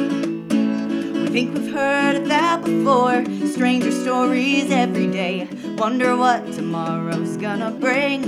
We 0.00 1.28
think 1.28 1.54
we've 1.54 1.72
heard 1.72 2.16
of 2.16 2.28
that 2.28 2.62
before. 2.64 3.24
Stranger 3.46 3.92
stories 3.92 4.70
every 4.70 5.06
day. 5.06 5.48
Wonder 5.76 6.16
what 6.16 6.52
tomorrow's 6.52 7.36
gonna 7.36 7.70
bring. 7.70 8.24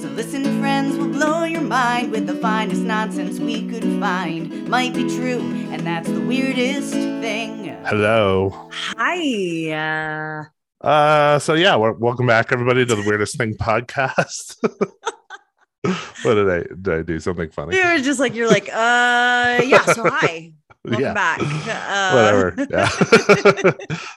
So 0.00 0.08
listen, 0.10 0.42
friends, 0.60 0.96
we'll 0.96 1.08
blow 1.10 1.44
your 1.44 1.60
mind 1.60 2.10
with 2.10 2.26
the 2.26 2.34
finest 2.36 2.82
nonsense 2.82 3.38
we 3.38 3.68
could 3.68 3.84
find. 4.00 4.68
Might 4.68 4.94
be 4.94 5.04
true, 5.04 5.40
and 5.70 5.86
that's 5.86 6.08
the 6.08 6.20
weirdest 6.20 6.92
thing. 6.92 7.76
Hello. 7.84 8.68
Hi. 8.72 9.70
Uh, 9.72 10.44
Uh, 10.80 11.38
so 11.40 11.54
yeah, 11.54 11.74
welcome 11.74 12.26
back 12.26 12.52
everybody 12.52 12.86
to 12.86 12.94
the 12.94 13.02
Weirdest 13.02 13.36
Thing 13.36 13.54
podcast. 13.54 14.56
what 16.22 16.34
did 16.34 16.48
I 16.50 16.58
did 16.80 16.88
I 16.94 17.02
do 17.02 17.20
something 17.20 17.50
funny? 17.50 17.76
you 17.76 17.84
were 17.84 17.98
just 17.98 18.18
like 18.20 18.34
you're 18.34 18.48
like, 18.48 18.68
uh, 18.68 19.62
yeah. 19.64 19.84
So 19.86 20.08
hi, 20.08 20.52
welcome 20.84 21.02
Yeah. 21.02 21.14
back. 21.14 21.40
Uh, 21.68 22.12
Whatever. 22.14 22.54
Yeah. 22.70 22.88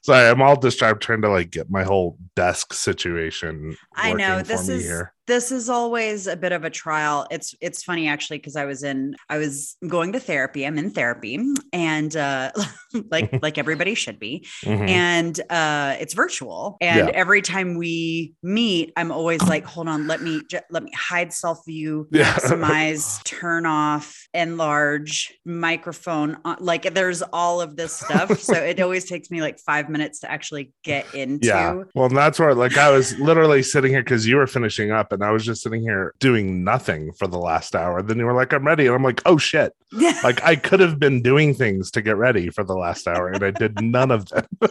Sorry, 0.03 0.27
I'm 0.29 0.41
all 0.41 0.55
distracted 0.59 1.01
trying 1.01 1.21
to 1.23 1.29
like 1.29 1.51
get 1.51 1.69
my 1.69 1.83
whole 1.83 2.17
desk 2.35 2.73
situation. 2.73 3.75
I 3.95 4.13
know 4.13 4.41
this 4.41 4.67
is 4.69 4.83
here. 4.83 5.13
This 5.27 5.51
is 5.51 5.69
always 5.69 6.27
a 6.27 6.35
bit 6.35 6.51
of 6.51 6.63
a 6.63 6.69
trial. 6.69 7.27
It's 7.31 7.53
it's 7.61 7.83
funny 7.83 8.07
actually 8.07 8.37
because 8.37 8.55
I 8.55 8.65
was 8.65 8.83
in 8.83 9.15
I 9.29 9.37
was 9.37 9.77
going 9.87 10.13
to 10.13 10.19
therapy. 10.19 10.65
I'm 10.65 10.77
in 10.77 10.89
therapy, 10.91 11.39
and 11.71 12.15
uh, 12.15 12.51
like 13.11 13.39
like 13.41 13.57
everybody 13.57 13.95
should 13.95 14.19
be. 14.19 14.45
Mhm. 14.63 14.89
and 14.89 15.39
uh 15.49 15.95
it's 15.99 16.13
virtual 16.13 16.77
and 16.81 17.07
Yeah. 17.07 17.13
every 17.13 17.41
time 17.41 17.77
we 17.77 18.33
meet 18.43 18.91
i'm 18.95 19.11
always 19.11 19.41
like 19.43 19.63
hold 19.73 19.87
on 19.87 20.07
let 20.07 20.21
me 20.21 20.41
ju- 20.49 20.59
let 20.69 20.83
me 20.83 20.91
hide 20.95 21.33
self 21.33 21.59
view 21.65 22.07
Yeah. 22.11 22.33
maximize 22.33 23.23
turn 23.23 23.65
off 23.65 24.15
enlarge 24.33 25.33
microphone 25.45 26.37
on. 26.45 26.57
like 26.59 26.93
there's 26.93 27.21
all 27.33 27.61
of 27.61 27.75
this 27.75 27.93
stuff 27.93 28.39
so 28.39 28.53
it 28.53 28.79
always 28.79 29.05
takes 29.09 29.31
me 29.31 29.41
like 29.41 29.59
five 29.59 29.89
minutes 29.89 30.19
to 30.19 30.31
actually 30.31 30.71
get 30.83 31.05
into 31.13 31.47
Yeah. 31.47 31.83
Well, 31.95 32.09
that's 32.09 32.39
where 32.39 32.53
like 32.53 32.77
I 32.77 32.89
was 32.91 33.17
literally 33.19 33.63
sitting 33.63 33.91
here 33.91 34.03
because 34.03 34.27
you 34.27 34.35
were 34.37 34.47
finishing 34.47 34.91
up 34.91 35.10
and 35.11 35.23
I 35.23 35.31
was 35.31 35.45
just 35.45 35.61
sitting 35.61 35.81
here 35.81 36.13
doing 36.19 36.63
nothing 36.63 37.11
for 37.13 37.27
the 37.27 37.37
last 37.39 37.75
hour. 37.75 38.01
Then 38.01 38.17
you 38.17 38.25
were 38.25 38.33
like, 38.33 38.53
I'm 38.53 38.65
ready. 38.65 38.85
And 38.85 38.95
I'm 38.95 39.03
like, 39.03 39.21
oh 39.25 39.37
shit. 39.37 39.73
Like 40.23 40.43
I 40.43 40.55
could 40.55 40.79
have 40.79 40.99
been 40.99 41.21
doing 41.21 41.53
things 41.53 41.91
to 41.91 42.01
get 42.01 42.17
ready 42.17 42.49
for 42.49 42.63
the 42.63 42.75
last 42.75 43.07
hour 43.07 43.27
and 43.29 43.43
I 43.43 43.51
did 43.51 43.81
none 43.81 44.11
of 44.11 44.27
them. 44.29 44.45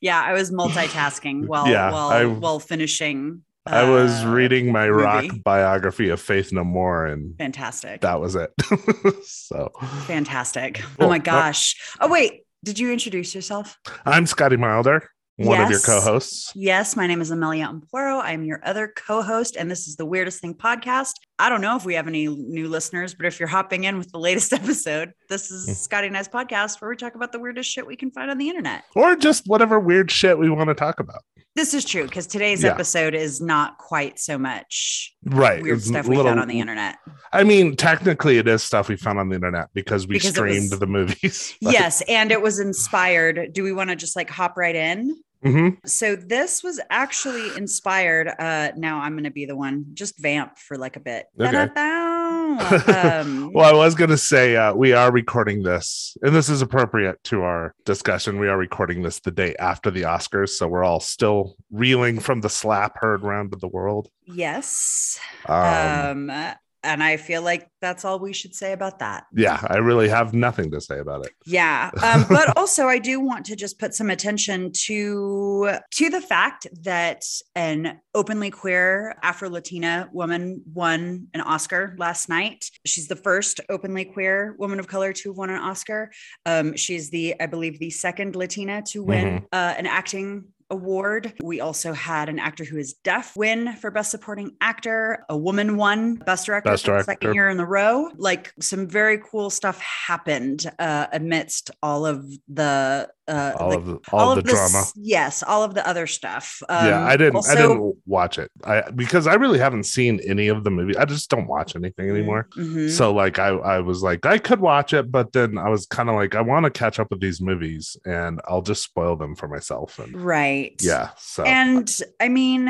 yeah 0.00 0.22
i 0.22 0.32
was 0.32 0.50
multitasking 0.52 1.46
while 1.46 1.66
Yeah, 1.68 1.90
while 1.90 2.08
I- 2.10 2.24
while 2.26 2.60
finishing 2.60 3.42
I 3.66 3.86
was 3.90 4.24
uh, 4.24 4.28
reading 4.28 4.72
my 4.72 4.88
rock 4.88 5.26
biography 5.44 6.08
of 6.08 6.22
Faith 6.22 6.52
No 6.54 6.64
More 6.64 7.04
and 7.04 7.36
fantastic 7.36 8.00
that 8.00 8.18
was 8.18 8.34
it. 8.34 8.50
so 9.24 9.70
fantastic 10.06 10.76
Cool. 10.96 11.06
oh 11.06 11.08
my 11.08 11.18
gosh 11.18 11.76
oh 12.00 12.08
wait 12.08 12.44
did 12.64 12.78
you 12.78 12.90
introduce 12.92 13.34
yourself 13.34 13.76
I'm 14.06 14.24
Scotty 14.26 14.56
Milder, 14.56 15.10
one 15.38 15.60
of 15.60 15.70
your 15.70 15.80
co-hosts. 15.80 16.52
Yes, 16.54 16.96
my 16.96 17.06
name 17.06 17.20
is 17.20 17.30
Amelia 17.30 17.66
Ampuero. 17.68 18.20
I'm 18.22 18.44
your 18.44 18.60
other 18.64 18.92
co 18.94 19.22
host, 19.22 19.56
and 19.56 19.70
this 19.70 19.86
is 19.86 19.96
the 19.96 20.04
Weirdest 20.04 20.40
Thing 20.40 20.54
podcast. 20.54 21.12
I 21.38 21.48
don't 21.48 21.60
know 21.60 21.76
if 21.76 21.84
we 21.84 21.94
have 21.94 22.08
any 22.08 22.26
new 22.26 22.68
listeners, 22.68 23.14
but 23.14 23.24
if 23.26 23.38
you're 23.38 23.48
hopping 23.48 23.84
in 23.84 23.98
with 23.98 24.10
the 24.10 24.18
latest 24.18 24.52
episode, 24.52 25.12
this 25.28 25.48
Hmm. 25.48 25.70
is 25.70 25.80
Scotty 25.80 26.08
and 26.08 26.16
I's 26.16 26.28
podcast 26.28 26.80
where 26.80 26.90
we 26.90 26.96
talk 26.96 27.14
about 27.14 27.32
the 27.32 27.38
weirdest 27.38 27.70
shit 27.70 27.86
we 27.86 27.96
can 27.96 28.10
find 28.10 28.30
on 28.30 28.38
the 28.38 28.48
internet. 28.48 28.82
Or 28.96 29.14
just 29.16 29.46
whatever 29.46 29.78
weird 29.78 30.10
shit 30.10 30.38
we 30.38 30.50
want 30.50 30.68
to 30.68 30.74
talk 30.74 30.98
about. 31.00 31.22
This 31.54 31.74
is 31.74 31.84
true 31.84 32.04
because 32.04 32.26
today's 32.28 32.62
Yeah. 32.62 32.70
episode 32.70 33.14
is 33.14 33.40
not 33.40 33.78
quite 33.78 34.18
so 34.20 34.38
much 34.38 35.12
Right. 35.24 35.60
weird 35.60 35.78
it's 35.78 35.88
stuff 35.88 36.06
a 36.06 36.08
we 36.08 36.16
little- 36.16 36.30
found 36.30 36.40
on 36.40 36.46
the 36.48 36.60
internet. 36.60 36.96
I 37.32 37.42
mean, 37.42 37.74
technically 37.74 38.38
it 38.38 38.46
is 38.46 38.62
stuff 38.62 38.88
we 38.88 38.96
found 38.96 39.18
on 39.18 39.28
the 39.28 39.34
internet 39.36 39.68
because 39.74 40.06
we 40.06 40.14
Because 40.16 40.30
streamed 40.30 40.70
was- 40.70 40.78
the 40.78 40.86
movies. 40.86 41.54
but- 41.62 41.72
Yes, 41.72 42.00
and 42.08 42.30
it 42.30 42.42
was 42.42 42.60
inspired. 42.60 43.52
Do 43.52 43.62
we 43.64 43.72
want 43.72 43.90
to 43.90 43.96
just 43.96 44.14
like 44.14 44.30
hop 44.30 44.56
right 44.56 44.74
in? 44.76 45.16
Mhm. 45.44 45.78
So 45.86 46.16
this 46.16 46.62
was 46.62 46.80
actually 46.90 47.56
inspired. 47.56 48.28
Uh 48.38 48.70
now 48.76 48.98
I'm 49.00 49.14
gonna 49.16 49.30
be 49.30 49.46
the 49.46 49.56
one, 49.56 49.86
just 49.94 50.18
vamp 50.20 50.58
for 50.58 50.76
like 50.76 50.96
a 50.96 51.00
bit. 51.00 51.26
Okay. 51.40 51.56
Um, 51.80 53.52
Well, 53.54 53.68
I 53.68 53.72
was 53.72 53.94
going 53.94 54.10
to 54.10 54.16
say 54.18 54.56
uh, 54.56 54.74
we 54.74 54.92
are 54.92 55.12
recording 55.12 55.62
this, 55.62 56.16
and 56.22 56.34
this 56.34 56.48
is 56.48 56.62
appropriate 56.62 57.22
to 57.24 57.42
our 57.42 57.74
discussion. 57.84 58.38
We 58.40 58.48
are 58.48 58.56
recording 58.56 59.02
this 59.02 59.20
the 59.20 59.30
day 59.30 59.54
after 59.58 59.90
the 59.90 60.02
Oscars, 60.02 60.50
so 60.50 60.66
we're 60.66 60.82
all 60.82 60.98
still 61.00 61.56
reeling 61.70 62.18
from 62.20 62.40
the 62.40 62.48
slap 62.48 62.96
heard 63.00 63.22
round 63.22 63.52
of 63.52 63.60
the 63.60 63.68
world. 63.68 64.08
yes. 64.24 65.20
Um, 65.46 66.30
Um, 66.30 66.52
and 66.88 67.02
I 67.02 67.16
feel 67.18 67.42
like 67.42 67.68
that's 67.80 68.04
all 68.04 68.18
we 68.18 68.32
should 68.32 68.54
say 68.54 68.72
about 68.72 68.98
that. 68.98 69.26
yeah, 69.34 69.60
I 69.68 69.76
really 69.76 70.08
have 70.08 70.32
nothing 70.32 70.70
to 70.72 70.80
say 70.80 70.98
about 70.98 71.26
it. 71.26 71.32
Yeah. 71.46 71.90
Um, 72.02 72.24
but 72.28 72.56
also 72.56 72.86
I 72.86 72.98
do 72.98 73.20
want 73.20 73.46
to 73.46 73.56
just 73.56 73.78
put 73.78 73.94
some 73.94 74.10
attention 74.10 74.72
to 74.86 75.76
to 75.92 76.10
the 76.10 76.20
fact 76.20 76.66
that 76.82 77.24
an 77.54 78.00
openly 78.14 78.50
queer 78.50 79.14
Afro-Latina 79.22 80.08
woman 80.12 80.62
won 80.72 81.28
an 81.34 81.40
Oscar 81.42 81.94
last 81.98 82.28
night. 82.28 82.70
She's 82.86 83.06
the 83.06 83.16
first 83.16 83.60
openly 83.68 84.04
queer 84.04 84.56
woman 84.58 84.80
of 84.80 84.88
color 84.88 85.12
to 85.12 85.28
have 85.28 85.36
won 85.36 85.50
an 85.50 85.60
Oscar. 85.60 86.10
Um, 86.46 86.76
she's 86.76 87.10
the, 87.10 87.34
I 87.40 87.46
believe, 87.46 87.78
the 87.78 87.90
second 87.90 88.34
Latina 88.34 88.82
to 88.88 89.02
win 89.02 89.46
uh, 89.52 89.74
an 89.76 89.86
acting 89.86 90.44
award. 90.70 91.32
We 91.42 91.60
also 91.60 91.92
had 91.92 92.28
an 92.28 92.38
actor 92.38 92.64
who 92.64 92.76
is 92.76 92.94
deaf 93.04 93.36
win 93.36 93.74
for 93.76 93.90
best 93.90 94.10
supporting 94.10 94.52
actor. 94.60 95.24
A 95.28 95.36
woman 95.36 95.76
won 95.76 96.16
best 96.16 96.46
director 96.46 96.70
Best 96.70 96.84
Director. 96.84 97.04
second 97.04 97.34
year 97.34 97.48
in 97.48 97.58
a 97.60 97.66
row. 97.66 98.10
Like 98.16 98.52
some 98.60 98.86
very 98.86 99.18
cool 99.18 99.50
stuff 99.50 99.80
happened 99.80 100.70
uh, 100.78 101.06
amidst 101.12 101.70
all 101.82 102.06
of 102.06 102.26
the 102.48 103.08
uh, 103.28 103.52
All 103.58 103.68
like, 103.68 103.78
of 103.78 103.86
the, 103.86 103.98
all, 104.10 104.30
of 104.32 104.36
the 104.36 104.42
drama. 104.42 104.84
Yes, 104.96 105.42
all 105.42 105.62
of 105.62 105.74
the 105.74 105.86
other 105.86 106.06
stuff. 106.06 106.62
yeah, 106.70 106.98
Um, 107.02 107.06
I 107.08 107.16
didn't. 107.18 107.36
also- 107.36 107.52
I 107.52 107.54
didn't 107.56 107.96
watch 108.06 108.38
it. 108.38 108.50
I 108.64 108.82
because 108.90 109.26
I 109.26 109.34
really 109.34 109.58
haven't 109.58 109.84
seen 109.84 110.18
any 110.26 110.48
of 110.48 110.64
the 110.64 110.70
movies. 110.70 110.96
I 110.96 111.04
just 111.04 111.28
don't 111.28 111.46
watch 111.46 111.76
anything 111.76 112.08
anymore. 112.08 112.48
Mhm. 112.56 112.90
So 112.90 113.12
like 113.12 113.38
I, 113.38 113.48
I 113.48 113.80
was 113.80 114.02
like 114.02 114.24
I 114.24 114.38
could 114.38 114.60
watch 114.60 114.94
it, 114.94 115.12
but 115.12 115.32
then 115.34 115.58
I 115.58 115.68
was 115.68 115.84
kind 115.86 116.08
of 116.08 116.14
like 116.14 116.34
I 116.34 116.40
want 116.40 116.64
to 116.64 116.70
catch 116.70 116.98
up 116.98 117.08
with 117.10 117.20
these 117.20 117.40
movies, 117.42 117.96
and 118.06 118.40
I'll 118.48 118.62
just 118.62 118.82
spoil 118.82 119.14
them 119.16 119.34
for 119.36 119.46
myself. 119.46 119.98
And 119.98 120.16
right. 120.16 120.57
Yeah, 120.80 121.10
so 121.18 121.44
And 121.44 121.88
I 122.20 122.28
mean, 122.28 122.68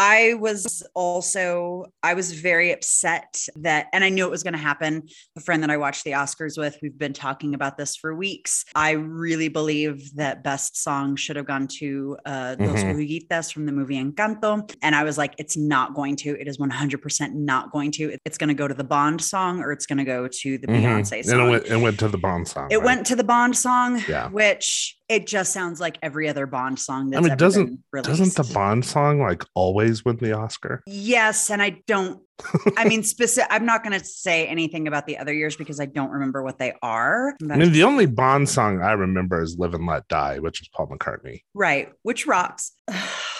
I 0.00 0.34
was 0.34 0.86
also 0.94 1.86
I 2.04 2.14
was 2.14 2.32
very 2.32 2.70
upset 2.70 3.44
that 3.56 3.86
and 3.92 4.04
I 4.04 4.10
knew 4.10 4.24
it 4.24 4.30
was 4.30 4.44
going 4.44 4.52
to 4.52 4.58
happen. 4.60 5.02
The 5.34 5.40
friend 5.40 5.60
that 5.64 5.70
I 5.70 5.76
watched 5.76 6.04
the 6.04 6.12
Oscars 6.12 6.56
with, 6.56 6.78
we've 6.80 6.96
been 6.96 7.12
talking 7.12 7.52
about 7.52 7.76
this 7.76 7.96
for 7.96 8.14
weeks. 8.14 8.64
I 8.76 8.92
really 8.92 9.48
believe 9.48 10.14
that 10.14 10.44
best 10.44 10.80
song 10.80 11.16
should 11.16 11.34
have 11.34 11.46
gone 11.46 11.66
to 11.80 12.16
uh 12.24 12.54
Dos 12.54 12.78
Mhm. 12.84 12.94
Oruguitas 12.94 13.52
from 13.52 13.66
the 13.66 13.72
movie 13.72 13.96
Encanto 14.00 14.72
and 14.82 14.94
I 14.94 15.02
was 15.02 15.18
like 15.18 15.34
it's 15.36 15.56
not 15.56 15.94
going 15.94 16.14
to. 16.22 16.40
It 16.40 16.46
is 16.46 16.58
100% 16.58 17.34
not 17.34 17.72
going 17.72 17.90
to. 17.98 18.16
It's 18.24 18.38
going 18.38 18.48
to 18.48 18.54
go 18.62 18.68
to 18.68 18.74
the 18.74 18.84
Bond 18.84 19.20
song 19.20 19.60
or 19.64 19.72
it's 19.72 19.86
going 19.86 19.98
to 19.98 20.04
go 20.04 20.28
to 20.28 20.58
the 20.58 20.68
Mhm. 20.68 20.80
Beyonce 20.84 21.24
song. 21.24 21.40
and 21.40 21.48
it 21.48 21.50
went, 21.50 21.66
it 21.66 21.76
went 21.76 21.98
to 21.98 22.08
the 22.08 22.18
Bond 22.18 22.46
song. 22.46 22.68
It 22.70 22.76
right? 22.76 22.84
went 22.84 23.04
to 23.08 23.16
the 23.16 23.24
Bond 23.24 23.56
song, 23.56 24.00
Yeah. 24.08 24.28
which 24.28 24.94
it 25.08 25.26
just 25.26 25.52
sounds 25.54 25.80
like 25.80 25.96
every 26.02 26.28
other 26.28 26.46
Bond 26.46 26.78
song 26.78 27.08
that's 27.10 27.24
I 27.26 27.28
mean, 27.30 27.36
doesn't-. 27.38 27.80
Doesn't 28.02 28.34
the 28.36 28.52
Bond 28.54 28.84
song 28.84 29.18
like 29.20 29.42
always 29.54 29.87
win 30.04 30.16
the 30.16 30.32
Oscar? 30.32 30.82
Yes, 30.86 31.50
and 31.50 31.62
I 31.62 31.82
don't. 31.86 32.20
I 32.76 32.88
mean, 32.88 33.02
specific. 33.14 33.50
I'm 33.50 33.66
not 33.66 33.82
going 33.82 33.98
to 33.98 34.04
say 34.04 34.46
anything 34.46 34.86
about 34.86 35.06
the 35.06 35.18
other 35.18 35.32
years 35.32 35.56
because 35.56 35.80
I 35.80 35.86
don't 35.86 36.10
remember 36.10 36.42
what 36.42 36.58
they 36.58 36.74
are. 36.82 37.34
I 37.50 37.56
mean, 37.56 37.72
the 37.72 37.84
only 37.84 38.06
Bond 38.06 38.48
song 38.48 38.80
I 38.82 38.92
remember 38.92 39.42
is 39.42 39.56
"Live 39.58 39.74
and 39.74 39.86
Let 39.86 40.06
Die," 40.08 40.38
which 40.38 40.60
is 40.62 40.68
Paul 40.68 40.88
McCartney. 40.88 41.42
right, 41.54 41.90
which 42.02 42.26
rocks. 42.26 42.72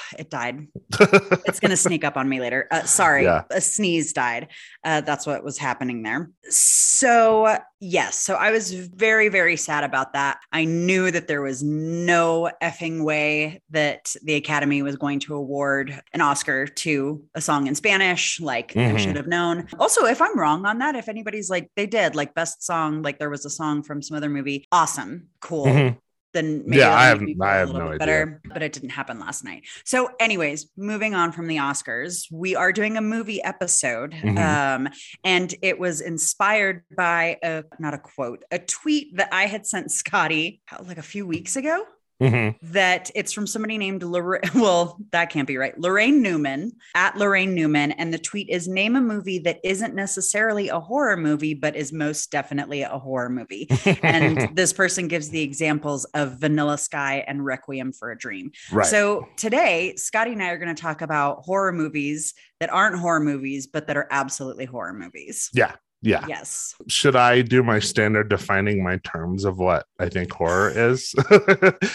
it 0.19 0.31
died. 0.31 0.67
It's 1.47 1.61
going 1.61 1.71
to 1.71 1.77
sneak 1.77 2.05
up 2.05 2.17
on 2.17 2.29
me 2.29 2.41
later. 2.41 2.67
Uh, 2.71 2.83
sorry, 2.83 3.25
Yeah. 3.25 3.45
a 3.51 3.61
sneeze 3.61 4.13
died. 4.13 4.49
Uh, 4.85 5.01
that's 5.01 5.27
what 5.27 5.43
was 5.43 5.57
happening 5.59 6.03
there. 6.03 6.31
So 6.51 7.57
yes, 7.81 8.19
so 8.19 8.35
I 8.35 8.51
was 8.51 8.73
very, 8.73 9.29
very 9.29 9.57
sad 9.57 9.85
about 9.85 10.13
that. 10.13 10.39
I 10.53 10.65
knew 10.67 11.11
that 11.11 11.27
there 11.29 11.41
was 11.41 11.63
no 11.63 12.51
effing 12.63 13.05
way 13.05 13.63
that 13.71 14.15
the 14.23 14.35
Academy 14.35 14.83
was 14.83 14.97
going 14.97 15.21
to 15.21 15.35
award 15.35 15.99
an 16.13 16.21
Oscar 16.21 16.67
to 16.67 17.25
a 17.35 17.41
song 17.41 17.67
in 17.67 17.75
Spanish. 17.75 18.41
Like 18.41 18.77
I 18.77 18.81
Mhm. 18.93 18.99
should 18.99 19.17
have 19.17 19.27
known. 19.29 19.69
Also, 19.79 20.05
if 20.05 20.21
I'm 20.21 20.39
wrong 20.39 20.67
on 20.67 20.79
that, 20.79 20.95
if 20.97 21.09
anybody's 21.09 21.49
like 21.49 21.71
they 21.77 21.87
did 21.87 22.15
like 22.15 22.35
best 22.35 22.63
song, 22.63 23.03
like 23.03 23.19
there 23.19 23.31
was 23.31 23.45
a 23.47 23.51
song 23.51 23.83
from 23.83 24.03
some 24.03 24.17
other 24.17 24.29
movie, 24.29 24.67
awesome, 24.73 25.29
cool. 25.41 25.67
Mhm. 25.67 25.97
Then 26.35 26.63
maybe 26.67 26.79
Yeah, 26.81 26.95
I 26.95 27.07
have- 27.07 27.23
I 27.41 27.57
have 27.57 27.73
no 27.73 27.87
idea. 27.89 27.99
better, 27.99 28.41
but 28.53 28.63
it 28.63 28.73
didn't 28.73 28.91
happen 28.91 29.19
last 29.19 29.45
night. 29.45 29.65
So, 29.85 30.11
anyways, 30.21 30.69
moving 30.77 31.15
on 31.15 31.33
from 31.33 31.47
the 31.47 31.57
Oscars, 31.57 32.27
we 32.31 32.55
are 32.55 32.71
doing 32.73 32.97
a 32.97 33.01
movie 33.01 33.43
episode, 33.43 34.13
Mhm. 34.13 34.39
um, 34.39 34.89
and 35.25 35.55
it 35.63 35.79
was 35.79 36.01
inspired 36.01 36.83
by 36.97 37.39
a 37.43 37.65
not 37.79 37.95
a 37.95 37.99
quote, 37.99 38.45
a 38.51 38.59
tweet 38.59 39.17
that 39.17 39.29
I 39.33 39.47
had 39.47 39.67
sent 39.67 39.91
Scotty 39.91 40.61
like 40.85 40.99
a 40.99 41.03
few 41.03 41.27
weeks 41.27 41.57
ago. 41.57 41.87
Mhm. 42.21 42.57
that 42.63 43.11
it's 43.15 43.33
from 43.33 43.47
somebody 43.47 43.79
named 43.79 44.03
Lorraine. 44.03 44.41
Well, 44.55 44.99
that 45.13 45.31
can't 45.31 45.47
be 45.47 45.57
right. 45.57 45.79
Lorraine 45.79 46.21
Newman 46.21 46.73
at 46.95 47.17
Lorraine 47.17 47.55
Newman. 47.55 47.93
And 47.93 48.13
the 48.13 48.19
tweet 48.19 48.49
is 48.51 48.67
name 48.67 48.97
a 48.97 49.01
movie 49.01 49.39
that 49.41 49.61
isn't 49.63 49.95
necessarily 49.95 50.69
a 50.69 50.81
horror 50.81 51.17
movie, 51.17 51.55
but 51.55 51.77
is 51.77 51.93
most 51.93 52.31
definitely 52.31 52.83
a 52.83 52.99
horror 52.99 53.29
movie. 53.31 53.69
And 54.03 54.49
this 54.57 54.73
person 54.73 55.07
gives 55.09 55.29
the 55.31 55.43
examples 55.43 56.05
of 56.15 56.41
Vanilla 56.41 56.77
Sky 56.79 57.25
and 57.29 57.45
Requiem 57.45 57.93
for 57.93 58.11
a 58.11 58.19
Dream. 58.19 58.51
right. 58.73 58.87
So 58.87 59.29
today, 59.37 59.95
Scotty 59.97 60.33
and 60.33 60.43
I 60.43 60.49
are 60.51 60.59
going 60.59 60.75
to 60.75 60.81
talk 60.83 61.03
about 61.03 61.45
horror 61.45 61.73
movies 61.73 62.35
that 62.61 62.71
aren't 62.73 62.99
horror 62.99 63.21
movies, 63.21 63.67
but 63.69 63.87
that 63.87 63.97
are 63.97 64.09
absolutely 64.11 64.65
horror 64.65 64.93
movies. 64.93 65.51
yeah. 65.55 65.77
Yeah. 66.03 66.25
Yes. 66.29 66.75
Should 66.87 67.17
I 67.17 67.43
do 67.43 67.63
my 67.63 67.81
standard 67.81 68.29
defining 68.29 68.83
my 68.83 68.99
terms 68.99 69.45
of 69.45 69.59
what 69.59 69.87
I 69.99 70.09
think 70.09 70.33
horror 70.33 70.71
is? 70.71 71.15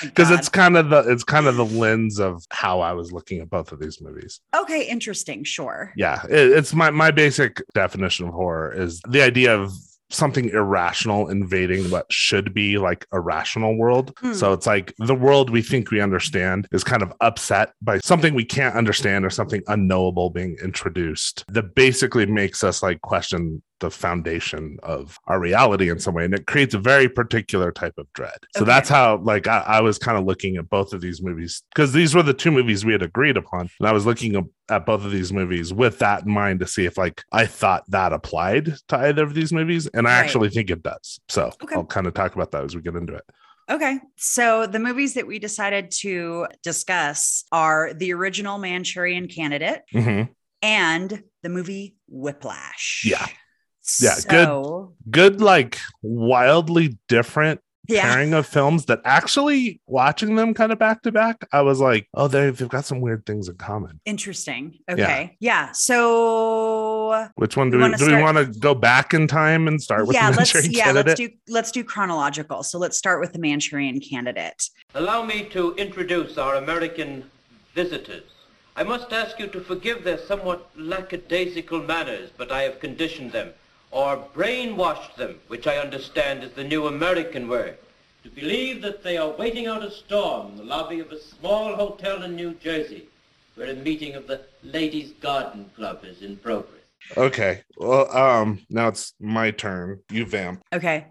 Because 0.03 0.29
it's 0.29 0.49
kind 0.49 0.77
of 0.77 0.89
the 0.89 0.99
it's 1.09 1.23
kind 1.23 1.47
of 1.47 1.55
the 1.55 1.65
lens 1.65 2.19
of 2.19 2.43
how 2.51 2.81
I 2.81 2.93
was 2.93 3.11
looking 3.11 3.39
at 3.39 3.49
both 3.49 3.71
of 3.71 3.79
these 3.79 4.01
movies. 4.01 4.41
Okay. 4.55 4.87
Interesting. 4.87 5.43
Sure. 5.43 5.91
Yeah, 5.95 6.23
it, 6.25 6.51
it's 6.51 6.73
my 6.73 6.91
my 6.91 7.11
basic 7.11 7.61
definition 7.73 8.27
of 8.27 8.33
horror 8.33 8.73
is 8.73 9.01
the 9.07 9.21
idea 9.21 9.55
of 9.55 9.71
something 10.13 10.49
irrational 10.49 11.29
invading 11.29 11.89
what 11.89 12.11
should 12.11 12.53
be 12.53 12.77
like 12.77 13.05
a 13.11 13.19
rational 13.19 13.75
world. 13.75 14.13
Hmm. 14.19 14.33
So 14.33 14.53
it's 14.53 14.67
like 14.67 14.93
the 14.99 15.15
world 15.15 15.49
we 15.49 15.61
think 15.61 15.91
we 15.91 16.01
understand 16.01 16.67
is 16.71 16.83
kind 16.83 17.01
of 17.01 17.13
upset 17.21 17.73
by 17.81 17.99
something 17.99 18.33
we 18.33 18.45
can't 18.45 18.75
understand 18.75 19.25
or 19.25 19.29
something 19.29 19.61
unknowable 19.67 20.29
being 20.29 20.57
introduced 20.63 21.45
that 21.49 21.75
basically 21.75 22.25
makes 22.25 22.63
us 22.63 22.83
like 22.83 23.01
question 23.01 23.61
the 23.79 23.91
foundation 23.91 24.77
of 24.83 25.17
our 25.27 25.39
reality 25.39 25.89
in 25.89 25.99
some 25.99 26.13
way. 26.13 26.23
And 26.25 26.33
it 26.33 26.45
creates 26.47 26.73
a 26.73 26.79
very 26.79 27.09
particular 27.09 27.71
type 27.71 27.95
of 27.97 28.07
dread. 28.13 28.37
So 28.55 28.61
Okay. 28.61 28.71
that's 28.71 28.87
how 28.87 29.17
like 29.17 29.47
I, 29.47 29.59
I 29.59 29.81
was 29.81 29.97
kind 29.97 30.17
of 30.17 30.23
looking 30.25 30.55
at 30.57 30.69
both 30.69 30.93
of 30.93 31.01
these 31.01 31.21
movies 31.21 31.63
because 31.73 31.91
these 31.91 32.15
were 32.15 32.23
the 32.23 32.33
two 32.33 32.51
movies 32.51 32.85
we 32.85 32.93
had 32.93 33.01
agreed 33.01 33.35
upon. 33.35 33.69
And 33.79 33.89
I 33.89 33.91
was 33.91 34.05
looking 34.05 34.35
at 34.35 34.43
at 34.69 34.85
both 34.85 35.03
of 35.03 35.11
these 35.11 35.33
movies 35.33 35.73
with 35.73 35.99
that 35.99 36.23
in 36.23 36.31
mind 36.31 36.61
to 36.61 36.67
see 36.67 36.85
if 36.85 36.97
like 36.97 37.23
I 37.33 37.45
thought 37.45 37.83
that 37.89 38.13
applied 38.13 38.73
to 38.87 38.97
either 38.97 39.23
of 39.23 39.33
these 39.33 39.51
movies. 39.51 39.87
And 39.87 40.07
I 40.07 40.11
Right. 40.11 40.19
actually 40.25 40.49
think 40.49 40.69
it 40.69 40.81
does. 40.81 41.19
So 41.27 41.51
Okay. 41.61 41.75
I'll 41.75 41.83
kind 41.85 42.07
of 42.07 42.13
talk 42.13 42.33
about 42.35 42.51
that 42.51 42.63
as 42.63 42.75
we 42.75 42.81
get 42.81 42.95
into 42.95 43.13
it. 43.15 43.23
Okay. 43.69 43.99
So 44.17 44.65
the 44.67 44.79
movies 44.79 45.15
that 45.15 45.27
we 45.27 45.39
decided 45.39 45.91
to 45.99 46.47
discuss 46.63 47.43
are 47.51 47.93
the 47.93 48.13
original 48.13 48.57
Manchurian 48.57 49.27
Candidate 49.27 49.81
Mhm. 49.93 50.29
and 50.61 51.23
the 51.43 51.49
movie 51.49 51.95
Whiplash. 52.07 53.03
Yeah. 53.05 53.25
Yeah, 54.01 54.15
good. 54.29 54.45
So, 54.45 54.93
Good, 55.09 55.41
like 55.41 55.77
wildly 56.01 56.97
different 57.09 57.59
Yeah. 57.89 58.03
pairing 58.13 58.33
of 58.33 58.45
films 58.45 58.85
that 58.85 59.01
actually 59.03 59.81
watching 59.87 60.35
them 60.35 60.53
kind 60.53 60.71
of 60.71 60.79
back 60.79 61.01
to 61.01 61.11
back, 61.11 61.45
I 61.51 61.61
was 61.61 61.81
like, 61.81 62.07
oh, 62.13 62.29
they've, 62.29 62.55
they've 62.57 62.69
got 62.69 62.85
some 62.85 63.01
weird 63.01 63.25
things 63.25 63.49
in 63.49 63.55
common. 63.57 63.99
Interesting. 64.05 64.77
Okay. 64.89 65.35
Yeah. 65.41 65.71
So 65.73 67.27
Which 67.35 67.57
one 67.57 67.69
do 67.69 67.77
You 67.77 67.83
we 67.83 67.89
wanna 67.89 67.97
do 67.97 68.07
we 68.15 68.21
want 68.21 68.37
to 68.37 68.45
go 68.59 68.73
back 68.73 69.13
in 69.13 69.27
time 69.27 69.67
and 69.67 69.81
start 69.81 70.07
with 70.07 70.15
yeah, 70.15 70.31
the 70.31 70.37
let's 70.37 70.53
Manchurian 70.53 70.71
yeah, 70.77 70.83
Candidate? 70.85 71.07
let's 71.07 71.19
do 71.19 71.29
let's 71.53 71.71
do 71.71 71.83
chronological. 71.83 72.63
So 72.63 72.79
let's 72.79 72.97
start 72.97 73.19
with 73.19 73.33
the 73.33 73.39
Manchurian 73.39 73.99
Candidate. 73.99 74.69
Allow 74.95 75.23
me 75.25 75.43
to 75.49 75.73
introduce 75.75 76.37
our 76.37 76.55
American 76.55 77.29
visitors. 77.75 78.23
I 78.75 78.83
must 78.83 79.11
ask 79.11 79.37
you 79.39 79.47
to 79.47 79.59
forgive 79.61 80.03
their 80.03 80.17
somewhat 80.17 80.69
lackadaisical 80.77 81.81
manners, 81.83 82.29
but 82.37 82.51
I 82.51 82.61
have 82.63 82.79
conditioned 82.79 83.31
them, 83.31 83.49
or 83.93 84.17
brainwashed 84.35 85.15
them, 85.15 85.39
which 85.47 85.67
I 85.67 85.77
understand 85.77 86.43
is 86.43 86.51
the 86.51 86.63
new 86.63 86.87
American 86.87 87.47
word, 87.47 87.77
to 88.23 88.29
believe 88.29 88.81
that 88.81 89.03
they 89.03 89.17
are 89.17 89.29
waiting 89.29 89.67
out 89.67 89.83
a 89.83 89.91
storm 89.91 90.51
in 90.51 90.57
the 90.57 90.63
lobby 90.63 90.99
of 90.99 91.11
a 91.11 91.21
small 91.21 91.75
hotel 91.75 92.23
in 92.23 92.35
New 92.35 92.55
Jersey, 92.55 93.07
where 93.55 93.69
a 93.69 93.75
meeting 93.75 94.15
of 94.15 94.25
the 94.25 94.41
Ladies' 94.63 95.11
Garden 95.21 95.69
Club 95.75 96.03
is 96.03 96.23
in 96.23 96.37
progress. 96.37 96.81
Okay. 97.15 97.61
Well, 97.77 98.09
um, 98.17 98.65
now 98.69 98.87
it's 98.87 99.13
my 99.19 99.51
turn. 99.51 99.99
You 100.09 100.25
vamp. 100.25 100.63
Okay. 100.73 101.07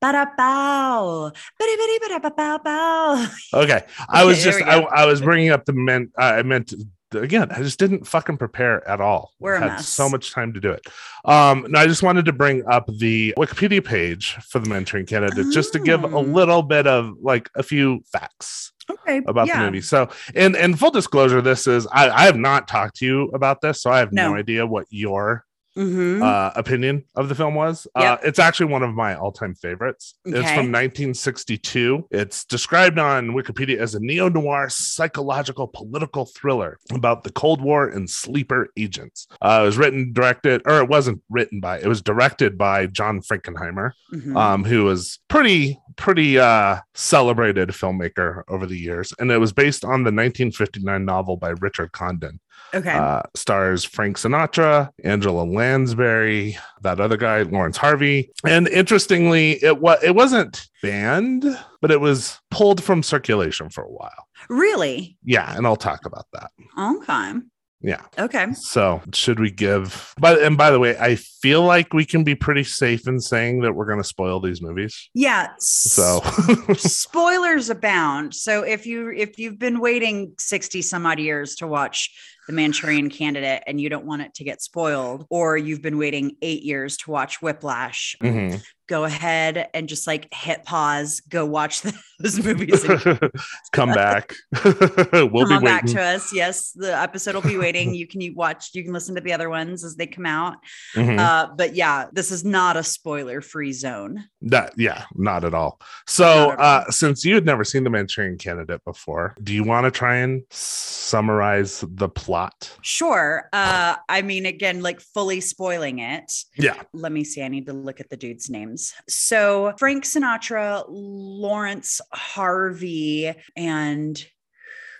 Ba-da-bow. 0.00 1.32
Ba-di-ba-di-ba-da-ba-bow-bow. 1.58 3.26
Okay. 3.54 3.82
I 4.10 4.24
was 4.24 4.44
there 4.44 4.52
just 4.52 4.64
I. 4.64 4.80
I 4.82 5.06
was 5.06 5.22
bringing 5.22 5.50
up 5.50 5.64
the 5.64 5.72
men 5.72 6.10
I 6.18 6.42
meant 6.42 6.74
again, 7.12 7.48
I 7.50 7.58
just 7.62 7.78
didn't 7.78 8.06
fucking 8.06 8.36
prepare 8.36 8.86
at 8.88 9.00
all. 9.00 9.32
We're 9.38 9.54
a 9.54 9.60
had 9.60 9.66
mess. 9.68 9.88
so 9.88 10.08
much 10.08 10.32
time 10.32 10.52
to 10.54 10.60
do 10.60 10.70
it. 10.70 10.86
Um, 11.24 11.66
no, 11.68 11.78
I 11.78 11.86
just 11.86 12.02
wanted 12.02 12.24
to 12.26 12.32
bring 12.32 12.66
up 12.66 12.86
the 12.98 13.32
Wikipedia 13.38 13.84
page 13.84 14.34
for 14.48 14.58
the 14.58 14.68
Manchurian 14.68 15.06
Candidate 15.06 15.52
just 15.52 15.72
to 15.72 15.78
give 15.78 16.04
a 16.04 16.08
Oh. 16.08 16.20
little 16.20 16.62
bit 16.62 16.86
of 16.86 17.14
like 17.22 17.48
a 17.54 17.62
few 17.62 18.02
facts 18.12 18.72
Okay. 18.90 19.22
about 19.26 19.46
yeah. 19.48 19.60
the 19.60 19.66
movie. 19.66 19.80
So, 19.80 20.08
and 20.34 20.54
and 20.56 20.78
full 20.78 20.90
disclosure, 20.90 21.40
this 21.40 21.66
is 21.66 21.86
I, 21.92 22.10
I 22.10 22.22
have 22.26 22.36
not 22.36 22.68
talked 22.68 22.96
to 22.96 23.06
you 23.06 23.22
about 23.34 23.60
this, 23.60 23.80
so 23.82 23.90
I 23.90 23.98
have 24.00 24.12
no, 24.12 24.32
No. 24.32 24.36
idea 24.36 24.66
what 24.66 24.86
your 24.90 25.44
Mhm. 25.76 26.22
uh, 26.22 26.52
opinion 26.56 27.04
of 27.14 27.28
the 27.28 27.34
film 27.34 27.54
was. 27.54 27.86
Uh, 27.94 28.16
it's 28.24 28.38
actually 28.38 28.66
one 28.72 28.82
of 28.82 28.94
my 28.94 29.14
all-time 29.14 29.54
favorites. 29.54 30.14
It's 30.24 30.50
from 30.52 30.70
1962. 30.72 32.06
It's 32.10 32.44
described 32.44 32.98
on 32.98 33.28
Wikipedia 33.30 33.78
as 33.78 33.94
a 33.94 34.00
neo-noir 34.00 34.68
psychological 34.70 35.66
political 35.68 36.24
thriller 36.26 36.78
about 36.92 37.24
the 37.24 37.30
Cold 37.32 37.60
War 37.60 37.88
and 37.88 38.08
sleeper 38.08 38.68
agents. 38.76 39.26
Uh, 39.42 39.60
it 39.62 39.66
was 39.66 39.78
written, 39.78 40.12
directed, 40.12 40.62
or 40.66 40.80
it 40.80 40.88
wasn't 40.88 41.22
written 41.28 41.60
by. 41.60 41.78
It 41.78 41.86
was 41.86 42.02
directed 42.02 42.56
by 42.56 42.86
John 42.86 43.20
Frankenheimer, 43.20 43.92
Mhm. 44.14 44.36
um, 44.36 44.64
who 44.64 44.84
was 44.84 45.18
pretty 45.28 45.78
pretty 45.96 46.38
uh, 46.38 46.76
celebrated 46.94 47.70
filmmaker 47.70 48.42
over 48.48 48.66
the 48.66 48.76
years, 48.76 49.14
and 49.18 49.30
it 49.30 49.38
was 49.38 49.54
based 49.54 49.82
on 49.82 50.04
the 50.04 50.12
1959 50.12 51.06
novel 51.06 51.38
by 51.38 51.48
Richard 51.60 51.92
Condon. 51.92 52.38
Okay. 52.74 52.92
Uh, 52.92 53.22
stars 53.34 53.84
Frank 53.84 54.18
Sinatra, 54.18 54.90
Angela 55.04 55.42
Lansbury, 55.42 56.58
that 56.82 57.00
other 57.00 57.16
guy, 57.16 57.42
Laurence 57.42 57.76
Harvey. 57.76 58.30
And 58.44 58.68
interestingly, 58.68 59.62
it 59.62 59.80
was 59.80 60.02
it 60.02 60.14
wasn't 60.14 60.68
banned, 60.82 61.44
but 61.80 61.90
it 61.90 62.00
was 62.00 62.38
pulled 62.50 62.82
from 62.82 63.02
circulation 63.02 63.70
for 63.70 63.84
a 63.84 63.90
while. 63.90 64.28
really? 64.48 65.16
Yeah, 65.24 65.56
and 65.56 65.66
I'll 65.66 65.76
talk 65.76 66.06
about 66.06 66.26
that. 66.32 66.50
Okay. 66.78 67.40
Yeah. 67.82 68.02
Okay. 68.18 68.52
So 68.54 69.02
should 69.12 69.38
we 69.38 69.50
give 69.50 70.14
but 70.18 70.42
and 70.42 70.56
by 70.56 70.70
the 70.70 70.78
way, 70.78 70.96
I 70.98 71.16
feel 71.16 71.62
like 71.62 71.92
we 71.92 72.04
can 72.04 72.24
be 72.24 72.34
pretty 72.34 72.64
safe 72.64 73.06
in 73.06 73.20
saying 73.20 73.60
that 73.60 73.74
we're 73.74 73.84
gonna 73.84 74.02
spoil 74.02 74.40
these 74.40 74.62
movies. 74.62 75.08
Yeah. 75.14 75.48
So 75.58 76.20
spoilers 76.76 77.70
abound. 77.70 78.34
So 78.34 78.62
if 78.62 78.86
you 78.86 79.10
if 79.10 79.38
you've 79.38 79.58
been 79.58 79.78
waiting 79.78 80.34
60 80.38 80.82
some 80.82 81.06
odd 81.06 81.20
years 81.20 81.54
to 81.56 81.66
watch 81.66 82.10
the 82.46 82.52
Manchurian 82.52 83.10
Candidate 83.10 83.62
and 83.66 83.80
you 83.80 83.88
don't 83.88 84.06
want 84.06 84.22
it 84.22 84.34
to 84.34 84.44
get 84.44 84.62
spoiled, 84.62 85.26
or 85.30 85.56
you've 85.56 85.82
been 85.82 85.98
waiting 85.98 86.36
eight 86.42 86.62
years 86.62 86.96
to 86.98 87.10
watch 87.10 87.42
Whiplash, 87.42 88.16
Mhm. 88.22 88.62
go 88.88 89.02
ahead 89.04 89.68
and 89.74 89.88
just 89.88 90.06
like 90.06 90.32
hit 90.32 90.62
pause, 90.64 91.20
go 91.28 91.44
watch 91.44 91.82
those 92.20 92.42
movies 92.44 92.84
come 93.72 93.90
back. 93.92 94.32
we'll 94.64 95.28
come 95.28 95.48
be 95.48 95.54
on 95.56 95.64
back 95.64 95.82
waiting. 95.82 95.96
to 95.96 96.02
us. 96.02 96.32
Yes, 96.32 96.70
the 96.72 96.96
episode 96.96 97.34
will 97.34 97.42
be 97.42 97.58
waiting. 97.58 97.94
You 97.94 98.06
can 98.06 98.20
watch, 98.34 98.70
you 98.74 98.84
can 98.84 98.92
listen 98.92 99.14
to 99.16 99.20
the 99.20 99.32
other 99.32 99.48
ones 99.50 99.82
as 99.84 99.96
they 99.96 100.06
come 100.06 100.26
out. 100.26 100.56
Mhm. 100.94 101.18
Uh, 101.18 101.48
but 101.56 101.74
yeah, 101.74 102.06
this 102.12 102.30
is 102.30 102.44
not 102.44 102.76
a 102.76 102.82
spoiler 102.84 103.40
free 103.40 103.72
zone. 103.72 104.24
That 104.42 104.72
yeah, 104.76 105.04
not 105.16 105.44
at 105.44 105.52
all. 105.54 105.80
So, 106.06 106.52
at 106.52 106.60
uh, 106.60 106.90
since 106.90 107.24
you 107.24 107.34
had 107.34 107.44
never 107.44 107.64
seen 107.64 107.82
the 107.82 107.90
Manchurian 107.90 108.38
Candidate 108.38 108.84
before, 108.84 109.34
do 109.42 109.52
you 109.52 109.64
want 109.64 109.84
to 109.84 109.90
try 109.90 110.16
and 110.16 110.42
summarize 110.50 111.84
the 111.88 112.08
plot? 112.08 112.35
Sure. 112.82 113.48
Uh, 113.52 113.96
I 114.08 114.22
mean, 114.22 114.46
again, 114.46 114.82
like 114.82 115.00
fully 115.00 115.40
spoiling 115.40 115.98
it. 115.98 116.32
Yeah. 116.56 116.82
Let 116.92 117.12
me 117.12 117.24
see. 117.24 117.42
I 117.42 117.48
need 117.48 117.66
to 117.66 117.72
look 117.72 118.00
at 118.00 118.10
the 118.10 118.16
dudes' 118.16 118.50
names. 118.50 118.94
So 119.08 119.74
Frank 119.78 120.04
Sinatra, 120.04 120.84
Laurence 120.88 122.00
Harvey, 122.12 123.32
and 123.56 124.26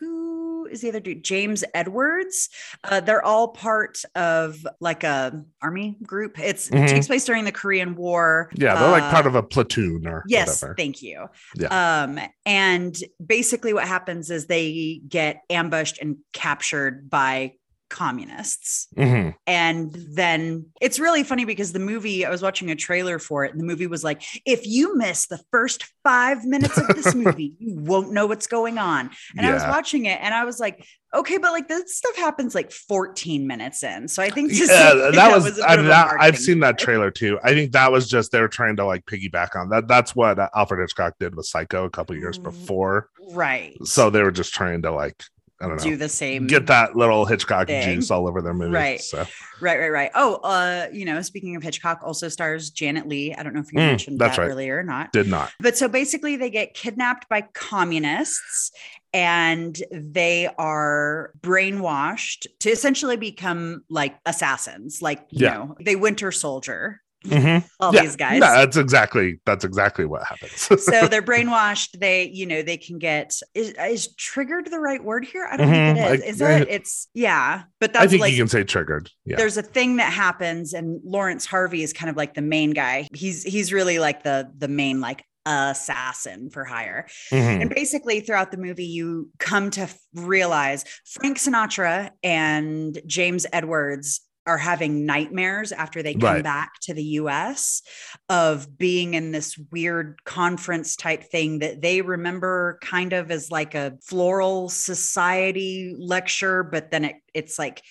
who 0.00 0.66
is 0.70 0.80
the 0.80 0.88
other 0.88 1.00
dude? 1.00 1.22
James 1.24 1.64
Edwards. 1.74 2.48
Uh, 2.84 3.00
they're 3.00 3.24
all 3.24 3.48
part 3.48 4.02
of 4.14 4.66
like 4.80 5.04
a 5.04 5.44
army 5.62 5.96
group. 6.02 6.38
It's 6.38 6.68
Mhm. 6.70 6.84
it 6.84 6.88
takes 6.88 7.06
place 7.06 7.24
during 7.24 7.44
the 7.44 7.52
Korean 7.52 7.94
War. 7.94 8.50
Yeah, 8.54 8.74
they're 8.78 8.90
like 8.90 9.04
Uh, 9.04 9.10
part 9.10 9.26
of 9.26 9.34
a 9.34 9.42
platoon 9.42 10.06
or 10.06 10.24
Yes, 10.28 10.60
whatever. 10.62 10.74
thank 10.76 11.02
you. 11.02 11.26
Yeah. 11.56 12.02
Um, 12.02 12.18
and 12.44 12.96
basically, 13.24 13.72
what 13.72 13.86
happens 13.86 14.30
is 14.30 14.46
they 14.46 15.00
get 15.08 15.42
ambushed 15.50 15.98
and 16.00 16.16
captured 16.32 17.08
by 17.10 17.52
communists. 17.88 18.88
Mhm. 18.96 19.34
And 19.46 19.92
then 20.14 20.66
it's 20.80 20.98
really 20.98 21.22
funny 21.22 21.44
because 21.44 21.72
the 21.72 21.78
movie, 21.78 22.24
I 22.24 22.30
was 22.30 22.42
watching 22.42 22.70
a 22.70 22.74
trailer 22.76 23.18
for 23.18 23.44
it, 23.44 23.52
and 23.52 23.60
the 23.60 23.64
movie 23.64 23.86
was 23.86 24.02
like, 24.04 24.22
if 24.44 24.66
you 24.66 24.96
miss 24.96 25.26
the 25.26 25.40
first 25.50 25.84
five 26.02 26.44
minutes 26.44 26.76
of 26.78 26.88
this 26.88 27.14
movie, 27.14 27.54
you 27.58 27.74
won't 27.76 28.12
know 28.12 28.26
what's 28.26 28.46
going 28.46 28.78
on. 28.78 29.10
And 29.36 29.46
I 29.46 29.52
was 29.52 29.62
watching 29.62 30.06
it 30.06 30.18
and 30.22 30.34
I 30.34 30.44
was 30.44 30.58
like, 30.60 30.84
okay, 31.14 31.38
but 31.38 31.52
like 31.52 31.68
this 31.68 31.96
stuff 31.96 32.16
happens 32.16 32.54
like 32.54 32.70
14 32.70 33.46
minutes 33.46 33.82
in. 33.82 34.06
So 34.08 34.22
I 34.22 34.28
think 34.30 34.50
Yeah, 34.52 34.66
say 34.66 35.10
that 35.12 35.34
was, 35.34 35.56
bit 35.56 35.64
I 35.64 35.74
of 35.74 35.78
mean, 35.80 35.86
a 35.86 35.88
that, 35.90 36.16
I've 36.18 36.38
seen 36.38 36.60
that 36.60 36.78
trailer 36.78 37.10
too. 37.10 37.38
I 37.42 37.54
think 37.54 37.72
that 37.72 37.90
was 37.92 38.08
just 38.08 38.32
they're 38.32 38.48
trying 38.48 38.76
to 38.76 38.84
like 38.84 39.06
piggyback 39.06 39.56
on 39.56 39.68
that. 39.70 39.88
That's 39.88 40.14
what 40.14 40.38
Alfred 40.54 40.80
Hitchcock 40.80 41.14
did 41.18 41.34
with 41.34 41.46
Psycho 41.46 41.84
a 41.84 41.90
couple 41.90 42.16
years 42.16 42.38
Mm. 42.38 42.42
before. 42.44 43.08
Right. 43.30 43.76
So 43.84 44.10
they 44.10 44.22
were 44.22 44.30
just 44.32 44.52
trying 44.54 44.82
to 44.82 44.92
like 44.92 45.24
I 45.60 45.68
don't 45.68 45.76
know 45.76 45.82
do 45.82 45.96
the 45.96 46.08
same 46.08 46.46
get 46.46 46.66
that 46.66 46.96
little 46.96 47.24
Hitchcock 47.24 47.68
thing. 47.68 47.82
juice 47.82 48.10
all 48.10 48.28
over 48.28 48.42
their 48.42 48.52
movie. 48.54 48.72
Right. 48.72 49.00
So 49.00 49.24
Right, 49.58 49.78
right, 49.78 49.88
right. 49.90 50.10
Oh, 50.14 50.34
uh, 50.36 50.88
you 50.92 51.06
know, 51.06 51.22
speaking 51.22 51.56
of 51.56 51.62
Hitchcock, 51.62 52.00
also 52.04 52.28
stars 52.28 52.68
Janet 52.68 53.08
Leigh. 53.08 53.34
I 53.34 53.42
don't 53.42 53.54
know 53.54 53.60
if 53.60 53.72
you 53.72 53.78
Mm, 53.78 53.86
mentioned 53.86 54.18
that 54.18 54.36
right. 54.36 54.50
earlier 54.50 54.78
or 54.78 54.82
not. 54.82 55.12
did 55.12 55.28
not. 55.28 55.50
But 55.60 55.78
so 55.78 55.88
basically, 55.88 56.36
they 56.36 56.50
get 56.50 56.74
kidnapped 56.74 57.26
by 57.30 57.40
communists 57.54 58.70
and 59.14 59.82
they 59.90 60.50
are 60.58 61.32
brainwashed 61.40 62.46
to 62.60 62.70
essentially 62.70 63.16
become 63.16 63.82
like 63.88 64.16
assassins, 64.26 65.00
like, 65.00 65.20
you 65.30 65.46
Yeah. 65.46 65.54
know, 65.54 65.76
they 65.80 65.96
winter 65.96 66.30
soldier, 66.32 67.00
Mhm. 67.28 67.64
all 67.80 67.94
Yeah, 67.94 68.02
these 68.02 68.16
guys. 68.16 68.40
No, 68.40 68.46
that's 68.54 68.76
exactly 68.76 69.40
that's 69.44 69.64
exactly 69.64 70.04
what 70.04 70.24
happens. 70.24 70.52
so 70.84 71.06
they're 71.08 71.22
brainwashed. 71.22 71.98
They, 71.98 72.28
you 72.28 72.46
know, 72.46 72.62
they 72.62 72.76
can 72.76 72.98
get 72.98 73.32
is, 73.54 73.74
is 73.78 74.14
triggered 74.16 74.70
the 74.70 74.80
right 74.80 75.02
word 75.02 75.24
here? 75.24 75.46
I 75.50 75.56
don't 75.56 75.68
Mhm, 75.68 75.94
think 75.94 75.98
it 75.98 76.00
is. 76.00 76.20
like, 76.20 76.28
Is 76.30 76.42
uh, 76.42 76.44
it? 76.62 76.68
It's 76.76 77.08
yeah, 77.14 77.62
but 77.80 77.90
I 77.90 78.00
that's 78.00 78.10
think 78.12 78.20
like 78.22 78.32
you 78.32 78.38
can 78.38 78.48
say 78.48 78.64
triggered. 78.64 79.10
Yeah. 79.24 79.36
there's 79.36 79.56
a 79.56 79.62
thing 79.62 79.96
that 79.96 80.12
happens 80.12 80.72
and 80.72 81.00
Laurence 81.04 81.46
Harvey 81.46 81.82
is 81.82 81.92
kind 81.92 82.10
of 82.10 82.16
like 82.16 82.34
the 82.34 82.42
main 82.42 82.70
guy. 82.72 83.08
He's 83.14 83.42
he's 83.42 83.72
really 83.72 83.98
like 83.98 84.22
the 84.22 84.50
the 84.56 84.68
main 84.68 85.00
like 85.00 85.24
assassin 85.70 86.50
for 86.50 86.64
hire. 86.64 87.06
Mhm. 87.30 87.60
And 87.62 87.70
basically 87.70 88.20
throughout 88.20 88.50
the 88.50 88.56
movie 88.56 88.84
you 88.86 89.30
come 89.38 89.70
to 89.70 89.82
f- 89.82 89.98
realize 90.14 90.84
Frank 91.04 91.38
Sinatra 91.38 92.10
and 92.24 92.98
James 93.06 93.46
Edwards 93.52 94.20
are 94.46 94.58
having 94.58 95.04
nightmares 95.06 95.72
after 95.72 96.02
they 96.02 96.14
come 96.14 96.22
Right. 96.36 96.42
back 96.42 96.72
to 96.82 96.94
the 96.94 97.02
US 97.20 97.82
of 98.28 98.76
being 98.78 99.14
in 99.14 99.32
this 99.32 99.58
weird 99.72 100.22
conference 100.24 100.96
type 100.96 101.24
thing 101.24 101.58
that 101.60 101.82
they 101.82 102.00
remember 102.02 102.78
kind 102.82 103.12
of 103.12 103.30
as 103.30 103.50
like 103.50 103.74
a 103.74 103.96
floral 104.02 104.68
society 104.68 105.94
lecture 105.98 106.62
but 106.62 106.90
then 106.90 107.04
it 107.04 107.16
it's 107.34 107.58
like 107.58 107.82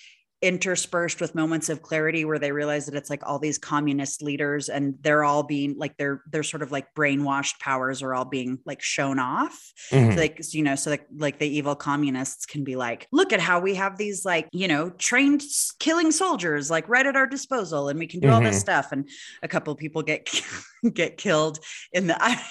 interspersed 0.42 1.20
with 1.20 1.34
moments 1.34 1.70
of 1.70 1.80
clarity 1.80 2.24
where 2.24 2.38
they 2.38 2.52
realize 2.52 2.84
that 2.86 2.94
it's 2.94 3.08
like 3.08 3.22
all 3.26 3.38
these 3.38 3.56
communist 3.56 4.22
leaders 4.22 4.68
and 4.68 4.94
they're 5.00 5.24
all 5.24 5.42
being 5.42 5.74
like 5.78 5.96
they're 5.96 6.22
they're 6.30 6.42
sort 6.42 6.62
of 6.62 6.70
like 6.70 6.86
brainwashed 6.94 7.58
powers 7.58 8.02
are 8.02 8.14
all 8.14 8.26
being 8.26 8.58
like 8.66 8.82
shown 8.82 9.18
off 9.18 9.58
Mhm. 9.90 10.12
so 10.14 10.20
like 10.20 10.38
you 10.52 10.62
know 10.62 10.74
so 10.74 10.90
like 10.90 11.06
like 11.16 11.38
the 11.38 11.48
evil 11.48 11.74
communists 11.74 12.44
can 12.44 12.64
be 12.64 12.76
like 12.76 13.08
look 13.12 13.32
at 13.32 13.40
how 13.40 13.60
we 13.60 13.74
have 13.76 13.96
these 13.96 14.26
like 14.26 14.46
you 14.52 14.68
know 14.68 14.90
trained 14.90 15.42
killing 15.78 16.12
soldiers 16.12 16.70
like 16.70 16.86
right 16.88 17.06
at 17.06 17.16
our 17.16 17.26
disposal 17.26 17.88
and 17.88 17.98
we 17.98 18.06
can 18.06 18.20
do 18.20 18.28
all 18.28 18.40
this 18.42 18.56
Mhm. 18.56 18.60
stuff 18.60 18.92
and 18.92 19.08
a 19.42 19.48
couple 19.48 19.72
of 19.72 19.78
people 19.78 20.02
get 20.02 20.28
get 20.94 21.16
killed 21.16 21.58
in 21.92 22.06
the 22.06 22.16
I, 22.20 22.42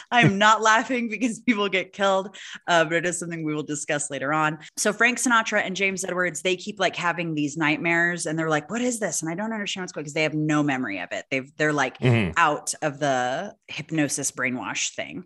i'm 0.12 0.38
not 0.38 0.60
laughing 0.62 1.08
because 1.08 1.40
people 1.40 1.68
get 1.68 1.92
killed 1.92 2.36
uh, 2.66 2.84
but 2.84 2.94
it 2.94 3.06
is 3.06 3.18
something 3.18 3.44
we 3.44 3.54
will 3.54 3.62
discuss 3.62 4.10
later 4.10 4.32
on 4.32 4.58
so 4.76 4.92
frank 4.92 5.18
sinatra 5.18 5.62
and 5.64 5.76
james 5.76 6.04
edwards 6.04 6.42
they 6.42 6.56
keep 6.56 6.80
like 6.80 6.96
having 6.96 7.34
these 7.34 7.56
nightmares 7.56 8.26
and 8.26 8.38
they're 8.38 8.48
like 8.50 8.70
what 8.70 8.80
is 8.80 8.98
this 9.00 9.22
and 9.22 9.30
i 9.30 9.34
don't 9.34 9.52
understand 9.52 9.82
what's 9.82 9.92
going 9.92 10.02
because 10.04 10.14
they 10.14 10.22
have 10.24 10.34
no 10.34 10.62
memory 10.62 10.98
of 11.00 11.08
it 11.12 11.24
they've 11.30 11.50
they're 11.56 11.72
like 11.72 11.98
Mhm. 11.98 12.32
out 12.36 12.74
of 12.82 12.98
the 12.98 13.54
hypnosis 13.68 14.32
brainwash 14.32 14.94
thing 14.94 15.24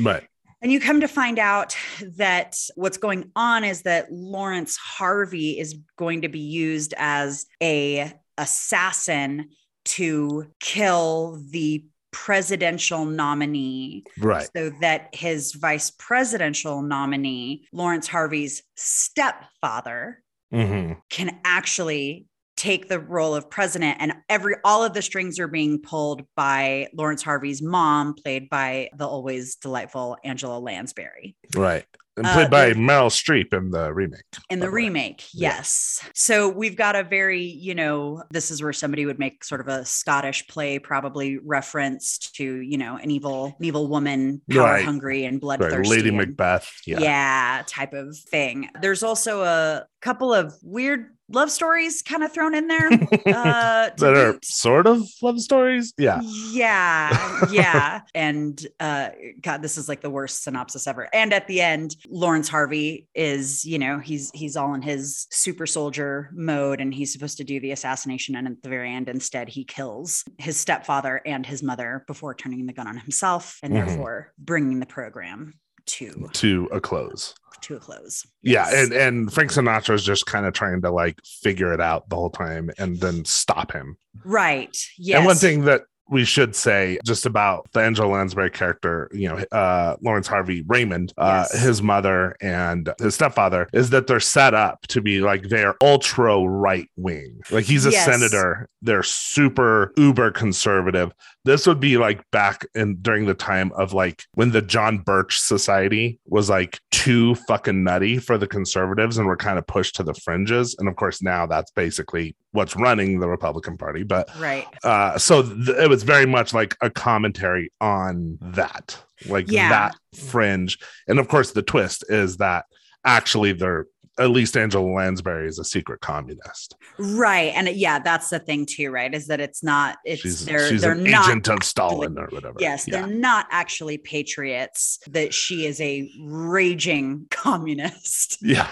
Right. 0.00 0.26
and 0.62 0.70
you 0.70 0.78
come 0.80 1.00
to 1.00 1.08
find 1.08 1.38
out 1.38 1.76
that 2.16 2.56
what's 2.76 2.98
going 2.98 3.30
on 3.34 3.64
is 3.64 3.82
that 3.82 4.12
Laurence 4.12 4.76
Harvey 4.76 5.58
is 5.58 5.76
going 5.96 6.22
to 6.22 6.28
be 6.28 6.38
used 6.40 6.94
as 6.96 7.46
a 7.62 8.12
assassin 8.38 9.48
to 9.84 10.46
kill 10.60 11.40
the 11.50 11.84
presidential 12.12 13.04
nominee 13.04 14.04
Right. 14.18 14.48
so 14.56 14.70
that 14.80 15.14
his 15.14 15.52
vice 15.52 15.90
presidential 15.92 16.82
nominee 16.82 17.66
Laurence 17.72 18.08
Harvey's 18.08 18.62
stepfather 18.76 20.22
hmm 20.50 20.94
can 21.10 21.38
actually 21.44 22.26
take 22.56 22.88
the 22.88 22.98
role 22.98 23.34
of 23.34 23.48
president 23.48 23.96
and 24.00 24.12
every 24.28 24.56
all 24.64 24.82
of 24.84 24.92
the 24.92 25.00
strings 25.02 25.38
are 25.38 25.46
being 25.48 25.80
pulled 25.80 26.22
by 26.36 26.88
Laurence 26.92 27.22
Harvey's 27.22 27.62
mom 27.62 28.14
played 28.14 28.50
by 28.50 28.90
the 28.96 29.06
always 29.06 29.54
delightful 29.54 30.16
Angela 30.24 30.58
Lansbury 30.58 31.36
Right. 31.54 31.84
And 32.20 32.28
Uh, 32.28 32.34
played 32.34 32.50
by 32.50 32.66
there- 32.66 32.74
Meryl 32.74 33.08
Streep 33.10 33.54
in 33.56 33.70
the 33.70 33.92
remake. 33.94 34.20
in 34.50 34.60
by 34.60 34.66
the 34.66 34.70
remake 34.70 35.24
Yeah. 35.32 35.54
yes 35.54 36.02
so 36.14 36.50
we've 36.50 36.76
got 36.76 36.94
a 36.94 37.02
very 37.02 37.40
you 37.42 37.74
know 37.74 38.22
this 38.30 38.50
is 38.50 38.62
where 38.62 38.74
somebody 38.74 39.06
would 39.06 39.18
make 39.18 39.42
sort 39.42 39.62
of 39.62 39.68
a 39.68 39.86
Scottish 39.86 40.46
play 40.46 40.78
probably 40.78 41.38
reference 41.38 42.18
to 42.36 42.44
you 42.60 42.76
know 42.76 42.96
an 42.96 43.10
evil 43.10 43.46
an 43.58 43.64
evil 43.64 43.88
woman 43.88 44.42
power 44.50 44.64
Right. 44.64 44.84
hungry 44.84 45.24
and 45.24 45.36
Right. 45.36 45.40
bloodthirsty 45.58 45.88
Lady 45.88 46.08
and- 46.10 46.18
Macbeth. 46.18 46.70
Yeah. 46.86 47.00
yeah. 47.00 47.62
type 47.66 47.94
of 47.94 48.16
thing. 48.18 48.68
There's 48.82 49.02
also 49.02 49.42
a 49.42 49.86
couple 50.02 50.34
of 50.34 50.54
weird 50.62 51.06
love 51.30 51.50
stories 51.50 52.02
kind 52.02 52.22
of 52.22 52.32
thrown 52.32 52.54
in 52.54 52.66
there. 52.68 52.88
Uh, 53.30 53.90
that 53.96 54.16
are 54.16 54.32
boot. 54.34 54.44
sort 54.44 54.86
of 54.86 55.02
love 55.22 55.40
stories. 55.40 55.92
Yeah. 55.98 56.20
Yeah, 56.50 57.46
yeah. 57.50 58.00
and 58.14 58.66
uh 58.80 59.10
god, 59.40 59.62
this 59.62 59.78
is 59.78 59.88
like 59.88 60.00
the 60.00 60.10
worst 60.10 60.42
synopsis 60.42 60.86
ever. 60.86 61.08
And 61.14 61.32
at 61.32 61.46
the 61.46 61.60
end, 61.60 61.96
Laurence 62.08 62.48
Harvey 62.48 63.06
is, 63.14 63.64
you 63.64 63.78
know, 63.78 63.98
he's 63.98 64.30
he's 64.34 64.56
all 64.56 64.74
in 64.74 64.82
his 64.82 65.26
super 65.30 65.66
soldier 65.66 66.30
mode 66.32 66.80
and 66.80 66.92
he's 66.92 67.12
supposed 67.12 67.36
to 67.38 67.44
do 67.44 67.60
the 67.60 67.70
assassination 67.72 68.34
and 68.36 68.46
at 68.48 68.62
the 68.62 68.68
very 68.68 68.92
end 68.92 69.08
instead 69.08 69.48
he 69.48 69.64
kills 69.64 70.24
his 70.38 70.56
stepfather 70.56 71.20
and 71.24 71.46
his 71.46 71.62
mother 71.62 72.04
before 72.06 72.34
turning 72.34 72.66
the 72.66 72.72
gun 72.72 72.86
on 72.88 72.96
himself 72.96 73.58
and 73.62 73.72
Mhm. 73.72 73.86
therefore 73.86 74.32
bringing 74.38 74.80
the 74.80 74.86
program 74.86 75.54
to 75.92 76.28
To 76.32 76.68
a 76.72 76.80
close. 76.80 77.34
to 77.62 77.76
a 77.76 77.78
close. 77.80 78.26
Yeah, 78.42 78.68
and 78.74 78.92
and 78.92 79.32
Frank 79.32 79.50
Sinatra's 79.52 80.04
just 80.04 80.26
kind 80.26 80.46
of 80.46 80.54
trying 80.54 80.80
to 80.82 80.90
like 80.90 81.18
figure 81.24 81.72
it 81.74 81.80
out 81.80 82.08
the 82.08 82.16
whole 82.16 82.30
time 82.30 82.70
and 82.78 82.98
then 83.00 83.24
stop 83.24 83.72
him. 83.72 83.96
Right. 84.24 84.76
Yes. 84.98 85.18
And 85.18 85.26
one 85.26 85.36
thing 85.36 85.64
that 85.66 85.82
we 86.12 86.24
should 86.24 86.56
say 86.56 86.98
just 87.06 87.24
about 87.24 87.68
the 87.72 87.78
Angela 87.80 88.08
Lansbury 88.08 88.50
character, 88.50 89.08
you 89.12 89.28
know, 89.28 89.36
uh, 89.52 89.94
Laurence 90.02 90.26
Harvey 90.26 90.64
Raymond, 90.66 91.12
uh, 91.16 91.46
Yes. 91.48 91.62
his 91.62 91.82
mother 91.82 92.34
and 92.40 92.92
his 92.98 93.14
stepfather, 93.14 93.68
is 93.72 93.90
that 93.90 94.08
they're 94.08 94.18
set 94.18 94.52
up 94.52 94.80
to 94.88 95.00
be 95.00 95.20
like 95.20 95.44
they're 95.44 95.76
ultra 95.80 96.36
right 96.42 96.88
wing. 96.96 97.38
Like 97.52 97.64
he's 97.64 97.86
a 97.86 97.90
Yes. 97.92 98.06
senator, 98.06 98.68
they're 98.82 99.04
super 99.04 99.92
uber 99.96 100.32
conservative. 100.32 101.12
This 101.44 101.66
would 101.66 101.80
be 101.80 101.96
like 101.96 102.22
back 102.30 102.66
in 102.74 102.96
during 103.00 103.24
the 103.26 103.34
time 103.34 103.72
of 103.72 103.92
like 103.94 104.24
when 104.34 104.50
the 104.50 104.60
John 104.60 104.98
Birch 104.98 105.38
Society 105.40 106.18
was 106.26 106.50
like 106.50 106.80
too 106.90 107.34
fucking 107.34 107.82
nutty 107.82 108.18
for 108.18 108.36
the 108.36 108.46
conservatives 108.46 109.16
and 109.16 109.26
were 109.26 109.36
kind 109.38 109.58
of 109.58 109.66
pushed 109.66 109.96
to 109.96 110.02
the 110.02 110.12
fringes. 110.14 110.76
And 110.78 110.86
of 110.88 110.96
course, 110.96 111.22
now 111.22 111.46
that's 111.46 111.70
basically 111.70 112.36
what's 112.52 112.76
running 112.76 113.20
the 113.20 113.28
Republican 113.28 113.78
Party. 113.78 114.02
But 114.02 114.28
right. 114.38 114.66
uh 114.84 115.16
so 115.18 115.42
th- 115.42 115.68
it 115.78 115.88
was 115.88 116.02
very 116.02 116.26
much 116.26 116.52
like 116.52 116.76
a 116.82 116.90
commentary 116.90 117.72
on 117.80 118.38
that 118.42 118.98
like 119.28 119.50
Yeah. 119.50 119.68
that 119.68 119.94
fringe 120.14 120.78
and 121.08 121.18
of 121.18 121.28
course 121.28 121.52
the 121.52 121.62
twist 121.62 122.04
is 122.08 122.38
that 122.38 122.64
actually 123.04 123.52
they're 123.52 123.86
at 124.20 124.30
least 124.30 124.56
angela 124.56 124.84
lansbury 124.84 125.48
is 125.48 125.58
a 125.58 125.64
secret 125.64 126.00
communist 126.00 126.76
Right. 126.98 127.52
And 127.54 127.68
yeah, 127.68 127.98
that's 127.98 128.28
the 128.28 128.38
thing 128.38 128.66
too, 128.66 128.90
right? 128.90 129.12
Is 129.14 129.26
that 129.28 129.40
it's 129.40 129.62
not 129.62 129.96
it's 130.04 130.20
she's, 130.20 130.44
they're 130.44 130.68
she's 130.68 130.82
they're 130.82 130.92
an 130.92 131.04
not 131.04 131.28
agent 131.28 131.48
of 131.48 131.62
stalin 131.62 132.18
or 132.18 132.26
whatever 132.26 132.56
Yes, 132.60 132.86
yeah 132.86 132.98
they're 133.06 133.06
not 133.16 133.46
actually 133.50 133.98
patriots, 133.98 134.98
that 135.08 135.32
she 135.32 135.66
is 135.66 135.80
a 135.80 136.10
raging 136.20 137.26
communist. 137.30 138.38
yeah 138.42 138.68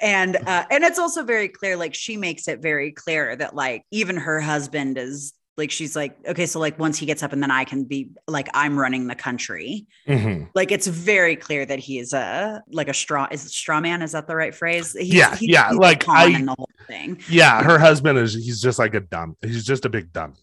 And 0.00 0.36
uh 0.36 0.64
and 0.70 0.82
it's 0.84 0.98
also 0.98 1.22
very 1.22 1.48
clear, 1.48 1.76
like 1.76 1.94
she 1.94 2.16
makes 2.16 2.48
it 2.48 2.60
very 2.60 2.90
clear 2.92 3.36
that 3.36 3.54
like 3.54 3.84
even 3.90 4.16
her 4.16 4.40
husband 4.40 4.98
is 4.98 5.32
like 5.56 5.70
she's 5.70 5.94
like, 5.94 6.16
okay, 6.26 6.46
so 6.46 6.58
like 6.58 6.78
once 6.78 6.96
he 6.98 7.04
gets 7.06 7.22
up 7.22 7.32
and 7.32 7.42
then 7.42 7.50
I 7.50 7.64
can 7.64 7.84
be 7.84 8.10
like 8.26 8.48
I'm 8.54 8.78
running 8.78 9.06
the 9.06 9.14
country. 9.14 9.86
Mhm. 10.08 10.48
Like 10.54 10.72
it's 10.72 10.86
very 10.86 11.36
clear 11.36 11.66
that 11.66 11.78
he 11.78 11.98
is 11.98 12.12
a 12.12 12.62
like 12.70 12.88
a 12.88 12.94
straw 12.94 13.28
is 13.30 13.42
straw 13.42 13.80
man? 13.80 14.00
Is 14.02 14.12
that 14.12 14.26
the 14.26 14.36
right 14.36 14.54
phrase? 14.54 14.92
He's- 14.92 15.12
Yeah, 15.12 15.36
he's- 15.36 15.42
yeah, 15.52 15.68
he's 15.70 15.78
like, 15.78 16.08
I- 16.08 16.28
in 16.28 16.46
the 16.46 16.54
whole 16.56 16.68
thing. 16.86 17.20
yeah 17.28 17.62
her 17.62 17.78
husband 17.78 18.18
is 18.18 18.34
he's 18.34 18.60
just 18.60 18.78
like 18.78 18.94
a 18.94 19.00
dumb 19.00 19.36
he's 19.42 19.64
just 19.64 19.84
a 19.84 19.88
big 19.88 20.12
dummy 20.12 20.34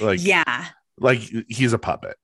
like 0.00 0.18
yeah. 0.24 0.64
like 0.98 1.20
he's 1.48 1.72
a 1.72 1.78
puppet 1.78 2.16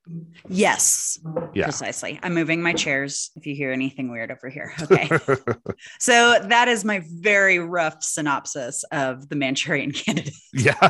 Yes. 0.48 1.18
Yeah. 1.54 1.64
Precisely. 1.64 2.18
I'm 2.22 2.34
moving 2.34 2.60
my 2.62 2.72
chairs 2.72 3.30
if 3.36 3.46
you 3.46 3.54
hear 3.54 3.70
anything 3.72 4.10
weird 4.10 4.30
over 4.32 4.48
here. 4.48 4.72
Okay. 4.82 5.08
so 6.00 6.38
that 6.48 6.68
is 6.68 6.84
my 6.84 7.02
very 7.08 7.58
rough 7.58 8.02
synopsis 8.02 8.84
of 8.90 9.28
the 9.28 9.36
Manchurian 9.36 9.92
candidate. 10.02 10.34
yeah 10.54 10.88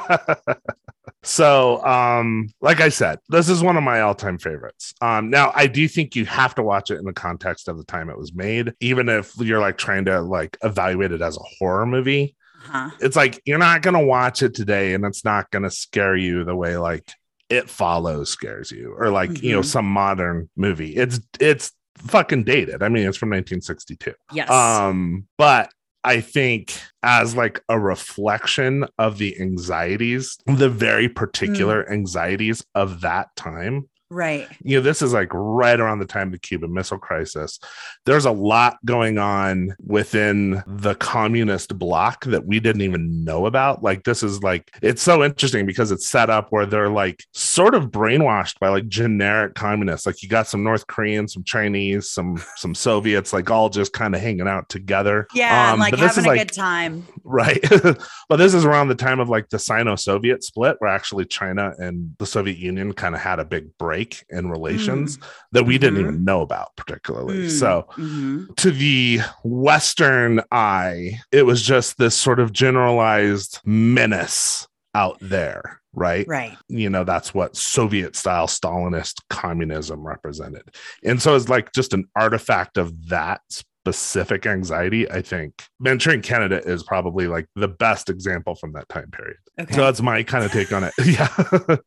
So, 1.25 1.85
um, 1.85 2.49
like 2.61 2.81
I 2.81 2.89
said, 2.89 3.19
this 3.29 3.49
is 3.49 3.63
one 3.63 3.77
of 3.77 3.83
my 3.85 4.01
all-time 4.01 4.39
favorites. 4.39 4.93
Um, 5.01 5.31
now 5.31 5.53
I 5.55 5.67
do 5.69 5.87
think 5.87 6.17
you 6.17 6.25
have 6.27 6.55
to 6.57 6.63
watch 6.63 6.91
it 6.91 6.99
in 6.99 7.05
the 7.05 7.13
context 7.13 7.69
of 7.69 7.79
the 7.79 7.85
time 7.85 8.11
it 8.11 8.19
was 8.19 8.35
made, 8.35 8.73
even 8.81 9.09
if 9.09 9.33
you're 9.39 9.61
like 9.61 9.79
trying 9.79 10.05
to 10.07 10.21
like 10.21 10.57
evaluate 10.63 11.13
it 11.13 11.23
as 11.23 11.37
a 11.37 11.43
horror 11.59 11.87
movie. 11.87 12.35
Huh. 12.65 12.91
It's 13.01 13.17
like 13.17 13.41
you're 13.45 13.59
not 13.59 13.83
gonna 13.83 14.05
watch 14.05 14.43
it 14.43 14.55
today, 14.55 14.95
and 14.95 15.05
it's 15.05 15.25
not 15.25 15.51
gonna 15.51 15.71
scare 15.71 16.17
you 16.17 16.45
the 16.45 16.55
way 16.57 16.77
like 16.77 17.13
it 17.49 17.69
follows 17.69 18.31
scares 18.31 18.71
you, 18.71 18.95
or 18.97 19.11
like 19.11 19.43
you 19.43 19.53
know 19.53 19.61
Mhm. 19.61 19.65
some 19.67 19.87
modern 19.87 20.49
movie. 20.57 20.95
It's 20.97 21.21
it's 21.41 21.73
fucking 21.99 22.45
dated. 22.45 22.83
I 22.83 22.89
mean, 22.89 23.07
it's 23.09 23.17
from 23.19 23.31
1962. 23.31 24.15
Yes. 24.33 24.49
Um, 24.51 25.27
but 25.39 25.71
I 26.05 26.21
think 26.21 26.75
as 27.03 27.37
like 27.37 27.63
a 27.69 27.79
reflection 27.79 28.87
of 28.99 29.19
the 29.19 29.41
anxieties, 29.41 30.37
the 30.47 30.69
very 30.69 31.09
particular 31.09 31.85
mm. 31.85 31.93
anxieties 31.93 32.65
of 32.75 33.01
that 33.03 33.35
time. 33.37 33.89
Right. 34.13 34.49
You 34.63 34.77
know, 34.77 34.83
this 34.83 35.03
is 35.03 35.13
like 35.13 35.29
right 35.33 35.79
around 35.79 35.99
the 35.99 36.07
time 36.07 36.29
of 36.29 36.33
the 36.33 36.39
Cuban 36.39 36.73
Missile 36.73 36.99
Crisis. 36.99 37.59
There's 38.05 38.25
a 38.25 38.31
lot 38.31 38.79
going 38.85 39.19
on 39.19 39.75
within 39.85 40.63
the 40.67 40.95
communist 40.95 41.79
bloc 41.79 42.25
that 42.27 42.47
we 42.47 42.61
didn't 42.61 42.83
even 42.83 43.25
know 43.25 43.47
about. 43.47 43.83
Like, 43.83 44.05
this 44.05 44.23
is 44.23 44.43
like, 44.43 44.71
it's 44.83 45.03
so 45.03 45.23
interesting 45.25 45.67
because 45.67 45.91
it's 45.91 46.07
set 46.07 46.31
up 46.31 46.49
where 46.51 46.67
they're 46.67 46.91
like 46.91 47.25
sort 47.33 47.75
of 47.75 47.91
brainwashed 47.91 48.59
by 48.59 48.69
like 48.69 48.89
generic 48.89 49.55
communists. 49.55 50.07
Like, 50.07 50.23
you 50.23 50.29
got 50.29 50.47
some 50.47 50.63
North 50.63 50.87
Koreans, 50.87 51.35
some 51.35 51.45
Chinese, 51.45 52.11
some 52.11 52.43
some 52.57 52.75
Soviets, 52.75 53.33
like 53.33 53.51
all 53.51 53.69
just 53.69 53.93
kind 53.93 54.15
of 54.15 54.21
hanging 54.21 54.49
out 54.49 54.69
together. 54.69 55.27
Yeah, 55.35 55.73
Um, 55.73 55.73
and 55.73 55.81
like 55.81 55.95
having 55.97 56.25
a 56.25 56.29
like 56.29 56.39
good 56.41 56.53
time. 56.53 57.07
right 57.25 57.61
but 58.29 58.37
this 58.37 58.55
is 58.55 58.65
around 58.65 58.89
the 58.89 58.95
time 58.95 59.21
of 59.21 59.29
like 59.29 59.49
the 59.49 59.59
sino-soviet 59.59 60.43
split 60.45 60.77
where 60.79 60.91
actually 60.91 61.25
china 61.25 61.73
and 61.79 62.15
the 62.19 62.27
soviet 62.27 62.59
union 62.59 62.93
kind 62.93 63.15
of 63.15 63.21
had 63.21 63.39
a 63.39 63.45
big 63.45 63.77
break 63.79 64.02
in 64.31 64.49
relations 64.51 65.19
that 65.53 65.65
we 65.65 65.79
didn't 65.79 65.99
Mhm. 65.99 66.03
even 66.09 66.25
know 66.25 66.41
about 66.43 66.75
particularly 66.77 67.47
Mm, 67.47 67.51
so 67.51 67.87
mhm. 67.97 68.57
to 68.57 68.71
the 68.71 69.21
western 69.45 70.41
eye 70.51 71.21
it 71.31 71.45
was 71.47 71.63
just 71.63 71.99
this 71.99 72.15
sort 72.15 72.41
of 72.41 72.53
generalized 72.53 73.61
menace 73.65 74.67
out 74.95 75.17
there 75.21 75.81
right 75.95 76.27
Right. 76.29 76.57
you 76.69 76.89
know 76.91 77.05
that's 77.05 77.33
what 77.35 77.57
soviet 77.57 78.17
style 78.17 78.47
stalinist 78.47 79.15
communism 79.31 80.07
represented 80.07 80.63
and 81.05 81.21
so 81.21 81.35
it's 81.37 81.49
like 81.49 81.73
just 81.73 81.93
an 81.95 82.05
artifact 82.17 82.77
of 82.79 83.09
that 83.09 83.41
specific 83.85 84.47
anxiety 84.47 85.11
i 85.11 85.21
think 85.21 85.65
Manchurian 85.81 86.23
Candidate 86.23 86.65
is 86.67 86.85
probably 86.85 87.27
like 87.27 87.47
the 87.57 87.67
best 87.67 88.09
example 88.09 88.55
from 88.55 88.73
that 88.75 88.89
time 88.89 89.11
period 89.11 89.39
Okay. 89.61 89.75
so 89.75 89.81
that's 89.81 90.01
my 90.01 90.23
kind 90.23 90.45
of 90.45 90.53
take 90.53 90.73
on 90.73 90.85
it 90.85 90.95
yeah 91.05 91.29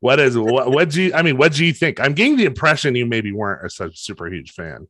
what 0.01 0.19
is 0.19 0.37
what 0.37 0.71
what 0.71 0.89
do 0.89 1.01
you 1.03 1.13
i 1.13 1.21
mean 1.21 1.37
what 1.37 1.53
do 1.53 1.63
you 1.65 1.71
think 1.71 2.01
i'm 2.01 2.13
getting 2.13 2.35
the 2.35 2.43
impression 2.45 2.95
you 2.95 3.05
maybe 3.05 3.31
weren't 3.31 3.65
a 3.65 3.69
such 3.69 3.97
super 3.97 4.27
huge 4.27 4.51
fan 4.51 4.87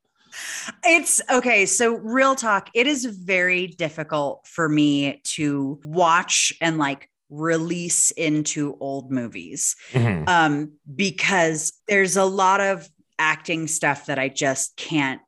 It's 0.83 1.21
okay. 1.31 1.65
So, 1.65 1.95
real 1.95 2.35
talk, 2.35 2.69
it 2.73 2.87
is 2.87 3.05
very 3.05 3.67
difficult 3.67 4.45
for 4.45 4.67
me 4.67 5.21
to 5.35 5.79
watch 5.85 6.51
and 6.59 6.77
like 6.77 7.09
release 7.29 8.11
into 8.11 8.75
old 8.81 9.11
movies 9.11 9.77
Mhm. 9.93 10.27
um, 10.27 10.71
because 10.93 11.71
there's 11.87 12.17
a 12.17 12.25
lot 12.25 12.59
of 12.59 12.89
acting 13.17 13.67
stuff 13.67 14.07
that 14.07 14.19
I 14.19 14.27
just 14.27 14.75
can't 14.75 15.21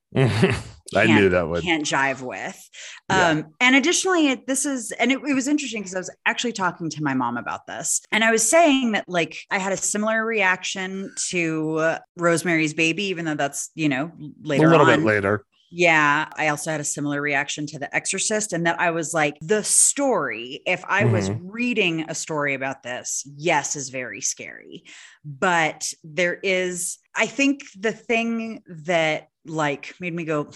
i 0.96 1.06
knew 1.06 1.30
that 1.30 1.48
would 1.48 1.64
can't 1.64 1.84
jive 1.86 2.22
with. 2.22 2.70
Yeah. 3.10 3.30
Um, 3.30 3.46
and 3.60 3.76
additionally, 3.76 4.30
it, 4.30 4.48
this 4.48 4.66
is, 4.66 4.92
and 4.94 5.12
it, 5.12 5.20
it 5.28 5.34
was 5.34 5.48
interesting 5.48 5.82
because 5.82 5.96
I 5.96 6.00
was 6.00 6.16
actually 6.26 6.54
talking 6.54 6.90
to 6.90 7.04
my 7.04 7.14
mom 7.14 7.38
about 7.38 7.66
this. 7.68 8.02
And 8.12 8.24
I 8.24 8.32
was 8.32 8.50
saying 8.50 8.92
that, 8.94 9.06
like, 9.08 9.38
I 9.50 9.60
had 9.60 9.72
a 9.74 9.78
similar 9.78 10.26
reaction 10.26 11.14
to 11.30 11.76
uh, 11.78 12.00
Rosemary's 12.18 12.74
Baby, 12.74 13.04
even 13.06 13.26
though 13.26 13.36
that's, 13.36 13.70
you 13.76 13.90
know, 13.90 14.12
later 14.42 14.68
a 14.68 14.70
little 14.70 14.86
on. 14.86 15.00
bit 15.00 15.06
later 15.06 15.46
Yeah. 15.72 16.28
I 16.36 16.48
also 16.50 16.72
had 16.72 16.80
a 16.82 16.86
similar 16.86 17.22
reaction 17.22 17.66
to 17.68 17.80
The 17.80 17.94
Exorcist, 17.96 18.54
and 18.54 18.66
that 18.66 18.80
I 18.80 18.92
was 18.92 19.14
like, 19.14 19.38
the 19.42 19.64
story, 19.64 20.62
if 20.66 20.84
I 20.88 21.06
was 21.06 21.30
Mm-hmm. 21.30 21.48
reading 21.50 22.06
a 22.10 22.16
story 22.16 22.54
about 22.54 22.84
this, 22.84 23.24
yes, 23.38 23.76
is 23.76 23.90
very 23.90 24.22
scary. 24.22 24.84
But 25.26 25.92
there 26.04 26.36
is, 26.44 27.00
I 27.18 27.26
think 27.26 27.64
the 27.78 27.92
thing 27.92 28.62
that 28.68 29.30
like 29.46 29.96
made 30.00 30.14
me 30.14 30.24
go 30.24 30.52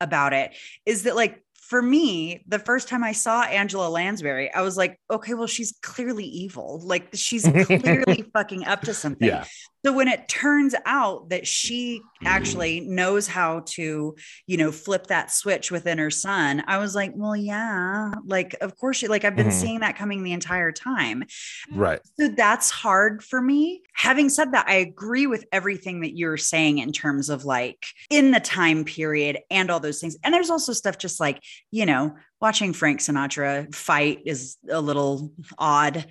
about 0.00 0.32
it 0.32 0.52
is 0.84 1.04
that, 1.04 1.16
like, 1.16 1.42
for 1.54 1.80
me, 1.80 2.44
the 2.46 2.58
first 2.58 2.88
time 2.88 3.02
I 3.02 3.12
saw 3.12 3.42
Angela 3.44 3.88
Lansbury, 3.88 4.52
I 4.52 4.60
was 4.60 4.76
like, 4.76 5.00
okay, 5.10 5.32
well, 5.32 5.46
she's 5.46 5.72
clearly 5.82 6.24
evil. 6.24 6.80
Like, 6.84 7.08
she's 7.14 7.44
clearly 7.64 8.30
fucking 8.34 8.64
up 8.66 8.82
to 8.82 8.94
something. 8.94 9.26
yeah 9.28 9.44
So 9.84 9.92
when 9.92 10.08
it 10.08 10.28
turns 10.28 10.74
out 10.86 11.30
that 11.30 11.46
she 11.46 12.02
actually 12.24 12.80
knows 12.80 13.26
how 13.26 13.60
to, 13.66 14.14
you 14.46 14.56
know, 14.56 14.70
flip 14.70 15.08
that 15.08 15.32
switch 15.32 15.72
within 15.72 15.98
her 15.98 16.10
son, 16.10 16.62
I 16.68 16.78
was 16.78 16.94
like, 16.94 17.12
well, 17.16 17.34
yeah, 17.34 18.12
like 18.24 18.54
of 18.60 18.76
course 18.78 18.98
she 18.98 19.08
like 19.08 19.24
I've 19.24 19.34
been 19.34 19.48
Mhm. 19.48 19.52
seeing 19.52 19.80
that 19.80 19.96
coming 19.96 20.22
the 20.22 20.32
entire 20.32 20.70
time. 20.70 21.24
right 21.72 22.00
So 22.18 22.28
that's 22.28 22.70
hard 22.70 23.24
for 23.24 23.40
me. 23.42 23.82
Having 23.94 24.28
said 24.28 24.52
that, 24.52 24.68
I 24.68 24.74
agree 24.74 25.26
with 25.26 25.44
everything 25.52 26.00
that 26.02 26.16
you're 26.16 26.36
saying 26.36 26.78
in 26.78 26.92
terms 26.92 27.28
of 27.28 27.44
like 27.44 27.84
in 28.10 28.30
the 28.30 28.40
time 28.40 28.84
period 28.84 29.38
and 29.50 29.70
all 29.70 29.80
those 29.80 30.00
things. 30.00 30.16
And 30.22 30.32
there's 30.32 30.50
also 30.50 30.72
stuff 30.72 30.98
just 30.98 31.18
like, 31.20 31.42
you 31.70 31.86
know, 31.86 32.14
watching 32.42 32.72
Frank 32.72 33.00
Sinatra 33.00 33.72
fight 33.74 34.20
is 34.26 34.58
a 34.68 34.80
little 34.80 35.32
odd. 35.58 36.04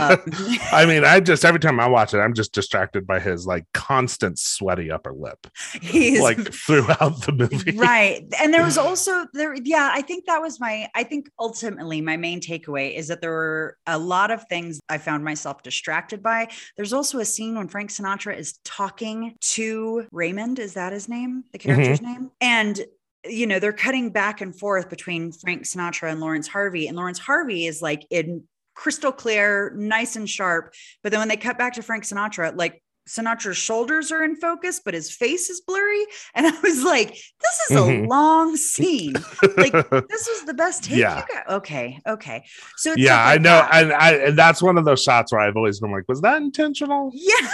Um, 0.00 0.18
I 0.72 0.86
mean, 0.86 1.04
I 1.04 1.20
just 1.20 1.44
every 1.44 1.60
time 1.60 1.78
I 1.78 1.86
watch 1.86 2.14
it, 2.14 2.18
I'm 2.18 2.34
just 2.34 2.52
distracted 2.52 3.06
by 3.06 3.20
his 3.20 3.46
like 3.46 3.66
constant 3.72 4.38
sweaty 4.38 4.90
upper 4.90 5.12
lip, 5.12 5.46
he's 5.80 6.20
like 6.20 6.52
throughout 6.52 7.22
the 7.22 7.32
movie. 7.32 7.72
right. 7.76 8.24
And 8.40 8.52
there 8.52 8.64
was 8.64 8.78
also 8.78 9.26
there 9.34 9.54
yeah 9.64 9.90
i 9.92 10.00
think 10.00 10.26
that 10.26 10.40
was 10.40 10.60
my 10.60 10.88
i 10.94 11.02
think 11.02 11.30
ultimately 11.38 12.00
my 12.00 12.16
main 12.16 12.40
takeaway 12.40 12.94
is 12.94 13.08
that 13.08 13.20
there 13.20 13.30
were 13.30 13.76
a 13.86 13.98
lot 13.98 14.30
of 14.30 14.46
things 14.48 14.80
i 14.88 14.98
found 14.98 15.24
myself 15.24 15.62
distracted 15.62 16.22
by. 16.22 16.48
There's 16.76 16.92
also 16.92 17.18
a 17.18 17.24
scene 17.24 17.56
when 17.56 17.68
frank 17.68 17.90
sinatra 17.90 18.36
is 18.36 18.58
talking 18.64 19.34
to 19.40 20.06
raymond 20.10 20.58
is 20.58 20.74
that 20.74 20.92
his 20.92 21.08
name? 21.08 21.44
The 21.52 21.58
character's 21.58 22.02
name? 22.02 22.30
And 22.40 22.80
you 23.26 23.46
know 23.46 23.58
they're 23.58 23.72
cutting 23.72 24.10
back 24.10 24.40
and 24.40 24.58
forth 24.58 24.88
between 24.90 25.32
frank 25.32 25.62
sinatra 25.62 26.10
and 26.10 26.20
laurence 26.20 26.46
harvey 26.48 26.86
and 26.88 26.96
laurence 26.96 27.18
harvey 27.18 27.66
is 27.66 27.80
like 27.80 28.06
in 28.10 28.42
crystal 28.74 29.12
clear 29.12 29.72
nice 29.76 30.16
and 30.16 30.28
sharp 30.28 30.74
but 31.02 31.10
then 31.10 31.20
when 31.20 31.28
they 31.28 31.36
cut 31.36 31.56
back 31.56 31.72
to 31.74 31.82
frank 31.82 32.04
sinatra 32.04 32.54
like 32.56 32.80
Sinatra's 33.06 33.58
shoulders 33.58 34.10
are 34.12 34.24
in 34.24 34.34
focus, 34.36 34.80
but 34.82 34.94
his 34.94 35.14
face 35.14 35.50
is 35.50 35.60
blurry. 35.60 36.06
And 36.34 36.46
I 36.52 36.58
was 36.62 36.82
like, 36.82 37.08
this 37.10 37.60
is 37.68 37.76
a 37.76 37.80
Mhm. 37.80 38.08
long 38.08 38.56
scene. 38.56 39.12
Like, 39.58 39.72
this 40.08 40.26
was 40.26 40.44
the 40.46 40.54
best 40.54 40.84
take 40.84 40.96
Yeah. 41.00 41.22
Okay. 41.50 42.00
Okay. 42.08 42.44
So 42.78 42.92
it's 42.92 43.02
yeah, 43.02 43.16
stuff 43.22 43.34
I 43.34 43.36
know, 43.36 43.50
that. 43.58 43.74
and 43.74 43.92
I 43.92 44.12
and 44.28 44.38
that's 44.38 44.62
one 44.62 44.78
of 44.78 44.86
those 44.86 45.02
shots 45.02 45.32
where 45.32 45.42
I've 45.42 45.54
always 45.54 45.80
been 45.80 45.92
like, 45.92 46.04
was 46.08 46.22
that 46.22 46.38
intentional? 46.40 47.10
yeah. 47.12 47.46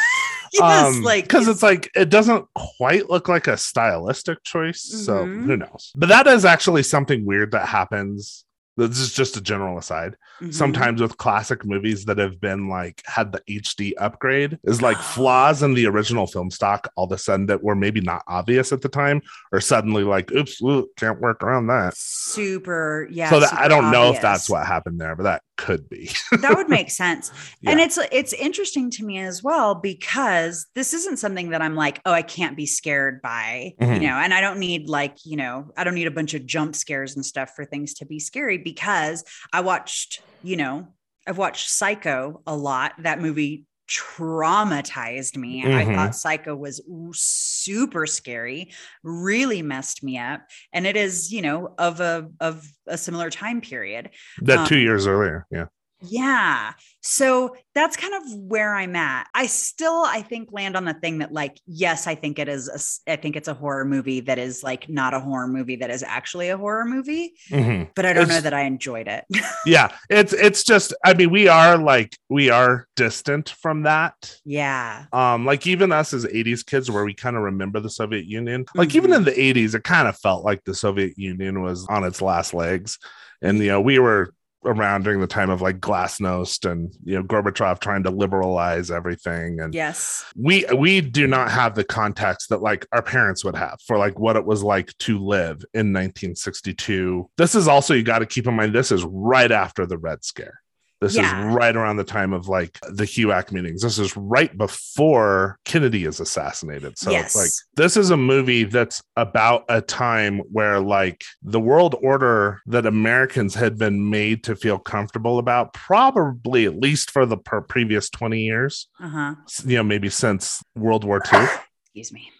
yes. 0.60 0.98
like, 0.98 1.24
because 1.24 1.46
Um, 1.46 1.52
it's 1.52 1.62
like 1.62 1.90
it 1.94 2.08
doesn't 2.10 2.46
quite 2.54 3.08
look 3.10 3.28
like 3.28 3.46
a 3.46 3.56
stylistic 3.56 4.42
choice, 4.44 4.82
so 4.82 5.24
Mhm. 5.24 5.44
who 5.46 5.56
knows? 5.56 5.92
But 5.96 6.08
that 6.08 6.26
is 6.26 6.44
actually 6.44 6.82
something 6.82 7.24
weird 7.24 7.52
that 7.52 7.68
happens. 7.68 8.44
This 8.76 8.98
is 8.98 9.12
just 9.12 9.36
a 9.36 9.40
general 9.40 9.78
aside. 9.78 10.16
Mhm. 10.40 10.52
Sometimes 10.54 11.00
with 11.00 11.16
classic 11.18 11.64
movies 11.64 12.04
that 12.06 12.18
have 12.18 12.40
been 12.40 12.68
like 12.68 13.02
had 13.06 13.32
the 13.32 13.40
HD 13.48 13.92
upgrade 13.98 14.58
is 14.64 14.80
like 14.82 14.96
flaws 14.98 15.62
in 15.62 15.74
the 15.74 15.86
original 15.86 16.26
film 16.26 16.50
stock 16.50 16.90
all 16.96 17.04
of 17.06 17.12
a 17.12 17.18
sudden 17.18 17.46
that 17.46 17.62
were 17.62 17.74
maybe 17.74 18.00
not 18.00 18.22
obvious 18.26 18.72
at 18.72 18.82
the 18.82 18.88
time, 18.88 19.20
or 19.52 19.60
suddenly 19.60 20.02
like, 20.04 20.30
oops, 20.32 20.60
ooh, 20.62 20.88
can't 20.96 21.20
work 21.20 21.42
around 21.42 21.66
that. 21.68 21.94
super. 21.96 23.08
Yeah. 23.10 23.30
so 23.30 23.40
that 23.40 23.50
super 23.50 23.62
I 23.62 23.68
don't 23.68 23.90
know 23.90 24.12
if 24.12 24.20
that's 24.20 24.48
what 24.48 24.66
happened 24.66 25.00
there, 25.00 25.16
but 25.16 25.24
that 25.24 25.42
could 25.56 25.88
be. 25.88 26.10
that 26.40 26.56
would 26.56 26.68
make 26.68 26.90
sense. 27.04 27.30
Yeah. 27.60 27.72
And 27.72 27.80
it's 27.80 27.98
it's 28.10 28.32
interesting 28.32 28.90
to 28.92 29.04
me 29.04 29.18
as 29.18 29.42
well 29.42 29.74
because 29.74 30.66
this 30.74 30.94
isn't 30.94 31.18
something 31.18 31.50
that 31.50 31.60
I'm 31.62 31.74
like, 31.74 32.00
oh, 32.06 32.12
I 32.12 32.22
can't 32.22 32.56
be 32.56 32.66
scared 32.66 33.20
by, 33.22 33.74
Mhm. 33.80 34.00
you 34.02 34.08
know, 34.08 34.14
and 34.14 34.32
I 34.32 34.40
don't 34.40 34.58
need 34.58 34.88
like, 34.88 35.16
you 35.24 35.36
know, 35.36 35.70
I 35.76 35.84
don't 35.84 35.94
need 35.94 36.06
a 36.06 36.10
bunch 36.10 36.34
of 36.34 36.46
jump 36.46 36.74
scares 36.74 37.14
and 37.16 37.24
stuff 37.24 37.50
for 37.54 37.64
things 37.64 37.94
to 37.94 38.06
be 38.06 38.18
scary 38.18 38.58
because 38.58 39.24
I 39.52 39.60
watched, 39.60 40.22
you 40.42 40.56
know, 40.56 40.88
I've 41.26 41.38
watched 41.38 41.68
Psycho 41.70 42.42
a 42.46 42.56
lot. 42.56 42.94
That 42.98 43.20
movie 43.20 43.64
traumatized 43.88 45.36
me. 45.36 45.62
I 45.64 45.84
Mhm. 45.84 45.94
thought 45.94 46.14
Psycho 46.14 46.54
was 46.54 46.80
super 47.12 48.06
scary, 48.06 48.72
really 49.02 49.62
messed 49.62 50.02
me 50.04 50.16
up. 50.16 50.42
And 50.72 50.86
it 50.86 50.96
is, 50.96 51.32
you 51.32 51.42
know, 51.42 51.74
of 51.76 52.00
a 52.00 52.30
of 52.40 52.66
a 52.86 52.96
similar 52.96 53.30
time 53.30 53.60
period. 53.60 54.10
that 54.42 54.60
Um, 54.60 54.66
two 54.66 54.78
years 54.78 55.06
earlier. 55.06 55.46
Yeah. 55.50 55.66
Yeah. 56.02 56.72
So 57.02 57.56
that's 57.74 57.96
kind 57.96 58.14
of 58.14 58.22
where 58.40 58.74
I'm 58.74 58.94
at. 58.96 59.28
I 59.34 59.46
still, 59.46 60.04
I 60.06 60.22
think, 60.22 60.50
land 60.52 60.76
on 60.76 60.84
the 60.84 60.92
thing 60.94 61.18
that, 61.18 61.32
like, 61.32 61.58
yes, 61.66 62.06
I 62.06 62.14
think 62.14 62.38
it 62.38 62.48
is. 62.48 63.00
A, 63.06 63.12
I 63.12 63.16
think 63.16 63.36
it's 63.36 63.48
a 63.48 63.54
horror 63.54 63.84
movie 63.84 64.20
that 64.20 64.38
is 64.38 64.62
like 64.62 64.88
not 64.88 65.14
a 65.14 65.20
horror 65.20 65.46
movie 65.48 65.76
that 65.76 65.90
is 65.90 66.02
actually 66.02 66.48
a 66.50 66.58
horror 66.58 66.84
movie. 66.84 67.32
Mhm. 67.50 67.90
But 67.94 68.06
I 68.06 68.12
don't 68.12 68.24
It's- 68.24 68.36
know 68.38 68.40
that 68.42 68.54
I 68.54 68.62
enjoyed 68.62 69.08
it. 69.08 69.24
Yeah, 69.66 69.90
it's 70.08 70.32
it's 70.32 70.64
just 70.64 70.94
I 71.04 71.12
mean 71.12 71.30
we 71.30 71.46
are 71.46 71.76
like 71.76 72.16
we 72.30 72.48
are 72.48 72.86
distant 72.96 73.50
from 73.50 73.82
that. 73.82 74.14
yeah. 74.44 75.04
Um, 75.12 75.44
like 75.44 75.66
even 75.66 75.92
us 75.92 76.14
as 76.14 76.24
80s 76.24 76.64
kids, 76.64 76.90
where 76.90 77.04
we 77.04 77.12
kind 77.14 77.36
of 77.36 77.42
remember 77.42 77.78
the 77.80 77.90
Soviet 77.90 78.24
Union, 78.24 78.64
like 78.74 78.94
even 78.94 79.10
Mhm. 79.10 79.16
in 79.16 79.24
the 79.24 79.38
80s, 79.38 79.74
it 79.74 79.84
kind 79.84 80.08
of 80.08 80.16
felt 80.18 80.44
like 80.44 80.64
the 80.64 80.74
Soviet 80.74 81.18
Union 81.18 81.62
was 81.62 81.86
on 81.88 82.04
its 82.04 82.22
last 82.22 82.54
legs. 82.54 82.98
And, 83.42 83.58
you 83.58 83.68
know, 83.68 83.80
we 83.80 83.98
were 83.98 84.32
around 84.64 85.04
during 85.04 85.20
the 85.20 85.26
time 85.26 85.50
of 85.50 85.62
like 85.62 85.80
Glasnost 85.80 86.70
and, 86.70 86.94
you 87.04 87.16
know, 87.16 87.22
Gorbachev 87.22 87.80
trying 87.80 88.02
to 88.02 88.10
liberalize 88.10 88.90
everything. 88.90 89.60
And 89.60 89.74
Yes. 89.74 90.24
we, 90.36 90.64
we 90.76 91.00
do 91.00 91.26
not 91.26 91.50
have 91.50 91.74
the 91.74 91.84
context 91.84 92.50
that 92.50 92.60
like 92.60 92.86
our 92.92 93.02
parents 93.02 93.44
would 93.44 93.56
have 93.56 93.80
for 93.86 93.96
like 93.96 94.18
what 94.18 94.36
it 94.36 94.44
was 94.44 94.62
like 94.62 94.96
to 94.98 95.18
live 95.18 95.64
in 95.72 95.92
1962. 95.92 97.30
This 97.36 97.54
is 97.54 97.68
also, 97.68 97.94
you 97.94 98.02
got 98.02 98.18
to 98.20 98.26
keep 98.26 98.46
in 98.46 98.54
mind, 98.54 98.74
this 98.74 98.92
is 98.92 99.04
right 99.04 99.50
after 99.50 99.86
the 99.86 99.98
Red 99.98 100.24
Scare. 100.24 100.59
This 101.00 101.16
Yeah. 101.16 101.48
is 101.48 101.54
right 101.54 101.74
around 101.74 101.96
the 101.96 102.04
time 102.04 102.32
of 102.34 102.46
like 102.46 102.78
the 102.90 103.04
HUAC 103.04 103.52
meetings. 103.52 103.80
This 103.82 103.98
is 103.98 104.14
right 104.16 104.56
before 104.58 105.56
Kennedy 105.64 106.04
is 106.04 106.20
assassinated. 106.20 106.98
So 106.98 107.10
Yes. 107.10 107.26
it's 107.26 107.36
like 107.36 107.50
this 107.76 107.96
is 107.96 108.10
a 108.10 108.16
movie 108.18 108.64
that's 108.64 109.02
about 109.16 109.64
a 109.70 109.80
time 109.80 110.40
where 110.52 110.78
like 110.78 111.24
the 111.42 111.58
world 111.60 111.96
order 112.02 112.60
that 112.66 112.84
Americans 112.84 113.54
had 113.54 113.78
been 113.78 114.10
made 114.10 114.44
to 114.44 114.54
feel 114.54 114.78
comfortable 114.78 115.38
about, 115.38 115.72
probably 115.72 116.66
at 116.66 116.76
least 116.78 117.10
for 117.10 117.24
the 117.24 117.38
per- 117.38 117.62
previous 117.62 118.10
20 118.10 118.40
years, 118.42 118.88
Uh 119.02 119.08
huh. 119.08 119.34
you 119.64 119.76
know, 119.78 119.82
maybe 119.82 120.10
since 120.10 120.62
World 120.76 121.04
War 121.04 121.22
II, 121.32 121.46
Excuse 121.94 122.12
me. 122.12 122.30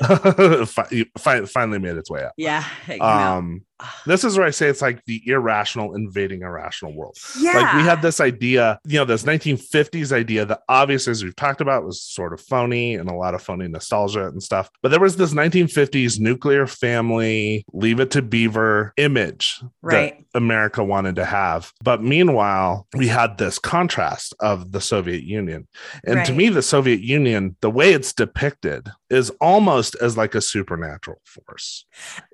fi- 0.66 1.06
fi- 1.16 1.44
finally 1.46 1.78
made 1.78 1.96
its 1.96 2.10
way 2.10 2.24
up. 2.24 2.32
yeah. 2.36 2.64
Ah. 3.00 3.36
Um, 3.36 3.62
this 4.06 4.24
is 4.24 4.36
where 4.36 4.46
I 4.46 4.50
say 4.50 4.68
it's 4.68 4.82
like 4.82 5.04
the 5.06 5.22
irrational 5.26 5.94
invading 5.94 6.42
a 6.42 6.50
rational 6.50 6.94
world. 6.94 7.16
yeah. 7.38 7.52
Like 7.52 7.74
we 7.74 7.82
had 7.82 8.02
this 8.02 8.20
idea, 8.20 8.78
you 8.86 8.98
know, 8.98 9.04
this 9.04 9.24
1950s 9.24 10.12
idea 10.12 10.44
that 10.46 10.60
obviously, 10.68 11.10
as 11.12 11.24
we've 11.24 11.36
talked 11.36 11.60
about, 11.60 11.84
was 11.84 12.02
sort 12.02 12.32
of 12.32 12.40
phony 12.40 12.94
and 12.94 13.08
a 13.10 13.14
lot 13.14 13.34
of 13.34 13.42
phony 13.42 13.68
nostalgia 13.68 14.26
and 14.26 14.42
stuff. 14.42 14.70
But 14.82 14.90
there 14.90 15.00
was 15.00 15.16
this 15.16 15.32
1950s 15.34 16.18
nuclear 16.20 16.66
family, 16.66 17.64
leave 17.72 18.00
it 18.00 18.10
to 18.12 18.22
Beaver 18.22 18.92
image 18.96 19.60
Right. 19.82 20.16
that 20.32 20.38
America 20.38 20.82
wanted 20.84 21.16
to 21.16 21.24
have. 21.24 21.72
But 21.82 22.02
meanwhile, 22.02 22.86
we 22.96 23.08
had 23.08 23.38
this 23.38 23.58
contrast 23.58 24.34
of 24.40 24.72
the 24.72 24.80
Soviet 24.80 25.22
Union. 25.22 25.66
And 26.04 26.24
to 26.26 26.32
me, 26.32 26.48
the 26.48 26.62
Soviet 26.62 27.00
Union, 27.00 27.56
the 27.60 27.70
way 27.70 27.92
it's 27.92 28.12
depicted 28.12 28.88
is 29.08 29.30
almost 29.40 29.96
as 30.00 30.16
like 30.16 30.34
a 30.34 30.40
supernatural 30.40 31.20
force. 31.24 31.84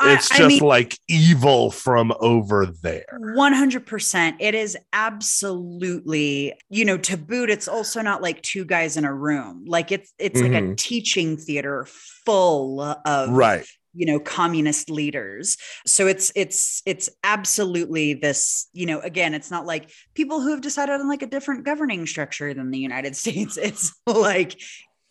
I- 0.01 0.15
It's 0.15 0.31
I 0.33 0.37
just 0.39 0.49
mean- 0.61 0.61
like 0.69 0.99
evil 1.09 1.36
from 1.71 2.13
over 2.21 2.67
there. 2.67 3.19
100% 3.37 4.37
it 4.41 4.55
is 4.55 4.77
absolutely 4.93 6.55
you 6.71 6.85
know 6.85 6.99
to 6.99 7.17
boot 7.17 7.51
it's 7.51 7.69
also 7.69 8.01
not 8.03 8.23
like 8.23 8.43
two 8.43 8.65
guys 8.65 8.97
in 8.97 9.05
a 9.05 9.13
room 9.15 9.65
like 9.67 9.93
it's 9.93 10.13
it's 10.19 10.41
like 10.41 10.53
a 10.53 10.63
Mhm. 10.63 10.77
teaching 10.77 11.37
theater 11.37 11.87
full 12.25 12.81
of 12.81 13.31
Right. 13.31 13.67
you 13.95 14.07
know 14.07 14.19
communist 14.19 14.91
leaders 14.91 15.57
so 15.87 16.07
it's 16.07 16.33
it's 16.35 16.83
it's 16.87 17.09
absolutely 17.25 18.15
this 18.15 18.69
you 18.73 18.87
know 18.87 19.01
again 19.01 19.35
it's 19.35 19.51
not 19.51 19.67
like 19.67 19.91
people 20.15 20.41
who 20.41 20.51
have 20.51 20.61
decided 20.61 20.93
on 20.93 21.09
like 21.09 21.23
a 21.23 21.27
different 21.27 21.65
governing 21.65 22.07
structure 22.07 22.53
than 22.55 22.71
the 22.71 22.79
united 22.79 23.17
states 23.23 23.57
it's 23.57 23.95
like 24.07 24.61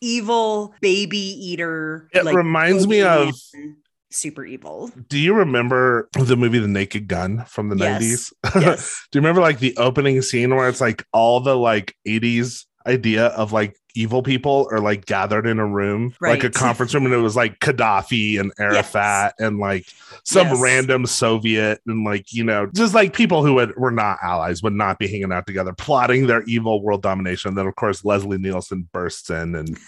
evil 0.02 0.74
baby 0.82 1.18
eater 1.18 2.10
It 2.14 2.26
like, 2.26 2.36
reminds 2.36 2.88
me 2.88 3.02
of 3.02 3.32
super 4.16 4.46
evil 4.46 4.92
Do 5.10 5.20
you 5.20 5.34
remember 5.34 6.10
the 6.14 6.36
movie 6.38 6.60
The 6.60 6.68
Naked 6.68 7.08
Gun 7.08 7.46
from 7.46 7.70
the 7.70 7.76
Yes. 7.78 8.34
90s? 8.44 8.62
yes 8.62 9.08
Do 9.12 9.18
you 9.18 9.22
remember 9.22 9.42
like 9.42 9.60
the 9.60 9.76
opening 9.78 10.22
scene 10.22 10.56
where 10.56 10.70
it's 10.70 10.82
like 10.82 11.06
all 11.14 11.40
the 11.42 11.56
like 11.58 11.96
80s 12.08 12.66
idea 12.88 13.28
of 13.28 13.52
like 13.52 13.76
evil 13.96 14.22
people 14.22 14.68
are 14.72 14.80
like 14.80 15.06
gathered 15.06 15.48
in 15.48 15.58
a 15.58 15.66
room, 15.66 16.14
like 16.22 16.44
a 16.44 16.50
conference 16.52 16.94
room, 16.94 17.06
and 17.06 17.14
it 17.16 17.18
was 17.18 17.36
like 17.36 17.58
Gaddafi 17.60 18.40
and 18.40 18.52
Arafat 18.60 19.34
and 19.40 19.58
like 19.58 19.86
some 20.24 20.50
Yes. 20.50 20.60
random 20.60 21.06
Soviet 21.08 21.80
and 21.88 22.04
like, 22.06 22.32
you 22.32 22.44
know, 22.44 22.68
just 22.76 22.94
like 22.94 23.14
people 23.16 23.44
who 23.44 23.54
would, 23.56 23.76
were 23.78 23.90
not 23.90 24.20
allies, 24.22 24.62
would 24.62 24.74
not 24.74 25.00
be 25.00 25.08
hanging 25.08 25.32
out 25.32 25.48
together, 25.48 25.74
plotting 25.74 26.28
their 26.28 26.44
evil 26.44 26.84
world 26.84 27.02
domination. 27.02 27.56
Then, 27.56 27.66
of 27.68 27.76
course, 27.76 28.04
Leslie 28.06 28.38
Nielsen 28.38 28.88
bursts 28.92 29.30
in 29.32 29.56
and 29.56 29.80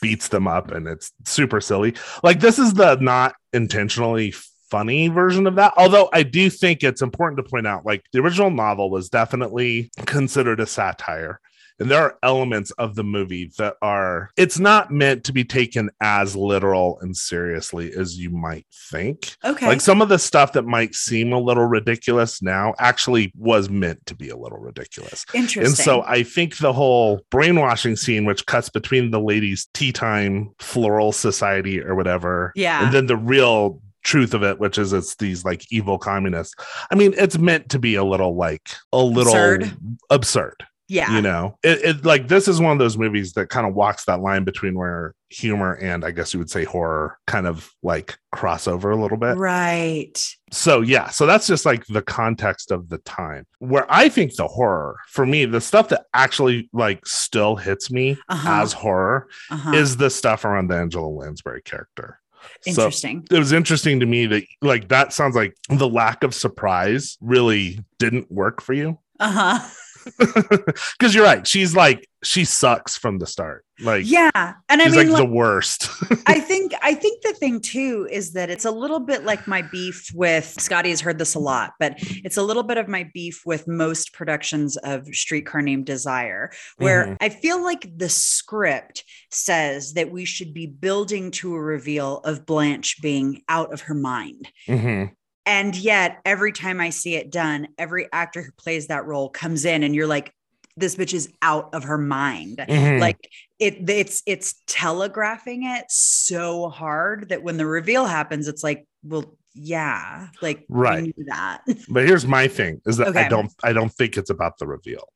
beats 0.00 0.28
them 0.28 0.46
up, 0.46 0.70
and 0.70 0.86
it's 0.86 1.12
super 1.24 1.60
silly. 1.60 1.94
Like, 2.22 2.40
this 2.40 2.58
is 2.58 2.74
the 2.74 2.96
not 2.96 3.34
intentionally 3.52 4.34
funny 4.70 5.08
version 5.08 5.46
of 5.46 5.54
that. 5.56 5.72
Although 5.76 6.10
I 6.12 6.22
do 6.22 6.50
think 6.50 6.82
it's 6.82 7.02
important 7.02 7.38
to 7.38 7.50
point 7.50 7.66
out, 7.66 7.86
like, 7.86 8.04
the 8.12 8.20
original 8.20 8.50
novel 8.50 8.90
was 8.90 9.08
definitely 9.08 9.90
considered 10.06 10.60
a 10.60 10.66
satire. 10.66 11.40
And 11.80 11.90
there 11.90 12.02
are 12.02 12.18
elements 12.22 12.70
of 12.72 12.96
the 12.96 13.04
movie 13.04 13.52
that 13.58 13.76
are, 13.82 14.30
it's 14.36 14.58
not 14.58 14.90
meant 14.90 15.24
to 15.24 15.32
be 15.32 15.44
taken 15.44 15.90
as 16.00 16.34
literal 16.34 16.98
and 17.00 17.16
seriously 17.16 17.92
as 17.92 18.18
you 18.18 18.30
might 18.30 18.66
think. 18.72 19.36
okay 19.44 19.66
Like 19.66 19.80
some 19.80 20.02
of 20.02 20.08
the 20.08 20.18
stuff 20.18 20.52
that 20.54 20.62
might 20.62 20.94
seem 20.94 21.32
a 21.32 21.38
little 21.38 21.66
ridiculous 21.66 22.42
now 22.42 22.74
actually 22.78 23.32
was 23.36 23.70
meant 23.70 24.04
to 24.06 24.14
be 24.14 24.28
a 24.28 24.36
little 24.36 24.58
ridiculous. 24.58 25.24
interesting 25.34 25.66
And 25.66 25.76
so 25.76 26.02
I 26.02 26.22
think 26.22 26.58
the 26.58 26.72
whole 26.72 27.20
brainwashing 27.30 27.96
scene, 27.96 28.24
which 28.24 28.46
cuts 28.46 28.68
between 28.68 29.10
the 29.10 29.20
ladies' 29.20 29.68
tea 29.74 29.92
time 29.92 30.50
floral 30.58 31.12
society 31.12 31.80
or 31.80 31.94
whatever, 31.94 32.52
yeah 32.54 32.84
and 32.84 32.94
then 32.94 33.06
the 33.06 33.16
real 33.16 33.80
truth 34.02 34.32
of 34.32 34.42
it, 34.42 34.58
which 34.58 34.78
is 34.78 34.92
it's 34.92 35.16
these 35.16 35.44
like 35.44 35.70
evil 35.70 35.98
communists. 35.98 36.54
I 36.90 36.94
mean, 36.94 37.14
it's 37.16 37.36
meant 37.36 37.68
to 37.70 37.78
be 37.78 37.94
a 37.94 38.04
little 38.04 38.36
like 38.36 38.70
a 38.92 39.02
little 39.02 39.32
Absurd. 39.32 39.76
absurd 40.10 40.66
yeah. 40.88 41.14
You 41.14 41.22
know 41.22 41.58
it, 41.62 41.78
it 41.84 42.04
like 42.04 42.28
this 42.28 42.48
is 42.48 42.60
one 42.60 42.72
of 42.72 42.78
those 42.78 42.96
movies 42.96 43.34
that 43.34 43.48
kind 43.50 43.66
of 43.66 43.74
walks 43.74 44.04
that 44.06 44.20
line 44.20 44.44
between 44.44 44.74
where 44.74 45.14
humor 45.30 45.74
and 45.74 46.06
i 46.06 46.10
guess 46.10 46.32
you 46.32 46.38
would 46.40 46.48
say 46.48 46.64
horror 46.64 47.18
kind 47.26 47.46
of 47.46 47.70
like 47.82 48.16
crossover 48.34 48.96
a 48.96 49.00
little 49.00 49.18
bit. 49.18 49.36
Right. 49.36 50.18
So 50.50 50.80
yeah 50.80 51.10
so 51.10 51.26
that's 51.26 51.46
just 51.46 51.66
like 51.66 51.84
the 51.86 52.00
context 52.02 52.70
of 52.70 52.88
the 52.88 52.98
time. 52.98 53.46
Where 53.58 53.86
i 53.90 54.08
think 54.08 54.34
the 54.36 54.48
horror 54.48 54.96
for 55.08 55.26
me 55.26 55.44
the 55.44 55.60
stuff 55.60 55.88
that 55.90 56.06
actually 56.14 56.70
like 56.72 57.06
still 57.06 57.56
hits 57.56 57.90
me 57.90 58.16
Uh-huh. 58.28 58.62
as 58.62 58.72
horror 58.72 59.28
uh-huh. 59.50 59.72
is 59.74 59.96
the 59.98 60.08
stuff 60.10 60.44
around 60.44 60.68
the 60.68 60.76
angela 60.76 61.06
lansbury 61.06 61.62
character. 61.62 62.20
So 62.62 62.70
interesting. 62.70 63.26
it 63.30 63.38
was 63.38 63.52
interesting 63.52 64.00
to 64.00 64.06
me 64.06 64.24
that 64.26 64.44
like 64.62 64.88
that 64.88 65.12
sounds 65.12 65.36
like 65.36 65.54
the 65.68 65.88
lack 65.88 66.22
of 66.22 66.34
surprise 66.34 67.18
really 67.20 67.80
didn't 67.98 68.30
work 68.32 68.62
for 68.62 68.72
you. 68.72 68.98
Uh-huh 69.20 69.58
because 70.18 71.14
you're 71.14 71.24
right. 71.24 71.46
She's 71.46 71.74
like 71.74 72.08
she 72.24 72.44
sucks 72.44 72.96
from 72.96 73.18
the 73.18 73.26
start. 73.26 73.64
Like 73.80 74.02
yeah 74.10 74.30
and 74.34 74.82
i 74.82 74.86
mean 74.86 74.96
like, 74.96 75.06
like, 75.06 75.16
the 75.24 75.32
worst. 75.32 75.88
i 76.26 76.40
think 76.40 76.72
i 76.82 76.92
think 76.94 77.22
the 77.22 77.32
thing 77.32 77.60
too 77.60 78.08
is 78.10 78.32
that 78.32 78.50
it's 78.50 78.64
a 78.64 78.72
little 78.72 78.98
bit 78.98 79.22
like 79.24 79.46
my 79.46 79.62
beef 79.62 80.10
with 80.12 80.46
scotty 80.58 80.90
has 80.90 81.00
heard 81.00 81.16
this 81.16 81.36
a 81.36 81.38
lot 81.38 81.74
but 81.78 81.94
it's 82.24 82.36
a 82.36 82.42
little 82.42 82.64
bit 82.64 82.76
of 82.76 82.88
my 82.88 83.08
beef 83.14 83.42
with 83.46 83.68
most 83.68 84.12
productions 84.12 84.76
of 84.78 85.06
streetcar 85.14 85.62
named 85.62 85.86
desire 85.86 86.50
where 86.78 87.06
Mhm. 87.06 87.16
i 87.20 87.28
feel 87.28 87.62
like 87.62 87.88
the 87.96 88.08
script 88.08 89.04
says 89.30 89.92
that 89.92 90.10
we 90.10 90.24
should 90.24 90.52
be 90.52 90.66
building 90.66 91.30
to 91.30 91.54
a 91.54 91.60
reveal 91.60 92.18
of 92.24 92.44
blanche 92.46 93.00
being 93.00 93.42
out 93.48 93.72
of 93.72 93.82
her 93.82 93.94
mind 93.94 94.48
Mhm. 94.66 95.12
And 95.48 95.74
yet, 95.74 96.18
every 96.26 96.52
time 96.52 96.78
I 96.78 96.90
see 96.90 97.16
it 97.16 97.30
done, 97.32 97.68
every 97.78 98.06
actor 98.12 98.42
who 98.42 98.52
plays 98.52 98.88
that 98.88 99.06
role 99.06 99.30
comes 99.30 99.64
in 99.64 99.82
and 99.82 99.94
you're 99.94 100.06
like, 100.06 100.32
this 100.76 100.94
bitch 100.94 101.14
is 101.14 101.28
out 101.42 101.70
of 101.74 101.84
her 101.84 101.96
mind. 101.98 102.58
Mhm. 102.58 103.00
Like 103.00 103.16
it 103.58 103.88
it's 103.88 104.22
it's 104.26 104.62
telegraphing 104.66 105.64
it 105.64 105.86
so 105.88 106.68
hard 106.68 107.30
that 107.30 107.42
when 107.42 107.56
the 107.56 107.66
reveal 107.66 108.04
happens, 108.04 108.46
it's 108.46 108.62
like, 108.62 108.86
well, 109.02 109.36
yeah, 109.54 110.28
like 110.42 110.66
Right. 110.68 111.04
knew 111.04 111.24
that. 111.26 111.62
but 111.88 112.04
here's 112.06 112.26
my 112.26 112.46
thing: 112.46 112.80
is 112.86 112.98
that 112.98 113.16
I 113.16 113.26
don't 113.28 113.50
I 113.64 113.72
don't 113.72 113.92
think 113.92 114.16
it's 114.18 114.30
about 114.30 114.58
the 114.58 114.66
reveal. 114.66 115.08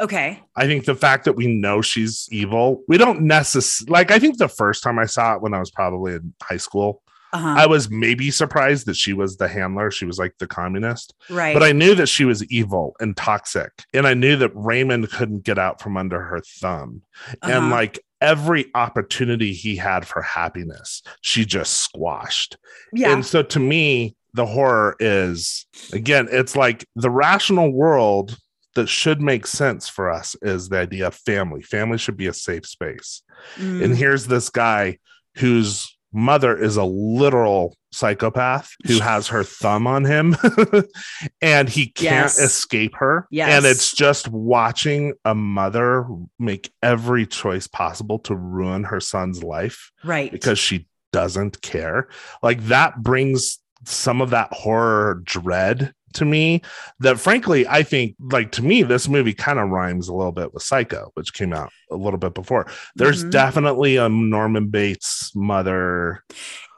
okay. 0.00 0.42
I 0.56 0.66
think 0.66 0.84
the 0.86 0.94
fact 0.96 1.26
that 1.26 1.34
we 1.36 1.46
know 1.46 1.80
she's 1.82 2.26
evil, 2.32 2.82
we 2.88 2.96
don't 2.96 3.20
necessarily 3.20 3.92
like. 3.92 4.10
I 4.10 4.18
think 4.18 4.38
the 4.38 4.48
first 4.48 4.82
time 4.82 4.98
I 4.98 5.04
saw 5.06 5.34
it 5.34 5.42
when 5.42 5.52
I 5.54 5.60
was 5.60 5.70
probably 5.70 6.14
in 6.14 6.34
high 6.42 6.56
school, 6.56 7.02
Uh-huh. 7.34 7.54
I 7.58 7.66
was 7.66 7.90
maybe 7.90 8.30
surprised 8.30 8.86
that 8.86 8.96
she 8.96 9.12
was 9.12 9.36
the 9.36 9.48
handler. 9.48 9.90
She 9.90 10.06
was 10.06 10.18
like 10.18 10.34
the 10.38 10.46
communist, 10.46 11.12
right. 11.28 11.52
but 11.52 11.62
I 11.62 11.72
knew 11.72 11.94
that 11.96 12.06
she 12.08 12.24
was 12.24 12.44
evil 12.50 12.94
and 13.00 13.16
toxic, 13.16 13.70
and 13.92 14.06
I 14.06 14.14
knew 14.14 14.36
that 14.36 14.52
Raymond 14.54 15.10
couldn't 15.10 15.44
get 15.44 15.58
out 15.58 15.80
from 15.82 15.96
under 15.96 16.20
her 16.20 16.40
thumb. 16.40 17.02
and 17.42 17.52
Uh-huh. 17.52 17.70
like 17.70 17.98
every 18.20 18.66
opportunity 18.74 19.52
he 19.52 19.76
had 19.76 20.06
for 20.06 20.22
happiness, 20.22 21.02
she 21.20 21.44
just 21.44 21.74
squashed. 21.74 22.56
yeah. 22.92 23.12
And 23.12 23.26
so 23.26 23.42
to 23.42 23.60
me, 23.60 24.16
the 24.32 24.46
horror 24.46 24.96
is 24.98 25.66
again, 25.92 26.28
it's 26.30 26.56
like 26.56 26.86
the 26.96 27.10
rational 27.10 27.70
world 27.72 28.36
that 28.74 28.88
should 28.88 29.20
make 29.20 29.46
sense 29.46 29.88
for 29.88 30.10
us 30.10 30.34
is 30.42 30.68
the 30.68 30.78
idea 30.78 31.06
of 31.06 31.14
family. 31.14 31.62
Family 31.62 31.98
should 31.98 32.16
be 32.16 32.26
a 32.26 32.32
safe 32.32 32.66
space. 32.66 33.22
Mm. 33.56 33.84
And 33.84 33.96
here's 33.96 34.26
this 34.26 34.50
guy 34.50 34.98
whose 35.36 35.93
mother 36.14 36.56
is 36.56 36.76
a 36.76 36.84
literal 36.84 37.76
psychopath 37.92 38.70
who 38.86 38.98
has 39.00 39.28
her 39.28 39.44
thumb 39.44 39.86
on 39.86 40.04
him 40.04 40.34
and 41.42 41.68
he 41.68 41.86
can't 41.86 42.04
Yes. 42.24 42.38
escape 42.38 42.94
her. 42.96 43.26
Yes. 43.30 43.50
And 43.50 43.66
it's 43.66 43.92
just 43.94 44.28
watching 44.28 45.14
a 45.24 45.34
mother 45.34 46.06
make 46.38 46.72
every 46.82 47.26
choice 47.26 47.66
possible 47.66 48.18
to 48.20 48.34
ruin 48.34 48.84
her 48.84 49.00
son's 49.00 49.42
life 49.42 49.90
right. 50.04 50.30
because 50.32 50.58
she 50.58 50.86
doesn't 51.12 51.60
care. 51.62 52.08
Like 52.42 52.64
that 52.66 53.02
brings 53.02 53.58
some 53.84 54.20
of 54.20 54.30
that 54.30 54.52
horror 54.52 55.20
dread 55.24 55.92
to 56.14 56.24
me 56.24 56.62
that 57.00 57.18
frankly 57.18 57.66
I 57.68 57.82
think 57.82 58.16
like 58.20 58.52
to 58.52 58.62
me 58.64 58.82
this 58.82 59.08
movie 59.08 59.34
kind 59.34 59.58
of 59.58 59.68
rhymes 59.70 60.08
a 60.08 60.14
little 60.14 60.32
bit 60.32 60.54
with 60.54 60.62
Psycho 60.62 61.10
which 61.14 61.32
came 61.34 61.52
out 61.52 61.70
a 61.90 61.96
little 61.96 62.18
bit 62.18 62.34
before. 62.34 62.66
There's 62.96 63.24
Mhm. 63.24 63.30
definitely 63.30 63.96
a 63.96 64.08
Norman 64.08 64.68
Bates 64.68 65.32
mother 65.34 66.22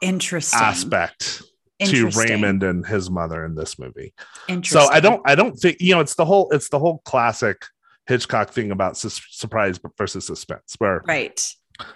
Interesting. 0.01 0.59
aspect 0.61 1.43
to 1.83 2.09
Raymond 2.09 2.63
and 2.63 2.85
his 2.85 3.09
mother 3.09 3.45
in 3.45 3.55
this 3.55 3.77
movie. 3.77 4.13
So 4.63 4.81
I 4.91 4.99
don't 4.99 5.21
I 5.25 5.35
don't 5.35 5.55
think 5.55 5.77
you 5.79 5.93
know 5.93 6.01
it's 6.01 6.15
the 6.15 6.25
whole 6.25 6.49
it's 6.51 6.69
the 6.69 6.79
whole 6.79 6.99
classic 7.05 7.65
Hitchcock 8.07 8.49
thing 8.51 8.71
about 8.71 8.97
sus- 8.97 9.21
surprise 9.31 9.79
versus 9.97 10.25
suspense 10.25 10.75
where 10.79 11.01
Right. 11.07 11.39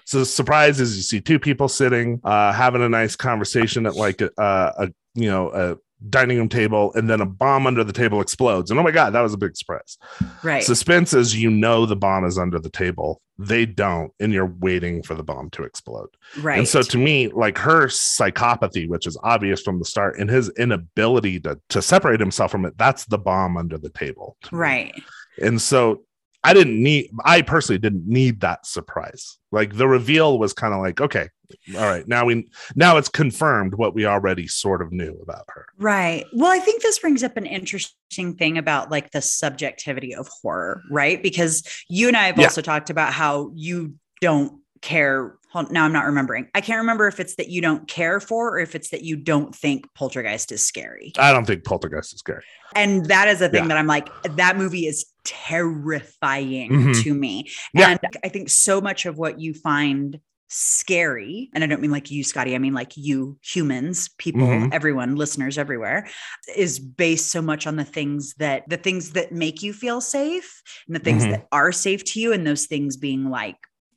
so 0.06 0.20
the 0.20 0.26
surprise 0.26 0.80
is 0.80 0.96
you 0.98 1.04
see 1.04 1.22
two 1.22 1.40
people 1.40 1.68
sitting, 1.70 2.20
uh, 2.24 2.52
having 2.52 2.82
a 2.82 2.90
nice 2.90 3.16
conversation 3.16 3.86
at 3.86 3.96
like 3.96 4.22
a, 4.22 4.30
a, 4.38 4.74
a 4.86 4.88
you 5.16 5.30
know 5.30 5.50
a 5.52 5.78
dining 6.10 6.38
room 6.38 6.50
table, 6.50 6.92
and 6.96 7.10
then 7.10 7.22
a 7.22 7.26
bomb 7.26 7.68
under 7.68 7.84
the 7.84 7.94
table 7.94 8.22
explodes, 8.22 8.72
and 8.72 8.80
oh 8.80 8.84
my 8.84 8.92
god, 8.92 9.12
that 9.12 9.22
was 9.22 9.34
a 9.34 9.38
big 9.38 9.56
surprise. 9.56 9.98
Right. 10.44 10.64
Suspense 10.64 11.14
is 11.14 11.36
you 11.36 11.50
know 11.50 11.86
the 11.86 11.96
bomb 11.96 12.26
is 12.26 12.38
under 12.38 12.60
the 12.60 12.70
table, 12.70 13.22
they 13.38 13.66
don't, 13.66 14.12
and 14.20 14.34
you're 14.34 14.54
waiting 14.60 15.04
for 15.04 15.16
the 15.16 15.24
bomb 15.24 15.50
to 15.52 15.64
explode. 15.64 16.10
right. 16.40 16.58
And 16.58 16.68
so 16.68 16.82
to 16.82 16.98
me, 16.98 17.28
like 17.28 17.58
her 17.58 17.88
psychopathy, 17.88 18.88
which 18.88 19.08
is 19.08 19.18
obvious 19.24 19.62
from 19.62 19.80
the 19.80 19.86
start, 19.86 20.20
and 20.20 20.30
his 20.30 20.50
inability 20.58 21.40
to 21.42 21.60
to 21.70 21.82
separate 21.82 22.20
himself 22.20 22.52
from 22.52 22.66
it, 22.66 22.78
that's 22.78 23.06
the 23.06 23.18
bomb 23.18 23.58
under 23.58 23.78
the 23.78 23.90
table. 23.90 24.38
right. 24.52 24.94
And 25.42 25.62
so 25.62 26.04
I 26.44 26.54
didn't 26.54 26.82
need, 26.82 27.12
I 27.24 27.42
personally 27.44 27.78
didn't 27.80 28.08
need 28.08 28.42
that 28.42 28.66
surprise. 28.66 29.38
Like 29.52 29.76
the 29.76 29.88
reveal 29.88 30.40
was 30.40 30.54
kind 30.54 30.74
of 30.74 30.80
like, 30.80 31.00
okay, 31.00 31.30
all 31.76 31.82
right, 31.86 32.08
now 32.08 32.26
we, 32.26 32.50
now 32.76 32.98
it's 32.98 33.10
confirmed 33.10 33.76
what 33.76 33.94
we 33.94 34.06
already 34.06 34.48
sort 34.48 34.82
of 34.82 34.92
knew 34.92 35.20
about 35.22 35.46
her. 35.50 35.68
Right. 35.78 36.26
Well, 36.34 36.52
I 36.52 36.60
think 36.60 36.82
this 36.82 36.98
brings 36.98 37.24
up 37.24 37.38
an 37.38 37.46
interesting 37.46 38.36
thing 38.38 38.58
about 38.58 38.90
like 38.90 39.12
the 39.12 39.22
subjectivity 39.22 40.16
of 40.16 40.28
horror, 40.42 40.82
right? 40.90 41.22
Because 41.22 41.64
you 41.90 42.08
and 42.08 42.18
I 42.18 42.24
have 42.24 42.38
Yeah. 42.38 42.46
also 42.46 42.62
talked 42.62 42.90
about 42.90 43.14
how 43.14 43.52
you 43.54 43.96
don't 44.22 44.60
care. 44.82 45.36
hold- 45.52 45.72
Now 45.72 45.84
I'm 45.86 45.92
not 45.94 46.06
remembering. 46.06 46.48
I 46.56 46.62
can't 46.62 46.80
remember 46.80 47.08
if 47.08 47.20
it's 47.20 47.36
that 47.36 47.50
you 47.50 47.62
don't 47.62 47.88
care 47.88 48.20
for 48.20 48.56
or 48.56 48.60
if 48.60 48.74
it's 48.74 48.90
that 48.90 49.04
you 49.04 49.16
don't 49.18 49.54
think 49.54 49.86
Poltergeist 49.94 50.52
is 50.52 50.66
scary. 50.66 51.12
I 51.20 51.34
don't 51.34 51.46
think 51.46 51.66
Poltergeist 51.66 52.14
is 52.14 52.20
scary. 52.20 52.44
And 52.74 53.06
that 53.08 53.28
is 53.28 53.42
a 53.42 53.50
thing 53.50 53.64
Yeah. 53.66 53.68
that 53.68 53.78
I'm 53.78 53.86
like, 53.86 54.08
that 54.38 54.58
movie 54.58 54.88
is 54.88 55.06
terrifying 55.24 56.72
Mhm. 56.72 57.04
to 57.04 57.14
me. 57.14 57.50
Yeah. 57.74 57.92
And 57.92 58.00
I 58.24 58.30
think 58.30 58.50
so 58.50 58.82
much 58.82 59.06
of 59.06 59.18
what 59.18 59.40
you 59.40 59.54
find 59.54 60.20
scary, 60.54 61.50
and 61.54 61.64
I 61.64 61.68
don't 61.68 61.82
mean 61.82 61.92
like 61.92 62.12
you, 62.12 62.26
Scotty, 62.26 62.56
I 62.56 62.58
mean 62.58 62.74
like 62.74 62.92
you 62.98 63.38
humans, 63.42 64.10
people, 64.18 64.42
Mhm. 64.48 64.74
everyone, 64.74 65.16
listeners 65.16 65.58
everywhere, 65.58 66.10
is 66.58 66.78
based 66.78 67.32
so 67.32 67.42
much 67.42 67.66
on 67.66 67.78
the 67.78 67.86
things 67.86 68.34
that 68.38 68.68
the 68.68 68.76
things 68.76 69.12
that 69.12 69.32
make 69.32 69.64
you 69.64 69.72
feel 69.72 70.02
safe 70.02 70.62
and 70.88 70.96
the 70.96 71.00
things 71.00 71.24
Mhm. 71.24 71.32
that 71.32 71.48
are 71.54 71.72
safe 71.72 72.04
to 72.04 72.20
you, 72.20 72.34
and 72.34 72.46
those 72.46 72.66
things 72.66 72.98
being 72.98 73.30
like, 73.30 73.56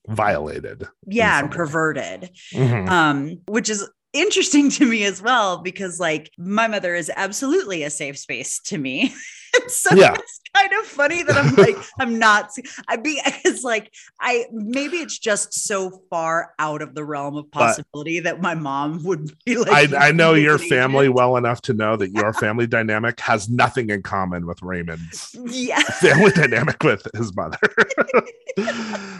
Violated. 0.08 0.86
yeah, 1.08 1.40
and 1.40 1.50
perverted 1.50 2.30
Mhm. 2.52 2.88
um, 2.88 3.40
which 3.48 3.68
is 3.68 3.88
interesting 4.12 4.70
to 4.78 4.86
me 4.86 5.02
as 5.02 5.20
well 5.20 5.58
because 5.58 5.98
like 5.98 6.30
my 6.38 6.68
mother 6.68 6.94
is 6.94 7.10
absolutely 7.16 7.82
a 7.82 7.90
safe 7.90 8.16
space 8.16 8.60
to 8.60 8.78
me. 8.78 9.12
so 9.68 9.94
Yeah. 9.94 10.14
it's 10.14 10.40
kind 10.54 10.72
of 10.72 10.86
funny 10.86 11.22
that 11.24 11.36
I'm 11.36 11.54
like 11.56 11.76
I'm 11.98 12.18
not 12.18 12.50
I 12.88 12.96
be 12.96 13.20
it's 13.44 13.64
like 13.64 13.92
I 14.20 14.46
maybe 14.52 14.98
it's 14.98 15.18
just 15.18 15.52
so 15.52 15.90
far 16.10 16.52
out 16.58 16.80
of 16.82 16.94
the 16.94 17.04
realm 17.04 17.36
of 17.36 17.50
possibility 17.50 18.20
that 18.20 18.40
my 18.40 18.54
mom 18.54 19.02
would 19.04 19.32
be 19.44 19.56
like 19.56 19.92
I, 19.92 20.08
I 20.08 20.12
know 20.12 20.34
your 20.34 20.58
family 20.58 21.06
agent." 21.06 21.16
well 21.16 21.36
enough 21.36 21.60
to 21.62 21.74
know 21.74 21.96
that 21.96 22.10
your 22.12 22.32
family 22.32 22.66
dynamic 22.66 23.18
has 23.20 23.48
nothing 23.48 23.90
in 23.90 24.02
common 24.02 24.46
with 24.46 24.62
Raymond's 24.62 25.34
Yeah. 25.44 25.80
family 25.80 26.30
dynamic 26.30 26.82
with 26.82 27.06
his 27.16 27.34
mother, 27.34 27.58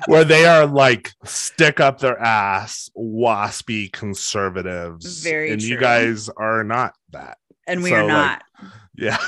where 0.07 0.25
they 0.25 0.45
are 0.47 0.67
like 0.67 1.13
stick 1.25 1.81
up 1.81 1.99
their 1.99 2.19
ass, 2.21 2.91
waspy 2.97 3.91
conservatives. 3.93 5.23
Very 5.23 5.51
and 5.53 5.63
you 5.63 5.79
guys 5.79 6.29
are 6.29 6.63
not 6.65 6.95
that. 7.11 7.39
And 7.67 7.83
we 7.83 7.91
So, 7.91 7.97
are 7.97 8.03
like, 8.05 8.09
not. 8.09 8.43
Yeah. 8.97 9.19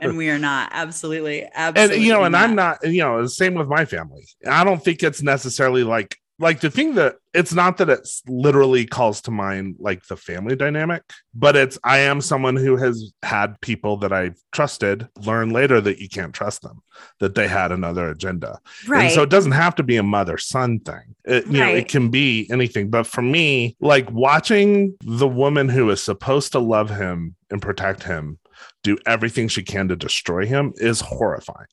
and 0.00 0.16
we 0.16 0.30
are 0.30 0.38
not. 0.38 0.70
Absolutely. 0.72 1.42
and 1.42 1.52
Absolutely. 1.76 2.04
you 2.04 2.12
know, 2.12 2.24
and 2.24 2.32
not. 2.32 2.44
I'm 2.48 2.54
not, 2.54 2.86
you 2.86 3.02
know, 3.02 3.22
the 3.22 3.28
same 3.28 3.54
with 3.54 3.68
my 3.68 3.84
family. 3.84 4.24
I 4.46 4.62
don't 4.64 4.82
think 4.82 5.02
it's 5.02 5.22
necessarily 5.22 5.82
like 5.82 6.18
like 6.38 6.60
the 6.60 6.70
thing 6.70 6.94
that 6.94 7.16
it's 7.32 7.52
not 7.52 7.76
that 7.76 7.88
it's 7.88 8.22
literally 8.26 8.86
calls 8.86 9.20
to 9.22 9.30
mind 9.30 9.76
like 9.78 10.06
the 10.06 10.16
family 10.16 10.56
dynamic, 10.56 11.02
but 11.34 11.56
it's 11.56 11.78
I 11.84 11.98
am 11.98 12.20
someone 12.20 12.56
who 12.56 12.76
has 12.76 13.12
had 13.22 13.60
people 13.60 13.96
that 13.98 14.12
I've 14.12 14.36
trusted 14.52 15.08
learn 15.24 15.50
later 15.50 15.80
that 15.80 15.98
you 15.98 16.08
can't 16.08 16.34
trust 16.34 16.62
them, 16.62 16.82
that 17.20 17.34
they 17.34 17.46
had 17.48 17.72
another 17.72 18.08
agenda. 18.08 18.60
right. 18.86 19.04
And 19.04 19.12
so 19.12 19.22
it 19.22 19.30
doesn't 19.30 19.52
have 19.52 19.76
to 19.76 19.82
be 19.82 19.96
a 19.96 20.02
mother 20.02 20.38
son 20.38 20.80
thing. 20.80 21.14
It, 21.24 21.46
you 21.46 21.58
know, 21.58 21.68
it 21.68 21.88
can 21.88 22.10
be 22.10 22.48
anything. 22.50 22.90
But 22.90 23.06
for 23.06 23.22
me, 23.22 23.76
like 23.80 24.10
watching 24.10 24.96
the 25.04 25.28
woman 25.28 25.68
who 25.68 25.90
is 25.90 26.02
supposed 26.02 26.52
to 26.52 26.58
love 26.58 26.90
him 26.90 27.36
and 27.50 27.62
protect 27.62 28.02
him 28.02 28.38
do 28.82 28.98
everything 29.06 29.48
she 29.48 29.62
can 29.62 29.88
to 29.88 29.96
destroy 29.96 30.46
him 30.46 30.72
is 30.76 31.00
horrifying. 31.00 31.66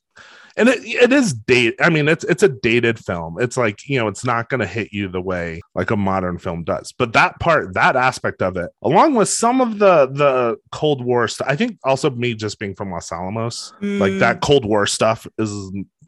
And 0.57 0.67
it, 0.69 0.79
it 0.83 1.13
is 1.13 1.33
date. 1.33 1.75
I 1.79 1.89
mean, 1.89 2.07
it's 2.07 2.23
it's 2.25 2.43
a 2.43 2.49
dated 2.49 2.99
film. 2.99 3.37
It's 3.39 3.55
like 3.57 3.87
you 3.87 3.99
know, 3.99 4.07
it's 4.07 4.25
not 4.25 4.49
going 4.49 4.59
to 4.59 4.67
hit 4.67 4.91
you 4.91 5.07
the 5.07 5.21
way 5.21 5.61
like 5.75 5.91
a 5.91 5.97
modern 5.97 6.37
film 6.37 6.63
does. 6.63 6.91
But 6.91 7.13
that 7.13 7.39
part, 7.39 7.73
that 7.73 7.95
aspect 7.95 8.41
of 8.41 8.57
it, 8.57 8.69
along 8.81 9.15
with 9.15 9.29
some 9.29 9.61
of 9.61 9.79
the 9.79 10.07
the 10.07 10.57
Cold 10.71 11.03
War 11.05 11.27
stuff, 11.27 11.47
I 11.49 11.55
think 11.55 11.77
also 11.83 12.09
me 12.09 12.33
just 12.33 12.59
being 12.59 12.75
from 12.75 12.91
Los 12.91 13.11
Alamos, 13.11 13.73
like 13.81 14.11
Mm. 14.13 14.19
that 14.19 14.41
Cold 14.41 14.65
War 14.65 14.85
stuff 14.85 15.25
is 15.37 15.51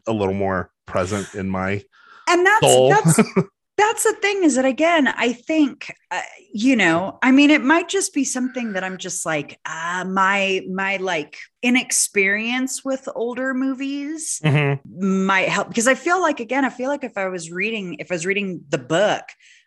a 0.06 0.12
little 0.12 0.34
more 0.34 0.70
present 0.86 1.34
in 1.34 1.48
my 1.48 1.82
and 2.28 2.44
that's 2.46 2.60
soul. 2.60 2.88
that's 2.90 3.20
that's 3.76 4.04
the 4.04 4.12
thing 4.14 4.42
is 4.44 4.54
that 4.54 4.64
again 4.64 5.08
i 5.08 5.32
think 5.32 5.92
uh, 6.10 6.20
you 6.52 6.76
know 6.76 7.18
i 7.22 7.30
mean 7.32 7.50
it 7.50 7.62
might 7.62 7.88
just 7.88 8.14
be 8.14 8.24
something 8.24 8.72
that 8.74 8.84
i'm 8.84 8.98
just 8.98 9.26
like 9.26 9.58
uh 9.66 10.04
my 10.08 10.60
my 10.72 10.96
like 10.98 11.36
inexperience 11.62 12.84
with 12.84 13.08
older 13.14 13.54
movies 13.54 14.40
Mhm. 14.44 14.80
might 15.00 15.48
help 15.48 15.68
because 15.68 15.88
i 15.88 15.94
feel 15.94 16.20
like 16.20 16.40
again 16.40 16.64
i 16.64 16.70
feel 16.70 16.88
like 16.88 17.04
if 17.04 17.16
i 17.16 17.26
was 17.28 17.50
reading 17.50 17.96
if 17.98 18.10
i 18.10 18.14
was 18.14 18.26
reading 18.26 18.62
the 18.68 18.78
book 18.78 19.22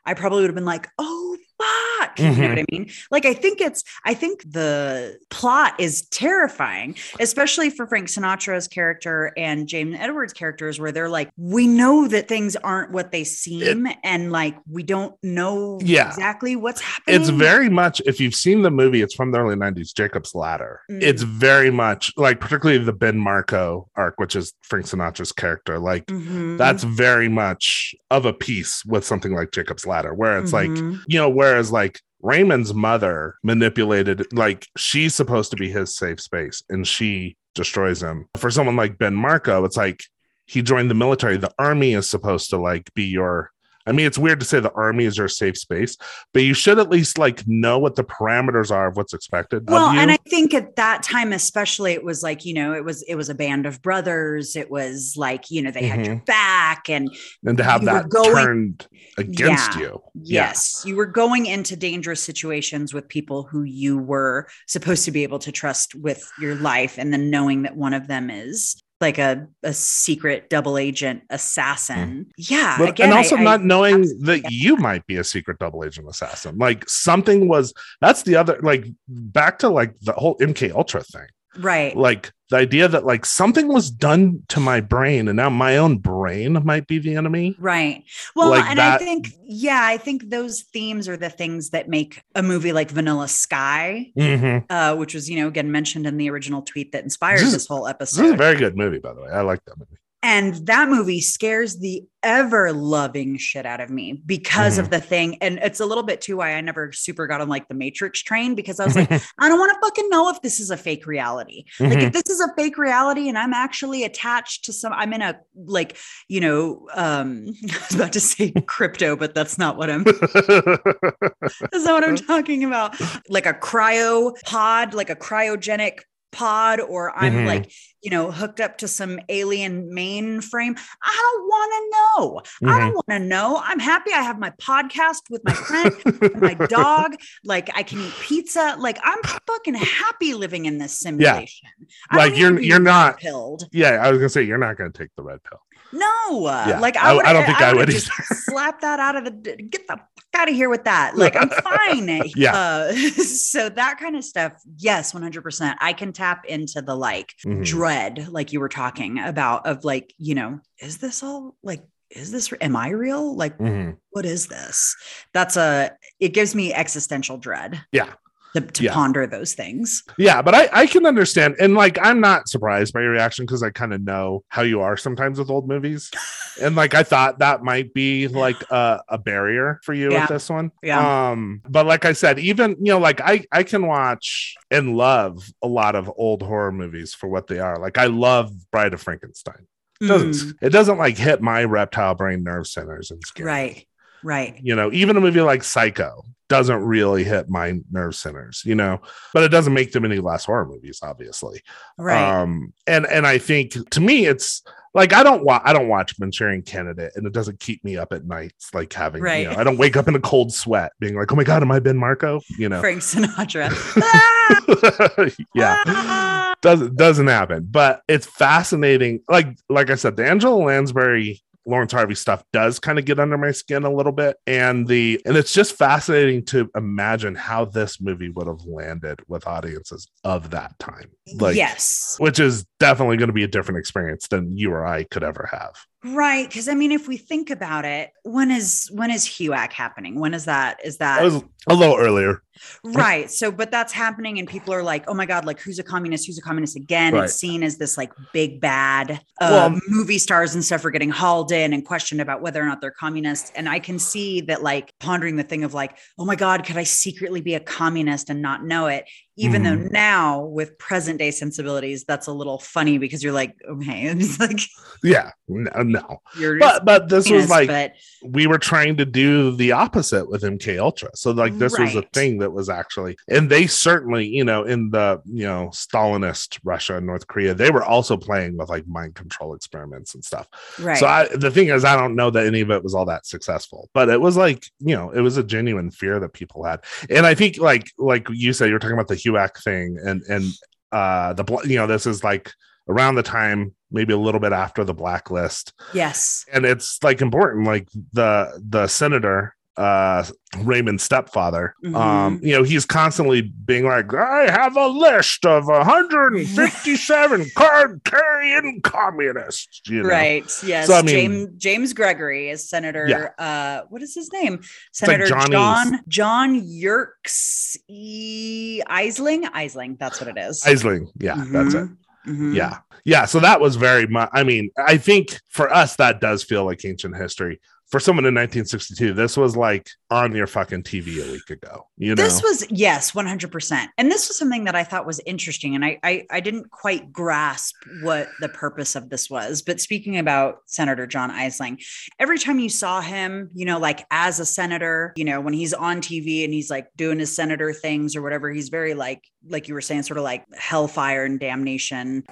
i 0.06 0.14
probably 0.14 0.42
would 0.42 0.50
have 0.50 0.56
been 0.56 0.66
like 0.66 0.88
oh 0.98 1.27
fuck 1.62 2.20
you 2.20 2.30
know 2.30 2.50
what 2.50 2.60
i 2.60 2.66
mean 2.72 2.90
like 3.12 3.26
i 3.26 3.34
think 3.34 3.60
it's 3.62 3.84
i 4.06 4.14
think 4.14 4.44
the 4.52 5.18
plot 5.30 5.74
is 5.80 6.08
terrifying 6.10 6.96
especially 7.20 7.70
for 7.70 7.88
frank 7.88 8.08
sinatra's 8.08 8.68
character 8.68 9.32
and 9.38 9.68
james 9.68 9.96
edwards 10.00 10.34
characters 10.34 10.80
where 10.80 10.92
they're 10.92 11.10
like 11.10 11.30
we 11.38 11.68
know 11.68 12.08
that 12.08 12.28
things 12.28 12.56
aren't 12.58 12.92
what 12.92 13.12
they 13.12 13.24
seem 13.24 13.88
and 14.04 14.32
like 14.32 14.56
we 14.70 14.84
don't 14.84 15.16
know 15.24 15.80
Yeah. 15.82 16.08
exactly 16.08 16.56
what's 16.56 16.82
happening 16.82 17.20
It's 17.20 17.30
very 17.30 17.70
much 17.70 18.02
if 18.06 18.20
you've 18.20 18.36
seen 18.36 18.62
the 18.62 18.72
movie, 18.72 19.02
it's 19.02 19.14
from 19.16 19.32
the 19.32 19.40
early 19.40 19.56
90s, 19.56 19.94
Jacob's 19.96 20.36
Ladder. 20.36 20.82
Mm. 20.90 21.02
It's 21.02 21.24
very 21.24 21.72
much 21.72 22.12
like 22.18 22.40
particularly 22.40 22.84
the 22.84 22.94
Ben 22.94 23.18
Marco 23.18 23.90
arc, 23.96 24.16
which 24.20 24.36
is 24.36 24.54
Frank 24.62 24.86
Sinatra's 24.86 25.32
character. 25.32 25.80
Like 25.80 26.06
Mhm. 26.08 26.58
that's 26.58 26.84
very 26.84 27.30
much 27.30 27.96
of 28.12 28.26
a 28.26 28.34
piece 28.34 28.84
with 28.86 29.04
something 29.06 29.34
like 29.34 29.52
Jacob's 29.52 29.86
Ladder, 29.86 30.14
where 30.14 30.38
it's 30.40 30.54
like, 30.54 30.70
Mhm. 30.70 31.00
you 31.08 31.20
know, 31.20 31.30
whereas 31.48 31.72
like 31.72 32.02
Raymond's 32.22 32.74
mother 32.74 33.36
manipulated, 33.44 34.26
like 34.34 34.68
she's 34.78 35.16
supposed 35.16 35.52
to 35.52 35.58
be 35.58 35.70
his 35.70 35.96
safe 35.96 36.20
space 36.20 36.64
and 36.70 36.88
she 36.88 37.38
destroys 37.56 38.02
him. 38.02 38.28
For 38.36 38.52
someone 38.52 38.76
like 38.76 38.98
Ben 38.98 39.16
Marco, 39.16 39.64
it's 39.66 39.78
like 39.78 40.04
he 40.46 40.62
joined 40.62 40.90
the 40.90 40.96
military. 40.96 41.38
The 41.38 41.54
army 41.60 41.94
is 41.94 42.08
supposed 42.08 42.50
to 42.52 42.58
like 42.58 42.94
be 42.94 43.06
your. 43.06 43.52
I 43.88 43.94
mean, 43.94 44.06
it's 44.06 44.18
weird 44.18 44.40
to 44.42 44.46
say 44.46 44.60
the 44.60 44.72
army 44.74 45.06
is 45.06 45.18
your 45.18 45.28
safe 45.28 45.58
space, 45.58 45.98
but 46.34 46.44
you 46.44 46.54
should 46.54 46.78
at 46.78 46.90
least 46.90 47.18
like 47.18 47.48
know 47.48 47.80
what 47.80 47.96
the 47.96 48.04
parameters 48.04 48.72
are 48.72 48.88
of 48.88 48.98
what's 48.98 49.14
expected 49.14 49.70
well 49.70 49.90
and 49.90 50.12
i 50.12 50.18
think 50.28 50.54
at 50.54 50.76
that 50.76 51.04
time 51.04 51.34
especially 51.34 51.94
it 51.94 52.04
was 52.04 52.24
like 52.24 52.46
you 52.46 52.54
know 52.54 52.74
it 52.74 52.84
was 52.84 53.04
it 53.04 53.16
was 53.16 53.30
a 53.30 53.36
band 53.36 53.66
of 53.66 53.82
brothers 53.82 54.56
it 54.56 54.70
was 54.70 55.16
like 55.18 55.50
you 55.50 55.62
know 55.62 55.72
they 55.72 55.86
had 55.86 56.06
your 56.06 56.16
mm-hmm. 56.16 56.26
back 56.26 56.90
and 56.90 57.10
and 57.46 57.58
to 57.58 57.64
have 57.64 57.86
that 57.86 58.10
going- 58.10 58.34
turned 58.34 58.88
against 59.18 59.76
Yeah. 59.76 59.82
you. 59.82 60.04
Yeah. 60.14 60.48
yes 60.48 60.84
you 60.86 60.96
were 60.96 61.06
going 61.06 61.46
into 61.46 61.76
dangerous 61.76 62.24
situations 62.24 62.94
with 62.94 63.08
people 63.08 63.44
who 63.44 63.64
you 63.64 63.98
were 63.98 64.48
supposed 64.68 65.06
to 65.06 65.12
be 65.12 65.24
able 65.24 65.40
to 65.40 65.52
trust 65.52 65.96
with 65.96 66.30
your 66.40 66.56
life 66.56 66.98
and 66.98 67.12
then 67.12 67.30
knowing 67.30 67.64
that 67.64 67.76
one 67.76 67.94
of 67.94 68.08
them 68.08 68.30
is 68.30 68.82
like 69.00 69.18
a, 69.18 69.48
a 69.64 69.74
secret 69.74 70.50
double 70.50 70.78
agent 70.78 71.24
assassin. 71.30 71.98
Mm-hmm. 71.98 72.54
Yeah. 72.54 72.78
But- 72.78 72.90
again, 72.90 73.10
and 73.10 73.18
also 73.18 73.36
I 73.36 73.44
not 73.44 73.64
knowing 73.64 74.02
that 74.22 74.52
you 74.52 74.76
might 74.78 75.06
be 75.06 75.18
a 75.18 75.24
secret 75.24 75.60
double 75.60 75.84
agent 75.84 76.08
assassin. 76.10 76.58
Like 76.58 76.88
something 76.90 77.48
was 77.48 77.74
that's 78.02 78.24
the 78.24 78.36
other 78.36 78.60
like 78.62 78.86
back 79.08 79.60
to 79.60 79.70
like 79.70 79.94
the 80.02 80.14
whole 80.14 80.38
MK 80.38 80.74
Ultra 80.74 81.04
thing. 81.04 81.28
Right. 81.58 81.96
Like 81.96 82.32
the 82.50 82.58
idea 82.58 82.88
that 82.88 83.06
like 83.06 83.26
something 83.26 83.68
was 83.68 83.90
done 83.92 84.44
to 84.50 84.60
my 84.60 84.80
brain 84.80 85.28
and 85.28 85.36
now 85.38 85.50
my 85.50 85.78
own 85.78 85.98
brain 85.98 86.58
might 86.64 86.88
be 86.88 87.00
the 87.00 87.16
enemy. 87.16 87.56
Right. 87.60 88.04
Well, 88.36 88.50
Like 88.50 88.66
and 88.70 88.80
that- 88.80 89.02
I 89.02 89.04
think, 89.04 89.30
yeah, 89.44 89.82
I 89.84 89.98
think 89.98 90.30
those 90.30 90.62
themes 90.64 91.08
are 91.10 91.18
the 91.18 91.30
things 91.30 91.72
that 91.72 91.90
make 91.90 92.22
a 92.36 92.44
movie 92.44 92.74
like 92.74 92.92
Vanilla 92.92 93.28
Sky, 93.28 94.12
Mhm. 94.18 94.66
uh, 94.70 94.96
which 94.96 95.14
was, 95.14 95.30
you 95.30 95.40
know, 95.42 95.48
again 95.48 95.72
mentioned 95.72 96.06
in 96.08 96.18
the 96.18 96.30
original 96.30 96.62
tweet 96.62 96.92
that 96.92 97.04
inspired 97.04 97.40
This 97.40 97.52
this 97.54 97.68
whole 97.68 97.88
episode. 97.88 98.22
This 98.22 98.28
is 98.28 98.34
a 98.34 98.38
very 98.38 98.56
good 98.56 98.78
movie, 98.78 99.00
by 99.00 99.14
the 99.14 99.22
way. 99.22 99.30
I 99.30 99.42
like 99.42 99.60
that 99.66 99.78
movie. 99.78 99.98
And 100.24 100.56
that 100.68 100.90
movie 100.90 101.22
scares 101.22 101.80
the 101.80 102.04
ever 102.24 102.74
loving 102.74 103.38
shit 103.38 103.66
out 103.66 103.80
of 103.80 103.90
me 103.90 104.22
because 104.26 104.74
Mm-hmm. 104.74 104.84
of 104.86 104.90
the 104.90 105.00
thing. 105.00 105.38
And 105.40 105.60
it's 105.60 105.80
a 105.80 105.86
little 105.86 106.04
bit 106.04 106.20
too 106.20 106.38
why 106.38 106.54
I 106.56 106.62
never 106.62 106.92
super 106.92 107.28
got 107.28 107.40
on 107.40 107.48
like 107.48 107.68
the 107.70 107.76
Matrix 107.76 108.22
train 108.24 108.56
because 108.56 108.80
I 108.80 108.86
was 108.86 108.96
like, 108.96 109.10
I 109.40 109.48
don't 109.48 109.60
want 109.60 109.72
to 109.74 109.80
fucking 109.80 110.10
know 110.10 110.28
if 110.30 110.42
this 110.42 110.60
is 110.60 110.72
a 110.72 110.76
fake 110.78 111.06
reality. 111.06 111.66
Like 111.80 112.00
Mhm. 112.00 112.08
if 112.08 112.14
this 112.14 112.30
is 112.30 112.42
a 112.42 112.52
fake 112.58 112.78
reality 112.78 113.30
and 113.30 113.38
I'm 113.38 113.54
actually 113.54 114.04
attached 114.04 114.66
to 114.66 114.74
some, 114.74 114.92
I'm 114.94 115.14
in 115.14 115.22
a 115.22 115.40
like, 115.56 115.96
you 116.28 116.42
know, 116.42 116.88
um, 116.96 117.46
I 117.72 117.78
was 117.88 117.96
about 117.96 118.14
to 118.14 118.20
say 118.20 118.52
crypto, 118.68 119.16
but 119.16 119.34
that's 119.36 119.58
not 119.58 119.78
what 119.78 119.90
I'm 119.90 120.04
that's 120.04 121.86
not 121.86 121.94
what 121.94 122.04
I'm 122.04 122.16
talking 122.18 122.64
about. 122.64 122.96
Like 123.30 123.46
a 123.46 123.54
cryo 123.54 124.34
pod, 124.46 124.94
like 124.94 125.10
a 125.10 125.16
cryogenic 125.16 126.00
pod, 126.32 126.80
or 126.80 127.16
I'm 127.18 127.34
Mhm. 127.34 127.46
like, 127.46 127.72
you 128.02 128.12
know, 128.12 128.32
hooked 128.32 128.60
up 128.60 128.78
to 128.80 128.88
some 128.88 129.20
alien 129.30 129.90
mainframe. 129.92 130.78
I 131.04 131.16
don't 131.34 131.44
want 131.48 131.74
to 131.74 131.92
know. 131.92 132.70
I 132.70 132.74
Mhm. 132.76 132.80
don't 132.80 132.94
want 132.96 133.08
to 133.10 133.20
know. 133.20 133.62
I'm 133.64 133.80
happy 133.80 134.12
I 134.14 134.22
have 134.22 134.38
my 134.40 134.52
podcast 134.62 135.22
with 135.30 135.42
my 135.44 135.54
friend 135.54 135.94
and 136.06 136.42
my 136.42 136.54
dog. 136.70 137.16
Like 137.44 137.70
I 137.76 137.84
can 137.84 138.00
eat 138.02 138.14
pizza. 138.22 138.76
Like 138.78 139.00
I'm 139.04 139.22
fucking 139.48 139.76
happy 139.76 140.34
living 140.34 140.66
in 140.66 140.78
this 140.78 141.00
simulation. 141.00 141.70
I 142.10 142.18
Like, 142.18 142.38
you're- 142.38 142.52
need 142.52 142.56
to 142.58 142.62
be 142.62 142.68
you're 142.68 142.80
not- 142.80 143.18
pilled. 143.18 143.66
yeah, 143.72 143.92
I 144.02 144.10
was 144.12 144.20
gonna 144.20 144.30
say 144.30 144.44
you're 144.44 144.58
not 144.58 144.78
gonna 144.78 144.92
take 144.92 145.10
the 145.16 145.24
red 145.24 145.40
pill. 145.44 145.60
No, 145.94 146.48
Yeah, 146.68 146.80
like 146.82 146.98
I- 146.98 147.16
I, 147.16 147.30
I 147.30 147.34
don't 147.34 147.46
think 147.46 147.62
I 147.62 147.72
would've 147.74 147.88
would 147.88 147.94
just 147.94 148.12
slap 148.46 148.82
that 148.82 149.00
out 149.00 149.16
of 149.16 149.24
the 149.24 149.32
get 149.56 149.88
the 149.88 149.98
out 150.36 150.50
of 150.50 150.56
here 150.56 150.70
with 150.70 150.84
that. 150.84 151.18
Like 151.18 151.36
I'm 151.36 151.50
fine. 151.50 152.08
Yeah. 152.36 152.56
Uh, 152.56 152.94
so 152.96 153.70
that 153.70 153.98
kind 154.00 154.16
of 154.16 154.24
stuff, 154.24 154.54
yes, 154.78 155.14
100. 155.14 155.42
percent 155.42 155.78
I 155.82 155.94
can 155.94 156.14
tap 156.14 156.46
into 156.46 156.82
the 156.82 156.96
like 156.96 157.34
Mhm. 157.46 157.66
dread, 157.66 158.28
like 158.30 158.54
you 158.54 158.60
were 158.60 158.70
talking 158.70 159.20
about, 159.20 159.66
of 159.66 159.84
like 159.84 160.14
you 160.18 160.36
know, 160.36 160.60
is 160.80 160.98
this 161.00 161.24
all 161.24 161.56
like? 161.64 161.84
Is 162.10 162.32
this 162.32 162.54
am 162.62 162.76
I 162.78 162.90
real? 162.90 163.36
Like, 163.36 163.58
Mhm. 163.58 163.98
what 164.12 164.26
is 164.26 164.48
this? 164.48 164.96
That's 165.34 165.58
a. 165.58 165.92
It 166.22 166.30
gives 166.34 166.56
me 166.56 166.74
existential 166.74 167.38
dread. 167.38 167.82
Yeah. 167.92 168.14
To, 168.60 168.72
to 168.74 168.84
Yeah. 168.84 168.94
ponder 168.94 169.28
those 169.28 169.54
things. 169.54 170.04
Yeah, 170.18 170.42
but 170.42 170.54
I, 170.56 170.70
I 170.74 170.86
can 170.88 171.06
understand. 171.06 171.56
And 171.60 171.76
like, 171.76 171.98
I'm 172.02 172.20
not 172.20 172.48
surprised 172.50 172.94
by 172.94 173.02
your 173.02 173.12
reaction 173.12 173.46
because 173.46 173.64
I 173.64 173.70
kind 173.70 173.94
of 173.94 174.02
know 174.02 174.44
how 174.50 174.62
you 174.64 174.82
are 174.82 174.98
sometimes 174.98 175.40
with 175.40 175.50
old 175.50 175.68
movies. 175.68 176.12
And 176.60 176.76
like, 176.76 176.96
I 176.96 177.04
thought 177.04 177.38
that 177.38 177.62
might 177.62 177.94
be 177.94 178.28
like 178.28 178.60
a, 178.72 179.00
a 179.10 179.20
barrier 179.20 179.80
for 179.84 179.94
you 179.94 180.12
Yeah. 180.12 180.22
with 180.22 180.30
this 180.30 180.50
one. 180.50 180.72
Yeah. 180.82 181.30
Um, 181.30 181.62
but 181.70 181.86
like 181.86 182.04
I 182.04 182.14
said, 182.14 182.40
even, 182.40 182.72
you 182.82 182.94
know, 182.94 182.98
like 182.98 183.22
I, 183.22 183.46
I 183.52 183.62
can 183.62 183.86
watch 183.86 184.56
and 184.72 184.98
love 184.98 185.48
a 185.62 185.68
lot 185.68 185.94
of 185.94 186.12
old 186.18 186.42
horror 186.42 186.72
movies 186.72 187.14
for 187.14 187.28
what 187.28 187.46
they 187.46 187.60
are. 187.60 187.78
Like, 187.78 188.00
I 188.00 188.08
love 188.08 188.52
Bride 188.72 188.96
of 188.96 189.02
Frankenstein. 189.04 189.68
It 190.02 190.08
doesn't, 190.08 190.32
Mm, 190.32 190.54
it 190.64 190.70
doesn't 190.70 190.98
like 190.98 191.16
hit 191.16 191.44
my 191.44 191.64
reptile 191.64 192.16
brain 192.16 192.44
nerve 192.44 192.66
centers 192.66 193.12
and 193.12 193.22
scare 193.24 193.46
me. 193.46 193.52
right. 193.52 193.88
Right. 194.24 194.60
You 194.60 194.76
know, 194.76 194.92
even 194.92 195.16
a 195.16 195.22
movie 195.22 195.42
like 195.42 195.64
Psycho 195.64 196.24
doesn't 196.50 196.84
really 196.84 197.24
hit 197.24 197.50
my 197.50 197.80
nerve 197.92 198.16
centers, 198.16 198.62
you 198.66 198.76
know, 198.76 199.02
but 199.34 199.44
it 199.44 199.50
doesn't 199.50 199.74
make 199.74 199.92
them 199.92 200.06
any 200.06 200.20
less 200.20 200.46
horror 200.46 200.66
movies, 200.66 201.00
obviously. 201.04 201.62
Right. 201.98 202.42
Um, 202.42 202.74
and 202.86 203.06
and 203.08 203.28
I 203.28 203.38
think 203.38 203.90
to 203.92 204.00
me, 204.00 204.26
it's 204.26 204.64
like 204.94 205.14
I 205.14 205.24
don't 205.24 205.44
watch 205.44 205.62
I 205.66 205.74
don't 205.74 205.88
watch 205.88 206.20
Manchurian 206.20 206.62
Candidate, 206.62 207.12
and 207.16 207.28
it 207.28 207.34
doesn't 207.34 207.60
keep 207.60 207.84
me 207.84 207.98
up 207.98 208.14
at 208.14 208.26
nights 208.26 208.74
like 208.74 208.92
having 208.94 209.22
Right. 209.22 209.44
you 209.44 209.50
know 209.50 209.58
I 209.58 209.64
don't 209.64 209.78
wake 209.78 209.98
up 209.98 210.08
in 210.08 210.16
a 210.16 210.20
cold 210.20 210.54
sweat 210.54 210.92
being 211.00 211.16
like, 211.16 211.32
oh 211.32 211.36
my 211.36 211.44
god, 211.44 211.62
am 211.62 211.72
I 211.72 211.80
Ben 211.80 211.98
Marco? 211.98 212.42
You 212.58 212.70
know, 212.70 212.80
Frank 212.80 213.02
Sinatra. 213.02 213.70
Ah! 214.02 215.30
yeah. 215.56 215.78
Ah! 215.86 216.54
doesn't 216.62 216.96
doesn't 216.96 217.28
happen 217.28 217.68
but 217.70 218.02
it's 218.08 218.26
fascinating 218.26 219.22
like 219.30 219.48
like 219.70 219.92
i 219.92 219.96
said 219.96 220.16
the 220.16 220.28
angela 220.28 220.56
lansbury 220.56 221.40
laurence 221.68 221.92
harvey 221.92 222.16
stuff 222.16 222.44
does 222.54 222.80
kind 222.80 222.98
of 222.98 223.06
get 223.06 223.20
under 223.20 223.38
my 223.38 223.52
skin 223.52 223.84
a 223.84 223.94
little 223.94 224.12
bit 224.12 224.38
and 224.48 224.88
the 224.88 225.22
and 225.26 225.36
it's 225.36 225.54
just 225.54 225.76
fascinating 225.76 226.44
to 226.44 226.70
imagine 226.76 227.36
how 227.36 227.66
this 227.66 228.00
movie 228.00 228.30
would 228.30 228.48
have 228.48 228.64
landed 228.66 229.20
with 229.28 229.46
audiences 229.46 230.08
of 230.24 230.50
that 230.52 230.78
time 230.80 231.12
like 231.36 231.56
yes. 231.56 232.16
which 232.20 232.40
is 232.40 232.66
definitely 232.80 233.18
going 233.18 233.28
to 233.28 233.34
be 233.34 233.44
a 233.44 233.48
different 233.48 233.78
experience 233.78 234.28
than 234.30 234.58
you 234.58 234.72
or 234.72 234.86
i 234.86 235.04
could 235.04 235.24
ever 235.24 235.48
have 235.52 235.76
Right. 236.04 236.48
Because 236.48 236.68
I 236.68 236.76
mean, 236.76 236.92
if 236.92 237.08
we 237.08 237.18
think 237.18 237.50
about 237.50 237.84
it, 237.84 238.12
when 238.24 238.52
is 238.52 238.88
when 238.94 239.10
is 239.10 239.26
HUAC 239.26 239.74
happening? 239.74 240.20
When 240.20 240.34
is 240.34 240.46
that? 240.46 240.78
Is 240.84 240.98
that 240.98 241.18
that 241.20 241.24
was 241.26 241.44
a 241.68 241.74
little 241.74 241.98
earlier 241.98 242.42
right? 242.84 243.30
So, 243.30 243.52
but 243.52 243.72
that's 243.72 243.92
happening, 243.94 244.38
and 244.40 244.48
people 244.48 244.74
are 244.74 244.84
like, 244.84 245.06
"Oh 245.08 245.14
my 245.14 245.26
god! 245.26 245.46
Like, 245.46 245.60
who's 245.60 245.80
a 245.80 245.84
communist? 245.84 246.28
Who's 246.28 246.38
a 246.38 246.42
communist 246.42 246.76
again?" 246.76 247.14
Right. 247.14 247.24
It's 247.26 247.34
seen 247.36 247.64
as 247.64 247.78
this 247.78 247.98
like 247.98 248.12
big 248.32 248.62
bad. 248.62 249.22
Well- 249.42 249.76
Uh, 249.76 249.80
movie 249.88 250.18
stars 250.20 250.54
and 250.54 250.64
stuff 250.64 250.86
are 250.86 250.92
getting 250.92 251.10
hauled 251.10 251.52
in 251.52 251.74
and 251.74 251.84
questioned 251.86 252.22
about 252.22 252.42
whether 252.42 252.62
or 252.62 252.66
not 252.66 252.80
they're 252.80 252.92
communist. 252.92 253.52
And 253.56 253.68
I 253.68 253.80
can 253.80 253.98
see 254.00 254.42
that, 254.42 254.62
like, 254.64 254.92
pondering 255.00 255.36
the 255.36 255.44
thing 255.44 255.64
of 255.64 255.74
like, 255.74 255.98
"Oh 256.20 256.26
my 256.26 256.36
god, 256.36 256.64
could 256.64 256.78
I 256.78 256.84
secretly 256.84 257.42
be 257.42 257.56
a 257.56 257.60
communist 257.60 258.30
and 258.30 258.42
not 258.42 258.64
know 258.64 258.86
it?" 258.88 259.06
Even 259.38 259.64
though 259.64 259.78
Mm-hmm. 259.78 259.94
now, 259.94 260.42
with 260.42 260.78
present 260.80 261.20
day 261.20 261.30
sensibilities, 261.32 262.04
that's 262.04 262.28
a 262.28 262.32
little 262.32 262.58
funny 262.58 262.98
because 262.98 263.24
you're 263.24 263.34
like, 263.34 263.56
okay, 263.70 264.04
it's 264.08 264.40
like 264.40 264.60
yeah 265.04 265.32
no, 265.48 265.84
no. 265.84 266.22
you're 266.38 266.60
but 266.60 266.84
but 266.84 267.10
this 267.10 267.30
was 267.30 267.50
like 267.50 267.68
but 267.68 267.94
we 268.24 268.48
were 268.48 268.58
trying 268.58 268.98
to 268.98 269.06
do 269.06 269.56
the 269.56 269.72
opposite 269.72 270.30
with 270.30 270.42
MK 270.42 270.80
Ultra. 270.80 271.10
So 271.16 271.32
like 271.32 271.58
this 271.58 271.78
was 271.78 271.96
a 271.96 272.02
thing 272.14 272.40
that 272.40 272.52
was 272.52 272.70
actually 272.70 273.18
and 273.30 273.50
they 273.50 273.68
certainly, 273.68 274.28
you 274.28 274.44
know, 274.44 274.64
in 274.64 274.90
the, 274.90 275.22
you 275.26 275.46
know, 275.46 275.70
Stalinist 275.72 276.60
Russia 276.64 276.98
and 276.98 277.06
North 277.06 277.28
Korea, 277.28 277.54
they 277.54 277.72
were 277.72 277.84
also 277.84 278.18
playing 278.18 278.58
with 278.58 278.70
like 278.70 278.88
mind 278.88 279.16
control 279.16 279.54
experiments 279.54 280.16
and 280.16 280.26
stuff. 280.26 280.48
right. 280.80 280.98
So 280.98 281.08
I 281.08 281.28
the 281.34 281.52
thing 281.52 281.68
is 281.68 281.86
I 281.86 281.96
don't 281.96 282.16
know 282.16 282.30
that 282.32 282.46
any 282.46 282.62
of 282.62 282.72
it 282.72 282.84
was 282.84 282.94
all 282.94 283.06
that 283.06 283.26
successful, 283.26 283.90
but 283.94 284.10
it 284.10 284.20
was 284.20 284.36
like, 284.36 284.66
you 284.80 284.96
know, 284.96 285.12
it 285.12 285.22
was 285.22 285.38
a 285.38 285.44
genuine 285.44 285.92
fear 285.92 286.20
that 286.20 286.34
people 286.34 286.64
had. 286.64 286.84
And 287.10 287.26
I 287.26 287.36
think 287.36 287.58
like 287.58 287.92
like 287.98 288.28
you 288.32 288.52
said 288.54 288.70
you're 288.70 288.80
talking 288.80 288.96
about 288.96 289.08
the 289.08 289.16
HUAC 289.28 289.64
thing 289.64 289.98
and 290.04 290.22
and 290.30 290.46
uh 290.92 291.34
the 291.34 291.62
you 291.66 291.78
know, 291.78 291.88
this 291.88 292.06
is 292.06 292.24
like 292.24 292.52
around 292.90 293.16
the 293.16 293.24
time 293.24 293.74
maybe 293.92 294.14
a 294.14 294.18
little 294.18 294.40
bit 294.40 294.54
after 294.54 294.84
the 294.84 294.94
blacklist 294.94 295.74
yes. 295.94 296.46
and 296.52 296.66
it's 296.66 297.02
like 297.04 297.22
important 297.22 297.66
like 297.66 297.88
the 298.14 298.62
the 298.70 298.88
senator 298.88 299.56
uh 299.78 300.24
raymond's 300.64 301.04
stepfather 301.04 301.76
um 301.94 302.40
you 302.42 302.52
know 302.56 302.64
he's 302.64 302.86
constantly 302.86 303.42
being 303.42 303.86
like 303.86 304.12
i 304.14 304.50
have 304.50 304.76
a 304.76 304.88
list 304.88 305.46
of 305.46 305.68
157 305.68 307.46
card 307.56 308.02
carrying 308.04 308.82
communists 308.82 309.82
you 309.88 310.02
know 310.04 310.10
Right. 310.10 310.44
Yes. 310.64 310.88
So, 310.88 310.96
I 310.96 311.02
mean- 311.02 311.14
James 311.16 311.50
James 311.58 311.94
Gregory 311.94 312.50
is 312.50 312.68
Senator. 312.68 313.06
Yeah. 313.08 313.30
Uh, 313.38 313.86
what 313.90 314.02
is 314.02 314.16
his 314.16 314.32
name? 314.32 314.62
Senator 314.94 315.26
Johnny's- 315.28 315.50
John 315.52 316.00
John 316.08 316.62
Yerkes 316.66 317.78
e. 317.88 318.82
Iselin. 318.90 319.44
Iselin. 319.52 319.98
That's 320.00 320.20
what 320.22 320.30
it 320.30 320.40
is. 320.40 320.62
Iselin, 320.64 321.08
yeah 321.20 321.36
that's 321.52 321.74
it 321.74 321.86
Mhm. 321.86 321.98
Mhm. 322.28 322.56
yeah 322.56 322.80
yeah 323.06 323.26
so 323.26 323.40
that 323.40 323.62
was 323.62 323.76
very 323.78 324.06
much 324.08 324.30
i 324.34 324.44
mean 324.44 324.70
i 324.78 324.98
think 324.98 325.40
for 325.50 325.72
us 325.74 325.96
that 325.96 326.20
does 326.20 326.44
feel 326.44 326.66
like 326.66 326.84
ancient 326.84 327.16
history 327.16 327.60
for 327.90 328.00
someone 328.00 328.26
in 328.26 328.34
1962 328.34 329.14
this 329.14 329.38
was 329.38 329.56
like 329.56 329.90
on 330.10 330.36
your 330.36 330.48
fucking 330.48 330.84
tv 330.84 331.28
a 331.28 331.32
week 331.32 331.50
ago 331.50 331.88
you 332.00 332.14
know 332.14 332.24
This 332.24 332.44
was 332.44 332.64
yes, 332.70 333.16
one 333.16 333.26
hundred 333.26 333.52
percent, 333.52 333.90
and 333.98 334.12
this 334.12 334.28
was 334.28 334.38
something 334.38 334.66
that 334.66 334.76
I 334.76 334.84
thought 334.84 335.08
was 335.08 335.20
interesting, 335.26 335.74
and 335.74 335.84
I, 335.84 335.98
I 336.04 336.28
I 336.30 336.40
didn't 336.40 336.70
quite 336.70 337.12
grasp 337.12 337.76
what 338.04 338.30
the 338.40 338.50
purpose 338.50 338.96
of 338.96 339.10
this 339.10 339.32
was. 339.32 339.64
But 339.64 339.82
speaking 339.82 340.20
about 340.20 340.60
Senator 340.68 341.08
John 341.08 341.32
Iselin, 341.32 341.84
every 342.20 342.38
time 342.38 342.60
you 342.60 342.70
saw 342.70 343.02
him, 343.02 343.50
you 343.56 343.66
know, 343.66 343.80
like 343.80 344.06
as 344.12 344.40
a 344.40 344.46
senator, 344.46 345.14
you 345.16 345.26
know, 345.26 345.42
when 345.42 345.54
he's 345.54 345.74
on 345.74 346.00
TV 346.00 346.44
and 346.44 346.54
he's 346.54 346.70
like 346.70 346.88
doing 346.96 347.18
his 347.18 347.36
senator 347.36 347.74
things 347.74 348.16
or 348.16 348.22
whatever, 348.22 348.52
he's 348.52 348.70
very 348.70 348.94
like 348.94 349.24
like 349.50 349.68
you 349.68 349.74
were 349.74 349.82
saying, 349.82 350.04
sort 350.04 350.18
of 350.18 350.24
like 350.24 350.46
hellfire 350.54 351.26
and 351.26 351.40
damnation. 351.40 352.24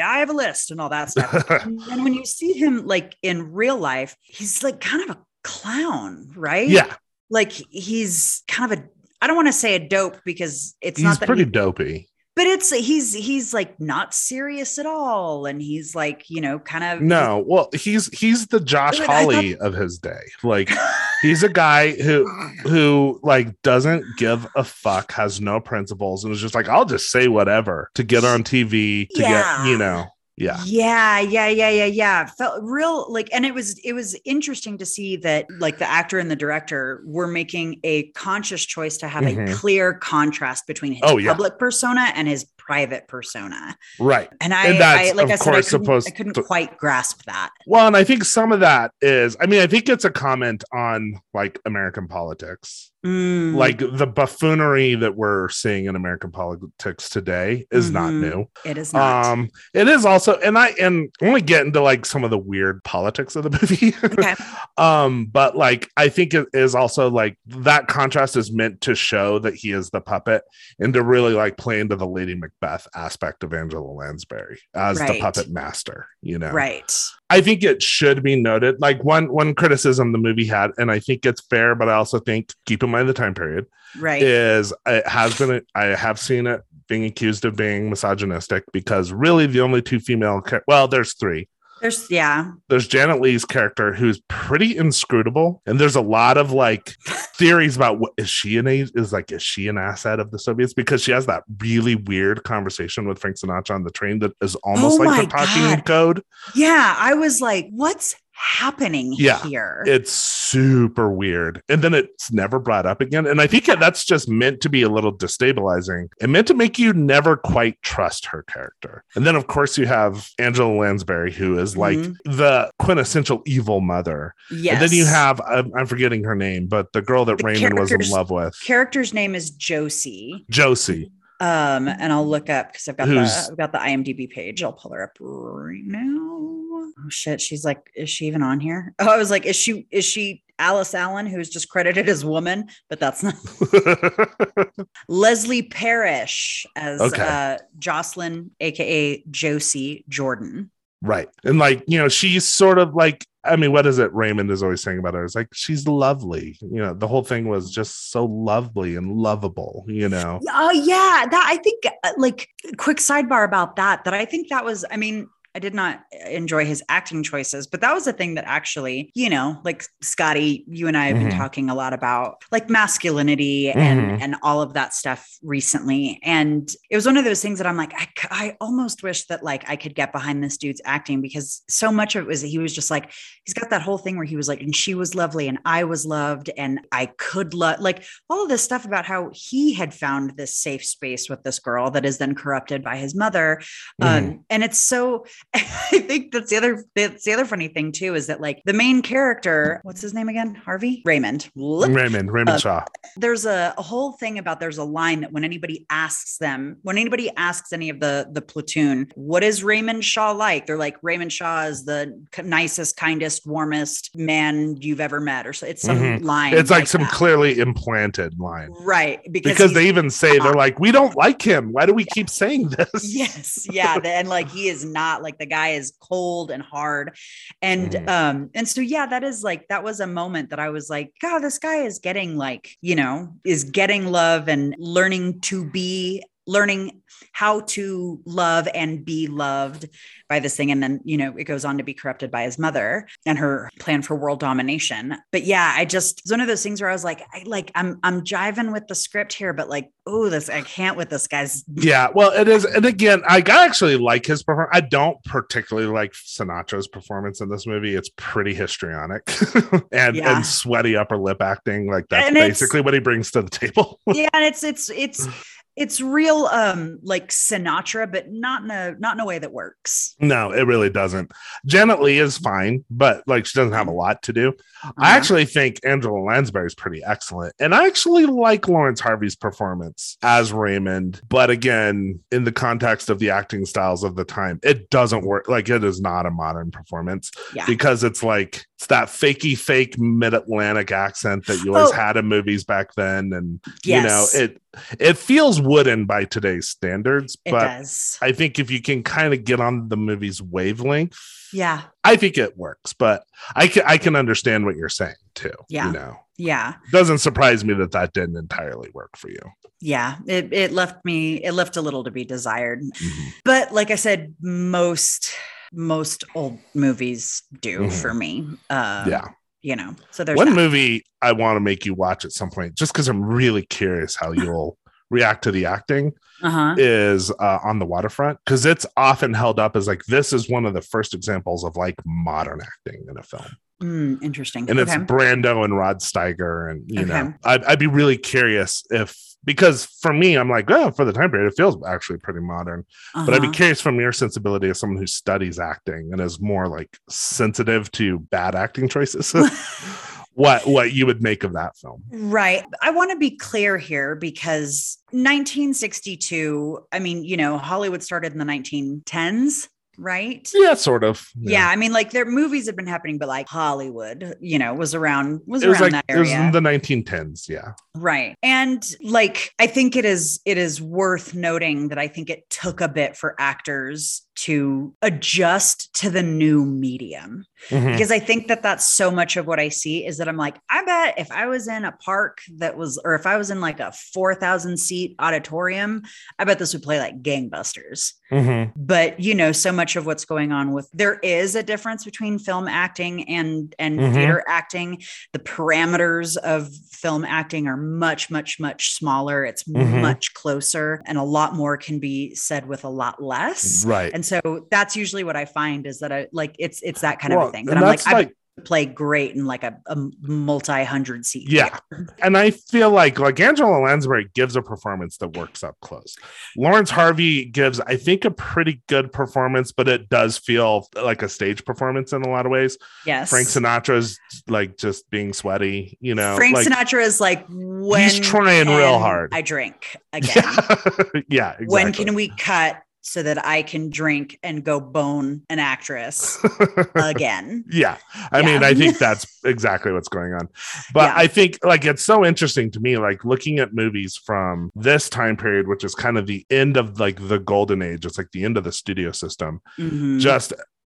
I 0.00 0.18
have 0.20 0.30
a 0.30 0.34
list 0.34 0.70
and 0.70 0.80
all 0.80 0.88
that 0.88 1.10
stuff. 1.10 1.50
and 1.50 2.04
when 2.04 2.14
you 2.14 2.24
see 2.24 2.52
him 2.52 2.86
like 2.86 3.16
in 3.22 3.52
real 3.52 3.76
life, 3.76 4.16
he's 4.20 4.62
like 4.62 4.80
kind 4.80 5.08
of 5.08 5.16
a 5.16 5.20
clown, 5.44 6.30
right? 6.36 6.68
yeah 6.68 6.94
like 7.32 7.52
he's 7.52 8.42
kind 8.48 8.72
of 8.72 8.78
a 8.78 8.84
I 9.22 9.26
don't 9.28 9.36
want 9.36 9.48
to 9.48 9.52
say 9.52 9.74
a 9.76 9.78
dope 9.78 10.16
because 10.24 10.74
it's 10.80 10.98
he's 10.98 11.04
not 11.04 11.20
that 11.20 11.26
pretty 11.26 11.44
he- 11.44 11.50
dopey 11.50 12.08
but 12.36 12.46
it's 12.46 12.70
he's 12.74 13.12
he's 13.14 13.52
like 13.54 13.78
not 13.80 14.14
serious 14.14 14.78
at 14.78 14.86
all 14.86 15.46
and 15.46 15.60
he's 15.60 15.94
like 15.94 16.24
you 16.28 16.40
know 16.40 16.58
kind 16.58 16.82
of 16.84 17.00
No, 17.02 17.44
well, 17.46 17.68
he's 17.74 18.06
he's 18.18 18.46
the 18.46 18.60
Josh 18.60 18.98
Wait, 18.98 19.08
I 19.08 19.22
Hawley 19.22 19.56
of 19.58 19.74
his 19.74 19.98
day. 19.98 20.20
Like 20.42 20.70
he's 21.22 21.42
a 21.42 21.48
guy 21.48 21.90
who 21.92 22.26
who 22.62 23.20
like 23.22 23.60
doesn't 23.62 24.04
give 24.16 24.46
a 24.56 24.64
fuck, 24.64 25.12
has 25.12 25.40
no 25.40 25.60
principles, 25.60 26.24
and 26.24 26.32
is 26.32 26.40
just 26.40 26.54
like, 26.54 26.68
I'll 26.68 26.84
just 26.86 27.10
say 27.10 27.28
whatever 27.28 27.90
to 27.96 28.02
get 28.04 28.24
on 28.24 28.42
TV 28.42 29.08
to 29.10 29.20
Yeah. 29.20 29.62
get 29.64 29.70
you 29.70 29.76
know, 29.78 30.06
yeah. 30.40 30.58
yeah 30.64 31.20
yeah 31.20 31.46
yeah 31.48 31.68
yeah 31.70 31.84
yeah 31.84 32.26
felt 32.26 32.60
real 32.64 33.10
like 33.12 33.28
and 33.32 33.44
it 33.46 33.54
was 33.54 33.78
it 33.84 33.92
was 33.92 34.18
interesting 34.24 34.78
to 34.78 34.86
see 34.86 35.16
that 35.16 35.46
like 35.58 35.78
the 35.78 35.88
actor 35.88 36.18
and 36.18 36.30
the 36.30 36.36
director 36.36 37.02
were 37.06 37.26
making 37.28 37.78
a 37.84 38.04
conscious 38.12 38.64
choice 38.64 38.96
to 38.98 39.06
have 39.08 39.24
a 39.24 39.30
Mhm. 39.34 39.54
clear 39.54 39.94
contrast 39.94 40.66
between 40.66 40.92
his 40.94 41.02
Oh, 41.04 41.18
yeah. 41.18 41.28
public 41.30 41.58
persona 41.58 42.10
and 42.14 42.26
his 42.26 42.44
private 42.56 43.06
persona 43.08 43.76
Right. 43.98 44.28
and 44.40 44.54
i, 44.54 44.66
And 44.66 44.82
I 44.82 45.12
like 45.12 45.30
i 45.30 45.36
said 45.36 45.54
I 45.54 45.60
couldn't, 45.62 46.06
I 46.06 46.10
couldn't 46.10 46.34
to- 46.34 46.42
quite 46.42 46.76
grasp 46.78 47.24
that 47.26 47.50
Well, 47.66 47.86
and 47.86 47.96
I 47.96 48.04
think 48.04 48.24
some 48.24 48.52
of 48.52 48.60
that 48.60 48.92
is, 49.02 49.36
I 49.40 49.46
mean, 49.46 49.60
I 49.60 49.66
think 49.66 49.88
it's 49.88 50.04
a 50.04 50.10
comment 50.10 50.64
on 50.72 51.20
like 51.34 51.58
American 51.66 52.06
politics. 52.08 52.90
Mm, 53.04 53.54
Like 53.54 53.78
the 53.78 54.06
buffoonery 54.06 54.94
that 54.94 55.16
we're 55.16 55.48
seeing 55.48 55.86
in 55.86 55.96
American 55.96 56.30
politics 56.30 57.08
today 57.08 57.66
is 57.70 57.90
not 57.90 58.10
Mhm. 58.12 58.20
new. 58.20 58.46
it 58.64 58.76
is 58.76 58.92
not 58.92 59.24
Um, 59.24 59.48
it 59.72 59.88
is 59.88 60.04
also, 60.04 60.34
and 60.40 60.58
I 60.58 60.74
and 60.80 61.08
I 61.22 61.24
want 61.24 61.38
to 61.38 61.44
get 61.44 61.64
into 61.64 61.80
like 61.80 62.04
some 62.04 62.24
of 62.24 62.30
the 62.30 62.36
weird 62.38 62.84
politics 62.84 63.36
of 63.36 63.44
the 63.44 63.50
movie. 63.62 63.94
okay 64.04 64.34
um, 64.76 65.26
but 65.32 65.56
like 65.56 65.88
I 65.96 66.10
think 66.10 66.34
it 66.34 66.46
is 66.52 66.74
also 66.74 67.08
like 67.10 67.38
that 67.46 67.86
contrast 67.88 68.36
is 68.36 68.52
meant 68.52 68.82
to 68.82 68.94
show 68.94 69.38
that 69.38 69.54
he 69.54 69.70
is 69.72 69.88
the 69.90 70.00
puppet 70.02 70.42
and 70.78 70.92
to 70.92 71.02
really 71.02 71.32
like 71.32 71.56
play 71.56 71.80
into 71.80 71.96
the 71.96 72.06
Lady 72.06 72.34
Macbeth 72.34 72.86
aspect 72.94 73.42
of 73.44 73.54
Angela 73.54 73.90
Lansbury 73.90 74.58
as 74.74 74.98
the 74.98 75.18
puppet 75.20 75.48
master, 75.50 76.06
you 76.20 76.38
know. 76.38 76.50
right 76.50 76.94
I 77.30 77.40
think 77.40 77.62
it 77.62 77.82
should 77.82 78.22
be 78.22 78.36
noted. 78.36 78.80
Like 78.80 79.02
one 79.04 79.32
one 79.32 79.54
criticism 79.54 80.12
the 80.12 80.18
movie 80.18 80.46
had, 80.46 80.72
and 80.78 80.90
I 80.90 80.98
think 80.98 81.24
it's 81.24 81.40
fair, 81.40 81.74
but 81.74 81.88
I 81.88 81.94
also 81.94 82.18
think 82.18 82.52
keep 82.66 82.82
in 82.82 82.90
mind 82.90 83.08
the 83.08 83.14
time 83.14 83.34
period 83.34 83.66
right 83.98 84.22
is 84.22 84.72
it 84.86 85.06
has 85.06 85.36
been 85.38 85.62
I 85.74 85.86
have 85.86 86.18
seen 86.18 86.46
it 86.46 86.62
being 86.88 87.04
accused 87.04 87.44
of 87.44 87.56
being 87.56 87.90
misogynistic 87.90 88.64
because 88.72 89.12
really 89.12 89.46
the 89.46 89.60
only 89.60 89.82
two 89.82 90.00
female 90.00 90.42
well 90.66 90.88
there's 90.88 91.14
three 91.14 91.48
there's 91.80 92.10
yeah. 92.10 92.52
There's 92.68 92.86
Janet 92.88 93.20
Leigh's 93.20 93.44
character 93.44 93.92
who's 93.94 94.20
pretty 94.28 94.76
inscrutable 94.76 95.62
and 95.66 95.78
there's 95.80 95.96
a 95.96 96.00
lot 96.00 96.36
of 96.36 96.52
like 96.52 96.96
theories 97.06 97.76
about 97.76 97.98
what 97.98 98.12
is 98.16 98.28
she 98.28 98.56
an 98.58 98.66
is 98.66 99.12
like 99.12 99.32
is 99.32 99.42
she 99.42 99.68
an 99.68 99.78
asset 99.78 100.20
of 100.20 100.30
the 100.30 100.38
Soviets? 100.38 100.74
Because 100.74 101.02
she 101.02 101.12
has 101.12 101.26
that 101.26 101.44
really 101.58 101.94
weird 101.94 102.44
conversation 102.44 103.08
with 103.08 103.18
Frank 103.18 103.36
Sinatra 103.36 103.74
on 103.74 103.84
the 103.84 103.90
train 103.90 104.18
that 104.20 104.32
is 104.40 104.54
almost 104.56 105.00
Oh 105.00 105.04
like 105.04 105.22
the 105.22 105.26
talking 105.36 105.62
God. 105.76 105.84
code. 105.86 106.22
Yeah 106.54 106.94
i 106.98 107.14
was 107.14 107.40
like 107.40 107.68
what's 107.70 108.14
happening 108.42 109.14
Yeah. 109.18 109.42
here 109.42 109.82
it's 109.86 110.10
super 110.12 111.10
weird 111.10 111.62
and 111.68 111.82
then 111.82 111.92
it's 111.92 112.32
never 112.32 112.58
brought 112.58 112.86
up 112.86 113.00
again 113.02 113.26
and 113.26 113.38
i 113.40 113.46
think 113.46 113.66
that's 113.66 114.02
just 114.04 114.28
meant 114.30 114.62
to 114.62 114.70
be 114.70 114.80
a 114.82 114.88
little 114.88 115.14
destabilizing 115.14 116.08
and 116.22 116.32
meant 116.32 116.46
to 116.48 116.54
make 116.54 116.78
you 116.78 116.92
never 116.94 117.36
quite 117.36 117.80
trust 117.82 118.24
her 118.26 118.42
character 118.44 119.04
and 119.14 119.26
then 119.26 119.36
of 119.36 119.46
course 119.46 119.76
you 119.76 119.84
have 119.86 120.30
angela 120.38 120.72
lansbury 120.74 121.30
who 121.32 121.58
is 121.58 121.76
like 121.76 121.98
Mhm. 121.98 122.14
the 122.24 122.70
quintessential 122.78 123.42
evil 123.46 123.80
mother 123.82 124.34
yes 124.50 124.74
and 124.74 124.82
then 124.90 124.96
you 124.96 125.04
have 125.04 125.40
I'm, 125.42 125.70
I'm 125.76 125.86
forgetting 125.86 126.24
her 126.24 126.34
name 126.34 126.66
but 126.66 126.92
the 126.94 127.02
girl 127.02 127.24
that 127.26 127.38
The 127.38 127.44
raymond 127.44 127.78
was 127.78 127.92
in 127.92 128.00
love 128.10 128.30
with 128.30 128.58
character's 128.64 129.12
name 129.12 129.34
is 129.34 129.50
josie 129.50 130.46
josie 130.48 131.12
Um, 131.40 131.88
and 131.88 132.12
I'll 132.12 132.28
look 132.28 132.50
up 132.50 132.72
because 132.72 132.86
I've 132.88 132.98
got 132.98 133.08
Who's- 133.08 133.46
the 133.46 133.52
I've 133.52 133.56
got 133.58 133.72
the 133.72 133.78
IMDb 133.78 134.28
page. 134.28 134.62
I'll 134.62 134.74
pull 134.74 134.92
her 134.92 135.02
up 135.04 135.16
right 135.18 135.80
now. 135.82 136.59
Oh 136.98 137.08
shit, 137.08 137.40
she's 137.40 137.64
like, 137.64 137.90
is 137.94 138.10
she 138.10 138.26
even 138.26 138.42
on 138.42 138.60
here? 138.60 138.94
Oh, 139.00 139.08
I 139.08 139.16
was 139.16 139.30
like, 139.30 139.46
is 139.46 139.56
she 139.56 139.86
is 139.90 140.04
she 140.04 140.42
Alice 140.58 140.94
Allen, 140.94 141.24
who's 141.26 141.48
just 141.48 141.70
credited 141.70 142.06
as 142.08 142.22
woman, 142.24 142.68
but 142.90 143.00
that's 143.00 143.22
not 143.22 143.34
Leslie 145.08 145.62
Parrish 145.62 146.66
as 146.76 147.00
Okay. 147.00 147.22
uh 147.22 147.58
Jocelyn, 147.78 148.50
aka 148.60 149.22
Josie 149.30 150.04
Jordan. 150.08 150.70
right 151.02 151.28
and 151.44 151.58
like 151.58 151.82
you 151.86 151.98
know 151.98 152.08
she's 152.08 152.46
sort 152.46 152.78
of 152.78 152.94
like 152.94 153.24
i 153.42 153.56
mean 153.56 153.72
what 153.72 153.86
is 153.86 153.98
it 153.98 154.12
raymond 154.12 154.50
is 154.50 154.62
always 154.62 154.82
saying 154.82 154.98
about 154.98 155.14
her 155.14 155.24
it's 155.24 155.34
like 155.34 155.48
she's 155.54 155.88
lovely 155.88 156.58
you 156.60 156.76
know 156.76 156.92
the 156.92 157.08
whole 157.08 157.24
thing 157.24 157.48
was 157.48 157.70
just 157.70 158.10
so 158.10 158.26
lovely 158.26 158.96
and 158.96 159.10
lovable 159.16 159.86
you 159.88 160.10
know 160.10 160.38
Oh 160.52 160.70
yeah, 160.72 161.24
that 161.30 161.44
I 161.48 161.56
think 161.56 161.84
uh, 162.04 162.12
like 162.18 162.48
quick 162.76 162.98
sidebar 162.98 163.44
about 163.46 163.76
that. 163.76 164.04
That 164.04 164.12
I 164.14 164.24
think 164.26 164.48
that 164.50 164.64
was. 164.64 164.84
I 164.90 164.96
mean, 164.98 165.28
I 165.54 165.58
did 165.58 165.74
not 165.74 166.02
enjoy 166.28 166.64
his 166.64 166.82
acting 166.88 167.22
choices, 167.24 167.66
but 167.66 167.80
that 167.80 167.92
was 167.92 168.06
a 168.06 168.12
thing 168.12 168.34
that 168.34 168.44
actually, 168.46 169.10
you 169.14 169.28
know, 169.28 169.60
like 169.64 169.84
Scotty, 170.00 170.64
you 170.68 170.86
and 170.86 170.96
I 170.96 171.06
have 171.06 171.16
Mhm. 171.16 171.30
been 171.30 171.38
talking 171.38 171.70
a 171.70 171.74
lot 171.74 171.92
about 171.92 172.42
like 172.52 172.70
masculinity 172.70 173.70
and 173.70 174.00
Mhm. 174.00 174.22
and 174.22 174.36
all 174.42 174.62
of 174.62 174.74
that 174.74 174.94
stuff 174.94 175.26
recently. 175.42 176.20
And 176.22 176.70
it 176.88 176.94
was 176.94 177.06
one 177.06 177.16
of 177.16 177.24
those 177.24 177.42
things 177.42 177.58
that 177.58 177.66
I'm 177.66 177.76
like, 177.76 177.92
I 178.30 178.56
almost 178.60 179.02
wish 179.02 179.26
that 179.26 179.42
like 179.42 179.68
I 179.68 179.74
could 179.76 179.94
get 179.94 180.12
behind 180.12 180.42
this 180.42 180.56
dude's 180.56 180.80
acting 180.84 181.20
because 181.20 181.62
so 181.68 181.90
much 181.90 182.14
of 182.14 182.24
it 182.24 182.28
was 182.28 182.42
he 182.42 182.58
was 182.58 182.72
just 182.72 182.90
like 182.90 183.10
he's 183.44 183.54
got 183.54 183.70
that 183.70 183.82
whole 183.82 183.98
thing 183.98 184.16
where 184.16 184.26
he 184.26 184.36
was 184.36 184.46
like, 184.48 184.60
and 184.60 184.74
she 184.74 184.94
was 184.94 185.14
lovely 185.16 185.48
and 185.48 185.58
I 185.64 185.82
was 185.84 186.06
loved 186.06 186.50
and 186.56 186.80
I 186.92 187.06
could 187.18 187.54
love 187.54 187.80
like 187.80 188.04
all 188.28 188.44
of 188.44 188.48
this 188.48 188.62
stuff 188.62 188.84
about 188.84 189.04
how 189.06 189.30
he 189.32 189.74
had 189.74 189.92
found 189.92 190.36
this 190.36 190.54
safe 190.54 190.84
space 190.84 191.28
with 191.28 191.42
this 191.42 191.58
girl 191.58 191.90
that 191.90 192.04
is 192.04 192.18
then 192.18 192.34
corrupted 192.36 192.84
by 192.84 192.96
his 192.98 193.14
mother. 193.16 193.60
Um, 194.00 194.44
and 194.48 194.62
it's 194.62 194.78
so 194.78 195.24
I 195.92 195.98
think 195.98 196.30
that's 196.32 196.50
the 196.50 196.56
other 196.56 196.84
that's 196.94 197.24
the 197.24 197.32
other 197.32 197.44
funny 197.44 197.66
thing 197.66 197.90
too 197.90 198.14
is 198.14 198.28
that 198.28 198.40
like 198.40 198.62
the 198.66 198.72
main 198.72 199.02
character, 199.02 199.80
what's 199.82 200.00
his 200.00 200.14
name 200.14 200.28
again? 200.28 200.54
Harvey 200.54 201.02
Raymond. 201.04 201.50
Raymond, 201.56 202.30
Raymond 202.32 202.50
Uh, 202.56 202.58
Shaw. 202.58 202.84
There's 203.16 203.46
a, 203.46 203.74
a 203.76 203.82
whole 203.82 204.12
thing 204.12 204.38
about 204.38 204.60
there's 204.60 204.78
a 204.78 204.84
line 204.84 205.22
that 205.22 205.32
when 205.32 205.42
anybody 205.42 205.86
asks 205.90 206.38
them, 206.38 206.76
when 206.82 206.96
anybody 206.98 207.30
asks 207.36 207.72
any 207.72 207.88
of 207.90 207.98
the 207.98 208.28
the 208.32 208.40
platoon, 208.42 209.10
what 209.16 209.42
is 209.42 209.64
Raymond 209.64 210.04
Shaw 210.04 210.30
like? 210.30 210.66
They're 210.66 210.76
like 210.78 210.96
Raymond 211.02 211.32
Shaw 211.32 211.64
is 211.64 211.84
the 211.84 212.24
nicest, 212.44 212.96
kindest, 212.96 213.44
warmest 213.44 214.10
man 214.16 214.76
you've 214.80 215.00
ever 215.00 215.18
met, 215.20 215.48
or 215.48 215.52
so 215.52 215.66
it's 215.66 215.82
some 215.82 215.98
Mhm. 215.98 216.22
line. 216.22 216.54
It's 216.54 216.70
like 216.70 216.86
some 216.86 217.00
that. 217.02 217.10
clearly 217.10 217.58
implanted 217.58 218.38
line. 218.38 218.70
right 218.82 219.20
because, 219.32 219.50
Because 219.52 219.72
they 219.74 219.88
even 219.88 220.10
say 220.10 220.38
they're 220.38 220.52
like, 220.64 220.78
we 220.78 220.92
don't 220.92 221.16
like 221.16 221.42
him. 221.42 221.72
Why 221.72 221.86
do 221.86 221.92
we 221.92 222.04
keep 222.04 222.30
saying 222.30 222.68
this? 222.68 223.12
yes 223.12 223.66
yeah 223.70 223.98
and 224.04 224.28
like 224.28 224.48
he 224.48 224.68
is 224.68 224.84
not 224.84 225.22
like 225.22 225.38
the 225.40 225.46
guy 225.46 225.70
is 225.70 225.92
cold 226.00 226.50
and 226.52 226.62
hard 226.62 227.16
and 227.62 227.90
Mhm. 227.92 228.08
um 228.08 228.50
and 228.54 228.68
so 228.68 228.80
yeah 228.80 229.06
that 229.06 229.24
is 229.24 229.42
like 229.42 229.66
that 229.68 229.82
was 229.82 229.98
a 229.98 230.06
moment 230.06 230.50
that 230.50 230.60
i 230.60 230.68
was 230.68 230.88
like 230.88 231.12
god 231.20 231.40
this 231.40 231.58
guy 231.58 231.78
is 231.78 231.98
getting 231.98 232.36
like 232.36 232.76
you 232.80 232.94
know 232.94 233.34
is 233.44 233.64
getting 233.64 234.06
love 234.06 234.48
and 234.48 234.76
learning 234.78 235.40
to 235.40 235.64
be 235.64 236.22
learning 236.50 237.00
how 237.32 237.60
to 237.60 238.20
love 238.24 238.66
and 238.74 239.04
be 239.04 239.26
loved 239.28 239.88
by 240.28 240.40
this 240.40 240.56
thing 240.56 240.70
and 240.70 240.82
then 240.82 241.00
you 241.04 241.16
know 241.16 241.34
it 241.36 241.44
goes 241.44 241.64
on 241.64 241.78
to 241.78 241.84
be 241.84 241.94
corrupted 241.94 242.30
by 242.30 242.42
his 242.42 242.58
mother 242.58 243.06
and 243.26 243.38
her 243.38 243.70
plan 243.78 244.02
for 244.02 244.14
world 244.16 244.40
domination 244.40 245.14
but 245.32 245.44
yeah 245.44 245.72
i 245.76 245.84
just 245.84 246.20
it's 246.20 246.30
one 246.30 246.40
of 246.40 246.46
those 246.48 246.62
things 246.62 246.80
where 246.80 246.90
i 246.90 246.92
was 246.92 247.04
like 247.04 247.22
i 247.32 247.42
like 247.46 247.70
i'm 247.74 247.98
i'm 248.02 248.22
jiving 248.22 248.72
with 248.72 248.86
the 248.88 248.94
script 248.94 249.32
here 249.32 249.52
but 249.52 249.68
like 249.68 249.90
oh 250.06 250.28
this 250.28 250.48
i 250.48 250.60
can't 250.62 250.96
with 250.96 251.08
this 251.10 251.26
guy's 251.28 251.64
Yeah, 251.74 252.08
well, 252.14 252.32
it 252.32 252.48
is, 252.48 252.64
and 252.64 252.84
again, 252.84 253.22
I 253.28 253.42
actually 253.46 253.96
like 253.96 254.26
his 254.26 254.42
performance. 254.42 254.70
I 254.72 254.80
don't 254.80 255.22
particularly 255.24 255.88
like 255.88 256.12
Sinatra's 256.12 256.88
performance 256.88 257.40
in 257.40 257.48
this 257.48 257.66
movie. 257.66 257.94
It's 257.94 258.10
pretty 258.16 258.54
histrionic 258.54 259.22
and 259.92 260.16
Yeah. 260.16 260.36
and 260.36 260.44
sweaty 260.46 260.96
upper 260.96 261.16
lip 261.16 261.40
acting. 261.42 261.88
Like 261.90 262.06
that's 262.08 262.26
And 262.26 262.34
basically 262.34 262.80
what 262.80 262.94
he 262.94 263.00
brings 263.00 263.30
to 263.32 263.42
the 263.42 263.50
table. 263.50 264.00
yeah 264.06 264.28
and 264.34 264.44
it's 264.44 264.64
it's 264.64 264.90
it's 264.90 265.28
it's 265.76 266.00
real 266.00 266.46
um 266.46 266.98
like 267.02 267.28
sinatra 267.28 268.10
but 268.10 268.30
not 268.30 268.62
in 268.64 268.70
a 268.70 268.94
not 268.98 269.14
in 269.14 269.20
a 269.20 269.24
way 269.24 269.38
that 269.38 269.52
works 269.52 270.14
no, 270.20 270.52
it 270.52 270.62
really 270.64 270.90
doesn't. 270.90 271.32
Janet 271.66 272.02
Leigh 272.02 272.18
is 272.18 272.36
fine, 272.36 272.84
but 272.90 273.22
like 273.26 273.46
she 273.46 273.58
doesn't 273.58 273.72
have 273.72 273.88
a 273.88 273.92
lot 273.92 274.22
to 274.24 274.32
do. 274.32 274.52
I 274.82 274.88
Uh-huh. 274.88 274.92
actually 275.16 275.44
think 275.46 275.78
Angela 275.84 276.18
Lansbury 276.20 276.66
is 276.66 276.74
pretty 276.74 277.02
excellent. 277.04 277.54
And 277.60 277.74
I 277.74 277.86
actually 277.86 278.26
like 278.26 278.68
Laurence 278.68 279.00
Harvey's 279.00 279.36
performance 279.36 280.16
as 280.22 280.52
Raymond. 280.52 281.20
But 281.28 281.50
again, 281.50 282.20
in 282.30 282.44
the 282.44 282.52
context 282.52 283.08
of 283.10 283.18
the 283.18 283.30
acting 283.30 283.64
styles 283.66 284.04
of 284.04 284.16
the 284.16 284.24
time, 284.24 284.58
it 284.62 284.90
doesn't 284.90 285.24
work. 285.24 285.48
Like 285.48 285.68
it 285.68 285.84
is 285.84 286.00
not 286.00 286.26
a 286.26 286.30
modern 286.30 286.70
performance 286.70 287.30
yeah 287.54 287.66
because 287.66 288.04
it's 288.04 288.22
like 288.22 288.64
it's 288.76 288.86
that 288.86 289.08
fakey 289.08 289.56
fake 289.56 289.98
mid-Atlantic 289.98 290.90
accent 290.92 291.46
that 291.46 291.62
you 291.64 291.74
always 291.74 291.90
Oh. 291.90 291.94
had 291.94 292.16
in 292.16 292.26
movies 292.26 292.64
back 292.64 292.94
then. 292.94 293.32
And 293.32 293.60
you 293.84 294.02
know, 294.02 294.26
it 294.34 294.60
it 294.98 295.16
feels 295.18 295.60
wooden 295.60 296.04
by 296.06 296.24
today's 296.24 296.68
standards, 296.68 297.36
but 297.44 297.84
I 298.22 298.32
think 298.32 298.58
if 298.58 298.70
you 298.70 298.80
can 298.80 299.02
kind 299.02 299.32
of 299.34 299.44
get 299.44 299.60
on 299.60 299.88
the 299.88 299.96
movie's 299.96 300.40
wavelength, 300.42 301.18
yeah 301.52 301.82
I 302.04 302.14
think 302.16 302.38
it 302.38 302.56
works, 302.56 302.92
but 302.92 303.24
I 303.56 303.66
can 303.68 303.82
I 303.86 303.98
can 303.98 304.14
understand 304.16 304.64
what 304.66 304.76
you're 304.76 304.88
saying 304.88 305.14
too. 305.34 305.52
Yeah. 305.68 305.86
You 305.88 305.92
know, 305.92 306.16
Yeah. 306.38 306.74
doesn't 306.92 307.18
surprise 307.18 307.64
me 307.64 307.74
that 307.74 307.90
that 307.92 308.12
didn't 308.12 308.36
entirely 308.36 308.90
work 308.94 309.16
for 309.16 309.28
you. 309.28 309.40
Yeah. 309.80 310.16
It, 310.26 310.52
it 310.52 310.72
left 310.72 311.04
me, 311.04 311.42
it 311.42 311.52
left 311.52 311.76
a 311.76 311.80
little 311.82 312.04
to 312.04 312.10
be 312.10 312.24
desired. 312.24 312.82
Mhm. 312.82 313.28
But 313.44 313.72
like 313.72 313.90
I 313.90 313.96
said, 313.96 314.34
most 314.40 315.32
most 315.72 316.24
old 316.34 316.58
movies 316.74 317.42
do 317.60 317.80
Mhm. 317.80 317.92
for 318.02 318.12
me. 318.14 318.46
Uh, 318.68 319.06
yeah. 319.08 319.28
You 319.62 319.76
know, 319.76 319.94
so 320.10 320.24
there's 320.24 320.36
One 320.38 320.48
that. 320.48 320.54
movie 320.54 321.04
I 321.20 321.32
want 321.32 321.56
to 321.56 321.60
make 321.60 321.84
you 321.84 321.92
watch 321.94 322.24
at 322.24 322.32
some 322.32 322.50
point, 322.50 322.74
just 322.76 322.92
because 322.92 323.08
I'm 323.08 323.22
really 323.22 323.62
curious 323.62 324.16
how 324.16 324.32
you'll 324.32 324.78
react 325.10 325.44
to 325.44 325.50
the 325.50 325.66
acting, 325.66 326.12
Uh-huh. 326.42 326.74
is 326.78 327.30
uh, 327.30 327.58
on 327.62 327.78
the 327.78 327.84
waterfront 327.84 328.38
because 328.44 328.64
it's 328.64 328.86
often 328.96 329.34
held 329.34 329.58
up 329.60 329.76
as 329.76 329.86
like 329.86 330.02
this 330.06 330.32
is 330.32 330.48
one 330.48 330.64
of 330.64 330.72
the 330.72 330.80
first 330.80 331.12
examples 331.14 331.62
of 331.64 331.76
like 331.76 331.96
modern 332.06 332.60
acting 332.62 333.04
in 333.10 333.18
a 333.18 333.22
film, 333.22 333.44
Mm, 333.82 334.22
interesting. 334.22 334.70
and 334.70 334.78
it's 334.78 334.92
Brando 334.92 335.64
and 335.64 335.76
Rod 335.76 335.98
Steiger, 336.00 336.70
and 336.70 336.84
you 336.90 337.04
know, 337.04 337.34
I'd, 337.44 337.64
I'd 337.64 337.78
be 337.78 337.86
really 337.86 338.16
curious 338.16 338.82
if 338.90 339.14
because 339.44 339.86
for 339.86 340.12
me, 340.12 340.36
I'm 340.36 340.50
like, 340.50 340.70
oh, 340.70 340.90
for 340.90 341.04
the 341.04 341.12
time 341.12 341.30
period, 341.30 341.48
it 341.48 341.56
feels 341.56 341.76
actually 341.86 342.18
pretty 342.18 342.40
modern. 342.40 342.84
But 343.14 343.34
I'd 343.34 343.40
be 343.40 343.48
Uh-huh. 343.48 343.54
curious 343.54 343.80
from 343.80 343.98
your 343.98 344.12
sensibility 344.12 344.68
as 344.68 344.78
someone 344.78 344.98
who 344.98 345.06
studies 345.06 345.58
acting 345.58 346.10
and 346.12 346.20
is 346.20 346.40
more 346.40 346.68
like 346.68 346.98
sensitive 347.08 347.90
to 347.92 348.18
bad 348.18 348.54
acting 348.54 348.88
choices. 348.88 349.32
what 350.34 350.66
what 350.66 350.92
you 350.92 351.06
would 351.06 351.22
make 351.22 351.42
of 351.44 351.54
that 351.54 351.76
film? 351.76 352.02
Right. 352.10 352.64
I 352.82 352.90
want 352.90 353.10
to 353.10 353.16
be 353.16 353.30
clear 353.32 353.78
here 353.78 354.14
because 354.14 354.98
1962, 355.12 356.86
I 356.92 356.98
mean, 356.98 357.24
you 357.24 357.36
know, 357.36 357.58
Hollywood 357.58 358.02
started 358.02 358.32
in 358.32 358.38
the 358.38 358.44
1910s, 358.44 359.68
right? 360.00 360.50
Yeah, 360.54 360.74
sort 360.74 361.04
of. 361.04 361.28
Yeah. 361.38 361.68
I 361.68 361.76
mean, 361.76 361.92
like 361.92 362.10
their 362.10 362.24
movies 362.24 362.66
have 362.66 362.76
been 362.76 362.86
happening, 362.86 363.18
but 363.18 363.28
like 363.28 363.48
Hollywood, 363.48 364.36
you 364.40 364.58
know, 364.58 364.74
was 364.74 364.94
around 364.94 365.42
was 365.46 365.62
It 365.62 365.68
was 365.68 365.80
around 365.80 365.92
like 365.92 366.06
that 366.06 366.12
area. 366.12 366.20
it 366.20 366.22
was 366.22 366.32
in 366.32 366.52
the 366.52 366.60
1910s. 366.60 367.48
Yeah. 367.48 367.72
Right. 367.94 368.34
And 368.42 368.84
like 369.02 369.52
I 369.58 369.66
think 369.66 369.96
it 369.96 370.04
is 370.04 370.40
it 370.44 370.58
is 370.58 370.80
worth 370.80 371.34
noting 371.34 371.88
that 371.88 371.98
I 371.98 372.08
think 372.08 372.30
it 372.30 372.48
took 372.50 372.80
a 372.80 372.88
bit 372.88 373.16
for 373.16 373.34
actors 373.38 374.22
to 374.36 374.94
adjust 375.02 375.92
to 375.94 376.08
the 376.08 376.22
new 376.22 376.64
medium 376.64 377.44
Mhm. 377.68 377.92
because 377.92 378.10
I 378.10 378.18
think 378.18 378.48
that 378.48 378.62
that's 378.62 378.84
so 378.84 379.10
much 379.10 379.36
of 379.36 379.46
what 379.46 379.60
I 379.60 379.68
see 379.68 380.06
is 380.06 380.18
that 380.18 380.28
I'm 380.28 380.36
like 380.36 380.56
I 380.70 380.84
bet 380.84 381.14
if 381.18 381.30
I 381.30 381.46
was 381.46 381.68
in 381.68 381.84
a 381.84 381.92
park 381.92 382.38
that 382.56 382.76
was 382.76 382.98
or 383.04 383.14
if 383.14 383.26
I 383.26 383.36
was 383.36 383.50
in 383.50 383.60
like 383.60 383.80
a 383.80 383.92
4000 383.92 384.78
seat 384.78 385.14
auditorium 385.18 386.02
I 386.38 386.44
bet 386.44 386.58
this 386.58 386.72
would 386.72 386.82
play 386.82 386.98
like 386.98 387.22
gangbusters 387.22 388.12
Mhm. 388.32 388.72
but 388.76 389.18
you 389.20 389.34
know 389.34 389.52
so 389.52 389.72
much 389.72 389.96
of 389.96 390.06
what's 390.06 390.24
going 390.24 390.52
on 390.52 390.72
with 390.72 390.88
there 390.92 391.18
is 391.18 391.54
a 391.54 391.62
difference 391.62 392.04
between 392.04 392.38
film 392.38 392.66
acting 392.68 393.28
and 393.28 393.74
and 393.78 393.98
Mhm. 393.98 394.14
theater 394.14 394.44
acting 394.48 395.02
the 395.32 395.38
parameters 395.40 396.36
of 396.38 396.68
film 396.92 397.24
acting 397.24 397.66
are 397.66 397.76
much 397.76 398.30
much 398.30 398.58
much 398.60 398.94
smaller 398.94 399.44
it's 399.44 399.64
Mhm. 399.64 400.00
much 400.00 400.32
closer 400.34 401.02
and 401.06 401.18
a 401.18 401.22
lot 401.22 401.54
more 401.54 401.76
can 401.76 401.98
be 401.98 402.34
said 402.34 402.66
with 402.66 402.84
a 402.84 402.88
lot 402.88 403.22
less 403.22 403.84
Right. 403.86 404.12
and 404.12 404.24
so 404.24 404.40
that's 404.70 404.96
usually 404.96 405.24
what 405.24 405.36
i 405.36 405.44
find 405.44 405.86
is 405.86 406.00
that 406.00 406.12
i 406.12 406.26
like 406.32 406.54
it's 406.58 406.80
it's 406.82 407.00
that 407.02 407.18
kind 407.18 407.32
of 407.34 407.49
Thing 407.52 407.68
and 407.68 407.78
i'm 407.78 407.84
like 407.84 407.98
that's 407.98 408.06
i 408.06 408.12
like 408.12 408.34
play 408.64 408.84
great 408.84 409.34
in 409.34 409.46
like 409.46 409.64
a, 409.64 409.80
a 409.86 409.96
multi-hundred 410.20 411.24
seat 411.24 411.50
Yeah. 411.50 411.78
theater. 411.90 412.14
and 412.22 412.36
I 412.36 412.50
feel 412.50 412.90
like 412.90 413.18
like 413.18 413.40
Angela 413.40 413.78
Lansbury 413.80 414.28
gives 414.34 414.54
a 414.54 414.60
performance 414.60 415.16
that 415.18 415.34
works 415.36 415.62
up 415.62 415.76
close. 415.80 416.16
Laurence 416.58 416.90
Harvey 416.90 417.46
gives, 417.46 417.80
I 417.80 417.96
think, 417.96 418.24
a 418.26 418.30
pretty 418.30 418.82
good 418.86 419.12
performance, 419.12 419.72
but 419.72 419.88
it 419.88 420.10
does 420.10 420.36
feel 420.36 420.86
like 420.94 421.22
a 421.22 421.28
stage 421.28 421.64
performance 421.64 422.12
in 422.12 422.20
a 422.22 422.28
lot 422.28 422.44
of 422.44 422.52
ways. 422.52 422.76
yes 423.06 423.30
Frank 423.30 423.48
Sinatra's 423.48 424.18
like 424.46 424.76
just 424.76 425.08
being 425.10 425.32
sweaty, 425.32 425.96
you 426.00 426.14
know. 426.14 426.36
frank 426.36 426.54
like, 426.56 426.66
sinatra 426.66 427.02
is 427.02 427.20
like 427.20 427.46
when 427.48 428.02
he's 428.02 428.20
trying 428.20 428.66
real 428.68 428.98
hard. 428.98 429.32
i 429.32 429.40
drink 429.40 429.96
again 430.12 430.32
Yeah, 430.44 431.22
yeah 431.28 431.50
exactly. 431.52 431.66
when 431.68 431.92
can 431.94 432.14
we 432.14 432.28
cut 432.28 432.82
so 433.02 433.22
that 433.22 433.44
I 433.46 433.62
can 433.62 433.90
drink 433.90 434.38
and 434.42 434.62
go 434.64 434.80
bone 434.80 435.42
an 435.48 435.58
actress 435.58 436.38
again? 436.94 437.64
Yeah. 437.70 437.96
I 438.32 438.40
Yeah. 438.40 438.46
mean, 438.46 438.62
I 438.64 438.74
think 438.74 438.98
that's 439.06 439.26
exactly 439.44 439.92
what's 439.92 440.08
going 440.08 440.32
on. 440.34 440.48
But 440.92 441.08
Yeah. 441.08 441.14
I 441.16 441.26
think 441.26 441.58
like 441.64 441.84
it's 441.84 442.02
so 442.02 442.24
interesting 442.24 442.70
to 442.72 442.80
me, 442.80 442.96
like 442.98 443.24
looking 443.24 443.58
at 443.58 443.72
movies 443.74 444.16
from 444.16 444.70
this 444.74 445.08
time 445.08 445.36
period, 445.36 445.66
which 445.68 445.84
is 445.84 445.94
kind 445.94 446.18
of 446.18 446.26
the 446.26 446.44
end 446.50 446.76
of 446.76 447.00
like 447.00 447.28
the 447.28 447.38
golden 447.38 447.82
age. 447.82 448.04
It's 448.04 448.18
like 448.18 448.30
the 448.32 448.44
end 448.44 448.56
of 448.56 448.64
the 448.64 448.72
studio 448.72 449.12
system. 449.12 449.60
Mhm. 449.78 450.20
Just 450.20 450.52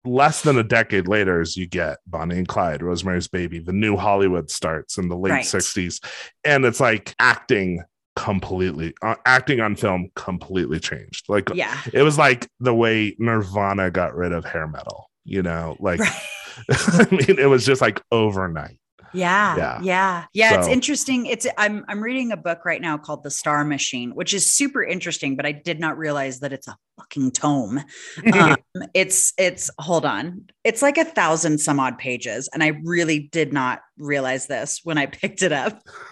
less 0.05 0.41
than 0.41 0.57
a 0.57 0.63
decade 0.63 1.07
later, 1.07 1.39
as 1.39 1.55
you 1.55 1.65
get 1.65 1.99
Bonnie 2.05 2.37
and 2.37 2.47
Clyde, 2.47 2.83
Rosemary's 2.83 3.29
Baby, 3.29 3.59
the 3.59 3.71
new 3.71 3.95
Hollywood 3.95 4.51
starts 4.51 4.97
in 4.97 5.07
the 5.07 5.15
late 5.15 5.31
Right. 5.31 5.45
60s. 5.45 6.01
And 6.43 6.65
it's 6.65 6.81
like 6.81 7.15
acting 7.19 7.81
completely, 8.15 8.93
uh, 9.01 9.15
acting 9.25 9.59
on 9.59 9.75
film 9.75 10.09
completely 10.15 10.79
changed. 10.79 11.25
Like 11.29 11.49
yeah. 11.53 11.79
it 11.93 12.03
was 12.03 12.17
like 12.17 12.47
the 12.59 12.73
way 12.73 13.15
Nirvana 13.19 13.91
got 13.91 14.15
rid 14.15 14.31
of 14.31 14.45
hair 14.45 14.67
metal, 14.67 15.09
you 15.23 15.41
know, 15.41 15.77
like 15.79 15.99
Right. 15.99 16.11
I 16.69 17.07
mean, 17.09 17.39
it 17.39 17.49
was 17.49 17.65
just 17.65 17.81
like 17.81 18.01
overnight. 18.11 18.77
Yeah, 19.13 19.55
Yeah. 19.57 19.79
yeah, 19.81 20.25
yeah, 20.33 20.57
It's 20.59 20.67
interesting. 20.67 21.25
It's 21.27 21.45
I'm 21.57 21.85
I'm 21.87 22.01
reading 22.01 22.31
a 22.31 22.37
book 22.37 22.65
right 22.65 22.81
now 22.81 22.97
called 22.97 23.23
The 23.23 23.31
Star 23.31 23.63
Machine, 23.63 24.11
which 24.15 24.33
is 24.33 24.51
super 24.51 24.83
interesting, 24.83 25.35
but 25.35 25.45
I 25.45 25.51
did 25.51 25.79
not 25.79 25.97
realize 25.97 26.39
that 26.39 26.51
it's 26.53 26.67
a 26.67 26.75
fucking 26.97 27.31
tome. 27.31 27.83
Um, 28.33 28.57
it's 28.93 29.33
it's 29.37 29.69
hold 29.77 30.05
on, 30.05 30.45
it's 30.63 30.81
like 30.81 30.97
a 30.97 31.05
thousand 31.05 31.59
some 31.59 31.79
odd 31.79 31.97
pages, 31.97 32.49
and 32.53 32.63
I 32.63 32.79
really 32.83 33.19
did 33.31 33.53
not 33.53 33.81
realize 33.97 34.47
this 34.47 34.81
when 34.83 34.97
I 34.97 35.05
picked 35.21 35.41
it 35.43 35.51
up. 35.51 35.81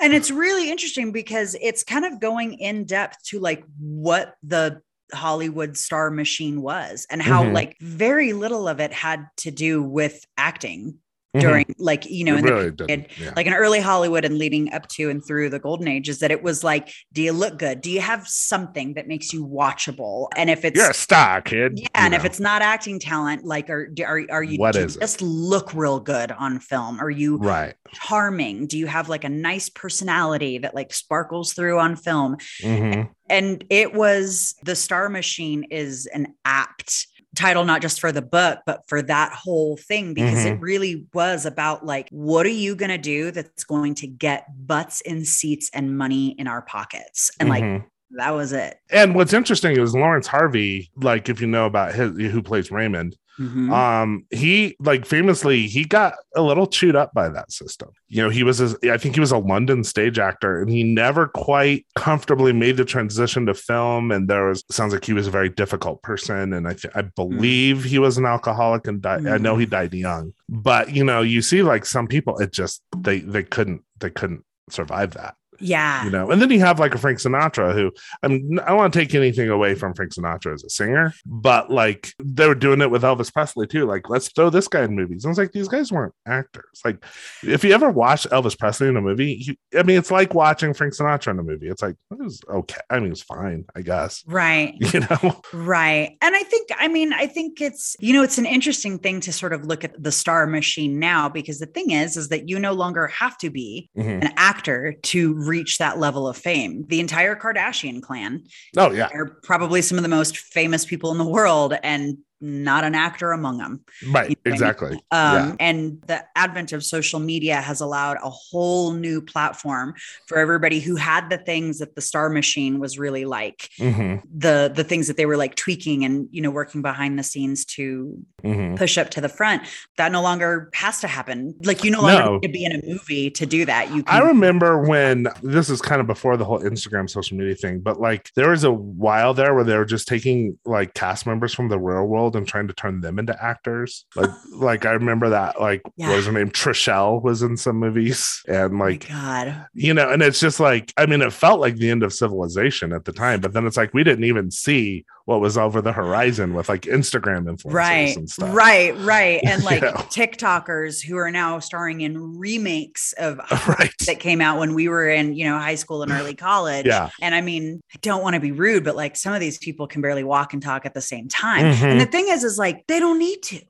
and 0.00 0.12
it's 0.12 0.30
really 0.30 0.70
interesting 0.70 1.12
because 1.12 1.56
it's 1.60 1.82
kind 1.84 2.04
of 2.04 2.20
going 2.20 2.54
in 2.54 2.84
depth 2.84 3.22
to 3.26 3.38
like 3.40 3.64
what 3.78 4.34
the 4.42 4.80
Hollywood 5.14 5.76
star 5.76 6.10
machine 6.10 6.60
was 6.62 7.06
and 7.10 7.22
how 7.22 7.44
Mhm. 7.44 7.52
like 7.54 7.76
very 7.80 8.32
little 8.32 8.66
of 8.66 8.80
it 8.80 8.92
had 8.92 9.26
to 9.38 9.52
do 9.52 9.80
with 9.82 10.24
acting 10.36 10.96
during 11.40 11.74
like 11.78 12.06
you 12.06 12.24
know 12.24 12.36
the 12.36 12.42
really 12.42 12.70
period. 12.72 13.08
Yeah. 13.18 13.32
like 13.36 13.46
in 13.46 13.54
early 13.54 13.80
Hollywood 13.80 14.24
and 14.24 14.38
leading 14.38 14.72
up 14.72 14.88
to 14.90 15.10
and 15.10 15.24
through 15.24 15.50
the 15.50 15.58
golden 15.58 15.88
age 15.88 16.08
is 16.08 16.18
that 16.20 16.30
it 16.30 16.42
was 16.42 16.62
like, 16.64 16.92
do 17.12 17.22
you 17.22 17.32
look 17.32 17.58
good? 17.58 17.80
Do 17.80 17.90
you 17.90 18.00
have 18.00 18.26
something 18.28 18.94
that 18.94 19.06
makes 19.08 19.32
you 19.32 19.46
watchable? 19.46 20.28
And 20.36 20.50
if 20.50 20.64
it's 20.64 20.76
You're 20.78 20.90
a 20.90 20.94
star, 20.94 21.40
kid. 21.42 21.72
yeah, 21.78 21.82
you 21.82 21.88
and 21.94 22.14
if 22.14 22.24
it's 22.24 22.40
not 22.40 22.62
acting 22.62 22.98
talent, 22.98 23.44
like 23.44 23.70
are 23.70 23.90
are 24.06 24.22
are 24.30 24.42
you 24.42 24.58
What 24.58 24.74
you 24.74 24.82
is 24.82 24.96
it? 24.96 25.00
just 25.00 25.22
look 25.22 25.72
real 25.74 26.00
good 26.00 26.32
on 26.32 26.58
film? 26.60 27.00
Are 27.00 27.10
you 27.10 27.36
right. 27.38 27.74
charming? 27.94 28.66
Do 28.66 28.78
you 28.78 28.86
have 28.86 29.08
like 29.08 29.24
a 29.24 29.28
nice 29.28 29.68
personality 29.68 30.58
that 30.58 30.74
like 30.74 30.92
sparkles 30.92 31.52
through 31.52 31.78
on 31.78 31.96
film? 31.96 32.36
Mhm. 32.62 33.08
And 33.28 33.64
it 33.70 33.92
was 33.92 34.54
the 34.62 34.76
Star 34.76 35.08
Machine 35.08 35.64
is 35.70 36.06
an 36.06 36.28
apt 36.44 37.08
title, 37.36 37.64
not 37.64 37.82
just 37.82 38.00
for 38.00 38.10
the 38.10 38.22
book, 38.22 38.60
but 38.66 38.82
for 38.88 39.02
that 39.02 39.32
whole 39.32 39.76
thing, 39.76 40.14
because 40.14 40.44
Mm-hmm. 40.44 40.56
it 40.56 40.60
really 40.60 41.06
was 41.14 41.46
about 41.46 41.84
like, 41.86 42.08
what 42.10 42.46
are 42.46 42.48
you 42.48 42.74
going 42.74 42.90
to 42.90 42.98
do 42.98 43.30
that's 43.30 43.64
going 43.64 43.94
to 43.96 44.06
get 44.06 44.46
butts 44.66 45.00
in 45.02 45.24
seats 45.24 45.70
and 45.72 45.96
money 45.96 46.34
in 46.38 46.48
our 46.48 46.62
pockets? 46.62 47.30
And 47.38 47.48
like, 47.48 47.62
Mhm. 47.62 47.84
That 48.10 48.30
was 48.30 48.52
it. 48.52 48.76
and 48.90 49.14
what's 49.14 49.32
interesting 49.32 49.78
is 49.78 49.94
Laurence 49.94 50.26
Harvey, 50.28 50.90
like 50.96 51.28
if 51.28 51.40
you 51.40 51.46
know 51.46 51.66
about 51.66 51.94
his 51.94 52.16
who 52.32 52.40
plays 52.42 52.70
Raymond, 52.70 53.16
Mhm. 53.38 53.70
um, 53.70 54.24
he 54.30 54.76
like 54.80 55.04
famously 55.04 55.66
he 55.66 55.84
got 55.84 56.14
a 56.34 56.40
little 56.40 56.66
chewed 56.66 56.96
up 56.96 57.12
by 57.12 57.28
that 57.28 57.52
system. 57.52 57.90
You 58.08 58.22
know, 58.22 58.30
he 58.30 58.42
was 58.42 58.60
a, 58.62 58.74
I 58.90 58.96
think 58.96 59.14
he 59.14 59.20
was 59.20 59.32
a 59.32 59.36
London 59.38 59.84
stage 59.84 60.18
actor, 60.18 60.60
and 60.62 60.70
he 60.70 60.82
never 60.84 61.26
quite 61.28 61.84
comfortably 61.96 62.54
made 62.54 62.78
the 62.78 62.84
transition 62.86 63.44
to 63.46 63.52
film. 63.54 64.10
And 64.10 64.26
there 64.28 64.46
was 64.46 64.64
sounds 64.70 64.94
like 64.94 65.04
he 65.04 65.12
was 65.12 65.26
a 65.26 65.30
very 65.30 65.50
difficult 65.50 66.00
person, 66.02 66.54
and 66.54 66.66
I 66.66 66.72
th- 66.74 66.94
I 66.94 67.02
believe 67.02 67.84
he 67.84 67.98
was 67.98 68.16
an 68.16 68.24
alcoholic 68.24 68.86
and 68.86 69.02
died. 69.02 69.26
I 69.26 69.36
know 69.36 69.56
he 69.58 69.66
died 69.66 69.92
young, 69.92 70.32
but 70.48 70.94
you 70.94 71.04
know, 71.04 71.20
you 71.20 71.42
see 71.42 71.62
like 71.62 71.84
some 71.84 72.06
people, 72.06 72.38
it 72.38 72.52
just 72.52 72.80
they 72.96 73.18
they 73.20 73.42
couldn't 73.42 73.82
they 73.98 74.08
couldn't 74.10 74.44
survive 74.70 75.12
that 75.14 75.34
yeah. 75.60 76.04
you 76.04 76.10
know 76.10 76.30
and 76.30 76.40
then 76.40 76.50
you 76.50 76.60
have 76.60 76.78
like 76.78 76.94
a 76.94 76.98
frank 76.98 77.18
sinatra 77.18 77.72
who 77.74 77.90
i 78.22 78.28
mean 78.28 78.58
i 78.60 78.66
don't 78.68 78.76
want 78.76 78.92
to 78.92 78.98
take 78.98 79.14
anything 79.14 79.48
away 79.48 79.74
from 79.74 79.94
frank 79.94 80.12
sinatra 80.12 80.54
as 80.54 80.64
a 80.64 80.70
singer 80.70 81.12
but 81.24 81.70
like 81.70 82.12
they 82.22 82.46
were 82.46 82.54
doing 82.54 82.80
it 82.80 82.90
with 82.90 83.02
elvis 83.02 83.32
presley 83.32 83.66
too 83.66 83.84
like 83.86 84.08
let's 84.08 84.28
throw 84.32 84.50
this 84.50 84.68
guy 84.68 84.82
in 84.84 84.94
movies 84.94 85.24
and 85.24 85.32
it's 85.32 85.38
like 85.38 85.52
these 85.52 85.68
guys 85.68 85.90
weren't 85.92 86.14
actors 86.26 86.80
like 86.84 87.04
if 87.42 87.64
you 87.64 87.72
ever 87.72 87.90
watch 87.90 88.24
elvis 88.30 88.58
presley 88.58 88.88
in 88.88 88.96
a 88.96 89.00
movie 89.00 89.56
i 89.76 89.82
mean 89.82 89.98
it's 89.98 90.10
like 90.10 90.34
watching 90.34 90.72
frank 90.74 90.92
sinatra 90.94 91.30
in 91.32 91.38
a 91.38 91.42
movie 91.42 91.68
it's 91.68 91.82
like 91.82 91.96
it 92.10 92.18
was 92.18 92.40
okay 92.50 92.80
i 92.90 92.98
mean 92.98 93.12
it's 93.12 93.22
fine 93.22 93.64
i 93.74 93.80
guess 93.82 94.22
Right. 94.26 94.74
you 94.92 95.00
know 95.00 95.40
Right. 95.52 96.16
And 96.22 96.34
I 96.34 96.42
think, 96.42 96.68
I 96.78 96.88
mean, 96.88 97.12
I 97.12 97.26
think 97.26 97.60
it's, 97.60 97.96
you 98.00 98.12
know, 98.12 98.22
it's 98.22 98.38
an 98.38 98.46
interesting 98.46 98.98
thing 98.98 99.20
to 99.20 99.32
sort 99.32 99.52
of 99.52 99.64
look 99.64 99.84
at 99.84 100.00
the 100.02 100.12
star 100.12 100.46
machine 100.46 100.98
now 100.98 101.28
because 101.28 101.58
the 101.58 101.66
thing 101.66 101.90
is, 101.90 102.16
is 102.16 102.28
that 102.28 102.48
you 102.48 102.58
no 102.58 102.72
longer 102.72 103.06
have 103.08 103.36
to 103.38 103.50
be 103.50 103.88
Mhm. 103.96 104.22
an 104.24 104.32
actor 104.36 104.94
to 105.04 105.34
reach 105.46 105.78
that 105.78 105.98
level 105.98 106.28
of 106.28 106.36
fame. 106.36 106.84
The 106.88 107.00
entire 107.00 107.36
Kardashian 107.36 108.02
clan 108.02 108.44
oh 108.76 108.90
yeah 108.90 109.08
are 109.12 109.38
probably 109.42 109.82
some 109.82 109.98
of 109.98 110.02
the 110.02 110.08
most 110.08 110.36
famous 110.36 110.84
people 110.84 111.12
in 111.12 111.18
the 111.18 111.24
world. 111.24 111.74
And 111.82 112.18
not 112.46 112.84
an 112.84 112.94
actor 112.94 113.32
among 113.32 113.58
them. 113.58 113.80
Right. 114.06 114.30
You 114.30 114.36
know 114.36 114.40
what 114.42 114.46
I 114.46 114.50
mean? 114.50 114.70
Exactly. 114.70 114.90
Um, 114.92 115.00
yeah. 115.10 115.54
And 115.60 116.02
the 116.06 116.24
advent 116.36 116.72
of 116.72 116.84
social 116.84 117.20
media 117.20 117.60
has 117.60 117.80
allowed 117.80 118.18
a 118.22 118.30
whole 118.30 118.92
new 118.92 119.20
platform 119.20 119.94
for 120.26 120.38
everybody 120.38 120.80
who 120.80 120.96
had 120.96 121.28
the 121.30 121.38
things 121.38 121.78
that 121.80 121.94
the 121.94 122.00
Star 122.00 122.28
Machine 122.30 122.78
was 122.78 122.98
really 122.98 123.24
like, 123.24 123.70
hmm 123.78 124.16
the 124.38 124.70
the 124.74 124.84
things 124.84 125.06
that 125.06 125.16
they 125.16 125.26
were 125.26 125.36
like 125.36 125.54
tweaking 125.56 126.04
and 126.04 126.28
you 126.30 126.40
know 126.42 126.50
working 126.50 126.82
behind 126.82 127.18
the 127.18 127.22
scenes 127.22 127.64
to 127.64 128.16
hmm 128.42 128.74
push 128.76 128.98
up 128.98 129.10
to 129.10 129.20
the 129.20 129.28
front. 129.28 129.62
That 129.96 130.12
no 130.12 130.22
longer 130.22 130.70
has 130.74 131.00
to 131.00 131.08
happen. 131.08 131.54
Like 131.64 131.82
you 131.82 131.90
no 131.90 132.02
longer 132.02 132.22
No. 132.24 132.32
need 132.34 132.42
to 132.42 132.48
be 132.48 132.64
in 132.64 132.72
a 132.72 132.80
movie 132.86 133.30
to 133.30 133.46
do 133.46 133.64
that. 133.64 133.90
You 133.94 134.04
I 134.06 134.20
remember 134.20 134.82
when 134.86 135.26
this 135.42 135.68
is 135.70 135.80
kind 135.80 136.00
of 136.00 136.06
before 136.06 136.36
the 136.36 136.44
whole 136.44 136.60
Instagram 136.60 137.08
social 137.08 137.36
media 137.36 137.54
thing, 137.54 137.80
but 137.80 138.00
like 138.00 138.30
there 138.36 138.50
was 138.50 138.62
a 138.64 138.72
while 138.72 139.32
there 139.34 139.54
where 139.54 139.64
they 139.64 139.76
were 139.76 139.84
just 139.86 140.06
taking 140.06 140.58
like 140.64 140.94
cast 140.94 141.26
members 141.26 141.54
from 141.54 141.68
the 141.68 141.78
real 141.78 142.04
world 142.04 142.35
and 142.36 142.46
trying 142.46 142.68
to 142.68 142.74
turn 142.74 143.00
them 143.00 143.18
into 143.18 143.40
actors. 143.42 144.04
Like, 144.14 144.30
like 144.52 144.86
I 144.86 144.92
remember 144.92 145.30
that. 145.30 145.60
Like, 145.60 145.82
Yeah. 145.96 146.08
what 146.08 146.16
was 146.16 146.26
her 146.26 146.32
name? 146.32 146.50
Trishelle 146.50 147.22
was 147.22 147.42
in 147.42 147.56
some 147.56 147.76
movies, 147.76 148.42
and 148.48 148.74
Oh 148.74 148.84
like 148.84 149.08
God. 149.08 149.66
you 149.74 149.94
know, 149.94 150.10
and 150.10 150.22
it's 150.22 150.40
just 150.40 150.60
like 150.60 150.92
I 150.96 151.06
mean, 151.06 151.22
it 151.22 151.32
felt 151.32 151.60
like 151.60 151.76
the 151.76 151.90
end 151.90 152.02
of 152.02 152.12
civilization 152.12 152.92
at 152.92 153.04
the 153.04 153.12
time, 153.12 153.40
but 153.40 153.52
then 153.52 153.66
it's 153.66 153.76
like 153.76 153.92
we 153.94 154.04
didn't 154.04 154.24
even 154.24 154.50
see 154.50 155.04
what 155.26 155.40
was 155.40 155.58
over 155.58 155.82
the 155.82 155.92
horizon 155.92 156.54
with 156.54 156.68
like 156.68 156.82
Instagram 156.82 157.44
influencers 157.44 157.72
Right, 157.72 158.16
and 158.16 158.30
stuff. 158.30 158.54
right, 158.54 158.94
right. 158.96 159.04
Right, 159.04 159.40
and 159.44 159.62
like 159.70 159.82
Yeah. 159.82 159.92
TikTokers 159.92 161.02
who 161.04 161.16
are 161.16 161.30
now 161.30 161.58
starring 161.58 162.00
in 162.00 162.38
remakes 162.38 163.12
of 163.14 163.38
Right. 163.68 163.90
that 164.06 164.20
came 164.20 164.40
out 164.40 164.58
when 164.58 164.74
we 164.74 164.88
were 164.88 165.08
in, 165.08 165.34
you 165.34 165.44
know, 165.44 165.58
high 165.58 165.74
school 165.74 166.02
and 166.02 166.12
early 166.12 166.34
college. 166.48 166.86
Yeah. 166.86 167.10
And 167.20 167.34
I 167.34 167.40
mean, 167.40 167.80
I 167.94 167.98
don't 168.02 168.22
want 168.22 168.34
to 168.34 168.40
be 168.40 168.52
rude, 168.52 168.84
but 168.84 168.94
like 168.96 169.16
some 169.16 169.34
of 169.34 169.40
these 169.40 169.58
people 169.58 169.86
can 169.86 170.00
barely 170.00 170.22
walk 170.24 170.52
and 170.52 170.62
talk 170.62 170.86
at 170.86 170.94
the 170.94 171.00
same 171.00 171.28
time. 171.28 171.74
Mhm. 171.74 171.82
And 171.82 172.00
the 172.00 172.06
thing 172.06 172.28
is, 172.28 172.44
is 172.44 172.56
like 172.58 172.86
they 172.86 172.98
don't 173.00 173.18
need 173.18 173.42
to. 173.44 173.60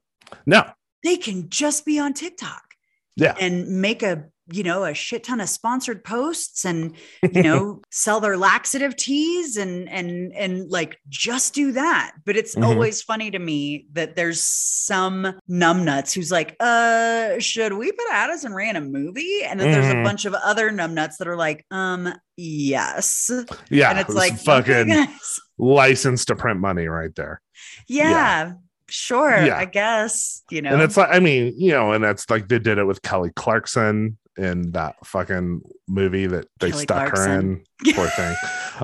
No. 0.45 0.65
They 1.05 1.17
can 1.17 1.49
just 1.49 1.87
be 1.87 1.99
on 1.99 2.13
TikTok 2.13 2.75
Yeah. 3.17 3.35
and 3.41 3.81
make 3.81 4.03
a 4.03 4.25
you 4.53 4.63
know 4.63 4.85
a 4.85 4.95
shit 4.95 5.25
ton 5.25 5.41
of 5.41 5.49
sponsored 5.49 6.05
posts 6.05 6.65
and 6.65 6.95
you 7.33 7.43
know 7.43 7.83
sell 7.91 8.21
their 8.21 8.37
laxative 8.37 8.95
teas 8.97 9.57
and 9.57 9.89
and 9.89 10.33
and 10.35 10.71
like 10.71 10.99
just 11.09 11.53
do 11.55 11.73
that 11.73 12.13
but 12.25 12.37
it's 12.37 12.55
Mhm. 12.55 12.65
always 12.65 13.03
funny 13.03 13.31
to 13.33 13.39
me 13.41 13.87
that 13.93 14.15
there's 14.15 14.41
some 14.43 15.35
numbnuts 15.51 16.13
who's 16.15 16.31
like 16.31 16.55
uh 16.61 17.39
should 17.41 17.73
we 17.73 17.91
put 17.91 18.07
Addison 18.13 18.53
Rae 18.55 18.69
in 18.69 18.77
a 18.77 18.81
movie 18.81 19.43
and 19.45 19.59
then 19.59 19.73
there's 19.73 19.93
a 19.93 19.97
Mhm. 19.97 20.05
bunch 20.05 20.25
of 20.27 20.35
other 20.35 20.71
numbnuts 20.71 21.17
that 21.19 21.27
are 21.27 21.37
like 21.37 21.67
um 21.73 22.13
yes 22.37 23.31
Yeah. 23.69 23.91
and 23.91 23.99
it's 23.99 24.15
like 24.15 24.39
fucking 24.39 24.89
guys. 24.89 25.41
license 25.59 26.25
to 26.27 26.37
print 26.37 26.61
money 26.61 26.87
right 26.87 27.15
there. 27.17 27.41
yeah, 27.89 28.53
sure 28.89 29.37
Yeah. 29.45 29.57
i 29.59 29.65
guess 29.65 30.43
you 30.51 30.63
know 30.63 30.73
And 30.73 30.83
it's 30.83 30.97
like, 30.97 31.09
I 31.11 31.19
mean, 31.19 31.53
you 31.57 31.73
know, 31.73 31.91
and 31.93 32.05
it's 32.05 32.31
like 32.31 32.47
they 32.49 32.61
did 32.61 32.79
it 32.79 32.85
with 32.85 33.03
Kelly 33.03 33.31
Clarkson 33.35 34.19
in 34.37 34.73
that 34.73 35.05
fucking 35.05 35.63
movie 35.89 36.27
that 36.27 36.47
they 36.61 36.71
Kelly 36.71 36.83
stuck 36.85 37.17
her 37.17 37.39
in. 37.39 37.65
Poor 37.95 38.07
thing. 38.09 38.35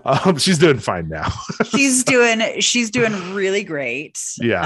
Um, 0.05 0.37
she's 0.39 0.59
doing 0.59 0.79
fine 0.79 1.09
now. 1.09 1.29
she's 1.71 2.05
doing 2.05 2.61
she's 2.61 2.91
doing 2.91 3.13
really 3.35 3.65
great 3.65 4.19
Yeah. 4.39 4.63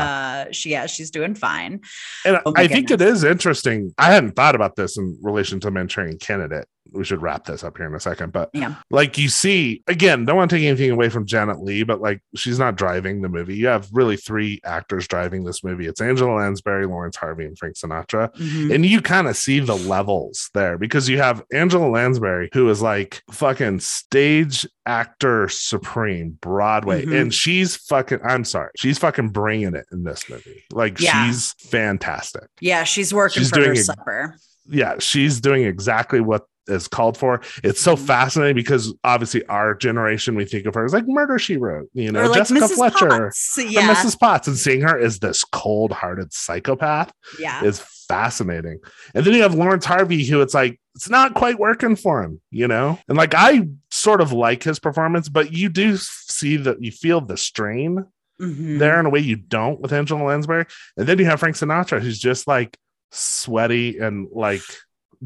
uh 0.48 0.52
she 0.52 0.70
yeah 0.70 0.86
she's 0.86 1.10
doing 1.10 1.34
fine 1.34 1.80
And 2.24 2.40
Oh 2.46 2.52
I 2.56 2.66
think 2.66 2.90
it 2.90 3.00
is 3.00 3.22
interesting. 3.24 3.94
I 3.98 4.12
hadn't 4.12 4.32
thought 4.36 4.54
about 4.54 4.76
this 4.76 4.96
in 4.98 5.18
relation 5.22 5.60
to 5.60 5.70
Manchurian 5.70 6.18
Candidate. 6.18 6.66
We 6.92 7.02
should 7.04 7.20
wrap 7.20 7.44
this 7.44 7.64
up 7.64 7.76
here 7.76 7.86
in 7.86 7.94
a 7.96 8.00
second. 8.00 8.32
But 8.32 8.48
Yeah. 8.54 8.76
like 8.90 9.18
you 9.18 9.28
see, 9.28 9.82
again, 9.88 10.24
don't 10.24 10.36
want 10.36 10.50
to 10.50 10.56
take 10.56 10.64
anything 10.64 10.92
away 10.92 11.08
from 11.08 11.26
Janet 11.26 11.60
Leigh, 11.60 11.82
but 11.82 12.00
like 12.00 12.20
she's 12.36 12.60
not 12.60 12.76
driving 12.76 13.22
the 13.22 13.28
movie. 13.28 13.56
You 13.56 13.66
have 13.66 13.88
really 13.92 14.16
three 14.16 14.60
actors 14.64 15.08
driving 15.08 15.42
this 15.44 15.64
movie. 15.64 15.86
It's 15.88 16.00
Angela 16.00 16.36
Lansbury, 16.36 16.86
Laurence 16.86 17.16
Harvey, 17.16 17.44
and 17.44 17.58
Frank 17.58 17.74
Sinatra. 17.74 18.32
Mhm. 18.36 18.72
And 18.74 18.86
you 18.86 19.00
kind 19.02 19.26
of 19.26 19.36
see 19.36 19.58
the 19.58 19.74
levels 19.76 20.48
there 20.54 20.78
because 20.78 21.08
you 21.08 21.18
have 21.18 21.42
Angela 21.52 21.88
Lansbury, 21.88 22.50
who 22.52 22.70
is 22.70 22.80
like 22.80 23.20
fucking 23.32 23.80
stage 24.16 24.66
actor 24.86 25.46
supreme, 25.48 26.38
Broadway. 26.40 27.04
Mhm. 27.04 27.20
And 27.20 27.34
she's 27.34 27.76
fucking, 27.76 28.20
I'm 28.26 28.44
sorry, 28.44 28.70
she's 28.76 28.98
fucking 28.98 29.28
bringing 29.28 29.74
it 29.74 29.84
in 29.92 30.04
this 30.04 30.28
movie. 30.30 30.64
Like 30.72 30.98
Yeah. 31.00 31.26
she's 31.26 31.52
fantastic. 31.70 32.44
Yeah, 32.60 32.84
she's 32.84 33.12
working 33.12 33.42
She's 33.42 33.50
for 33.50 33.58
her 33.58 33.64
doing 33.66 33.78
a- 33.78 33.82
supper. 33.82 34.36
Yeah, 34.68 34.94
she's 35.00 35.40
doing 35.40 35.64
exactly 35.64 36.20
what 36.20 36.44
is 36.68 36.88
called 36.88 37.16
for. 37.16 37.40
It's 37.62 37.80
so 37.80 37.96
Mhm. 37.96 38.06
fascinating 38.06 38.56
because 38.56 38.94
obviously 39.04 39.44
our 39.46 39.74
generation, 39.74 40.34
we 40.34 40.44
think 40.44 40.66
of 40.66 40.74
her 40.74 40.84
as 40.84 40.92
like 40.92 41.06
Murder 41.06 41.38
She 41.38 41.56
Wrote, 41.56 41.88
you 41.94 42.12
know, 42.12 42.28
like 42.28 42.38
Jessica 42.38 42.60
Mrs. 42.60 42.74
Fletcher. 42.74 43.08
Potts. 43.08 43.58
Yeah, 43.58 43.92
Mrs. 43.94 44.18
Potts 44.18 44.48
and 44.48 44.56
seeing 44.56 44.82
her 44.82 44.98
as 44.98 45.18
this 45.18 45.44
cold 45.44 45.92
hearted 45.92 46.32
psychopath 46.32 47.12
yeah, 47.38 47.62
is 47.64 47.80
fascinating. 48.08 48.78
And 49.14 49.24
then 49.24 49.34
you 49.34 49.42
have 49.42 49.54
Laurence 49.54 49.84
Harvey, 49.84 50.24
who 50.24 50.40
it's 50.40 50.54
like, 50.54 50.80
it's 50.94 51.10
not 51.10 51.34
quite 51.34 51.58
working 51.58 51.96
for 51.96 52.22
him, 52.22 52.40
you 52.50 52.68
know? 52.68 52.98
And 53.08 53.18
like, 53.18 53.34
I 53.34 53.68
sort 53.90 54.20
of 54.20 54.32
like 54.32 54.62
his 54.62 54.78
performance, 54.78 55.28
but 55.28 55.52
you 55.52 55.68
do 55.68 55.96
see 55.96 56.56
that 56.56 56.82
you 56.82 56.90
feel 56.90 57.20
the 57.20 57.36
strain 57.36 58.04
Mhm. 58.40 58.78
there 58.78 59.00
in 59.00 59.06
a 59.06 59.10
way 59.10 59.20
you 59.20 59.36
don't 59.36 59.80
with 59.80 59.92
Angela 59.92 60.22
Lansbury. 60.22 60.66
And 60.96 61.06
then 61.06 61.18
you 61.18 61.24
have 61.24 61.40
Frank 61.40 61.56
Sinatra, 61.56 62.00
who's 62.02 62.18
just 62.18 62.46
like 62.46 62.76
sweaty 63.10 63.98
and 63.98 64.28
like 64.32 64.62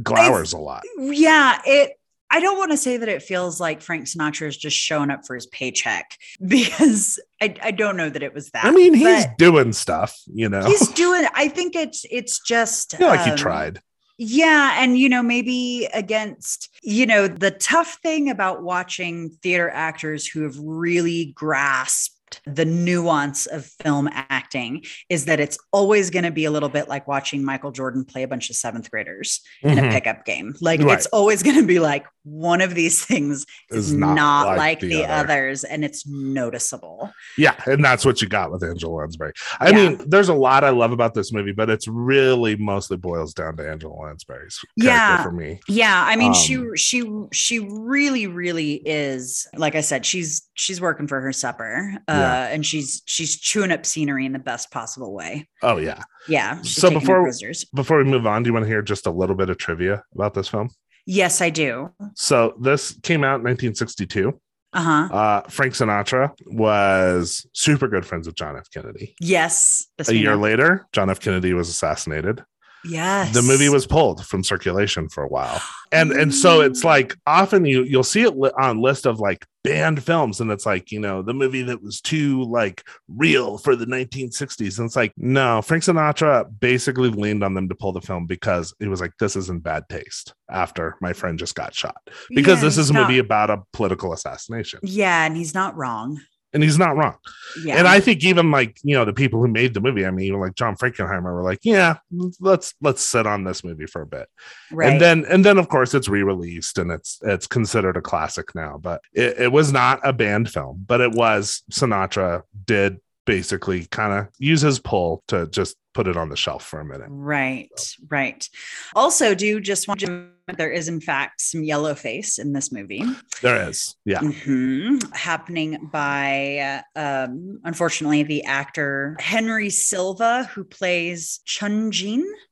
glowers 0.02 0.52
a 0.52 0.58
lot. 0.58 0.82
Yeah, 0.98 1.60
it. 1.64 1.92
I 2.32 2.38
don't 2.38 2.56
want 2.58 2.70
to 2.70 2.76
say 2.76 2.96
that 2.96 3.08
it 3.08 3.22
feels 3.22 3.60
like 3.60 3.80
Frank 3.82 4.04
Sinatra 4.04 4.46
is 4.46 4.56
just 4.56 4.76
showing 4.76 5.10
up 5.10 5.26
for 5.26 5.34
his 5.34 5.46
paycheck 5.46 6.16
because 6.46 7.18
I, 7.42 7.56
I 7.60 7.70
don't 7.72 7.96
know 7.96 8.08
that 8.08 8.22
it 8.22 8.32
was 8.32 8.50
that. 8.50 8.64
I 8.64 8.70
mean, 8.70 8.94
he's 8.94 9.26
doing 9.36 9.72
stuff, 9.72 10.16
you 10.26 10.48
know? 10.48 10.64
he's 10.64 10.88
doing. 10.92 11.26
I 11.34 11.48
think 11.48 11.74
it's 11.74 12.04
it's 12.10 12.40
just 12.40 12.94
I 12.94 12.98
feel 12.98 13.08
like 13.08 13.24
he 13.24 13.32
um, 13.32 13.36
tried. 13.36 13.82
Yeah. 14.22 14.74
And, 14.76 14.98
you 14.98 15.08
know, 15.08 15.22
maybe 15.22 15.88
against, 15.94 16.68
you 16.82 17.06
know, 17.06 17.26
the 17.26 17.52
tough 17.52 18.00
thing 18.02 18.28
about 18.28 18.62
watching 18.62 19.30
theater 19.42 19.70
actors 19.70 20.26
who 20.26 20.42
have 20.42 20.58
really 20.58 21.32
grasped 21.34 22.19
the 22.46 22.64
nuance 22.64 23.46
of 23.46 23.64
film 23.66 24.08
acting 24.12 24.84
is 25.08 25.24
that 25.26 25.40
it's 25.40 25.58
always 25.72 26.10
going 26.10 26.24
to 26.24 26.30
be 26.30 26.44
a 26.44 26.50
little 26.50 26.68
bit 26.68 26.88
like 26.88 27.06
watching 27.08 27.44
Michael 27.44 27.72
Jordan 27.72 28.04
play 28.04 28.22
a 28.22 28.28
bunch 28.28 28.50
of 28.50 28.56
seventh 28.56 28.90
graders 28.90 29.40
in 29.62 29.78
a 29.78 29.82
Mhm. 29.82 29.90
pickup 29.92 30.24
game. 30.24 30.54
Like 30.60 30.80
Right. 30.80 30.96
it's 30.96 31.06
always 31.06 31.42
going 31.42 31.56
to 31.56 31.66
be 31.66 31.78
like 31.78 32.06
one 32.24 32.60
of 32.60 32.74
these 32.74 33.04
things 33.04 33.46
is, 33.70 33.92
not, 33.92 34.14
not 34.14 34.46
like, 34.48 34.58
like 34.58 34.80
the, 34.80 34.88
the 34.88 35.04
other. 35.04 35.14
others 35.32 35.64
and 35.64 35.84
it's 35.84 36.06
noticeable. 36.06 37.12
Yeah, 37.38 37.54
and 37.66 37.84
that's 37.84 38.04
what 38.04 38.20
you 38.22 38.28
got 38.28 38.50
with 38.52 38.62
Angela 38.62 38.92
Lansbury. 38.94 39.32
I 39.58 39.70
Yeah. 39.70 39.76
mean, 39.76 40.02
there's 40.08 40.28
a 40.28 40.34
lot 40.34 40.64
I 40.64 40.70
love 40.70 40.92
about 40.92 41.14
this 41.14 41.32
movie, 41.32 41.52
but 41.52 41.70
it's 41.70 41.86
really 41.88 42.56
mostly 42.56 42.96
boils 42.96 43.32
down 43.34 43.56
to 43.56 43.68
Angela 43.68 43.94
Lansbury's 43.94 44.58
character 44.80 44.96
Yeah. 44.96 45.22
for 45.22 45.32
me. 45.32 45.60
Yeah, 45.68 46.04
I 46.06 46.16
mean, 46.16 46.34
she 46.34 46.56
Um, 46.56 46.74
she 46.76 47.02
she 47.32 47.58
really 47.60 48.26
really 48.26 48.82
is. 48.84 49.46
Like 49.56 49.74
I 49.74 49.80
said, 49.80 50.04
she's 50.04 50.42
she's 50.54 50.80
working 50.80 51.06
for 51.06 51.20
her 51.20 51.32
supper, 51.32 51.94
uh, 52.08 52.12
Yeah. 52.20 52.46
and 52.48 52.64
she's 52.64 53.02
she's 53.06 53.38
chewing 53.38 53.72
up 53.72 53.84
scenery 53.86 54.26
in 54.26 54.32
the 54.32 54.38
best 54.38 54.70
possible 54.70 55.12
way. 55.14 55.48
Oh 55.62 55.78
yeah. 55.78 56.02
Yeah. 56.28 56.60
So 56.62 56.90
before- 56.90 57.30
Before 57.74 57.98
we 57.98 58.04
move 58.04 58.26
on, 58.26 58.42
do 58.42 58.48
you 58.48 58.54
want 58.54 58.64
to 58.64 58.68
hear 58.68 58.82
just 58.82 59.06
a 59.06 59.10
little 59.10 59.36
bit 59.36 59.50
of 59.50 59.58
trivia 59.58 60.02
about 60.14 60.34
this 60.34 60.48
film? 60.48 60.70
yes, 61.06 61.40
I 61.40 61.50
do. 61.50 61.90
So 62.14 62.54
this 62.60 62.92
came 63.02 63.24
out 63.24 63.40
in 63.40 63.44
1962. 63.44 64.38
Uh 64.72 64.80
huh. 64.82 65.12
Uh, 65.14 65.40
Frank 65.48 65.74
Sinatra 65.74 66.30
was 66.46 67.44
super 67.52 67.88
good 67.88 68.06
friends 68.06 68.28
with 68.28 68.36
John 68.36 68.56
F. 68.56 68.70
Kennedy. 68.72 69.16
Yes. 69.20 69.88
A 70.06 70.14
year 70.14 70.36
know. 70.36 70.38
later, 70.42 70.86
John 70.92 71.10
F. 71.10 71.18
Kennedy 71.18 71.52
was 71.54 71.68
assassinated. 71.68 72.44
Yes. 72.84 73.34
the 73.34 73.42
movie 73.42 73.68
was 73.68 73.86
pulled 73.86 74.24
from 74.26 74.44
circulation 74.44 75.08
for 75.08 75.22
a 75.22 75.28
while. 75.28 75.60
And 75.92 76.12
and 76.12 76.34
so 76.34 76.60
it's 76.60 76.82
mm. 76.82 76.84
like 76.84 77.16
often 77.26 77.64
you 77.64 77.82
you'll 77.82 78.04
see 78.04 78.22
it 78.22 78.36
li- 78.36 78.52
on 78.60 78.80
list 78.80 79.06
of 79.06 79.18
like 79.18 79.44
banned 79.62 80.02
films 80.02 80.40
and 80.40 80.50
it's 80.50 80.64
like 80.64 80.90
you 80.90 81.00
know 81.00 81.20
the 81.20 81.34
movie 81.34 81.62
that 81.62 81.82
was 81.82 82.00
too 82.00 82.42
like 82.44 82.82
real 83.08 83.58
for 83.58 83.76
the 83.76 83.84
1960s 83.84 84.78
and 84.78 84.86
it's 84.86 84.96
like 84.96 85.12
no 85.18 85.60
frank 85.60 85.84
sinatra 85.84 86.48
basically 86.60 87.10
leaned 87.10 87.44
on 87.44 87.52
them 87.52 87.68
to 87.68 87.74
pull 87.74 87.92
the 87.92 88.00
film 88.00 88.24
because 88.24 88.72
it 88.80 88.88
was 88.88 89.02
like 89.02 89.12
this 89.18 89.36
is 89.36 89.50
in 89.50 89.58
bad 89.58 89.84
taste 89.90 90.32
after 90.50 90.96
my 91.00 91.12
friend 91.12 91.38
just 91.38 91.54
got 91.54 91.74
shot. 91.74 91.96
Because 92.28 92.58
Yeah, 92.58 92.64
this 92.64 92.78
is 92.78 92.90
a 92.90 92.94
movie 92.94 93.18
about 93.18 93.50
a 93.50 93.62
political 93.72 94.12
assassination. 94.12 94.80
Yeah, 94.82 95.24
and 95.24 95.36
he's 95.36 95.54
not 95.54 95.76
wrong. 95.76 96.20
And 96.52 96.62
he's 96.62 96.78
not 96.78 96.96
wrong 96.96 97.16
Yeah. 97.64 97.76
and 97.78 97.86
I 97.88 98.00
think 98.00 98.24
even 98.24 98.50
like 98.50 98.78
you 98.82 98.94
know 98.94 99.04
the 99.04 99.12
people 99.12 99.40
who 99.40 99.48
made 99.48 99.74
the 99.74 99.80
movie, 99.80 100.06
I 100.06 100.10
mean, 100.10 100.26
even 100.26 100.40
like 100.40 100.54
John 100.54 100.76
Frankenheimer 100.76 101.32
were 101.34 101.42
like, 101.42 101.60
yeah, 101.62 101.96
let's 102.40 102.74
let's 102.80 103.02
sit 103.02 103.26
on 103.26 103.44
this 103.44 103.64
movie 103.64 103.86
for 103.86 104.02
a 104.02 104.06
bit, 104.06 104.28
right. 104.70 104.90
and 104.92 105.00
then 105.00 105.24
and 105.28 105.44
then 105.44 105.58
of 105.58 105.68
course 105.68 105.94
it's 105.94 106.08
re-released 106.08 106.78
and 106.78 106.90
it's 106.90 107.18
it's 107.22 107.46
considered 107.46 107.96
a 107.96 108.02
classic 108.02 108.54
now. 108.54 108.78
But 108.78 109.00
it, 109.12 109.38
it 109.38 109.52
was 109.52 109.72
not 109.72 110.00
a 110.04 110.12
banned 110.12 110.50
film, 110.50 110.84
but 110.86 111.00
it 111.00 111.12
was 111.12 111.62
Sinatra 111.70 112.42
did 112.66 112.98
basically 113.26 113.86
kind 113.86 114.12
of 114.12 114.28
use 114.38 114.60
his 114.62 114.78
pull 114.78 115.22
to 115.28 115.46
just 115.48 115.76
put 115.94 116.06
it 116.06 116.16
on 116.16 116.28
the 116.28 116.36
shelf 116.36 116.64
for 116.64 116.80
a 116.80 116.84
minute. 116.84 117.06
Right, 117.08 117.68
right. 118.08 118.48
Also, 118.94 119.34
do 119.34 119.60
just 119.60 119.88
want 119.88 120.00
to 120.00 120.28
there 120.56 120.70
is 120.70 120.88
in 120.88 121.00
fact 121.00 121.40
some 121.40 121.62
yellow 121.62 121.94
face 121.94 122.38
in 122.38 122.52
this 122.52 122.72
movie. 122.72 123.04
There 123.40 123.68
is, 123.68 123.94
yeah, 124.04 124.18
Mhm. 124.20 125.14
happening 125.14 125.88
by 125.92 126.82
uh, 126.96 127.00
um, 127.26 127.60
unfortunately 127.64 128.24
the 128.24 128.44
actor 128.44 129.16
Henry 129.20 129.70
Silva 129.70 130.50
who 130.54 130.64
plays 130.64 131.40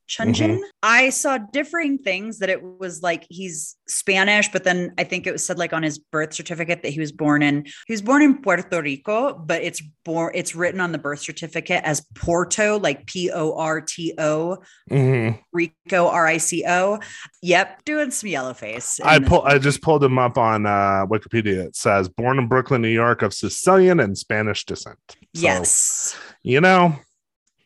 Chunjin. 0.08 0.34
Chunjin. 0.34 0.60
I 0.82 1.10
saw 1.10 1.38
differing 1.38 1.98
things 1.98 2.38
that 2.38 2.48
it 2.48 2.62
was 2.62 3.02
like 3.02 3.26
he's 3.28 3.76
Spanish, 3.86 4.48
but 4.48 4.64
then 4.64 4.92
I 4.98 5.04
think 5.04 5.26
it 5.26 5.32
was 5.32 5.44
said 5.44 5.58
like 5.58 5.72
on 5.72 5.82
his 5.82 5.98
birth 5.98 6.32
certificate 6.32 6.82
that 6.82 6.90
he 6.90 7.00
was 7.00 7.12
born 7.12 7.42
in 7.42 7.66
he 7.86 7.92
was 7.92 8.02
born 8.02 8.22
in 8.22 8.40
Puerto 8.40 8.80
Rico, 8.80 9.34
but 9.34 9.62
it's 9.62 9.82
born 10.04 10.32
it's 10.34 10.54
written 10.54 10.80
on 10.80 10.92
the 10.92 10.98
birth 10.98 11.20
certificate 11.20 11.82
as 11.84 12.04
Porto, 12.14 12.78
like 12.78 13.06
P 13.06 13.30
O 13.30 13.54
R 13.56 13.80
T 13.80 14.14
O 14.18 14.58
Mhm. 14.90 15.38
Rico 15.52 16.08
R 16.08 16.26
I 16.26 16.38
C 16.38 16.64
O. 16.66 16.98
Yep, 17.42 17.84
doing 17.84 18.10
some 18.10 18.28
yellow 18.28 18.54
face. 18.54 19.00
I 19.04 19.18
pull. 19.18 19.42
I 19.42 19.58
just 19.58 19.82
pulled 19.82 20.02
him 20.02 20.18
up 20.18 20.38
on 20.38 20.66
uh, 20.66 21.06
Wikipedia. 21.06 21.66
It 21.66 21.76
says 21.76 22.08
born 22.08 22.38
in 22.38 22.48
Brooklyn, 22.48 22.82
New 22.82 22.88
York, 22.88 23.22
of 23.22 23.34
Sicilian 23.34 24.00
and 24.00 24.16
Spanish 24.16 24.64
descent. 24.64 24.98
So, 25.10 25.16
yes. 25.32 26.18
you 26.42 26.60
know, 26.60 26.96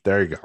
there 0.04 0.22
you 0.22 0.36
go. 0.36 0.42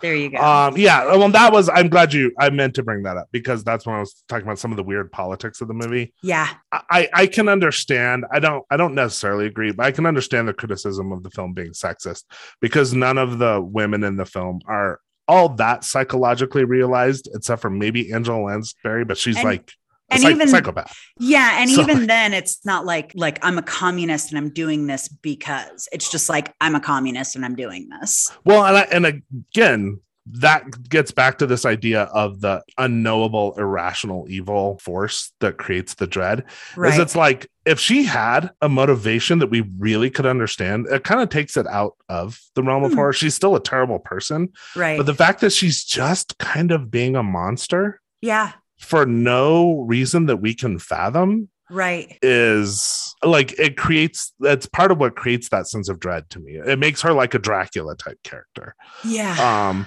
There 0.00 0.14
you 0.14 0.30
go. 0.30 0.38
Um, 0.38 0.76
yeah, 0.76 1.04
well, 1.16 1.28
that 1.30 1.52
was. 1.52 1.68
I'm 1.68 1.88
glad 1.88 2.12
you. 2.12 2.32
I 2.38 2.50
meant 2.50 2.74
to 2.74 2.82
bring 2.82 3.04
that 3.04 3.16
up 3.16 3.28
because 3.32 3.62
that's 3.64 3.86
when 3.86 3.94
I 3.96 4.00
was 4.00 4.22
talking 4.28 4.44
about 4.46 4.58
some 4.58 4.70
of 4.72 4.76
the 4.76 4.82
weird 4.82 5.10
politics 5.12 5.60
of 5.60 5.68
the 5.68 5.74
movie. 5.74 6.12
yeah. 6.22 6.48
I 6.72 7.08
I 7.14 7.26
can 7.26 7.48
understand. 7.48 8.24
I 8.32 8.40
don't. 8.40 8.64
I 8.70 8.76
don't 8.76 8.94
necessarily 8.94 9.46
agree, 9.46 9.72
but 9.72 9.86
I 9.86 9.92
can 9.92 10.04
understand 10.06 10.48
the 10.48 10.52
criticism 10.54 11.12
of 11.12 11.22
the 11.22 11.30
film 11.30 11.52
being 11.54 11.70
sexist 11.72 12.24
because 12.60 12.92
none 12.92 13.18
of 13.18 13.38
the 13.38 13.60
women 13.60 14.02
in 14.04 14.16
the 14.16 14.26
film 14.26 14.60
are 14.66 15.00
all 15.28 15.48
that 15.56 15.84
psychologically 15.84 16.64
realized, 16.64 17.28
except 17.34 17.62
for 17.62 17.70
maybe 17.70 18.12
Angela 18.12 18.42
Lansbury, 18.42 19.04
but 19.04 19.16
she's 19.16 19.36
And- 19.36 19.44
like 19.44 19.72
and 20.10 20.20
psych- 20.22 20.34
even- 20.34 20.48
psychopath. 20.48 20.96
Yeah, 21.18 21.60
and 21.60 21.70
So- 21.70 21.82
even 21.82 22.06
then 22.06 22.32
it's 22.34 22.64
not 22.64 22.84
like 22.84 23.12
like 23.14 23.38
I'm 23.44 23.58
a 23.58 23.62
communist 23.62 24.30
and 24.30 24.38
I'm 24.38 24.50
doing 24.50 24.86
this 24.86 25.08
because 25.08 25.88
it's 25.92 26.10
just 26.10 26.28
like 26.28 26.52
I'm 26.60 26.74
a 26.74 26.80
communist 26.80 27.36
and 27.36 27.44
I'm 27.44 27.56
doing 27.56 27.88
this. 28.00 28.30
Well, 28.44 28.64
and 28.64 28.76
I, 28.76 28.82
and 28.92 29.06
again, 29.06 30.00
that 30.26 30.88
gets 30.88 31.10
back 31.10 31.36
to 31.38 31.46
this 31.46 31.66
idea 31.66 32.04
of 32.04 32.40
the 32.40 32.62
unknowable, 32.78 33.54
irrational 33.58 34.26
evil 34.30 34.78
force 34.78 35.32
that 35.40 35.58
creates 35.58 35.94
the 35.94 36.06
dread. 36.06 36.44
Right. 36.76 36.94
Is 36.94 36.98
it's 36.98 37.14
like 37.14 37.46
if 37.66 37.78
she 37.78 38.04
had 38.04 38.50
a 38.62 38.68
motivation 38.70 39.38
that 39.40 39.48
we 39.50 39.68
really 39.78 40.08
could 40.08 40.24
understand, 40.24 40.86
it 40.90 41.04
kind 41.04 41.20
of 41.20 41.28
takes 41.28 41.58
it 41.58 41.66
out 41.66 41.96
of 42.08 42.40
the 42.54 42.62
realm 42.62 42.84
of 42.84 42.92
Hmm. 42.92 42.96
horror. 42.98 43.12
She's 43.12 43.34
still 43.34 43.54
a 43.54 43.60
terrible 43.62 43.98
person, 43.98 44.48
right. 44.74 44.96
but 44.96 45.04
the 45.04 45.14
fact 45.14 45.40
that 45.42 45.52
she's 45.52 45.84
just 45.84 46.38
kind 46.38 46.72
of 46.72 46.90
being 46.90 47.16
a 47.16 47.22
monster 47.22 48.00
yeah. 48.22 48.52
For 48.84 49.06
no 49.06 49.80
reason 49.80 50.26
that 50.26 50.36
we 50.36 50.54
can 50.54 50.78
fathom 50.78 51.48
Right. 51.70 52.18
is 52.22 53.14
like 53.24 53.58
it 53.58 53.76
creates 53.76 54.32
that's 54.38 54.66
part 54.66 54.92
of 54.92 54.98
what 54.98 55.16
creates 55.16 55.48
that 55.48 55.66
sense 55.66 55.88
of 55.88 55.98
dread 55.98 56.28
to 56.30 56.38
me. 56.40 56.52
It 56.52 56.78
makes 56.78 57.00
her 57.02 57.12
like 57.12 57.34
a 57.34 57.38
Dracula 57.38 57.96
type 57.96 58.18
character. 58.22 58.74
Yeah. 59.02 59.68
Um, 59.70 59.86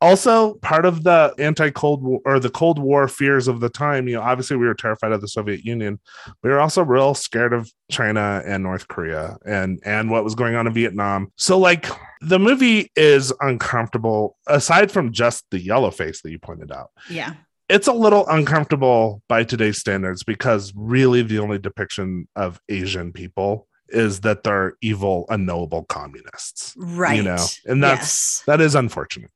also, 0.00 0.54
part 0.54 0.84
of 0.84 1.02
the 1.02 1.34
anti-Cold 1.38 2.04
War 2.04 2.20
or 2.24 2.38
the 2.38 2.50
Cold 2.50 2.78
War 2.78 3.08
fears 3.08 3.48
of 3.48 3.58
the 3.58 3.68
time, 3.68 4.06
you 4.06 4.14
know, 4.14 4.22
obviously 4.22 4.56
we 4.56 4.66
were 4.68 4.74
terrified 4.74 5.10
of 5.10 5.20
the 5.20 5.26
Soviet 5.26 5.64
Union. 5.64 5.98
We 6.44 6.50
were 6.50 6.60
also 6.60 6.84
real 6.84 7.14
scared 7.14 7.52
of 7.52 7.68
China 7.90 8.40
and 8.46 8.62
North 8.62 8.86
Korea 8.86 9.38
and 9.44 9.80
and 9.84 10.08
what 10.08 10.22
was 10.22 10.36
going 10.36 10.54
on 10.54 10.68
in 10.68 10.72
Vietnam. 10.72 11.32
So, 11.34 11.58
like, 11.58 11.86
the 12.20 12.38
movie 12.38 12.92
is 12.94 13.32
uncomfortable. 13.40 14.36
Aside 14.46 14.92
from 14.92 15.12
just 15.12 15.44
the 15.50 15.58
yellow 15.58 15.90
face 15.90 16.22
that 16.22 16.30
you 16.30 16.38
pointed 16.38 16.70
out, 16.70 16.90
yeah. 17.10 17.34
It's 17.68 17.86
a 17.86 17.92
little 17.92 18.26
uncomfortable 18.28 19.22
by 19.28 19.44
today's 19.44 19.78
standards 19.78 20.24
because 20.24 20.72
really 20.74 21.22
the 21.22 21.38
only 21.38 21.58
depiction 21.58 22.28
of 22.34 22.60
Asian 22.68 23.12
people 23.12 23.66
is 23.88 24.20
that 24.20 24.42
they're 24.42 24.74
evil, 24.80 25.26
unknowable 25.28 25.84
communists. 25.84 26.74
Right. 26.76 27.16
You 27.16 27.22
know, 27.22 27.46
and 27.66 27.82
that's 27.82 28.40
yes. 28.40 28.42
that 28.46 28.60
is 28.60 28.74
unfortunate. 28.74 29.30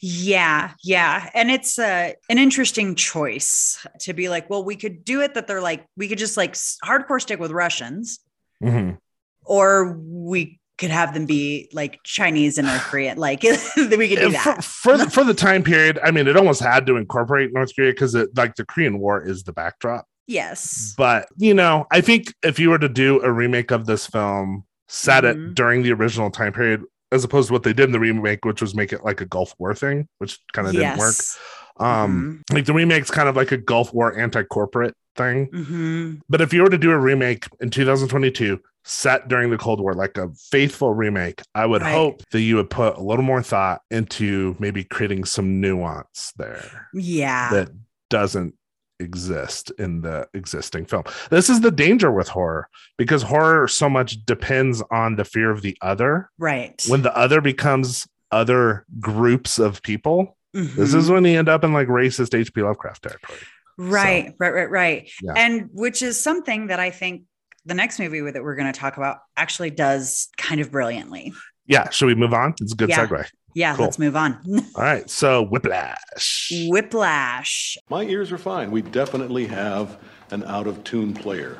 Yeah, 0.00 0.72
yeah. 0.82 1.30
And 1.34 1.50
it's 1.50 1.78
uh, 1.78 2.12
an 2.28 2.38
interesting 2.38 2.94
choice 2.94 3.84
to 4.00 4.12
be 4.12 4.28
like, 4.28 4.50
well, 4.50 4.64
we 4.64 4.76
could 4.76 5.04
do 5.04 5.20
it 5.20 5.34
that 5.34 5.46
they're 5.46 5.62
like, 5.62 5.86
we 5.96 6.08
could 6.08 6.18
just 6.18 6.36
like 6.36 6.52
hardcore 6.52 7.20
stick 7.20 7.40
with 7.40 7.50
Russians, 7.50 8.20
Mhm. 8.62 8.98
or 9.44 9.92
we 9.98 10.60
could 10.82 10.90
have 10.90 11.14
them 11.14 11.24
be 11.24 11.70
like 11.72 12.00
Chinese 12.04 12.58
and 12.58 12.66
North 12.68 12.82
Korean. 12.82 13.16
Like, 13.16 13.42
we 13.76 14.08
could 14.08 14.18
do 14.18 14.26
And 14.26 14.36
for, 14.36 14.42
that. 14.54 14.64
for 14.64 14.98
the, 14.98 15.08
for 15.16 15.24
the 15.24 15.32
time 15.32 15.62
period, 15.62 15.98
I 16.04 16.10
mean, 16.10 16.28
it 16.28 16.36
almost 16.36 16.60
had 16.60 16.84
to 16.86 16.96
incorporate 16.96 17.54
North 17.54 17.74
Korea 17.74 17.92
because 17.92 18.14
it 18.14 18.36
like 18.36 18.56
the 18.56 18.66
Korean 18.66 18.98
War 18.98 19.24
is 19.26 19.44
the 19.44 19.52
backdrop. 19.54 20.06
Yes. 20.26 20.94
But 20.98 21.28
you 21.38 21.54
know, 21.54 21.86
I 21.90 22.00
think 22.02 22.34
if 22.42 22.58
you 22.58 22.68
were 22.70 22.78
to 22.78 22.88
do 22.88 23.22
a 23.22 23.32
remake 23.32 23.70
of 23.70 23.86
this 23.86 24.06
film, 24.06 24.64
set 24.88 25.24
it 25.24 25.36
Mhm. 25.38 25.54
during 25.54 25.82
the 25.82 25.92
original 25.92 26.30
time 26.30 26.52
period, 26.52 26.82
as 27.10 27.24
opposed 27.24 27.48
to 27.48 27.52
what 27.54 27.62
they 27.62 27.72
did 27.72 27.86
in 27.86 27.92
the 27.92 28.00
remake, 28.00 28.44
which 28.44 28.60
was 28.60 28.74
make 28.74 28.92
it 28.92 29.04
like 29.04 29.20
a 29.22 29.26
Gulf 29.26 29.54
War 29.58 29.74
thing, 29.74 30.06
which 30.18 30.38
kind 30.52 30.68
of 30.68 30.74
didn't 30.74 30.98
work. 30.98 31.14
Yes. 31.14 31.38
Um, 31.78 32.42
like 32.52 32.66
the 32.66 32.74
remake's 32.74 33.10
kind 33.10 33.28
of 33.28 33.34
like 33.36 33.50
a 33.52 33.56
Gulf 33.56 33.92
War 33.94 34.16
anti-corporate 34.18 34.94
thing. 35.16 35.48
Mhm. 35.48 36.20
But 36.28 36.40
if 36.40 36.52
you 36.52 36.62
were 36.62 36.70
to 36.70 36.78
do 36.78 36.90
a 36.90 36.98
remake 36.98 37.46
in 37.60 37.70
2022 37.70 38.60
set 38.84 39.28
during 39.28 39.50
the 39.50 39.58
Cold 39.58 39.80
War, 39.80 39.94
like 39.94 40.16
a 40.18 40.28
faithful 40.50 40.92
remake, 40.94 41.40
I 41.54 41.66
would 41.66 41.82
Right. 41.82 41.92
hope 41.92 42.22
that 42.32 42.40
you 42.40 42.56
would 42.56 42.70
put 42.70 42.96
a 42.96 43.02
little 43.02 43.24
more 43.24 43.42
thought 43.42 43.82
into 43.90 44.56
maybe 44.58 44.84
creating 44.84 45.24
some 45.24 45.60
nuance 45.60 46.32
there 46.36 46.88
Yeah. 46.92 47.50
that 47.50 47.68
doesn't 48.10 48.54
exist 48.98 49.70
in 49.78 50.00
the 50.02 50.28
existing 50.34 50.86
film. 50.86 51.02
This 51.30 51.50
is 51.50 51.60
the 51.60 51.70
danger 51.72 52.10
with 52.10 52.28
horror 52.28 52.68
because 52.98 53.22
horror 53.22 53.66
so 53.68 53.88
much 53.88 54.24
depends 54.26 54.82
on 54.90 55.16
the 55.16 55.24
fear 55.24 55.50
of 55.50 55.62
the 55.62 55.76
other. 55.82 56.30
right. 56.38 56.82
When 56.88 57.02
the 57.02 57.16
other 57.16 57.40
becomes 57.40 58.06
other 58.30 58.84
groups 59.00 59.58
of 59.58 59.82
people, 59.82 60.36
this 60.54 60.92
Mhm. 60.92 60.98
is 60.98 61.10
when 61.10 61.24
you 61.24 61.38
end 61.38 61.48
up 61.48 61.64
in 61.64 61.72
like 61.72 61.88
racist 61.88 62.34
HP 62.34 62.62
Lovecraft 62.62 63.02
territory. 63.02 63.38
Right, 63.78 64.34
right, 64.38 64.52
right, 64.52 64.70
right. 64.70 65.10
Yeah. 65.22 65.32
And 65.36 65.68
which 65.72 66.02
is 66.02 66.22
something 66.22 66.66
that 66.68 66.78
I 66.80 66.90
think 66.90 67.22
the 67.64 67.74
next 67.74 67.98
movie 67.98 68.20
that 68.30 68.42
we're 68.42 68.56
going 68.56 68.72
to 68.72 68.78
talk 68.78 68.96
about 68.96 69.18
actually 69.36 69.70
does 69.70 70.28
kind 70.36 70.60
of 70.60 70.70
brilliantly. 70.70 71.32
Yeah, 71.66 71.88
should 71.90 72.06
we 72.06 72.14
move 72.14 72.34
on? 72.34 72.54
It's 72.60 72.72
a 72.72 72.76
good 72.76 72.88
Yeah. 72.88 73.06
segue. 73.06 73.26
Yeah, 73.54 73.76
Cool. 73.76 73.84
let's 73.84 73.98
move 73.98 74.16
on. 74.16 74.38
All 74.76 74.82
right, 74.82 75.08
so 75.08 75.42
Whiplash. 75.42 76.52
Whiplash. 76.68 77.76
My 77.90 78.02
ears 78.02 78.32
are 78.32 78.38
fine. 78.38 78.70
We 78.70 78.82
definitely 78.82 79.46
have 79.46 79.98
an 80.30 80.42
out 80.44 80.66
of 80.66 80.82
tune 80.84 81.12
player. 81.14 81.58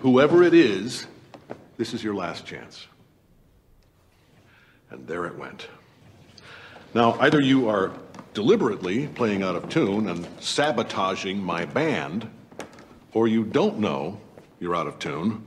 Whoever 0.00 0.42
it 0.42 0.54
is, 0.54 1.06
this 1.76 1.94
is 1.94 2.02
your 2.02 2.14
last 2.14 2.44
chance. 2.44 2.86
And 4.90 5.06
there 5.06 5.24
it 5.26 5.36
went. 5.36 5.68
Now, 6.94 7.16
either 7.20 7.40
you 7.40 7.68
are 7.68 7.92
deliberately 8.42 9.08
playing 9.08 9.42
out 9.42 9.56
of 9.56 9.68
tune 9.68 10.08
and 10.08 10.24
sabotaging 10.38 11.42
my 11.42 11.64
band, 11.64 12.30
or 13.12 13.26
you 13.26 13.42
don't 13.42 13.80
know 13.80 14.16
you're 14.60 14.76
out 14.76 14.86
of 14.86 14.96
tune, 15.00 15.44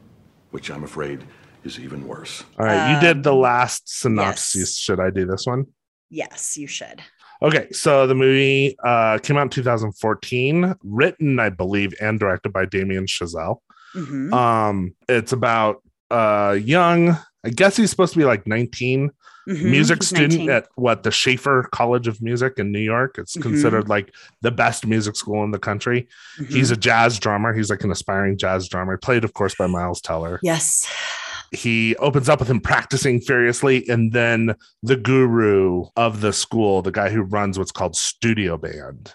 which 0.49 0.69
I'm 0.69 0.83
afraid 0.83 1.23
is 1.63 1.79
even 1.79 2.05
worse. 2.05 2.43
All 2.59 2.65
right, 2.65 2.93
you 2.93 2.99
did 2.99 3.23
the 3.23 3.33
last 3.33 3.87
synopsis. 3.87 4.55
Um, 4.55 4.59
yes. 4.59 4.75
Should 4.75 4.99
I 4.99 5.09
do 5.09 5.25
this 5.25 5.45
one? 5.45 5.67
Yes, 6.09 6.57
you 6.57 6.67
should. 6.67 7.01
Okay, 7.41 7.71
so 7.71 8.07
the 8.07 8.13
movie 8.13 8.75
uh, 8.83 9.19
came 9.19 9.37
out 9.37 9.43
in 9.43 9.49
2014, 9.51 10.75
written, 10.83 11.39
I 11.39 11.47
believe, 11.47 11.93
and 12.01 12.19
directed 12.19 12.51
by 12.51 12.65
Damien 12.65 13.05
Chazelle. 13.05 13.59
Mhm. 13.95 14.33
Um, 14.33 14.95
it's 15.07 15.31
about 15.31 15.81
uh 16.09 16.57
young, 16.61 17.17
I 17.43 17.49
guess 17.49 17.75
he's 17.77 17.89
supposed 17.89 18.13
to 18.13 18.19
be 18.19 18.25
like 18.25 18.45
19, 18.47 19.11
Mhm. 19.49 19.63
music 19.71 20.03
student 20.03 20.33
19. 20.33 20.49
at 20.51 20.67
what 20.75 21.01
the 21.03 21.09
Shaffer 21.09 21.67
College 21.71 22.07
of 22.07 22.21
Music 22.21 22.53
in 22.57 22.71
New 22.71 22.79
York. 22.79 23.15
It's 23.17 23.35
Mhm. 23.35 23.41
considered 23.41 23.89
like 23.89 24.13
the 24.41 24.51
best 24.51 24.85
music 24.85 25.15
school 25.15 25.43
in 25.43 25.49
the 25.51 25.57
country. 25.57 26.07
Mhm. 26.39 26.49
He's 26.51 26.69
a 26.71 26.77
jazz 26.77 27.17
drummer. 27.17 27.51
He's 27.53 27.69
like 27.71 27.83
an 27.83 27.89
aspiring 27.91 28.37
jazz 28.37 28.67
drummer, 28.69 28.97
played, 28.97 29.23
of 29.23 29.33
course, 29.33 29.55
by 29.55 29.65
Miles 29.67 30.01
Teller. 30.01 30.39
yes. 30.43 30.87
he 31.53 31.97
opens 31.97 32.29
up 32.29 32.39
with 32.39 32.47
him 32.49 32.61
practicing 32.61 33.19
furiously 33.19 33.85
and 33.89 34.13
then 34.13 34.55
the 34.83 34.95
guru 34.95 35.83
of 35.97 36.21
the 36.21 36.31
school 36.31 36.81
the 36.81 36.93
guy 36.93 37.09
who 37.09 37.21
runs 37.23 37.59
what's 37.59 37.73
called 37.73 37.93
studio 37.93 38.55
band 38.57 39.13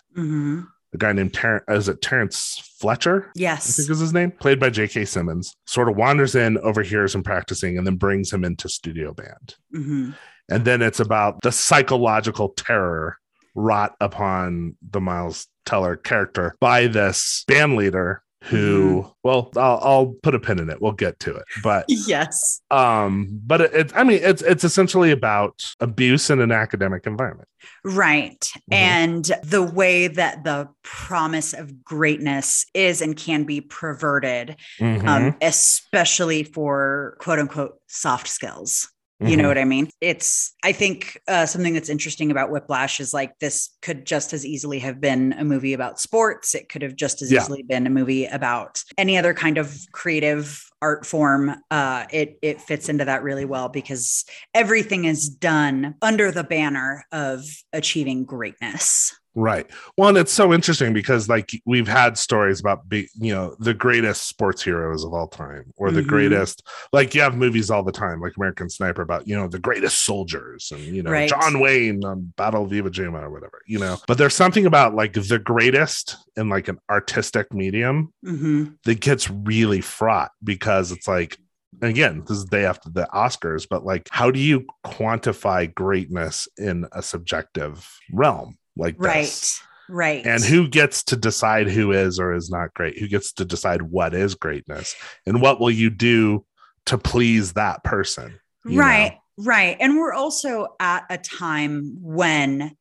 the 0.99 1.07
guy 1.07 1.13
named 1.13 1.35
Ter- 1.35 1.63
is 1.69 1.89
it 1.89 2.01
terrence 2.01 2.73
fletcher? 2.81 3.27
I 3.29 3.31
Yes. 3.35 3.77
think 3.77 3.91
is 3.91 3.99
his 4.01 4.13
name 4.15 4.31
played 4.31 4.59
by 4.59 4.71
j.k 4.71 5.05
simmons 5.05 5.55
sort 5.67 5.89
of 5.89 5.97
wanders 5.97 6.35
in 6.35 6.57
overhears 6.59 7.15
him 7.15 7.23
practicing 7.23 7.77
and 7.77 7.87
then 7.87 7.97
brings 7.97 8.33
him 8.33 8.45
into 8.45 8.69
studio 8.69 9.13
band. 9.13 9.55
Hmm 9.73 10.11
and 10.49 10.65
then 10.65 10.81
it's 10.81 11.01
about 11.01 11.43
the 11.43 11.51
psychological 11.51 12.51
terror 12.51 13.17
wrought 13.57 13.97
upon 14.01 14.77
the 14.91 15.01
miles 15.01 15.49
teller 15.65 15.97
character 15.97 16.55
by 16.61 16.87
this 16.87 17.43
band 17.49 17.75
leader 17.77 18.23
who 18.47 19.11
well 19.23 19.51
I'll, 19.57 19.81
I'll 19.83 20.07
put 20.23 20.35
a 20.35 20.41
pin 20.41 20.59
in 20.59 20.71
it 20.71 20.81
we'll 20.81 20.93
get 20.93 21.19
to 21.21 21.35
it 21.35 21.45
but 21.63 21.85
yes. 21.89 22.61
um 22.71 23.41
but 23.45 23.61
it, 23.61 23.75
it 23.75 23.97
i 23.97 24.05
mean 24.05 24.21
it's 24.23 24.43
it's 24.43 24.65
essentially 24.65 25.11
about 25.11 25.75
abuse 25.81 26.31
in 26.31 26.41
an 26.41 26.53
academic 26.53 27.07
environment 27.07 27.49
Right. 27.85 28.41
Mhm. 28.71 28.77
And 28.77 29.25
the 29.43 29.63
way 29.63 30.09
that 30.09 30.45
the 30.45 30.69
promise 30.83 31.53
of 31.53 31.85
greatness 31.85 32.67
is 32.75 33.01
and 33.01 33.17
can 33.17 33.45
be 33.45 33.61
perverted, 33.61 34.57
Mhm, 34.79 35.07
um, 35.09 35.37
especially 35.41 36.43
for 36.43 37.17
quote 37.21 37.39
unquote 37.39 37.81
soft 37.89 38.29
skills. 38.29 38.89
You 39.19 39.37
mhm. 39.37 39.43
know 39.43 39.49
what 39.49 39.57
I 39.57 39.65
mean? 39.65 39.89
It's, 40.01 40.55
I 40.63 40.73
think 40.73 41.19
uh, 41.27 41.47
something 41.47 41.73
that's 41.73 41.89
interesting 41.89 42.31
about 42.31 42.51
Whiplash 42.51 43.01
is 43.01 43.15
like 43.15 43.39
this 43.39 43.71
could 43.81 44.05
just 44.05 44.35
as 44.35 44.45
easily 44.45 44.79
have 44.81 45.01
been 45.01 45.33
a 45.39 45.45
movie 45.45 45.73
about 45.73 45.99
sports. 45.99 46.55
It 46.55 46.69
could 46.69 46.83
have 46.83 46.97
just 46.97 47.23
as 47.23 47.33
Yeah. 47.33 47.41
easily 47.41 47.63
been 47.63 47.87
a 47.87 47.91
movie 47.91 48.27
about 48.27 48.83
any 48.99 49.17
other 49.17 49.33
kind 49.33 49.57
of 49.57 49.75
creative 49.93 50.63
art 50.83 51.07
form. 51.07 51.55
Uh, 51.71 52.05
it 52.13 52.39
it 52.43 52.61
fits 52.61 52.91
into 52.91 53.07
that 53.07 53.23
really 53.23 53.47
well 53.47 53.71
because 53.71 54.27
everything 54.53 55.07
is 55.07 55.31
done 55.31 55.95
under 56.03 56.31
the 56.31 56.45
banner 56.45 57.05
of 57.11 57.43
achieving 57.73 58.25
greatness. 58.27 59.19
Right. 59.39 59.71
Well, 59.99 60.09
and 60.09 60.17
it's 60.17 60.33
so 60.33 60.55
interesting 60.55 60.95
because 60.95 61.29
like 61.29 61.51
we've 61.67 61.87
had 61.87 62.17
stories 62.17 62.59
about 62.59 62.89
be, 62.89 63.09
you 63.21 63.35
know 63.35 63.55
the 63.61 63.75
greatest 63.75 64.27
sports 64.29 64.63
heroes 64.63 65.05
of 65.05 65.13
all 65.13 65.29
time, 65.29 65.75
or 65.77 65.91
the 65.91 66.01
Mhm. 66.01 66.07
greatest 66.09 66.67
like 66.95 67.15
you 67.15 67.21
have 67.21 67.37
movies 67.37 67.71
all 67.71 67.83
the 67.83 67.93
time, 67.93 68.21
like 68.23 68.33
American 68.39 68.71
Sniper 68.71 69.03
about 69.03 69.29
you 69.29 69.37
know 69.37 69.47
the 69.47 69.59
greatest 69.59 70.05
soldiers 70.07 70.73
and 70.73 70.97
you 70.97 71.03
know 71.03 71.11
Right. 71.11 71.29
John 71.29 71.61
Wayne 71.61 72.03
on 72.03 72.33
Battle 72.39 72.65
of 72.65 72.71
Iwo 72.71 72.89
Jima 72.89 73.23
or 73.25 73.31
whatever, 73.31 73.61
you 73.67 73.79
know. 73.79 74.01
But 74.07 74.17
there's 74.17 74.35
something 74.35 74.65
about 74.65 74.95
like 74.95 75.13
the 75.13 75.39
greatest 75.39 76.17
in 76.37 76.49
like 76.49 76.69
an 76.69 76.79
artistic 76.91 77.53
medium 77.53 78.15
hmm 78.25 78.65
that 78.87 79.01
gets 79.01 79.31
really 79.31 79.83
fraught 79.83 80.31
because 80.43 80.93
it's 80.93 81.07
like 81.07 81.37
again 81.83 82.23
this 82.27 82.39
is 82.39 82.45
the 82.47 82.57
day 82.57 82.65
after 82.65 82.89
the 82.89 83.07
oscars 83.13 83.67
but 83.69 83.85
like 83.85 84.09
how 84.11 84.31
do 84.31 84.41
you 84.41 84.65
quantify 84.87 85.73
greatness 85.75 86.49
in 86.57 86.87
a 86.93 87.03
subjective 87.03 87.87
realm 88.13 88.57
like 88.77 88.95
Right. 88.99 89.23
this 89.25 89.61
Right. 89.89 90.27
and 90.27 90.43
who 90.43 90.67
gets 90.69 91.03
to 91.05 91.17
decide 91.17 91.69
who 91.69 91.93
is 91.93 92.19
or 92.19 92.35
is 92.35 92.51
not 92.51 92.75
great 92.75 92.99
who 92.99 93.07
gets 93.09 93.33
to 93.35 93.45
decide 93.45 93.83
what 93.83 94.15
is 94.15 94.35
greatness 94.35 94.95
and 95.27 95.41
what 95.41 95.61
will 95.61 95.71
you 95.71 95.91
do 95.91 96.45
to 96.87 96.99
please 96.99 97.53
that 97.53 97.85
person 97.85 98.39
right 98.65 99.17
right 99.39 99.77
and 99.81 99.97
we're 99.97 100.13
also 100.13 100.67
at 100.81 101.05
a 101.09 101.19
time 101.19 101.97
when 102.01 102.77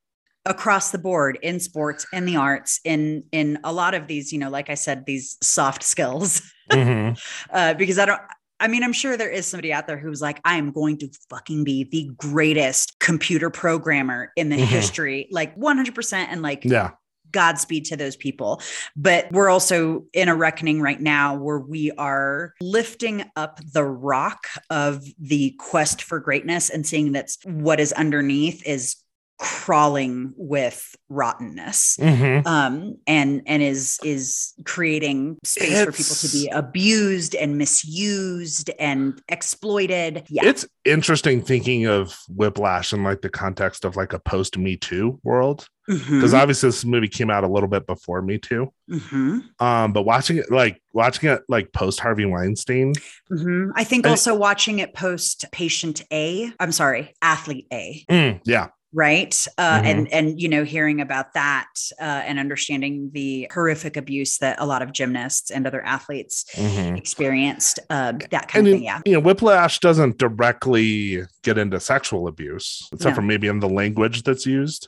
across 0.48 0.92
the 0.92 0.98
board 0.98 1.38
in 1.44 1.60
sports 1.60 2.06
in 2.12 2.26
the 2.26 2.36
arts 2.38 2.80
in 2.84 3.24
in 3.32 3.60
a 3.64 3.72
lot 3.72 3.94
of 3.94 4.08
these 4.08 4.32
you 4.34 4.40
know 4.40 4.50
like 4.50 4.70
i 4.72 4.76
said 4.76 5.06
these 5.06 5.38
soft 5.44 5.84
skills 5.94 6.42
know? 6.72 6.78
Mhm. 6.78 7.20
uh 7.52 7.74
because 7.76 8.00
i 8.00 8.06
don't 8.06 8.22
I 8.60 8.68
mean, 8.68 8.84
I'm 8.84 8.94
sure 8.94 9.18
there 9.18 9.30
is 9.30 9.46
somebody 9.46 9.74
out 9.74 9.88
there 9.88 9.98
who's 9.98 10.22
like, 10.22 10.40
I 10.46 10.56
am 10.56 10.72
going 10.72 10.98
to 11.00 11.10
fucking 11.30 11.64
be 11.66 11.84
the 11.84 12.10
greatest 12.16 12.98
computer 13.00 13.50
programmer 13.50 14.32
in 14.36 14.50
the 14.50 14.56
Mhm. 14.58 14.66
history, 14.66 15.28
like 15.32 15.56
100%. 15.56 16.30
And 16.32 16.42
like, 16.42 16.64
yeah 16.64 16.92
Godspeed 17.32 17.84
to 17.86 17.98
those 17.98 18.16
people. 18.16 18.62
But 18.96 19.30
we're 19.30 19.50
also 19.50 20.06
in 20.14 20.30
a 20.30 20.36
reckoning 20.36 20.80
right 20.80 21.02
now 21.02 21.36
where 21.36 21.60
we 21.60 21.92
are 21.98 22.54
lifting 22.62 23.26
up 23.36 23.60
the 23.74 23.84
rock 23.84 24.48
of 24.70 25.04
the 25.20 25.54
quest 25.60 26.02
for 26.02 26.22
greatness 26.22 26.70
and 26.70 26.88
seeing 26.88 27.12
that's 27.12 27.38
what 27.44 27.82
is 27.82 27.92
underneath 27.92 28.66
is 28.66 28.96
crawling 29.38 30.34
with 30.38 30.96
rottenness 31.10 31.98
Mhm. 32.00 32.46
um 32.48 32.96
and 33.06 33.42
and 33.46 33.62
is 33.62 34.00
is 34.04 34.54
creating 34.64 35.38
space 35.44 35.84
for 35.84 35.92
people 35.92 36.16
to 36.16 36.30
be 36.32 36.48
abused 36.50 37.36
and 37.36 37.58
misused 37.58 38.72
and 38.80 39.22
exploited. 39.28 40.24
Yeah. 40.30 40.46
It's 40.46 40.66
interesting 40.86 41.42
thinking 41.42 41.86
of 41.86 42.16
whiplash 42.30 42.94
in 42.94 43.04
like 43.04 43.22
the 43.22 43.30
context 43.30 43.86
of 43.86 43.96
like 43.96 44.14
a 44.14 44.20
post 44.20 44.58
me 44.58 44.78
too 44.78 45.20
world 45.24 45.68
because 45.88 46.34
obviously 46.34 46.70
this 46.70 46.84
movie 46.84 47.08
came 47.08 47.30
out 47.30 47.44
a 47.44 47.48
little 47.48 47.70
bit 47.70 47.86
before 47.86 48.22
me 48.22 48.38
too. 48.40 48.72
Mhm, 48.90 49.42
um 49.60 49.94
but 49.94 50.04
watching 50.04 50.38
it 50.38 50.50
like 50.52 50.82
watching 50.94 51.30
it 51.30 51.42
like 51.50 51.72
post 51.74 52.00
harvey 52.00 52.26
weinstein. 52.26 52.94
Mhm. 53.32 53.72
i 53.76 53.84
think 53.84 54.08
I- 54.08 54.12
also 54.12 54.34
watching 54.36 54.80
it 54.80 54.94
post 54.94 55.46
patient 55.52 56.02
a 56.12 56.52
i'm 56.60 56.72
sorry 56.72 57.14
athlete 57.22 57.68
a. 57.74 58.04
Mm, 58.10 58.40
yeah 58.46 58.68
right 58.96 59.46
uh, 59.58 59.82
Mhm. 59.82 59.86
and 59.86 60.14
and 60.14 60.42
you 60.42 60.48
know 60.48 60.64
hearing 60.64 61.02
about 61.02 61.34
that 61.34 61.68
uh, 62.00 62.04
and 62.26 62.40
understanding 62.40 63.12
the 63.14 63.48
horrific 63.54 63.98
abuse 63.98 64.38
that 64.38 64.56
a 64.60 64.66
lot 64.66 64.82
of 64.82 64.94
gymnasts 64.94 65.52
and 65.52 65.68
other 65.68 65.84
athletes 65.84 66.46
mhm. 66.54 66.98
experienced 66.98 67.78
uh, 67.90 68.14
that 68.32 68.48
kind 68.48 68.66
and 68.66 68.68
of 68.68 68.74
thing 68.74 68.84
yeah 68.84 69.02
you 69.06 69.12
know 69.14 69.20
whiplash 69.20 69.80
doesn't 69.80 70.18
directly 70.18 71.22
get 71.44 71.58
into 71.58 71.80
sexual 71.80 72.28
abuse 72.28 72.88
except 72.94 73.12
No. 73.12 73.16
for 73.16 73.22
maybe 73.22 73.48
in 73.48 73.60
the 73.60 73.70
language 73.70 74.24
that's 74.24 74.46
used 74.46 74.88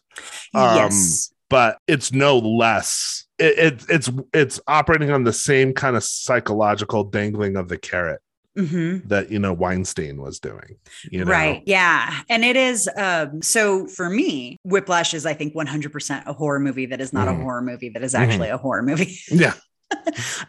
Um, 0.53 0.75
yes 0.77 1.33
but 1.49 1.77
it's 1.87 2.11
no 2.13 2.37
less 2.39 3.25
it, 3.39 3.57
it 3.59 3.85
it's 3.89 4.09
it's 4.33 4.59
operating 4.67 5.11
on 5.11 5.23
the 5.23 5.33
same 5.33 5.73
kind 5.73 5.95
of 5.95 6.03
psychological 6.03 7.03
dangling 7.03 7.55
of 7.57 7.67
the 7.67 7.77
carrot 7.77 8.21
hmm 8.57 8.97
that 9.05 9.31
you 9.31 9.39
know 9.39 9.53
weinstein 9.53 10.21
was 10.21 10.39
doing 10.39 10.75
you 11.11 11.23
know 11.23 11.31
Right. 11.31 11.61
Yeah. 11.65 12.21
And 12.29 12.43
it 12.43 12.55
is 12.55 12.89
um 12.97 13.41
so 13.41 13.87
for 13.87 14.09
me, 14.09 14.57
Whiplash 14.63 15.13
is 15.13 15.25
I 15.25 15.33
think 15.33 15.53
100% 15.55 16.23
a 16.27 16.33
horror 16.33 16.59
movie 16.59 16.87
that 16.87 17.01
is 17.01 17.13
not 17.13 17.27
Mhm. 17.27 17.39
a 17.39 17.43
horror 17.43 17.61
movie 17.61 17.89
that 17.89 18.03
is 18.03 18.15
actually 18.15 18.49
a 18.49 18.57
horror 18.57 18.83
movie. 18.83 19.17
yeah 19.31 19.53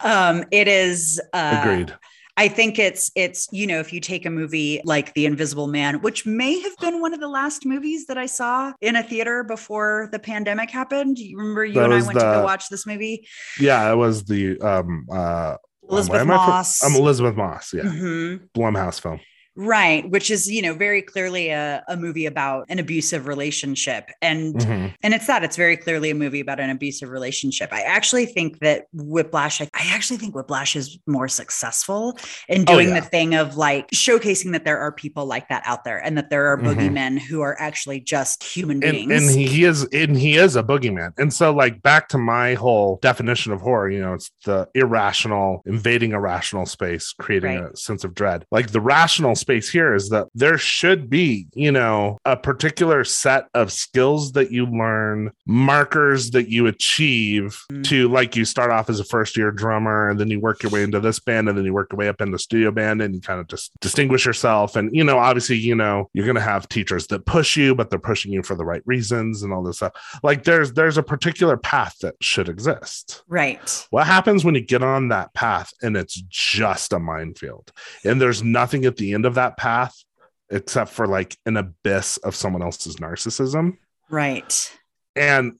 um 0.02 0.44
it 0.50 0.68
is 0.68 1.20
uh 1.32 1.56
agreed 1.62 1.94
I 2.36 2.46
think 2.46 2.78
it's 2.78 3.10
it's 3.16 3.48
you 3.50 3.66
know 3.66 3.80
if 3.80 3.92
you 3.92 4.00
take 4.00 4.24
a 4.24 4.30
movie 4.30 4.80
like 4.84 5.12
The 5.14 5.26
Invisible 5.26 5.66
Man, 5.66 6.00
which 6.02 6.24
may 6.24 6.60
have 6.60 6.78
been 6.78 7.00
one 7.00 7.12
of 7.12 7.18
the 7.18 7.26
last 7.26 7.66
movies 7.66 8.06
that 8.06 8.16
I 8.16 8.26
saw 8.26 8.72
in 8.80 8.94
a 8.94 9.02
theater 9.02 9.42
before 9.42 10.08
the 10.12 10.20
pandemic 10.20 10.70
happened. 10.70 11.18
You 11.18 11.36
remember 11.36 11.64
you 11.64 11.74
That 11.74 11.86
and 11.86 11.94
I 11.94 12.06
went 12.06 12.20
to 12.20 12.26
go 12.28 12.44
watch 12.44 12.68
this 12.68 12.86
movie? 12.86 13.26
yeah 13.60 13.90
it 13.90 13.96
was 13.96 14.22
the 14.24 14.56
um 14.60 15.06
uh 15.10 15.56
Elisabeth 15.90 16.20
am 16.20 16.30
I 16.30 16.36
Moss. 16.36 16.84
i'm 16.84 16.94
elisabeth 16.94 17.36
moss 17.36 17.72
yeah 17.74 17.84
Mhm. 17.84 18.40
blumhouse 18.56 19.00
film 19.00 19.20
Right, 19.60 20.08
which 20.08 20.30
is, 20.30 20.48
you 20.48 20.62
know, 20.62 20.72
very 20.72 21.02
clearly 21.02 21.48
a, 21.48 21.82
a 21.88 21.96
movie 21.96 22.26
about 22.26 22.66
an 22.68 22.78
abusive 22.78 23.26
relationship. 23.26 24.08
And 24.22 24.54
Mhm. 24.54 24.94
and 25.02 25.14
it's 25.14 25.26
that 25.26 25.42
it's 25.42 25.56
very 25.56 25.76
clearly 25.76 26.10
a 26.10 26.14
movie 26.14 26.38
about 26.38 26.60
an 26.60 26.70
abusive 26.70 27.08
relationship. 27.10 27.70
I 27.72 27.80
actually 27.82 28.26
think 28.26 28.60
that 28.60 28.84
Whiplash, 28.92 29.60
I, 29.60 29.64
I 29.74 29.90
actually 29.92 30.18
think 30.18 30.36
Whiplash 30.36 30.76
is 30.76 30.96
more 31.08 31.26
successful 31.26 32.16
in 32.48 32.62
Oh, 32.68 32.74
doing 32.74 32.90
yeah. 32.90 33.00
the 33.00 33.06
thing 33.06 33.34
of 33.34 33.56
like 33.56 33.90
showcasing 33.90 34.52
that 34.52 34.64
there 34.64 34.78
are 34.78 34.92
people 34.92 35.26
like 35.26 35.48
that 35.48 35.64
out 35.66 35.82
there 35.82 35.98
and 35.98 36.16
that 36.16 36.30
there 36.30 36.46
are 36.46 36.56
Mhm. 36.56 36.76
boogeymen 36.76 37.18
who 37.18 37.40
are 37.40 37.56
actually 37.60 37.98
just 37.98 38.44
human 38.44 38.78
beings. 38.78 39.10
and 39.10 39.28
he, 39.36 39.48
he 39.48 39.64
is 39.64 39.84
and 39.92 40.16
he 40.16 40.36
is 40.36 40.54
a 40.54 40.62
boogeyman 40.62 41.10
and 41.18 41.32
so 41.34 41.52
like 41.52 41.82
back 41.82 42.06
to 42.10 42.18
my 42.18 42.54
whole 42.54 43.00
definition 43.02 43.52
of 43.52 43.60
horror 43.60 43.90
you 43.90 44.00
know 44.00 44.14
it's 44.14 44.30
the 44.44 44.68
irrational 44.76 45.62
invading 45.66 46.12
a 46.12 46.20
rational 46.20 46.64
space 46.64 47.12
creating 47.18 47.58
Right. 47.60 47.72
a 47.72 47.76
sense 47.76 48.04
of 48.04 48.14
dread 48.14 48.44
like 48.52 48.70
the 48.70 48.80
rational 48.80 49.34
space 49.34 49.47
here 49.48 49.94
is 49.94 50.10
that 50.10 50.26
there 50.34 50.58
should 50.58 51.08
be 51.08 51.46
you 51.54 51.72
know 51.72 52.18
a 52.24 52.36
particular 52.36 53.04
set 53.04 53.48
of 53.54 53.72
skills 53.72 54.32
that 54.32 54.50
you 54.52 54.66
learn 54.66 55.30
markers 55.46 56.30
that 56.30 56.48
you 56.48 56.66
achieve 56.66 57.58
Mm. 57.70 57.84
to 57.84 58.08
like 58.08 58.36
you 58.36 58.44
start 58.44 58.70
off 58.70 58.88
as 58.88 59.00
a 59.00 59.04
first 59.04 59.36
year 59.36 59.50
drummer 59.50 60.08
and 60.08 60.18
then 60.18 60.28
you 60.28 60.40
work 60.40 60.62
your 60.62 60.70
way 60.70 60.82
into 60.82 61.00
this 61.00 61.18
band 61.18 61.48
and 61.48 61.56
then 61.56 61.64
you 61.64 61.72
work 61.72 61.88
your 61.92 61.98
way 61.98 62.08
up 62.08 62.20
in 62.20 62.30
the 62.30 62.38
studio 62.38 62.70
band 62.70 63.02
and 63.02 63.14
you 63.14 63.20
kind 63.20 63.40
of 63.40 63.46
just 63.46 63.72
distinguish 63.80 64.24
yourself 64.26 64.76
and 64.76 64.94
you 64.94 65.02
know 65.04 65.18
obviously 65.18 65.56
you 65.56 65.74
know 65.74 66.08
you're 66.12 66.24
going 66.24 66.34
to 66.34 66.40
have 66.40 66.68
teachers 66.68 67.06
that 67.08 67.24
push 67.26 67.56
you 67.56 67.74
but 67.74 67.90
they're 67.90 67.98
pushing 67.98 68.32
you 68.32 68.42
for 68.42 68.54
the 68.54 68.64
right 68.64 68.82
reasons 68.86 69.42
and 69.42 69.52
all 69.52 69.62
this 69.62 69.76
stuff 69.76 69.92
like 70.22 70.44
there's 70.44 70.72
there's 70.72 70.96
a 70.98 71.02
particular 71.02 71.56
path 71.56 71.96
that 72.00 72.14
should 72.20 72.48
exist 72.48 73.22
right. 73.28 73.86
what 73.90 74.06
happens 74.06 74.44
when 74.44 74.54
you 74.54 74.60
get 74.60 74.82
on 74.82 75.08
that 75.08 75.32
path 75.34 75.72
and 75.82 75.96
it's 75.96 76.14
just 76.28 76.92
a 76.92 76.98
minefield 76.98 77.72
and 78.04 78.20
there's 78.20 78.42
nothing 78.42 78.84
at 78.84 78.96
the 78.96 79.12
end 79.14 79.26
of 79.26 79.34
that 79.38 79.56
path 79.56 79.94
except 80.50 80.90
for 80.90 81.06
like 81.06 81.36
an 81.46 81.56
abyss 81.56 82.16
of 82.18 82.34
someone 82.34 82.62
else's 82.62 82.96
narcissism 82.96 83.76
Right. 84.10 84.52
and 85.14 85.52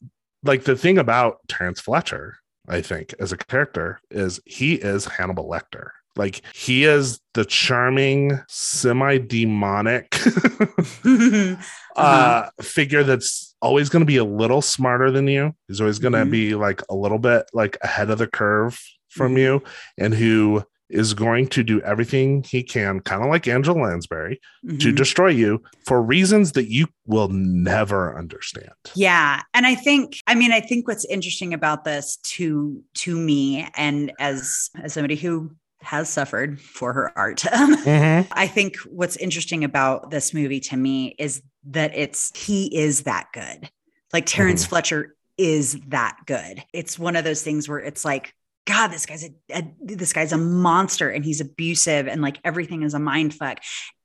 like 0.42 0.64
the 0.64 0.76
thing 0.76 0.98
about 0.98 1.38
Terrence 1.48 1.80
Fletcher, 1.80 2.36
I 2.68 2.80
think, 2.80 3.14
as 3.20 3.32
a 3.32 3.36
character, 3.36 4.00
is 4.10 4.40
he 4.46 4.74
is 4.74 5.04
Hannibal 5.04 5.48
Lecter. 5.48 5.90
Like 6.16 6.42
he 6.54 6.84
is 6.84 7.20
the 7.34 7.44
charming, 7.44 8.40
semi-demonic 8.48 10.14
Uh-huh. 11.04 11.56
uh 11.96 12.50
figure 12.62 13.02
that's 13.02 13.56
always 13.60 13.88
going 13.88 14.00
to 14.02 14.06
be 14.06 14.16
a 14.18 14.24
little 14.24 14.62
smarter 14.62 15.10
than 15.10 15.26
you. 15.26 15.52
He's 15.66 15.80
always 15.80 15.98
going 15.98 16.12
to 16.12 16.24
Mhm. 16.24 16.30
be 16.30 16.54
like 16.54 16.80
a 16.88 16.94
little 16.94 17.18
bit 17.18 17.44
like 17.52 17.76
ahead 17.82 18.10
of 18.10 18.18
the 18.18 18.26
curve 18.28 18.80
from 19.08 19.34
Mhm. 19.34 19.38
you 19.40 19.62
and 19.98 20.14
who 20.14 20.62
is 20.90 21.14
going 21.14 21.46
to 21.48 21.62
do 21.62 21.80
everything 21.82 22.42
he 22.42 22.62
can, 22.62 23.00
kind 23.00 23.22
of 23.22 23.28
like 23.28 23.46
Angela 23.46 23.82
Lansbury, 23.82 24.40
to 24.80 24.92
Mhm. 24.92 24.96
destroy 24.96 25.28
you 25.28 25.62
for 25.84 26.02
reasons 26.02 26.52
that 26.52 26.70
you 26.70 26.86
will 27.06 27.28
never 27.28 28.16
understand. 28.18 28.70
Yeah, 28.94 29.42
and 29.54 29.66
I 29.66 29.74
think 29.74 30.18
I 30.26 30.34
mean 30.34 30.52
I 30.52 30.60
think 30.60 30.88
what's 30.88 31.04
interesting 31.06 31.52
about 31.54 31.84
this 31.84 32.16
to 32.36 32.82
to 32.94 33.16
me 33.16 33.66
and 33.76 34.12
as 34.18 34.70
as 34.82 34.94
somebody 34.94 35.16
who 35.16 35.50
has 35.80 36.08
suffered 36.08 36.60
for 36.60 36.92
her 36.92 37.12
art 37.16 37.38
Mhm. 37.52 38.26
I 38.32 38.46
think 38.46 38.76
what's 38.78 39.16
interesting 39.16 39.62
about 39.64 40.10
this 40.10 40.34
movie 40.34 40.60
to 40.60 40.76
me 40.76 41.14
is 41.18 41.42
that 41.70 41.96
it's 41.96 42.36
he 42.36 42.74
is 42.76 43.02
that 43.02 43.28
good. 43.32 43.70
Like 44.12 44.24
Terrence 44.26 44.64
Fletcher 44.64 45.14
is 45.36 45.78
that 45.88 46.16
good. 46.26 46.64
It's 46.72 46.98
one 46.98 47.14
of 47.14 47.22
those 47.24 47.42
things 47.42 47.68
where 47.68 47.78
it's 47.78 48.04
like, 48.04 48.34
God, 48.68 48.88
this 48.88 49.06
guy's 49.06 49.24
a, 49.24 49.30
a 49.50 49.62
this 49.80 50.12
guy's 50.12 50.32
a 50.32 50.36
monster 50.36 51.08
and 51.08 51.24
he's 51.24 51.40
abusive 51.40 52.06
and 52.06 52.20
like 52.20 52.38
everything 52.44 52.82
is 52.82 52.92
a 52.92 52.98
mind 52.98 53.32
fuck. 53.34 53.60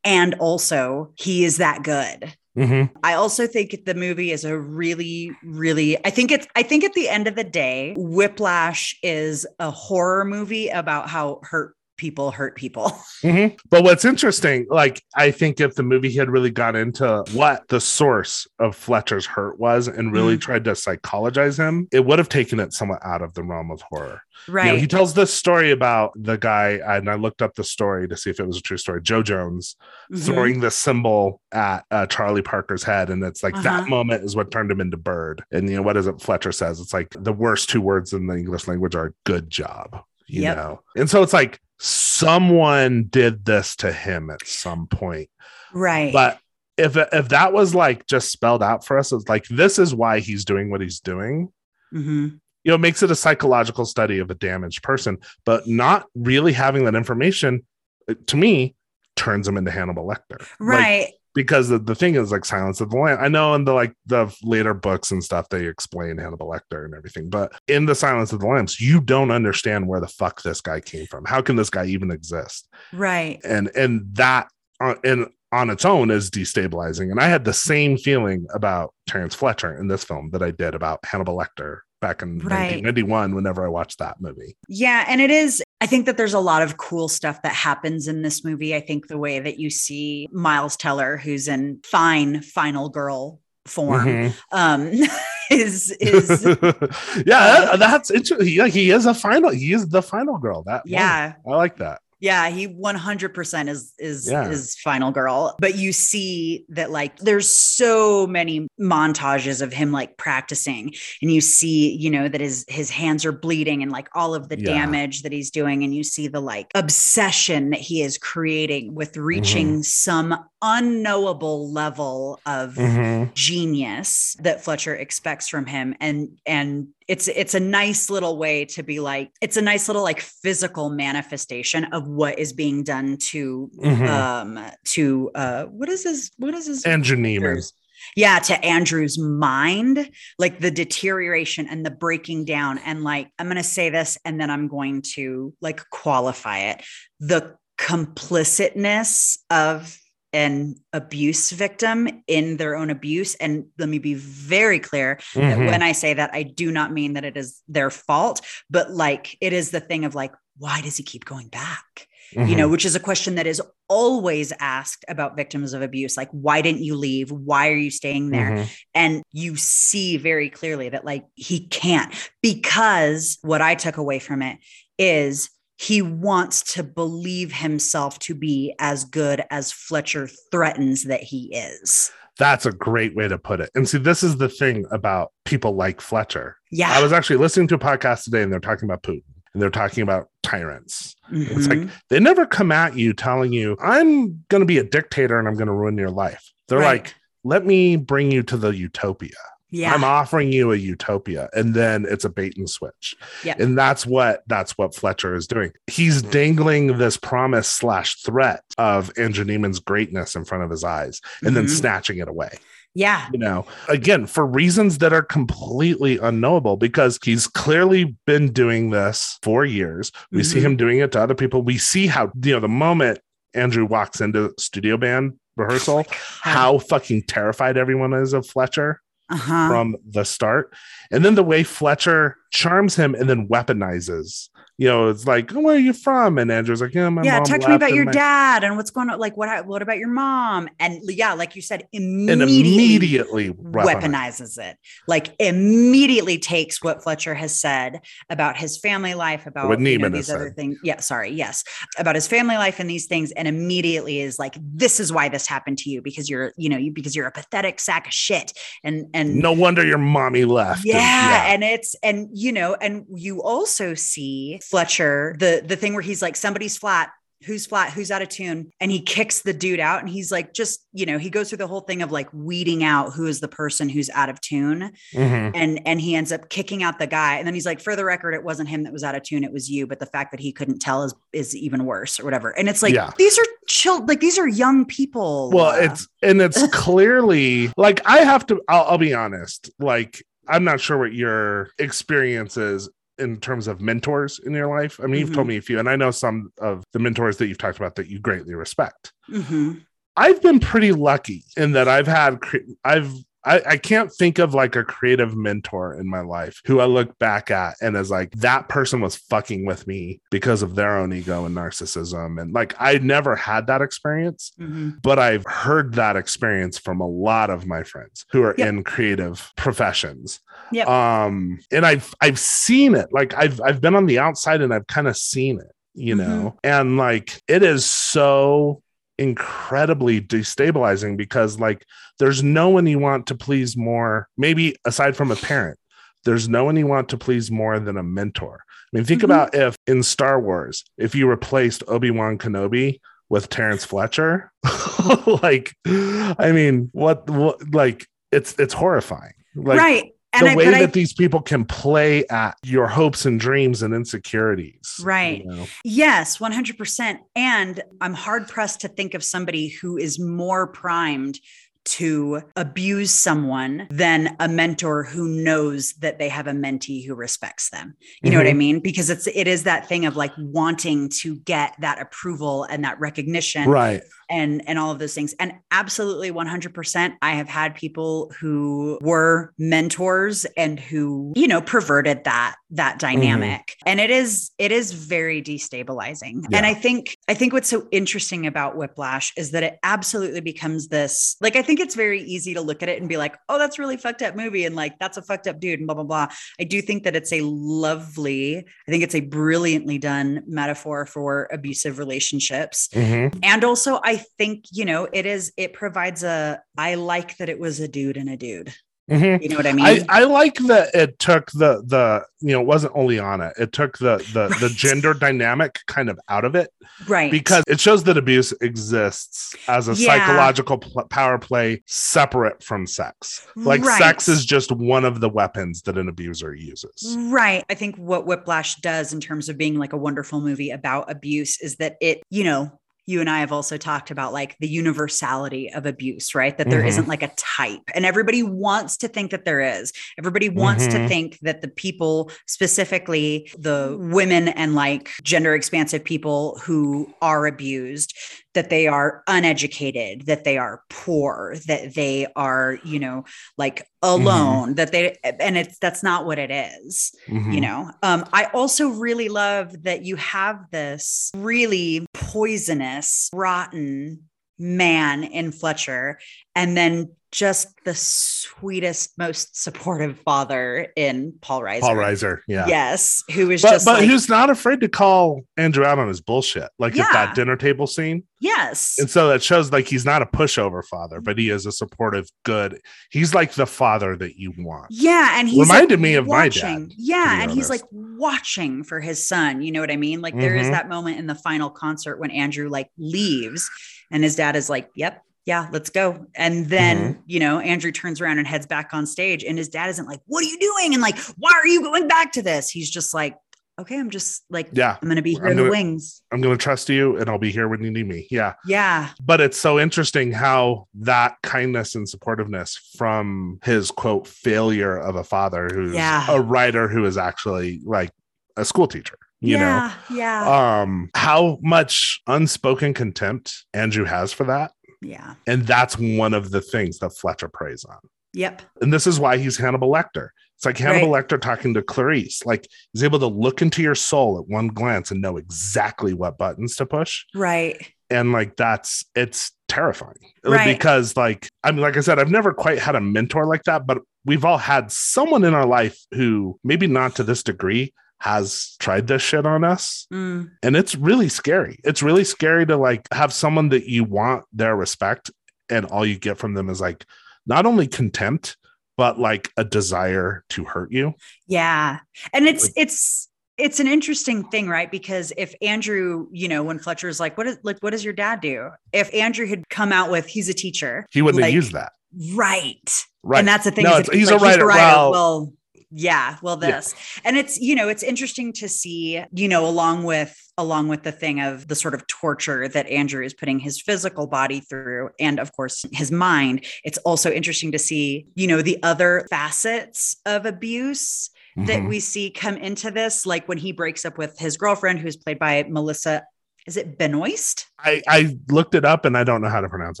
And 0.04 0.34
also 0.34 1.12
he 1.16 1.44
is 1.44 1.56
that 1.56 1.82
good. 1.82 2.32
Mhm. 2.56 2.90
I 3.02 3.14
also 3.14 3.46
think 3.46 3.84
the 3.86 3.94
movie 3.94 4.30
is 4.30 4.44
a 4.44 4.56
really, 4.56 5.32
really. 5.42 5.98
I 6.06 6.10
think 6.10 6.30
it's. 6.30 6.46
I 6.54 6.62
think 6.62 6.84
at 6.84 6.92
the 6.92 7.08
end 7.08 7.26
of 7.26 7.34
the 7.34 7.44
day, 7.44 7.94
Whiplash 7.96 8.94
is 9.02 9.46
a 9.58 9.70
horror 9.70 10.24
movie 10.24 10.68
about 10.68 11.08
how 11.08 11.40
hurt 11.42 11.74
people 12.02 12.32
hurt 12.32 12.56
people. 12.56 12.92
Mhm. 13.22 13.56
But 13.70 13.84
what's 13.84 14.04
interesting, 14.04 14.66
like, 14.68 15.00
I 15.14 15.30
think 15.30 15.60
if 15.60 15.76
the 15.76 15.84
movie 15.84 16.12
had 16.12 16.28
really 16.28 16.50
got 16.50 16.74
into 16.74 17.22
what 17.34 17.68
the 17.68 17.80
source 17.80 18.48
of 18.58 18.74
Fletcher's 18.74 19.26
hurt 19.26 19.60
was 19.60 19.86
and 19.86 20.12
really 20.12 20.36
Mm. 20.36 20.40
tried 20.40 20.64
to 20.64 20.74
psychologize 20.74 21.56
him, 21.56 21.86
it 21.92 22.04
would 22.04 22.18
have 22.18 22.28
taken 22.28 22.58
it 22.58 22.72
somewhat 22.72 22.98
out 23.04 23.22
of 23.22 23.34
the 23.34 23.44
realm 23.44 23.70
of 23.70 23.80
horror. 23.82 24.20
You 24.48 24.54
know, 24.54 24.60
Right. 24.72 24.78
he 24.80 24.88
tells 24.88 25.14
this 25.14 25.32
story 25.32 25.70
about 25.70 26.10
the 26.16 26.36
guy, 26.36 26.80
and 26.84 27.08
I 27.08 27.14
looked 27.14 27.42
up 27.42 27.54
the 27.54 27.62
story 27.62 28.08
to 28.08 28.16
see 28.16 28.30
if 28.30 28.40
it 28.40 28.46
was 28.46 28.56
a 28.56 28.60
true 28.62 28.76
story. 28.76 29.00
Jo 29.00 29.22
Jones 29.22 29.76
Mhm. 30.10 30.24
throwing 30.24 30.58
the 30.60 30.72
cymbal 30.72 31.40
at 31.52 31.84
uh, 31.92 32.06
Charlie 32.06 32.42
Parker's 32.42 32.82
head, 32.82 33.08
and 33.08 33.22
it's 33.22 33.44
like 33.44 33.54
Uh-huh. 33.54 33.62
that 33.62 33.88
moment 33.88 34.24
is 34.24 34.34
what 34.34 34.50
turned 34.50 34.72
him 34.72 34.80
into 34.80 34.96
Bird. 34.96 35.44
And 35.52 35.70
you 35.70 35.76
know 35.76 35.82
what 35.82 35.96
is 35.96 36.08
it? 36.08 36.20
Fletcher 36.20 36.50
says 36.50 36.80
it's 36.80 36.92
like 36.92 37.10
the 37.16 37.32
worst 37.32 37.70
two 37.70 37.80
words 37.80 38.12
in 38.12 38.26
the 38.26 38.34
English 38.34 38.66
language 38.66 38.96
are 38.96 39.14
"good 39.24 39.48
job." 39.48 40.02
You 40.26 40.42
Yep. 40.42 40.56
know, 40.56 40.80
and 40.96 41.08
so 41.10 41.22
it's 41.22 41.32
like 41.34 41.60
someone 41.82 43.04
did 43.04 43.44
this 43.44 43.76
to 43.76 43.92
him 43.92 44.30
at 44.30 44.46
some 44.46 44.86
point, 44.86 45.28
Right. 45.72 46.12
but. 46.12 46.38
If, 46.78 46.96
if 46.96 47.28
that 47.28 47.52
was 47.52 47.74
like 47.74 48.06
just 48.06 48.32
spelled 48.32 48.62
out 48.62 48.84
for 48.86 48.98
us, 48.98 49.12
it's 49.12 49.28
like 49.28 49.44
this 49.48 49.78
is 49.78 49.94
why 49.94 50.20
he's 50.20 50.46
doing 50.46 50.70
what 50.70 50.80
he's 50.80 51.00
doing 51.00 51.52
Mhm. 51.92 52.40
you 52.64 52.68
know, 52.70 52.74
it 52.76 52.80
makes 52.80 53.02
it 53.02 53.10
a 53.10 53.14
psychological 53.14 53.84
study 53.84 54.18
of 54.20 54.30
a 54.30 54.34
damaged 54.34 54.82
person, 54.82 55.18
but 55.44 55.68
not 55.68 56.06
really 56.14 56.54
having 56.54 56.86
that 56.86 56.94
information 56.94 57.66
uh, 58.08 58.14
to 58.26 58.38
me 58.38 58.74
turns 59.16 59.46
him 59.46 59.58
into 59.58 59.70
Hannibal 59.70 60.06
Lecter. 60.06 60.38
Like, 60.40 60.48
Right. 60.58 61.12
Because 61.34 61.68
the, 61.68 61.78
the 61.78 61.94
thing 61.94 62.14
is 62.14 62.30
like 62.32 62.44
Silence 62.44 62.80
of 62.80 62.90
the 62.90 62.96
Lamb. 62.96 63.18
I 63.20 63.28
know 63.28 63.54
in 63.54 63.64
the 63.64 63.72
like 63.72 63.94
the 64.06 64.34
later 64.42 64.74
books 64.74 65.10
and 65.10 65.22
stuff 65.22 65.48
they 65.48 65.66
explain 65.66 66.18
Hannibal 66.18 66.48
Lecter 66.48 66.84
and 66.84 66.94
everything, 66.94 67.30
but 67.30 67.52
in 67.68 67.86
the 67.86 67.94
Silence 67.94 68.32
of 68.32 68.40
the 68.40 68.46
Lambs, 68.46 68.80
you 68.80 69.00
don't 69.00 69.30
understand 69.30 69.86
where 69.88 70.00
the 70.00 70.08
fuck 70.08 70.42
this 70.42 70.60
guy 70.60 70.80
came 70.80 71.06
from. 71.06 71.24
How 71.24 71.40
can 71.42 71.56
this 71.56 71.70
guy 71.70 71.86
even 71.86 72.10
exist? 72.10 72.68
right. 72.92 73.40
And 73.44 73.70
and 73.76 74.14
that 74.16 74.48
on, 74.80 74.96
and 75.04 75.26
on 75.52 75.68
its 75.70 75.84
own 75.84 76.10
is 76.10 76.30
destabilizing. 76.30 77.10
And 77.10 77.20
I 77.20 77.26
had 77.28 77.44
the 77.44 77.52
same 77.52 77.98
feeling 77.98 78.46
about 78.54 78.94
Terrence 79.06 79.34
Fletcher 79.34 79.76
in 79.78 79.86
this 79.88 80.02
film 80.02 80.30
that 80.32 80.42
I 80.42 80.50
did 80.50 80.74
about 80.74 81.04
Hannibal 81.04 81.36
Lecter 81.36 81.80
back 82.00 82.22
in 82.22 82.38
Right. 82.38 82.82
1991 82.82 83.34
whenever 83.34 83.64
I 83.64 83.68
watched 83.68 83.98
that 83.98 84.20
movie. 84.20 84.56
Yeah, 84.68 85.04
and 85.06 85.20
it 85.20 85.30
is. 85.30 85.62
I 85.82 85.86
think 85.86 86.06
that 86.06 86.16
there's 86.16 86.32
a 86.34 86.38
lot 86.38 86.62
of 86.62 86.76
cool 86.76 87.08
stuff 87.08 87.42
that 87.42 87.52
happens 87.52 88.06
in 88.06 88.22
this 88.22 88.44
movie. 88.44 88.72
I 88.76 88.80
think 88.80 89.08
the 89.08 89.18
way 89.18 89.40
that 89.40 89.58
you 89.58 89.68
see 89.68 90.28
Miles 90.30 90.76
Teller, 90.76 91.16
who's 91.16 91.48
in 91.48 91.80
fine 91.84 92.40
final 92.40 92.88
girl 92.88 93.40
form, 93.66 94.06
Mhm. 94.06 94.34
um, 94.52 94.90
is 95.50 95.90
is 96.00 96.44
yeah, 97.26 97.66
that- 97.66 97.78
that's 97.80 98.10
interesting. 98.12 98.46
Yeah, 98.54 98.68
he 98.68 98.90
is 98.92 99.06
a 99.06 99.14
final. 99.14 99.50
He 99.50 99.72
is 99.72 99.88
the 99.88 100.02
final 100.02 100.38
girl. 100.38 100.62
That 100.62 100.82
yeah. 100.86 101.32
I 101.44 101.50
like 101.50 101.78
that. 101.78 102.00
Yeah, 102.22 102.48
he 102.50 102.68
100% 102.68 103.68
is 103.68 103.92
is 103.98 104.30
Yeah. 104.30 104.48
is 104.48 104.76
final 104.76 105.10
girl. 105.10 105.56
But 105.58 105.74
you 105.74 105.92
see 105.92 106.64
that 106.68 106.92
like 106.92 107.18
there's 107.18 107.48
so 107.48 108.26
many 108.28 108.68
montages 108.80 109.60
of 109.60 109.72
him 109.72 109.90
like 109.90 110.16
practicing 110.18 110.94
and 111.20 111.32
you 111.32 111.40
see, 111.40 111.96
you 111.96 112.08
know, 112.10 112.28
that 112.28 112.40
his 112.40 112.64
his 112.68 112.90
hands 112.90 113.24
are 113.24 113.32
bleeding 113.32 113.82
and 113.82 113.90
like 113.90 114.08
all 114.14 114.34
of 114.36 114.48
the 114.48 114.56
Yeah. 114.58 114.66
damage 114.66 115.22
that 115.22 115.32
he's 115.32 115.50
doing 115.50 115.82
and 115.82 115.92
you 115.94 116.04
see 116.04 116.28
the 116.28 116.40
like 116.40 116.68
obsession 116.76 117.70
that 117.70 117.80
he 117.80 118.02
is 118.02 118.18
creating 118.18 118.94
with 118.94 119.16
reaching 119.16 119.66
Mm-hmm. 119.72 119.82
some 119.82 120.36
unknowable 120.62 121.72
level 121.72 122.38
of 122.46 122.74
Mhm. 122.74 123.34
genius 123.34 124.36
that 124.40 124.62
Fletcher 124.62 124.94
expects 124.94 125.48
from 125.48 125.66
him 125.66 125.94
and 126.00 126.38
and 126.46 126.86
it's 127.08 127.28
it's 127.28 127.54
a 127.54 127.60
nice 127.60 128.08
little 128.10 128.36
way 128.36 128.64
to 128.64 128.82
be 128.82 129.00
like 129.00 129.30
it's 129.40 129.56
a 129.56 129.62
nice 129.62 129.88
little 129.88 130.02
like 130.02 130.20
physical 130.20 130.90
manifestation 130.90 131.84
of 131.92 132.06
what 132.08 132.38
is 132.38 132.52
being 132.52 132.82
done 132.84 133.16
to 133.30 133.70
Mhm. 133.78 134.08
um 134.08 134.70
to 134.84 135.30
uh 135.34 135.64
what 135.64 135.88
is 135.88 136.04
his 136.04 136.30
what 136.38 136.54
is 136.54 136.66
his 136.66 136.84
Andrew 136.84 137.16
Neiman. 137.16 137.70
yeah 138.16 138.38
to 138.40 138.64
Andrew's 138.64 139.18
mind 139.18 140.10
like 140.38 140.58
the 140.60 140.70
deterioration 140.70 141.66
and 141.68 141.84
the 141.86 141.90
breaking 141.90 142.44
down 142.44 142.78
and 142.78 143.02
like 143.04 143.28
I'm 143.38 143.46
going 143.46 143.56
to 143.56 143.62
say 143.62 143.90
this 143.90 144.18
and 144.24 144.40
then 144.40 144.50
I'm 144.50 144.68
going 144.68 145.02
to 145.14 145.54
like 145.60 145.80
qualify 145.90 146.58
it 146.70 146.84
the 147.20 147.56
complicitness 147.78 149.38
of 149.50 149.98
an 150.32 150.76
abuse 150.92 151.50
victim 151.50 152.08
in 152.26 152.56
their 152.56 152.74
own 152.74 152.90
abuse 152.90 153.34
and 153.34 153.66
let 153.78 153.88
me 153.88 153.98
be 153.98 154.14
very 154.14 154.78
clear 154.78 155.18
that 155.34 155.58
Mhm. 155.58 155.66
when 155.66 155.82
I 155.82 155.92
say 155.92 156.14
that, 156.14 156.30
I 156.32 156.42
do 156.42 156.70
not 156.72 156.92
mean 156.92 157.12
that 157.14 157.24
it 157.24 157.36
is 157.36 157.60
their 157.68 157.90
fault, 157.90 158.40
but 158.70 158.90
like 158.90 159.36
it 159.40 159.52
is 159.52 159.70
the 159.70 159.80
thing 159.80 160.04
of 160.04 160.14
like, 160.14 160.32
why 160.56 160.80
does 160.80 160.96
he 160.96 161.02
keep 161.02 161.24
going 161.24 161.48
back? 161.48 162.06
You 162.34 162.56
know, 162.56 162.66
which 162.66 162.86
is 162.86 162.94
a 162.94 163.00
question 163.00 163.34
that 163.34 163.46
is 163.46 163.60
always 163.90 164.54
asked 164.58 165.04
about 165.06 165.36
victims 165.36 165.74
of 165.74 165.82
abuse. 165.82 166.16
Like, 166.16 166.30
why 166.30 166.62
didn't 166.62 166.80
you 166.80 166.96
leave? 166.96 167.30
Why 167.30 167.68
are 167.68 167.76
you 167.76 167.90
staying 167.90 168.30
there? 168.30 168.52
Mhm. 168.52 168.68
And 168.94 169.22
you 169.32 169.56
see 169.56 170.16
very 170.16 170.48
clearly 170.48 170.88
that 170.88 171.04
like 171.04 171.24
he 171.34 171.66
can't 171.68 172.10
because 172.40 173.36
what 173.42 173.60
I 173.60 173.74
took 173.74 173.98
away 173.98 174.18
from 174.18 174.40
it 174.40 174.56
is 174.98 175.50
he 175.82 176.00
wants 176.02 176.62
to 176.74 176.82
believe 176.82 177.52
himself 177.52 178.18
to 178.20 178.34
be 178.34 178.74
as 178.78 179.04
good 179.04 179.42
as 179.50 179.72
Fletcher 179.72 180.28
threatens 180.50 181.04
that 181.04 181.22
he 181.22 181.52
is. 181.54 182.10
That's 182.38 182.64
a 182.64 182.72
great 182.72 183.14
way 183.16 183.28
to 183.28 183.36
put 183.36 183.60
it. 183.60 183.70
And 183.74 183.88
see, 183.88 183.98
this 183.98 184.22
is 184.22 184.36
the 184.36 184.48
thing 184.48 184.86
about 184.90 185.32
people 185.44 185.74
like 185.74 186.00
Fletcher. 186.00 186.56
Yeah. 186.70 186.90
I 186.92 187.02
was 187.02 187.12
actually 187.12 187.36
listening 187.36 187.68
to 187.68 187.74
a 187.74 187.78
podcast 187.78 188.24
today 188.24 188.42
and 188.42 188.52
they're 188.52 188.60
talking 188.60 188.88
about 188.88 189.02
Putin 189.02 189.22
and 189.52 189.60
they're 189.62 189.70
talking 189.70 190.02
about 190.02 190.28
tyrants. 190.42 191.14
It's 191.30 191.66
like 191.68 191.78
Mhm. 191.80 191.90
they 192.08 192.20
never 192.20 192.46
come 192.46 192.72
at 192.72 192.96
you 192.96 193.12
telling 193.12 193.52
you, 193.52 193.76
I'm 193.82 194.44
going 194.48 194.60
to 194.60 194.66
be 194.66 194.78
a 194.78 194.84
dictator 194.84 195.38
and 195.38 195.46
I'm 195.46 195.54
going 195.54 195.66
to 195.66 195.74
ruin 195.74 195.98
your 195.98 196.10
life. 196.10 196.52
They're 196.68 196.78
Right. 196.78 197.02
like, 197.04 197.14
let 197.44 197.66
me 197.66 197.96
bring 197.96 198.30
you 198.30 198.42
to 198.44 198.56
the 198.56 198.70
utopia. 198.70 199.30
Yeah. 199.72 199.92
I'm 199.92 200.04
offering 200.04 200.52
you 200.52 200.70
a 200.70 200.76
utopia. 200.76 201.48
And 201.52 201.74
then 201.74 202.06
it's 202.08 202.24
a 202.24 202.28
bait 202.28 202.56
and 202.56 202.70
switch. 202.70 203.16
Yeah. 203.42 203.56
And 203.58 203.76
that's 203.76 204.06
what 204.06 204.42
that's 204.46 204.78
what 204.78 204.94
Fletcher 204.94 205.34
is 205.34 205.48
doing. 205.48 205.72
He's 205.88 206.22
dangling 206.22 206.98
this 206.98 207.16
promise 207.16 207.68
slash 207.68 208.22
threat 208.22 208.62
of 208.78 209.10
Andrew 209.16 209.44
Neiman's 209.44 209.80
greatness 209.80 210.36
in 210.36 210.44
front 210.44 210.62
of 210.62 210.70
his 210.70 210.84
eyes 210.84 211.20
and 211.44 211.56
then 211.56 211.64
Mhm. 211.66 211.70
snatching 211.70 212.18
it 212.18 212.28
away 212.28 212.50
yeah. 212.94 213.26
you 213.32 213.38
know 213.38 213.64
again 213.88 214.26
for 214.26 214.46
reasons 214.46 214.98
that 214.98 215.12
are 215.12 215.22
completely 215.22 216.18
unknowable 216.18 216.76
because 216.76 217.18
he's 217.24 217.46
clearly 217.46 218.16
been 218.26 218.52
doing 218.52 218.90
this 218.90 219.38
for 219.42 219.64
years 219.64 220.12
we 220.30 220.42
see 220.44 220.58
Mhm. 220.60 220.62
him 220.64 220.76
doing 220.76 220.98
it 220.98 221.12
to 221.12 221.20
other 221.20 221.34
people 221.34 221.62
we 221.62 221.78
see 221.78 222.06
how 222.06 222.30
you 222.42 222.52
know 222.52 222.60
the 222.60 222.68
moment 222.68 223.18
andrew 223.54 223.84
walks 223.86 224.20
into 224.20 224.52
studio 224.58 224.96
band 224.96 225.34
rehearsal 225.56 226.04
how 226.40 226.78
fucking 226.78 227.22
terrified 227.22 227.76
everyone 227.76 228.12
is 228.14 228.32
of 228.32 228.46
fletcher 228.46 229.00
Uh-huh. 229.30 229.68
from 229.68 229.96
the 230.06 230.24
start 230.24 230.74
and 231.10 231.24
then 231.24 231.34
the 231.36 231.42
way 231.44 231.62
fletcher 231.62 232.36
charms 232.50 232.96
him 232.96 233.14
and 233.14 233.30
then 233.30 233.48
weaponizes 233.48 234.48
you 234.78 234.88
know 234.88 235.08
it's 235.08 235.26
like 235.26 235.54
oh, 235.54 235.60
where 235.60 235.76
are 235.76 235.78
you 235.78 235.92
from 235.92 236.38
and 236.38 236.50
andrew's 236.50 236.80
like 236.80 236.94
yeah 236.94 237.08
my 237.08 237.22
yeah, 237.22 237.36
mom 237.36 237.44
talk 237.44 237.60
to 237.60 237.68
me 237.68 237.74
about 237.74 237.92
your 237.92 238.06
my-" 238.06 238.12
dad 238.12 238.64
and 238.64 238.76
what's 238.76 238.90
going 238.90 239.10
on. 239.10 239.18
Like, 239.18 239.36
what? 239.36 239.66
What 239.66 239.82
about 239.82 239.98
your 239.98 240.08
mom? 240.08 240.68
And 240.78 241.00
yeah, 241.04 241.34
like 241.34 241.56
you 241.56 241.62
said, 241.62 241.86
immediately, 241.92 242.60
immediately 242.60 243.50
weaponizes 243.52 244.58
it. 244.58 244.76
Like, 245.06 245.34
immediately 245.38 246.38
takes 246.38 246.82
what 246.82 247.02
Fletcher 247.02 247.34
has 247.34 247.58
said 247.58 248.00
about 248.30 248.56
his 248.56 248.78
family 248.78 249.14
life, 249.14 249.46
about 249.46 249.68
What 249.68 249.80
you 249.80 249.98
know, 249.98 250.08
these 250.08 250.30
other 250.30 250.48
said. 250.48 250.56
things. 250.56 250.78
Yeah, 250.82 251.00
sorry, 251.00 251.30
yes, 251.30 251.64
about 251.98 252.14
his 252.14 252.26
family 252.26 252.56
life 252.56 252.80
and 252.80 252.88
these 252.88 253.06
things, 253.06 253.32
and 253.32 253.46
immediately 253.48 254.20
is 254.20 254.38
like, 254.38 254.56
"This 254.60 255.00
is 255.00 255.12
why 255.12 255.28
this 255.28 255.46
happened 255.46 255.78
to 255.78 255.90
you 255.90 256.02
because 256.02 256.28
you're, 256.30 256.52
you 256.56 256.68
know, 256.68 256.78
you 256.78 256.92
because 256.92 257.14
you're 257.16 257.26
a 257.26 257.32
pathetic 257.32 257.80
sack 257.80 258.06
of 258.06 258.12
shit." 258.12 258.52
And 258.84 259.06
and 259.14 259.36
no 259.36 259.52
wonder 259.52 259.84
your 259.84 259.98
mommy 259.98 260.44
left 260.44 260.84
And- 260.84 260.94
yeah, 260.94 261.52
and 261.52 261.62
it's 261.64 261.94
and 262.02 262.28
you 262.32 262.52
know, 262.52 262.74
and 262.80 263.04
you 263.14 263.42
also 263.42 263.94
see 263.94 264.60
Fletcher, 264.70 265.34
the 265.38 265.62
the 265.64 265.76
thing 265.76 265.92
where 265.94 266.02
he's 266.02 266.22
like, 266.22 266.36
somebody's 266.36 266.76
flat, 266.78 267.10
who's 267.44 267.66
flat, 267.66 267.92
who's 267.92 268.12
out 268.12 268.22
of 268.22 268.28
tune, 268.28 268.70
and 268.80 268.92
he 268.92 269.00
kicks 269.00 269.42
the 269.42 269.52
dude 269.52 269.80
out, 269.80 269.98
and 270.00 270.08
he's 270.08 270.30
like, 270.30 270.54
just 270.54 270.86
you 270.92 271.04
know, 271.06 271.18
he 271.18 271.28
goes 271.28 271.48
through 271.48 271.58
the 271.58 271.66
whole 271.66 271.80
thing 271.80 272.00
of 272.02 272.12
like 272.12 272.28
weeding 272.32 272.84
out 272.84 273.12
who 273.12 273.26
is 273.26 273.40
the 273.40 273.48
person 273.48 273.88
who's 273.88 274.08
out 274.10 274.28
of 274.28 274.40
tune, 274.40 274.92
Mhm. 275.14 275.50
and 275.54 275.80
and 275.86 276.00
he 276.00 276.14
ends 276.14 276.30
up 276.30 276.48
kicking 276.48 276.82
out 276.84 276.98
the 277.00 277.06
guy, 277.08 277.36
and 277.38 277.46
then 277.46 277.54
he's 277.54 277.66
like, 277.66 277.80
for 277.80 277.96
the 277.96 278.04
record, 278.04 278.32
it 278.34 278.44
wasn't 278.44 278.68
him 278.68 278.84
that 278.84 278.92
was 278.92 279.02
out 279.02 279.14
of 279.16 279.22
tune, 279.24 279.42
it 279.44 279.52
was 279.52 279.68
you, 279.68 279.86
but 279.88 279.98
the 279.98 280.06
fact 280.06 280.30
that 280.30 280.40
he 280.40 280.52
couldn't 280.52 280.78
tell 280.78 281.02
is 281.02 281.14
is 281.32 281.56
even 281.56 281.84
worse 281.84 282.20
or 282.20 282.24
whatever, 282.24 282.50
and 282.50 282.68
it's 282.68 282.82
like 282.82 282.94
Yeah. 282.94 283.10
these 283.18 283.36
are 283.38 283.44
chill, 283.68 284.04
like 284.06 284.20
these 284.20 284.38
are 284.38 284.46
young 284.48 284.84
people. 284.84 285.50
Well, 285.52 285.74
it's 285.82 286.06
and 286.22 286.40
it's 286.40 286.62
clearly 286.72 287.70
like 287.76 288.00
I 288.06 288.18
have 288.18 288.46
to. 288.46 288.60
I'll, 288.68 288.84
I'll 288.84 288.98
be 288.98 289.14
honest. 289.14 289.70
Like 289.80 290.22
I'm 290.48 290.64
not 290.64 290.80
sure 290.80 290.98
what 290.98 291.12
your 291.12 291.70
experience 291.78 292.56
is 292.56 292.88
in 293.18 293.38
terms 293.40 293.68
of 293.68 293.80
mentors 293.80 294.38
in 294.38 294.52
your 294.52 294.68
life. 294.68 294.98
I 295.02 295.06
mean, 295.06 295.20
you've 295.20 295.34
told 295.34 295.46
me 295.46 295.56
a 295.56 295.62
few, 295.62 295.78
and 295.78 295.88
I 295.88 295.96
know 295.96 296.10
some 296.10 296.50
of 296.58 296.84
the 296.92 296.98
mentors 296.98 297.36
that 297.36 297.46
you've 297.46 297.58
talked 297.58 297.78
about 297.78 297.96
that 297.96 298.08
you 298.08 298.18
greatly 298.18 298.54
respect. 298.54 299.12
mhm. 299.28 299.84
I've 300.14 300.42
been 300.42 300.60
pretty 300.60 300.92
lucky 300.92 301.42
in 301.56 301.72
that 301.72 301.88
I've 301.88 302.06
had 302.06 302.38
I've 302.84 303.10
I, 303.44 303.60
I 303.66 303.76
can't 303.76 304.12
think 304.12 304.38
of 304.38 304.54
like 304.54 304.76
a 304.76 304.84
creative 304.84 305.36
mentor 305.36 305.94
in 305.98 306.08
my 306.08 306.20
life 306.20 306.60
who 306.64 306.80
I 306.80 306.84
look 306.84 307.18
back 307.18 307.50
at 307.50 307.74
and 307.80 307.96
is 307.96 308.10
like 308.10 308.30
that 308.36 308.68
person 308.68 309.00
was 309.00 309.16
fucking 309.16 309.64
with 309.66 309.86
me 309.86 310.20
because 310.30 310.62
of 310.62 310.74
their 310.74 310.96
own 310.98 311.12
ego 311.12 311.44
and 311.44 311.56
narcissism 311.56 312.40
and 312.40 312.52
like 312.52 312.74
I 312.78 312.98
never 312.98 313.34
had 313.36 313.66
that 313.66 313.82
experience 313.82 314.52
Mhm. 314.60 315.02
but 315.02 315.18
I've 315.18 315.44
heard 315.46 315.94
that 315.94 316.16
experience 316.16 316.78
from 316.78 317.00
a 317.00 317.08
lot 317.08 317.50
of 317.50 317.66
my 317.66 317.82
friends 317.82 318.24
who 318.30 318.42
are 318.42 318.54
Yep. 318.56 318.68
in 318.68 318.84
creative 318.84 319.50
professions. 319.56 320.40
Yep. 320.70 320.88
Um, 320.88 321.58
and 321.70 321.84
I've 321.84 322.14
I've 322.20 322.38
seen 322.38 322.94
it. 322.94 323.08
Like 323.12 323.34
I've 323.34 323.60
I've 323.60 323.80
been 323.80 323.94
on 323.94 324.06
the 324.06 324.18
outside 324.18 324.60
and 324.60 324.72
I've 324.72 324.86
kind 324.86 325.08
of 325.08 325.16
seen 325.16 325.58
it, 325.58 325.72
you 325.94 326.14
Mm-hmm. 326.14 326.30
know, 326.30 326.56
and 326.62 326.96
like 326.96 327.42
it 327.48 327.62
is 327.62 327.84
so 327.84 328.82
incredibly 329.18 330.20
destabilizing 330.20 331.16
because 331.16 331.58
like 331.60 331.84
there's 332.18 332.42
no 332.42 332.68
one 332.68 332.86
you 332.86 332.98
want 332.98 333.26
to 333.26 333.34
please 333.34 333.76
more, 333.76 334.28
maybe 334.36 334.76
aside 334.84 335.16
from 335.16 335.30
a 335.30 335.36
parent, 335.36 335.78
there's 336.24 336.48
no 336.48 336.64
one 336.64 336.76
you 336.76 336.86
want 336.86 337.08
to 337.10 337.18
please 337.18 337.50
more 337.50 337.78
than 337.78 337.96
a 337.96 338.02
mentor. 338.02 338.60
I 338.92 338.96
mean, 338.96 339.04
think 339.04 339.22
Mhm. 339.22 339.24
about 339.24 339.54
if 339.54 339.76
in 339.86 340.02
Star 340.02 340.40
Wars, 340.40 340.84
if 340.98 341.14
you 341.14 341.28
replaced 341.28 341.82
Obi-Wan 341.88 342.38
Kenobi 342.38 343.00
with 343.28 343.48
Terrence 343.48 343.84
Fletcher, 343.84 344.52
like, 345.42 345.74
I 345.86 346.52
mean, 346.52 346.90
what, 346.92 347.28
what, 347.30 347.72
like, 347.74 348.06
it's 348.30 348.54
it's 348.58 348.74
horrifying. 348.74 349.32
Like 349.54 349.78
right. 349.78 350.11
The 350.40 350.50
I, 350.50 350.54
way 350.56 350.64
that 350.66 350.74
I, 350.74 350.86
these 350.86 351.12
people 351.12 351.40
can 351.42 351.64
play 351.64 352.26
at 352.28 352.56
your 352.62 352.86
hopes 352.88 353.26
and 353.26 353.38
dreams 353.38 353.82
and 353.82 353.92
insecurities. 353.94 354.96
you 354.98 355.04
Right. 355.04 355.44
know? 355.44 355.66
Yes, 355.84 356.38
100%. 356.38 357.18
And 357.36 357.82
I'm 358.00 358.14
hard 358.14 358.48
pressed 358.48 358.80
to 358.82 358.88
think 358.88 359.14
of 359.14 359.22
somebody 359.22 359.68
who 359.68 359.96
is 359.98 360.18
more 360.18 360.66
primed 360.66 361.38
to 361.84 362.40
abuse 362.54 363.10
someone 363.10 363.88
than 363.90 364.36
a 364.38 364.46
mentor 364.48 365.02
who 365.02 365.26
knows 365.26 365.94
that 365.94 366.16
they 366.16 366.28
have 366.28 366.46
a 366.46 366.52
mentee 366.52 367.04
who 367.04 367.12
respects 367.12 367.70
them. 367.70 367.96
You 368.22 368.30
know 368.30 368.36
what 368.38 368.46
I 368.46 368.52
Mhm. 368.52 368.56
mean? 368.56 368.78
Because 368.80 369.10
it's 369.10 369.26
it 369.26 369.48
is 369.48 369.64
that 369.64 369.88
thing 369.88 370.06
of 370.06 370.14
like 370.14 370.30
wanting 370.38 371.08
to 371.22 371.34
get 371.40 371.74
that 371.80 372.00
approval 372.00 372.62
and 372.70 372.84
that 372.84 373.00
recognition 373.00 373.68
Right. 373.68 374.00
And 374.32 374.66
and 374.68 374.78
all 374.78 374.90
of 374.90 374.98
those 374.98 375.14
things. 375.14 375.34
And 375.38 375.52
absolutely 375.70 376.32
100% 376.32 377.14
i 377.22 377.32
have 377.32 377.48
had 377.48 377.74
people 377.74 378.32
who 378.40 378.98
were 379.00 379.52
mentors 379.58 380.44
and 380.56 380.80
who 380.80 381.32
you 381.36 381.46
know 381.46 381.60
perverted 381.60 382.24
that 382.24 382.56
that 382.70 382.98
dynamic. 382.98 383.76
And 383.84 384.00
it 384.00 384.10
is 384.10 384.50
it 384.58 384.72
is 384.72 384.92
very 384.92 385.42
destabilizing. 385.42 386.44
And 386.52 386.64
i 386.66 386.74
think 386.74 387.16
i 387.28 387.34
think 387.34 387.52
what's 387.52 387.68
so 387.68 387.86
interesting 387.92 388.46
about 388.46 388.76
whiplash 388.76 389.32
is 389.36 389.50
that 389.50 389.62
it 389.62 389.78
absolutely 389.82 390.40
becomes 390.40 390.88
this 390.88 391.36
like 391.40 391.54
i 391.56 391.62
think 391.62 391.80
it's 391.80 391.94
very 391.94 392.22
easy 392.22 392.54
to 392.54 392.60
look 392.62 392.82
at 392.82 392.88
it 392.88 392.98
and 393.00 393.08
be 393.08 393.16
like 393.18 393.36
oh 393.48 393.58
that's 393.58 393.78
a 393.78 393.82
really 393.82 393.96
fucked 393.98 394.22
up 394.22 394.34
movie 394.34 394.64
and 394.64 394.74
like 394.74 394.98
that's 394.98 395.16
a 395.18 395.22
fucked 395.22 395.46
up 395.46 395.60
dude 395.60 395.78
and 395.80 395.86
blah 395.86 395.94
blah 395.94 396.04
blah. 396.04 396.28
I 396.58 396.64
do 396.64 396.80
think 396.80 397.04
that 397.04 397.14
it's 397.14 397.32
a 397.32 397.42
lovely 397.42 398.58
i 398.58 398.90
think 398.90 399.02
it's 399.02 399.14
a 399.14 399.20
brilliantly 399.20 399.98
done 399.98 400.42
metaphor 400.46 401.04
for 401.06 401.48
abusive 401.52 401.98
relationships. 401.98 402.88
Mhm. 402.94 403.38
and 403.42 403.64
also 403.64 404.00
i 404.04 404.21
think 404.38 404.64
you 404.72 404.84
know 404.84 405.08
it 405.12 405.26
is 405.26 405.52
it 405.56 405.72
provides 405.72 406.22
a 406.24 406.60
i 406.78 406.94
like 406.94 407.36
that 407.38 407.48
it 407.48 407.58
was 407.58 407.80
a 407.80 407.88
dude 407.88 408.16
and 408.16 408.28
a 408.30 408.36
dude 408.36 408.72
Mhm. 409.10 409.42
you 409.42 409.48
know 409.48 409.56
what 409.56 409.66
i 409.66 409.72
mean 409.72 409.84
I, 409.84 410.04
I 410.08 410.24
like 410.24 410.54
that 410.68 410.94
it 410.94 411.18
took 411.18 411.50
the 411.50 411.82
the 411.84 412.24
you 412.40 412.52
know 412.52 412.60
it 412.60 412.66
wasn't 412.66 412.92
only 412.94 413.18
on 413.18 413.40
it 413.40 413.52
it 413.58 413.72
took 413.72 413.98
the 413.98 414.18
the 414.32 414.46
the 414.60 414.68
gender 414.68 415.12
dynamic 415.12 415.80
kind 415.88 416.08
of 416.08 416.20
out 416.28 416.44
of 416.44 416.54
it 416.54 416.70
right 417.08 417.28
because 417.28 417.64
it 417.66 417.80
shows 417.80 418.04
that 418.04 418.16
abuse 418.16 418.52
exists 418.60 419.56
as 419.66 419.88
a 419.88 419.94
Yeah. 419.94 420.06
psychological 420.06 420.78
pl- 420.78 421.04
power 421.08 421.36
play 421.36 421.82
separate 421.86 422.62
from 422.62 422.86
sex 422.86 423.44
like 423.56 423.84
Right. 423.84 423.98
sex 423.98 424.28
is 424.28 424.46
just 424.46 424.70
one 424.70 425.04
of 425.04 425.20
the 425.20 425.28
weapons 425.28 425.82
that 425.82 425.98
an 425.98 426.08
abuser 426.08 426.54
uses 426.54 427.16
Right. 427.18 427.64
I 427.68 427.74
think 427.74 427.96
what 427.96 428.24
Whiplash 428.24 428.76
does 428.76 429.12
in 429.12 429.20
terms 429.20 429.48
of 429.48 429.58
being 429.58 429.74
like 429.78 429.92
a 429.92 429.96
wonderful 429.98 430.40
movie 430.40 430.70
about 430.70 431.10
abuse 431.10 431.60
is 431.60 431.76
that 431.76 431.96
it, 432.00 432.22
you 432.30 432.44
know, 432.44 432.78
you 433.06 433.20
and 433.20 433.28
I 433.28 433.40
have 433.40 433.52
also 433.52 433.76
talked 433.76 434.10
about 434.10 434.32
like 434.32 434.56
the 434.60 434.68
universality 434.68 435.72
of 435.72 435.86
abuse, 435.86 436.34
right? 436.34 436.56
That 436.56 436.70
there 436.70 436.80
Mhm. 436.80 436.86
not 436.98 437.08
like 437.08 437.22
a 437.22 437.32
type. 437.36 437.82
And 437.94 438.06
everybody 438.06 438.42
wants 438.42 438.96
to 438.98 439.08
think 439.08 439.30
that 439.32 439.44
there 439.44 439.60
is. 439.60 439.92
Everybody 440.18 440.48
wants 440.48 440.86
to 440.86 440.98
Mhm. 440.98 441.08
think 441.08 441.38
that 441.42 441.62
the 441.62 441.68
people, 441.68 442.30
specifically 442.46 443.50
the 443.58 443.96
women 443.98 444.48
and 444.48 444.74
like 444.74 445.10
gender 445.22 445.54
expansive 445.54 446.04
people 446.04 446.60
who 446.64 447.12
are 447.20 447.46
abused, 447.46 448.14
that 448.54 448.68
they 448.70 448.86
are 448.86 449.22
uneducated, 449.26 450.26
that 450.26 450.44
they 450.44 450.58
are 450.58 450.82
poor, 450.90 451.54
that 451.66 451.94
they 451.94 452.26
are, 452.36 452.78
you 452.84 452.98
know, 452.98 453.24
like 453.56 453.86
alone, 454.02 454.74
that 454.74 454.92
they, 454.92 455.16
and 455.22 455.56
it's, 455.56 455.78
that's 455.78 456.02
not 456.02 456.26
what 456.26 456.38
it 456.38 456.50
is 456.50 457.12
Mhm. 457.28 457.54
you 457.54 457.60
know 457.60 457.90
um 458.02 458.24
i 458.32 458.44
also 458.46 458.88
really 458.88 459.28
love 459.28 459.82
that 459.84 460.02
you 460.04 460.16
have 460.16 460.70
this 460.70 461.30
really 461.36 462.04
poisonous 462.14 463.30
rotten 463.32 464.22
man 464.58 465.24
in 465.24 465.52
fletcher 465.52 466.18
and 466.54 466.76
then 466.76 467.12
just 467.32 467.68
the 467.84 467.94
sweetest 467.94 469.16
most 469.18 469.60
supportive 469.60 470.18
father 470.20 470.86
in 470.96 471.32
paul 471.40 471.60
reiser 471.62 471.80
paul 471.80 471.94
reiser 471.96 472.38
yeah 472.46 472.66
yes 472.66 473.22
who 473.34 473.50
is 473.50 473.62
but, 473.62 473.70
just 473.70 473.86
but 473.86 474.00
like, 474.00 474.08
who's 474.08 474.28
not 474.28 474.50
afraid 474.50 474.80
to 474.80 474.88
call 474.88 475.40
andrew 475.56 475.84
out 475.84 475.98
on 475.98 476.06
his 476.08 476.20
bullshit 476.20 476.68
like 476.78 476.92
at 476.92 476.98
Yeah. 476.98 477.08
that 477.12 477.34
dinner 477.34 477.56
table 477.56 477.86
scene 477.86 478.24
yes 478.38 478.96
and 478.98 479.08
so 479.08 479.28
that 479.28 479.42
shows 479.42 479.72
like 479.72 479.86
he's 479.86 480.04
not 480.04 480.20
a 480.22 480.26
pushover 480.26 480.84
father 480.84 481.20
but 481.20 481.38
he 481.38 481.48
is 481.48 481.64
a 481.66 481.72
supportive 481.72 482.28
good 482.44 482.80
he's 483.10 483.34
like 483.34 483.52
the 483.54 483.66
father 483.66 484.14
that 484.16 484.36
you 484.36 484.52
want 484.58 484.86
Yeah, 484.90 485.38
and 485.38 485.48
he 485.48 485.58
Reminded 485.60 485.98
like, 485.98 486.02
me 486.02 486.14
of 486.14 486.26
my 486.26 486.44
watching. 486.44 486.88
dad, 486.88 486.94
Yeah, 486.98 487.42
and 487.42 487.50
he's 487.50 487.70
like 487.70 487.82
watching 487.90 488.84
for 488.84 489.00
his 489.00 489.26
son. 489.26 489.62
You 489.62 489.72
know 489.72 489.80
what 489.80 489.90
I 489.90 489.96
mean? 489.96 490.20
Like 490.20 490.36
there 490.36 490.54
is 490.56 490.66
Mhm. 490.66 490.72
that 490.72 490.88
moment 490.88 491.18
in 491.18 491.26
the 491.26 491.34
final 491.34 491.70
concert 491.70 492.18
when 492.18 492.30
Andrew 492.30 492.68
like 492.68 492.88
leaves, 492.98 493.68
and 494.10 494.22
his 494.22 494.34
dad 494.36 494.56
is 494.56 494.68
like, 494.68 494.88
"Yep, 494.96 495.22
yeah, 495.46 495.68
let's 495.72 495.90
go." 495.90 496.26
And 496.34 496.66
then 496.66 496.96
Mm-hmm. 497.14 497.20
you 497.26 497.40
know 497.40 497.58
Andrew 497.60 497.92
turns 497.92 498.20
around 498.20 498.38
and 498.38 498.46
heads 498.46 498.66
back 498.66 498.90
on 498.92 499.06
stage, 499.06 499.44
and 499.44 499.58
his 499.58 499.68
dad 499.68 499.90
isn't 499.90 500.06
like, 500.06 500.20
"What 500.26 500.44
are 500.44 500.48
you 500.48 500.58
doing?" 500.58 500.92
And 500.94 501.02
like, 501.02 501.18
"Why 501.38 501.52
are 501.52 501.66
you 501.66 501.82
going 501.82 502.08
back 502.08 502.32
to 502.32 502.42
this?" 502.42 502.70
He's 502.70 502.90
just 502.90 503.12
like, 503.14 503.36
"Okay, 503.80 503.98
I'm 503.98 504.10
just 504.10 504.44
like, 504.50 504.68
yeah 504.72 504.96
I'm 505.00 505.08
gonna 505.08 505.22
be 505.22 505.34
here 505.34 505.46
I'm 505.46 505.52
in 505.52 505.56
the 505.64 505.70
wings." 505.70 506.22
i'm 506.30 506.40
gonna 506.40 506.56
trust 506.56 506.88
you 506.88 507.16
and 507.18 507.28
i'll 507.28 507.38
be 507.38 507.50
here 507.50 507.68
when 507.68 507.82
you 507.82 507.90
need 507.90 508.06
me 508.06 508.26
yeah 508.30 508.52
Yeah, 508.66 509.08
but 509.22 509.40
it's 509.40 509.58
so 509.58 509.78
interesting 509.80 510.30
how 510.32 510.86
that 511.00 511.36
kindness 511.42 511.94
and 511.94 512.06
supportiveness 512.06 512.78
from 512.96 513.58
his 513.64 513.90
quote 513.90 514.26
failure 514.26 514.96
of 514.96 515.16
a 515.16 515.24
father 515.24 515.68
who's 515.72 515.94
Yeah. 515.94 516.26
a 516.28 516.40
writer 516.40 516.86
who 516.88 517.04
is 517.04 517.16
actually 517.18 517.80
like 517.84 518.10
a 518.56 518.64
school 518.64 518.86
teacher 518.86 519.18
you 519.40 519.56
know 519.58 519.64
yeah, 519.64 519.92
yeah, 520.10 520.80
um 520.82 521.10
how 521.16 521.58
much 521.62 522.20
unspoken 522.26 522.94
contempt 522.94 523.64
andrew 523.74 524.04
has 524.04 524.32
for 524.32 524.44
that 524.44 524.72
yeah. 525.02 525.34
and 525.46 525.66
that's 525.66 525.98
one 525.98 526.32
of 526.34 526.50
the 526.50 526.60
things 526.60 526.98
that 526.98 527.10
fletcher 527.10 527.48
preys 527.48 527.84
on 527.84 527.98
Yep. 528.34 528.62
and 528.80 528.92
this 528.92 529.06
is 529.06 529.20
why 529.20 529.36
he's 529.36 529.58
hannibal 529.58 529.92
lecter 529.92 530.28
it's 530.56 530.64
like 530.64 530.78
hannibal 530.78 531.08
lecter 531.12 531.38
talking 531.40 531.74
to 531.74 531.82
clarice 531.82 532.44
like 532.46 532.66
he's 532.92 533.04
able 533.04 533.18
to 533.18 533.26
look 533.26 533.60
into 533.60 533.82
your 533.82 533.94
soul 533.94 534.38
at 534.38 534.48
one 534.48 534.68
glance 534.68 535.10
and 535.10 535.20
know 535.20 535.36
exactly 535.36 536.14
what 536.14 536.38
buttons 536.38 536.76
to 536.76 536.86
push 536.86 537.24
Right. 537.34 537.92
and 538.08 538.32
like 538.32 538.56
that's 538.56 539.04
it's 539.14 539.52
terrifying 539.68 540.14
Right. 540.44 540.74
because 540.76 541.16
like 541.16 541.48
i 541.62 541.70
mean 541.72 541.80
like 541.82 541.96
i 541.96 542.00
said 542.00 542.18
i've 542.18 542.30
never 542.30 542.52
quite 542.54 542.78
had 542.78 542.94
a 542.94 543.00
mentor 543.00 543.46
like 543.46 543.64
that 543.64 543.86
but 543.86 543.98
we've 544.24 544.44
all 544.44 544.58
had 544.58 544.90
someone 544.92 545.44
in 545.44 545.52
our 545.54 545.66
life 545.66 545.98
who 546.12 546.58
maybe 546.64 546.86
not 546.86 547.16
to 547.16 547.24
this 547.24 547.42
degree 547.42 547.92
has 548.22 548.76
tried 548.78 549.06
this 549.08 549.20
shit 549.20 549.44
on 549.46 549.64
us 549.64 550.06
Mm, 550.12 550.50
and 550.62 550.76
it's 550.76 550.94
really 550.94 551.28
scary 551.28 551.78
it's 551.84 552.02
really 552.02 552.22
scary 552.24 552.64
to 552.66 552.76
like 552.76 553.06
have 553.12 553.32
someone 553.32 553.68
that 553.70 553.86
you 553.88 554.04
want 554.04 554.44
their 554.52 554.76
respect 554.76 555.30
and 555.68 555.86
all 555.86 556.06
you 556.06 556.18
get 556.18 556.38
from 556.38 556.54
them 556.54 556.70
is 556.70 556.80
like 556.80 557.04
not 557.46 557.66
only 557.66 557.86
contempt 557.88 558.56
but 558.96 559.18
like 559.18 559.50
a 559.56 559.64
desire 559.64 560.44
to 560.50 560.64
hurt 560.64 560.92
you 560.92 561.14
Yeah. 561.48 561.98
And 562.32 562.46
it's 562.46 562.64
Like- 562.64 562.72
it's 562.76 563.28
it's 563.58 563.80
an 563.80 563.86
interesting 563.86 564.44
thing, 564.48 564.66
right? 564.68 564.90
Because 564.90 565.32
if 565.36 565.54
Andrew, 565.60 566.26
you 566.32 566.48
know, 566.48 566.62
when 566.62 566.78
Fletcher's 566.78 567.20
like, 567.20 567.36
what 567.36 567.46
is 567.46 567.58
like, 567.62 567.76
what 567.80 567.90
does 567.90 568.02
your 568.04 568.14
dad 568.14 568.40
do? 568.40 568.70
If 568.92 569.12
Andrew 569.14 569.46
had 569.46 569.68
come 569.68 569.92
out 569.92 570.10
with 570.10 570.26
he's 570.26 570.48
a 570.48 570.54
teacher, 570.54 571.06
He 571.12 571.20
wouldn't 571.22 571.42
like, 571.42 571.50
have 571.50 571.54
used 571.54 571.72
that. 571.72 571.92
right. 572.34 573.04
Right. 573.22 573.38
And 573.40 573.46
that's 573.48 573.64
the 573.64 573.70
thing. 573.70 573.84
No, 573.84 573.92
is 573.94 574.00
it's- 574.00 574.08
if 574.14 574.18
he's 574.20 574.30
like, 574.30 574.40
a 574.60 574.64
writer. 574.64 574.66
Well- 574.66 575.10
well, 575.12 575.52
yeah, 575.94 576.36
well, 576.42 576.58
Yeah. 576.60 576.72
this. 576.76 576.94
And 577.24 577.36
it's, 577.36 577.60
you 577.60 577.74
know, 577.74 577.88
it's 577.88 578.02
interesting 578.02 578.52
to 578.54 578.68
see, 578.68 579.22
you 579.32 579.48
know, 579.48 579.66
along 579.66 580.04
with 580.04 580.36
along 580.58 580.88
with 580.88 581.02
the 581.02 581.12
thing 581.12 581.40
of 581.40 581.66
the 581.68 581.74
sort 581.74 581.94
of 581.94 582.06
torture 582.06 582.68
that 582.68 582.86
Andrew 582.88 583.24
is 583.24 583.32
putting 583.32 583.58
his 583.58 583.80
physical 583.80 584.26
body 584.26 584.60
through 584.60 585.08
and 585.18 585.40
of 585.40 585.50
course 585.52 585.84
his 585.92 586.12
mind. 586.12 586.64
It's 586.84 586.98
also 586.98 587.30
interesting 587.32 587.72
to 587.72 587.78
see, 587.78 588.26
you 588.34 588.46
know, 588.46 588.60
the 588.60 588.78
other 588.82 589.26
facets 589.30 590.16
of 590.26 590.44
abuse 590.44 591.30
that 591.56 591.80
Mhm. 591.80 591.88
we 591.88 592.00
see 592.00 592.30
come 592.30 592.56
into 592.58 592.90
this, 592.90 593.24
like 593.26 593.48
when 593.48 593.58
he 593.58 593.72
breaks 593.72 594.04
up 594.04 594.18
with 594.18 594.38
his 594.38 594.56
girlfriend, 594.58 594.98
who's 595.00 595.16
played 595.16 595.38
by 595.38 595.64
Melissa. 595.68 596.22
Is 596.66 596.76
it 596.76 596.96
Benoist? 596.98 597.66
I, 597.78 598.02
I 598.06 598.36
looked 598.48 598.74
it 598.74 598.84
up 598.84 599.04
and 599.04 599.16
I 599.18 599.24
don't 599.24 599.40
know 599.42 599.48
how 599.48 599.60
to 599.62 599.68
pronounce 599.68 600.00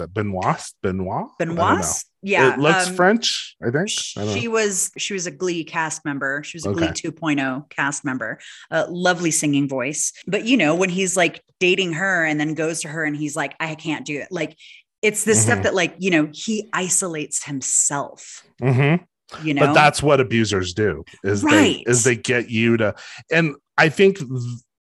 it. 0.00 0.14
Benoit? 0.14 0.62
Benoit? 0.82 1.28
I 1.40 1.44
don't 1.44 1.54
know. 1.56 1.62
Benoist? 1.64 2.06
Yeah. 2.22 2.54
It 2.54 2.60
looks 2.60 2.88
um, 2.88 2.94
French, 2.94 3.56
I 3.60 3.66
think. 3.70 3.74
I 4.16 4.24
don't 4.24 4.34
She 4.38 4.44
know. 4.44 4.50
was 4.52 4.90
she 4.96 5.12
was 5.12 5.26
a 5.26 5.30
Glee 5.30 5.64
cast 5.64 6.04
member. 6.04 6.42
She 6.44 6.56
was 6.56 6.64
a 6.66 6.72
Glee 6.72 6.84
Okay. 6.88 7.10
2.0 7.10 7.68
cast 7.70 8.04
member. 8.04 8.38
A 8.70 8.86
lovely 8.88 9.30
singing 9.32 9.68
voice. 9.68 10.12
But 10.26 10.44
you 10.44 10.56
know, 10.56 10.74
when 10.74 10.88
he's 10.88 11.16
like 11.16 11.42
dating 11.58 11.94
her 11.94 12.24
and 12.24 12.38
then 12.38 12.54
goes 12.54 12.80
to 12.82 12.88
her 12.88 13.04
and 13.04 13.16
he's 13.16 13.34
like, 13.36 13.54
I 13.60 13.74
can't 13.74 14.06
do 14.06 14.20
it. 14.20 14.28
Like 14.30 14.56
it's 15.02 15.24
this 15.24 15.40
Mhm. 15.40 15.44
stuff 15.46 15.62
that 15.64 15.74
like, 15.74 15.94
you 15.98 16.10
know, 16.12 16.28
he 16.32 16.68
isolates 16.72 17.44
himself, 17.44 18.44
Mhm. 18.62 19.04
you 19.42 19.52
know. 19.54 19.66
But 19.66 19.72
that's 19.74 20.00
what 20.02 20.20
abusers 20.20 20.74
do 20.74 21.04
is 21.24 21.42
Right. 21.42 21.84
they 21.84 21.90
is 21.90 22.04
they 22.04 22.14
get 22.16 22.48
you 22.50 22.76
to 22.76 22.94
and 23.32 23.56
I 23.76 23.88
think 23.88 24.18
th- 24.18 24.30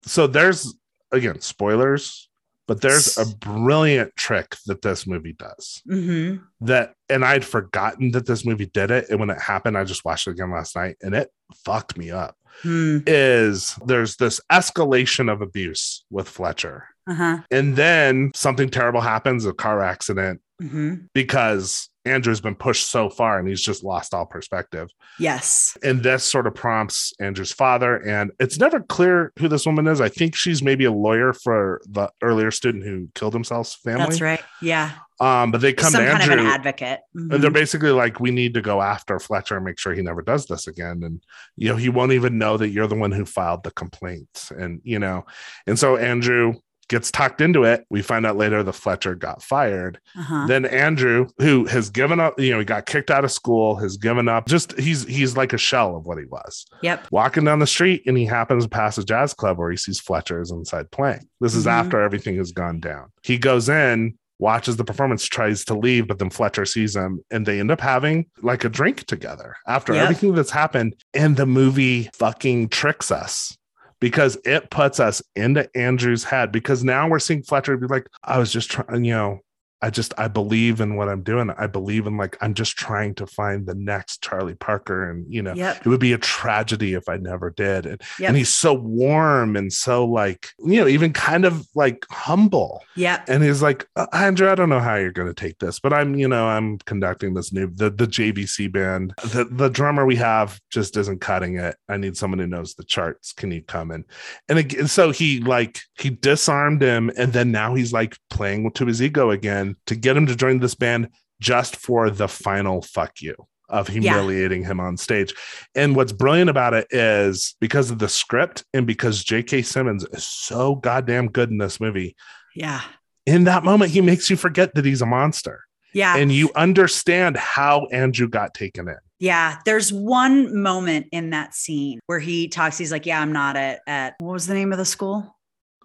so 0.05 0.27
there's 0.27 0.71
again 1.11 1.41
spoilers, 1.41 2.29
but 2.67 2.81
there's 2.81 3.17
a 3.17 3.25
brilliant 3.37 4.15
trick 4.15 4.55
that 4.65 4.81
this 4.81 5.05
movie 5.05 5.33
does. 5.33 5.81
Mhm. 5.89 6.43
That 6.61 6.93
and 7.09 7.25
I'd 7.25 7.45
forgotten 7.45 8.11
that 8.11 8.25
this 8.25 8.45
movie 8.45 8.65
did 8.67 8.91
it. 8.91 9.09
And 9.09 9.19
when 9.19 9.29
it 9.29 9.41
happened, 9.41 9.77
I 9.77 9.83
just 9.83 10.05
watched 10.05 10.27
it 10.27 10.31
again 10.31 10.51
last 10.51 10.75
night 10.75 10.97
and 11.01 11.13
it 11.13 11.29
fucked 11.65 11.97
me 11.97 12.11
up. 12.11 12.35
Hmm. 12.61 12.99
Is 13.07 13.75
there's 13.85 14.17
this 14.17 14.39
escalation 14.51 15.31
of 15.31 15.41
abuse 15.41 16.05
with 16.09 16.29
Fletcher. 16.29 16.87
Uh-huh. 17.07 17.39
And 17.51 17.75
then 17.75 18.31
something 18.35 18.69
terrible 18.69 19.01
happens, 19.01 19.45
a 19.45 19.53
car 19.53 19.81
accident, 19.81 20.41
Mhm. 20.61 21.07
because 21.13 21.89
Andrew's 22.05 22.41
been 22.41 22.55
pushed 22.55 22.89
so 22.91 23.09
far 23.09 23.39
and 23.39 23.47
he's 23.47 23.61
just 23.61 23.81
lost 23.83 24.13
all 24.13 24.25
perspective. 24.25 24.89
Yes. 25.19 25.77
And 25.83 26.03
this 26.03 26.23
sort 26.25 26.47
of 26.47 26.53
prompts 26.53 27.13
Andrew's 27.19 27.51
father. 27.53 27.95
And 27.95 28.31
it's 28.39 28.59
never 28.59 28.81
clear 28.81 29.31
who 29.39 29.47
this 29.47 29.65
woman 29.65 29.87
is. 29.87 30.01
I 30.01 30.09
think 30.09 30.35
she's 30.35 30.61
maybe 30.61 30.83
a 30.83 30.91
lawyer 30.91 31.31
for 31.33 31.81
the 31.89 32.09
earlier 32.21 32.51
student 32.51 32.83
who 32.83 33.07
killed 33.15 33.33
himself's 33.33 33.75
family. 33.75 34.03
That's 34.05 34.21
right. 34.21 34.41
Yeah. 34.61 34.91
Um, 35.21 35.51
but 35.51 35.61
they 35.61 35.71
come 35.71 35.91
Some 35.91 36.03
to 36.03 36.09
kind 36.11 36.21
Andrew 36.23 36.39
of 36.39 36.39
an 36.41 36.45
advocate. 36.47 36.99
and 37.13 37.31
they're 37.31 37.49
basically 37.51 37.91
like, 37.91 38.19
we 38.19 38.31
need 38.31 38.53
to 38.55 38.61
go 38.61 38.81
after 38.81 39.17
Fletcher 39.19 39.55
and 39.55 39.63
make 39.63 39.79
sure 39.79 39.93
he 39.93 40.01
never 40.01 40.21
does 40.21 40.45
this 40.47 40.67
again. 40.67 41.01
And, 41.03 41.23
you 41.55 41.69
know, 41.69 41.77
he 41.77 41.87
won't 41.87 42.11
even 42.11 42.37
know 42.37 42.57
that 42.57 42.69
you're 42.69 42.87
the 42.87 42.95
one 42.95 43.13
who 43.13 43.23
filed 43.25 43.63
the 43.63 43.71
complaint. 43.71 44.49
And, 44.57 44.81
you 44.83 44.99
know, 44.99 45.25
and 45.67 45.79
so 45.79 45.95
Andrew 45.95 46.55
gets 46.89 47.11
tucked 47.11 47.41
into 47.41 47.63
it. 47.63 47.85
We 47.89 48.01
find 48.01 48.25
out 48.25 48.35
later 48.37 48.63
the 48.63 48.73
Fletcher 48.73 49.15
got 49.15 49.41
fired. 49.41 49.99
Uh-huh. 50.17 50.45
Then 50.47 50.65
Andrew, 50.65 51.27
who 51.39 51.65
has 51.65 51.89
given 51.89 52.19
up, 52.19 52.39
you 52.39 52.51
know, 52.51 52.59
he 52.59 52.65
got 52.65 52.85
kicked 52.85 53.09
out 53.11 53.23
of 53.23 53.31
school, 53.31 53.75
has 53.77 53.97
given 53.97 54.27
up. 54.27 54.47
Just 54.47 54.77
he's 54.79 55.05
he's 55.05 55.37
like 55.37 55.53
a 55.53 55.57
shell 55.57 55.95
of 55.95 56.05
what 56.05 56.17
he 56.17 56.25
was. 56.25 56.65
Yep. 56.81 57.07
Walking 57.11 57.45
down 57.45 57.59
the 57.59 57.67
street, 57.67 58.03
and 58.05 58.17
he 58.17 58.25
happens 58.25 58.63
to 58.65 58.69
pass 58.69 58.97
a 58.97 59.03
jazz 59.03 59.33
club 59.33 59.57
where 59.57 59.71
he 59.71 59.77
sees 59.77 59.99
Fletcher 59.99 60.41
is 60.41 60.51
inside 60.51 60.91
playing. 60.91 61.27
This 61.39 61.55
is 61.55 61.65
Mhm. 61.65 61.71
after 61.71 62.01
everything 62.01 62.37
has 62.37 62.51
gone 62.51 62.79
down. 62.79 63.05
He 63.23 63.37
goes 63.37 63.69
in, 63.69 64.17
watches 64.39 64.75
the 64.77 64.83
performance, 64.83 65.25
tries 65.25 65.63
to 65.65 65.73
leave, 65.73 66.07
but 66.07 66.19
then 66.19 66.29
Fletcher 66.29 66.65
sees 66.65 66.95
him, 66.95 67.21
and 67.31 67.45
they 67.45 67.59
end 67.59 67.71
up 67.71 67.79
having 67.79 68.25
like 68.41 68.63
a 68.65 68.69
drink 68.69 69.05
together 69.05 69.55
after 69.67 69.93
Yep. 69.93 70.03
everything 70.03 70.33
that's 70.35 70.51
happened. 70.51 70.95
And 71.13 71.37
the 71.37 71.45
movie 71.45 72.09
fucking 72.13 72.69
tricks 72.69 73.09
us. 73.11 73.57
Because 74.03 74.37
it 74.43 74.69
puts 74.69 74.99
us 74.99 75.23
into 75.33 75.69
Andrew's 75.77 76.25
head. 76.25 76.51
Because 76.51 76.83
now 76.83 77.07
we're 77.07 77.19
seeing 77.19 77.41
Fletcher 77.41 77.77
be 77.77 77.87
like, 77.87 78.09
I 78.21 78.37
was 78.37 78.51
just 78.51 78.69
trying, 78.69 79.05
you 79.05 79.13
know, 79.13 79.39
I 79.83 79.89
just 79.89 80.13
I 80.17 80.29
believe 80.29 80.79
in 80.79 80.95
what 80.95 81.09
I'm 81.09 81.23
doing. 81.23 81.51
I 81.57 81.67
believe 81.67 82.07
in 82.07 82.15
like 82.15 82.37
I'm 82.41 82.53
just 82.53 82.77
trying 82.77 83.15
to 83.15 83.27
find 83.27 83.67
the 83.67 83.75
next 83.75 84.23
Charlie 84.23 84.55
Parker, 84.55 85.09
and 85.09 85.25
you 85.31 85.41
know, 85.41 85.53
Yep. 85.53 85.81
it 85.85 85.85
would 85.87 85.99
be 85.99 86.13
a 86.13 86.17
tragedy 86.17 86.93
if 86.93 87.09
I 87.09 87.17
never 87.17 87.49
did. 87.49 87.85
And, 87.85 88.01
Yep. 88.17 88.27
and 88.29 88.37
he's 88.37 88.47
so 88.49 88.73
warm 88.73 89.57
and 89.57 89.73
so 89.73 90.05
like 90.05 90.47
you 90.65 90.79
know, 90.79 90.87
even 90.87 91.11
kind 91.11 91.43
of 91.43 91.67
like 91.75 92.05
humble. 92.09 92.81
Yeah. 92.95 93.23
And 93.27 93.43
he's 93.43 93.61
like, 93.61 93.85
"Uh, 93.97 94.07
Andrew, 94.13 94.49
I 94.49 94.55
don't 94.55 94.69
know 94.69 94.79
how 94.79 94.95
you're 94.95 95.11
going 95.11 95.27
to 95.27 95.33
take 95.33 95.59
this, 95.59 95.81
but 95.81 95.91
I'm 95.91 96.15
you 96.15 96.29
know 96.29 96.45
I'm 96.47 96.77
conducting 96.85 97.33
this 97.33 97.51
new 97.51 97.67
the 97.67 97.89
the 97.89 98.07
JVC 98.07 98.71
band. 98.71 99.13
The 99.21 99.43
the 99.51 99.69
drummer 99.69 100.05
we 100.05 100.15
have 100.15 100.61
just 100.71 100.95
isn't 100.95 101.19
cutting 101.19 101.57
it. 101.57 101.75
I 101.89 101.97
need 101.97 102.15
someone 102.15 102.39
who 102.39 102.47
knows 102.47 102.73
the 102.75 102.85
charts. 102.85 103.33
Can 103.33 103.51
you 103.51 103.61
come 103.61 103.91
in? 103.91 104.05
And 104.47 104.59
again, 104.59 104.87
so 104.87 105.11
he 105.11 105.41
like 105.41 105.81
he 105.97 106.09
disarmed 106.09 106.81
him, 106.81 107.11
and 107.17 107.33
then 107.33 107.51
now 107.51 107.75
he's 107.75 107.91
like 107.91 108.15
playing 108.29 108.71
to 108.71 108.85
his 108.85 109.01
ego 109.01 109.29
again 109.31 109.72
to 109.87 109.95
get 109.95 110.17
him 110.17 110.27
to 110.27 110.35
join 110.35 110.59
this 110.59 110.75
band 110.75 111.09
just 111.41 111.75
for 111.75 112.09
the 112.09 112.27
final 112.27 112.81
fuck 112.81 113.21
you 113.21 113.35
of 113.69 113.87
humiliating 113.87 114.63
him 114.63 114.79
on 114.79 114.97
stage. 114.97 115.33
And 115.73 115.95
what's 115.95 116.11
brilliant 116.11 116.49
about 116.49 116.73
it 116.73 116.87
is 116.91 117.55
because 117.59 117.89
of 117.89 117.97
the 117.99 118.09
script 118.09 118.63
and 118.73 118.85
because 118.85 119.23
J.K. 119.23 119.63
Simmons 119.63 120.05
is 120.11 120.25
so 120.25 120.75
goddamn 120.75 121.29
good 121.29 121.49
in 121.49 121.57
this 121.57 121.79
movie. 121.79 122.15
Yeah. 122.55 122.81
In 123.25 123.45
that 123.45 123.63
moment, 123.63 123.91
he 123.91 124.01
makes 124.01 124.29
you 124.29 124.35
forget 124.35 124.75
that 124.75 124.85
he's 124.85 125.01
a 125.01 125.05
monster 125.07 125.63
Yeah. 125.93 126.17
and 126.17 126.31
you 126.31 126.51
understand 126.55 127.37
how 127.37 127.87
Andrew 127.87 128.27
got 128.29 128.53
taken 128.53 128.87
in. 128.87 128.97
Yeah, 129.19 129.59
there's 129.65 129.91
one 129.93 130.61
moment 130.61 131.07
in 131.13 131.29
that 131.29 131.55
scene 131.55 131.99
where 132.07 132.19
he 132.19 132.49
talks. 132.49 132.77
He's 132.77 132.91
like, 132.91 133.05
"Yeah, 133.05 133.21
I'm 133.21 133.31
not 133.31 133.55
at 133.55 133.79
at 133.87 134.15
what 134.19 134.33
was 134.33 134.47
the 134.47 134.53
name 134.53 134.73
of 134.73 134.77
the 134.77 134.83
school? 134.85 135.32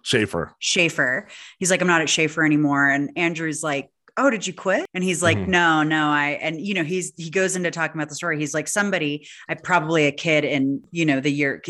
Shaffer. 0.03 0.53
Shaffer." 0.59 1.27
He's 1.59 1.71
like, 1.71 1.81
"I'm 1.81 1.87
not 1.87 2.01
at 2.01 2.09
Shaffer 2.09 2.45
anymore." 2.45 2.87
And 2.89 3.11
Andrew's 3.15 3.63
like, 3.63 3.89
"Oh, 4.17 4.29
did 4.29 4.45
you 4.45 4.53
quit?" 4.53 4.85
And 4.93 5.03
he's 5.03 5.23
like, 5.23 5.37
Mhm. 5.37 5.47
"No, 5.47 5.83
no, 5.83 6.09
I." 6.09 6.39
And 6.41 6.59
you 6.59 6.73
know, 6.73 6.83
he's 6.83 7.13
he 7.15 7.29
goes 7.29 7.55
into 7.55 7.71
talking 7.71 7.99
about 7.99 8.09
the 8.09 8.15
story. 8.15 8.37
He's 8.39 8.53
like, 8.53 8.67
"Somebody, 8.67 9.27
I 9.47 9.55
probably 9.55 10.07
a 10.07 10.11
kid 10.11 10.43
in 10.43 10.83
you 10.91 11.05
know 11.05 11.19
the 11.19 11.31
year." 11.31 11.61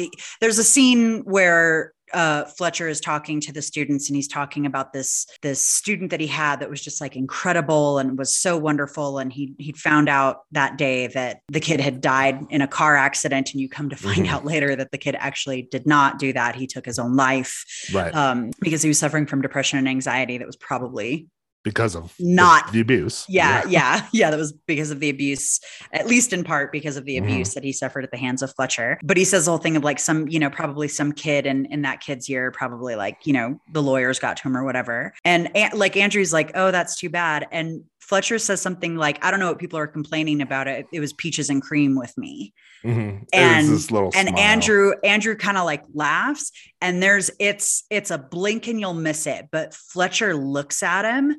There's 0.41 0.57
a 0.57 0.63
scene 0.63 1.21
where 1.25 1.93
uh, 2.13 2.45
Fletcher 2.45 2.87
is 2.87 2.99
talking 2.99 3.39
to 3.41 3.51
the 3.53 3.61
students 3.61 4.09
and 4.09 4.15
he's 4.15 4.27
talking 4.27 4.65
about 4.65 4.93
this 4.93 5.25
this 5.41 5.61
student 5.61 6.11
that 6.11 6.19
he 6.19 6.27
had 6.27 6.59
that 6.59 6.69
was 6.69 6.81
just 6.81 7.01
like 7.01 7.15
incredible 7.15 7.97
and 7.99 8.17
was 8.17 8.35
so 8.35 8.57
wonderful 8.57 9.19
and 9.19 9.31
he 9.31 9.53
he 9.59 9.71
found 9.71 10.09
out 10.09 10.43
that 10.51 10.77
day 10.77 11.07
that 11.07 11.41
the 11.47 11.59
kid 11.59 11.79
had 11.79 12.01
died 12.01 12.39
in 12.49 12.61
a 12.61 12.67
car 12.67 12.95
accident 12.95 13.51
and 13.53 13.61
you 13.61 13.69
come 13.69 13.89
to 13.89 13.95
find 13.95 14.25
Mhm. 14.25 14.29
out 14.29 14.45
later 14.45 14.75
that 14.75 14.91
the 14.91 14.97
kid 14.97 15.15
actually 15.19 15.63
did 15.63 15.85
not 15.85 16.19
do 16.19 16.33
that 16.33 16.55
he 16.55 16.67
took 16.67 16.85
his 16.85 16.99
own 16.99 17.15
life 17.15 17.63
Right. 17.93 18.13
um, 18.15 18.51
because 18.61 18.81
he 18.81 18.87
was 18.89 18.99
suffering 18.99 19.25
from 19.25 19.41
depression 19.41 19.79
and 19.79 19.87
anxiety 19.87 20.37
that 20.37 20.47
was 20.47 20.57
probably 20.57 21.27
because 21.63 21.95
of 21.95 22.13
not- 22.19 22.71
the, 22.71 22.79
abuse. 22.79 23.25
yeah, 23.27 23.63
yeah, 23.67 24.05
yeah. 24.13 24.29
That 24.29 24.37
was 24.39 24.51
because 24.53 24.91
of 24.91 24.99
the 24.99 25.09
abuse, 25.09 25.59
at 25.93 26.07
least 26.07 26.31
in 26.33 26.43
part 26.43 26.71
because 26.71 26.97
of 26.97 27.05
the 27.05 27.17
Mhm. 27.17 27.23
abuse 27.23 27.53
that 27.53 27.63
he 27.63 27.71
suffered 27.73 28.03
at 28.03 28.11
the 28.11 28.17
hands 28.17 28.41
of 28.41 28.53
Fletcher. 28.55 28.97
But 29.03 29.17
he 29.17 29.25
says 29.25 29.45
the 29.45 29.51
whole 29.51 29.57
thing 29.59 29.75
of 29.75 29.83
like 29.83 29.99
some, 29.99 30.27
you 30.27 30.39
know, 30.39 30.49
probably 30.49 30.87
some 30.87 31.11
kid 31.11 31.45
in 31.45 31.65
in 31.65 31.81
that 31.83 31.99
kid's 32.01 32.29
year, 32.29 32.51
probably 32.51 32.95
like, 32.95 33.17
you 33.25 33.33
know, 33.33 33.59
the 33.73 33.81
lawyers 33.83 34.19
got 34.19 34.37
to 34.37 34.43
him 34.47 34.55
or 34.55 34.63
whatever. 34.63 35.13
And 35.25 35.55
An- 35.55 35.77
like 35.77 35.97
Andrew's 35.97 36.31
like, 36.33 36.51
oh, 36.55 36.71
that's 36.71 36.97
too 36.97 37.09
bad. 37.09 37.47
And 37.51 37.83
Fletcher 38.09 38.39
says 38.39 38.59
something 38.59 38.95
like, 38.95 39.23
I 39.23 39.29
don't 39.29 39.39
know 39.39 39.49
what 39.49 39.59
people 39.59 39.77
are 39.77 39.85
complaining 39.87 40.41
about. 40.41 40.67
It 40.67 40.87
it 40.91 40.99
was 40.99 41.13
peaches 41.13 41.49
and 41.49 41.61
cream 41.61 41.95
with 41.95 42.17
me. 42.17 42.53
Mhm. 42.83 43.25
And- 43.31 43.69
And 43.69 43.79
smile. 43.79 44.09
Andrew, 44.37 44.93
Andrew 45.03 45.35
kind 45.35 45.57
of 45.57 45.65
like 45.65 45.83
laughs, 45.93 46.51
and 46.81 47.03
there's 47.03 47.29
it's 47.39 47.83
it's 47.91 48.09
a 48.09 48.17
blink 48.17 48.67
and 48.67 48.79
you'll 48.79 48.93
miss 48.95 49.27
it. 49.27 49.49
But 49.51 49.73
Fletcher 49.75 50.35
looks 50.35 50.81
at 50.81 51.05
him 51.05 51.35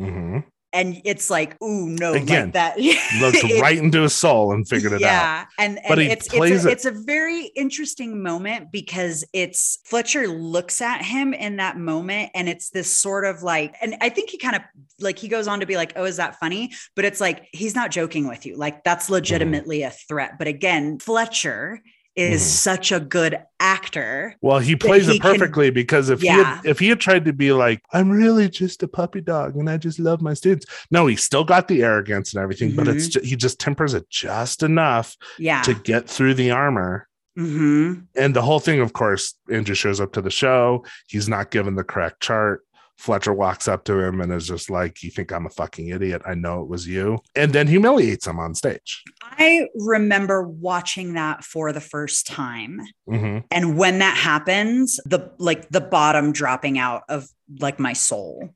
Mhm. 0.00 0.44
and 0.74 1.02
it's 1.04 1.28
like, 1.28 1.60
ooh, 1.62 1.88
no, 1.88 2.12
Again, 2.14 2.46
like 2.46 2.52
that. 2.54 2.78
looked 3.20 3.42
It- 3.44 3.60
right 3.60 3.76
into 3.78 4.02
his 4.02 4.14
soul 4.14 4.52
and 4.52 4.66
figured 4.68 4.92
it 4.92 4.96
out. 4.96 5.00
yeah, 5.00 5.44
and, 5.58 5.78
and 5.78 5.86
But 5.88 5.98
he 5.98 6.06
it's 6.06 6.28
plays 6.28 6.52
it's 6.52 6.64
a, 6.64 6.68
it- 6.68 6.72
it's 6.72 6.84
a 6.86 6.90
very 7.04 7.46
interesting 7.56 8.22
moment 8.22 8.70
because 8.72 9.24
it's 9.32 9.80
Fletcher 9.86 10.28
looks 10.28 10.80
at 10.80 11.02
him 11.04 11.34
in 11.34 11.56
that 11.56 11.78
moment, 11.78 12.30
and 12.34 12.48
it's 12.48 12.70
this 12.70 12.90
sort 12.92 13.24
of 13.24 13.42
like, 13.42 13.74
and 13.82 13.96
I 14.00 14.08
think 14.08 14.30
he 14.30 14.38
kind 14.38 14.56
of 14.56 14.62
like 15.02 15.18
he 15.18 15.28
goes 15.28 15.48
on 15.48 15.60
to 15.60 15.66
be 15.66 15.76
like, 15.76 15.92
oh, 15.96 16.04
is 16.04 16.16
that 16.18 16.38
funny? 16.38 16.72
But 16.96 17.04
it's 17.04 17.20
like 17.20 17.46
he's 17.52 17.74
not 17.74 17.90
joking 17.90 18.28
with 18.28 18.46
you, 18.46 18.56
like 18.56 18.84
that's 18.84 19.04
Mm-hmm. 19.06 19.14
legitimately 19.14 19.82
a 19.82 19.90
threat. 19.90 20.38
But 20.38 20.46
again, 20.48 20.98
Fletcher 20.98 21.80
is 22.14 22.42
Mhm. 22.42 22.44
such 22.44 22.92
a 22.92 23.00
good 23.00 23.38
actor. 23.58 24.36
Well, 24.42 24.58
he 24.58 24.76
plays 24.76 25.06
he 25.06 25.16
it 25.16 25.22
can- 25.22 25.32
perfectly 25.32 25.70
because 25.70 26.10
if 26.10 26.20
he 26.20 26.26
had, 26.28 26.60
if 26.66 26.78
he 26.78 26.88
had 26.88 27.00
tried 27.00 27.24
to 27.24 27.32
be 27.32 27.52
like, 27.52 27.80
I'm 27.92 28.10
really 28.10 28.50
just 28.50 28.82
a 28.82 28.88
puppy 28.88 29.22
dog 29.22 29.56
and 29.56 29.68
I 29.70 29.78
just 29.78 29.98
love 29.98 30.20
my 30.20 30.34
students. 30.34 30.66
No, 30.90 31.06
he 31.06 31.16
still 31.16 31.42
got 31.44 31.68
the 31.68 31.82
arrogance 31.82 32.34
and 32.34 32.42
everything, 32.42 32.76
but 32.76 32.86
it's 32.86 33.08
Mm-hmm. 33.08 33.24
he 33.26 33.34
just 33.36 33.58
tempers 33.58 33.94
it 33.94 34.10
just 34.10 34.62
enough 34.62 35.16
Yeah, 35.38 35.62
to 35.62 35.72
get 35.74 36.08
through 36.08 36.34
the 36.34 36.50
armor 36.50 37.08
hmm 37.34 37.94
And 38.14 38.36
the 38.36 38.42
whole 38.42 38.60
thing, 38.60 38.80
of 38.80 38.92
course, 38.92 39.32
Andrew 39.50 39.74
shows 39.74 39.98
up 40.02 40.12
to 40.12 40.20
the 40.20 40.30
show. 40.30 40.84
He's 41.06 41.30
not 41.30 41.50
given 41.50 41.76
the 41.76 41.84
correct 41.84 42.20
chart. 42.20 42.60
Fletcher 43.02 43.34
walks 43.34 43.66
up 43.66 43.82
to 43.84 43.98
him 43.98 44.20
and 44.20 44.32
is 44.32 44.46
just 44.46 44.70
like, 44.70 45.02
You 45.02 45.10
think 45.10 45.32
I'm 45.32 45.44
a 45.44 45.50
fucking 45.50 45.88
idiot? 45.88 46.22
I 46.24 46.34
know 46.34 46.62
it 46.62 46.68
was 46.68 46.86
you. 46.86 47.18
And 47.34 47.52
then 47.52 47.66
humiliates 47.66 48.28
him 48.28 48.38
on 48.38 48.54
stage. 48.54 49.02
I 49.22 49.66
remember 49.74 50.44
watching 50.44 51.14
that 51.14 51.42
for 51.42 51.72
the 51.72 51.80
first 51.80 52.28
time. 52.28 52.80
hmm 53.08 53.38
And 53.50 53.76
when 53.76 53.98
that 53.98 54.16
happens, 54.16 55.00
the 55.04 55.32
like 55.38 55.68
the 55.70 55.80
bottom 55.80 56.30
dropping 56.30 56.78
out 56.78 57.02
of 57.08 57.28
like 57.58 57.80
my 57.80 57.92
soul. 57.92 58.50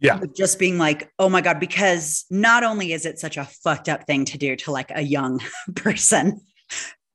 Yeah. 0.00 0.18
Just 0.36 0.58
being 0.58 0.78
like, 0.78 1.12
oh 1.20 1.28
my 1.28 1.40
God, 1.40 1.60
because 1.60 2.24
not 2.28 2.64
only 2.64 2.92
is 2.92 3.06
it 3.06 3.20
such 3.20 3.36
a 3.36 3.44
fucked 3.44 3.88
up 3.88 4.04
thing 4.04 4.24
to 4.26 4.36
do 4.36 4.56
to 4.56 4.72
like 4.72 4.90
a 4.92 5.02
young 5.02 5.40
person, 5.76 6.40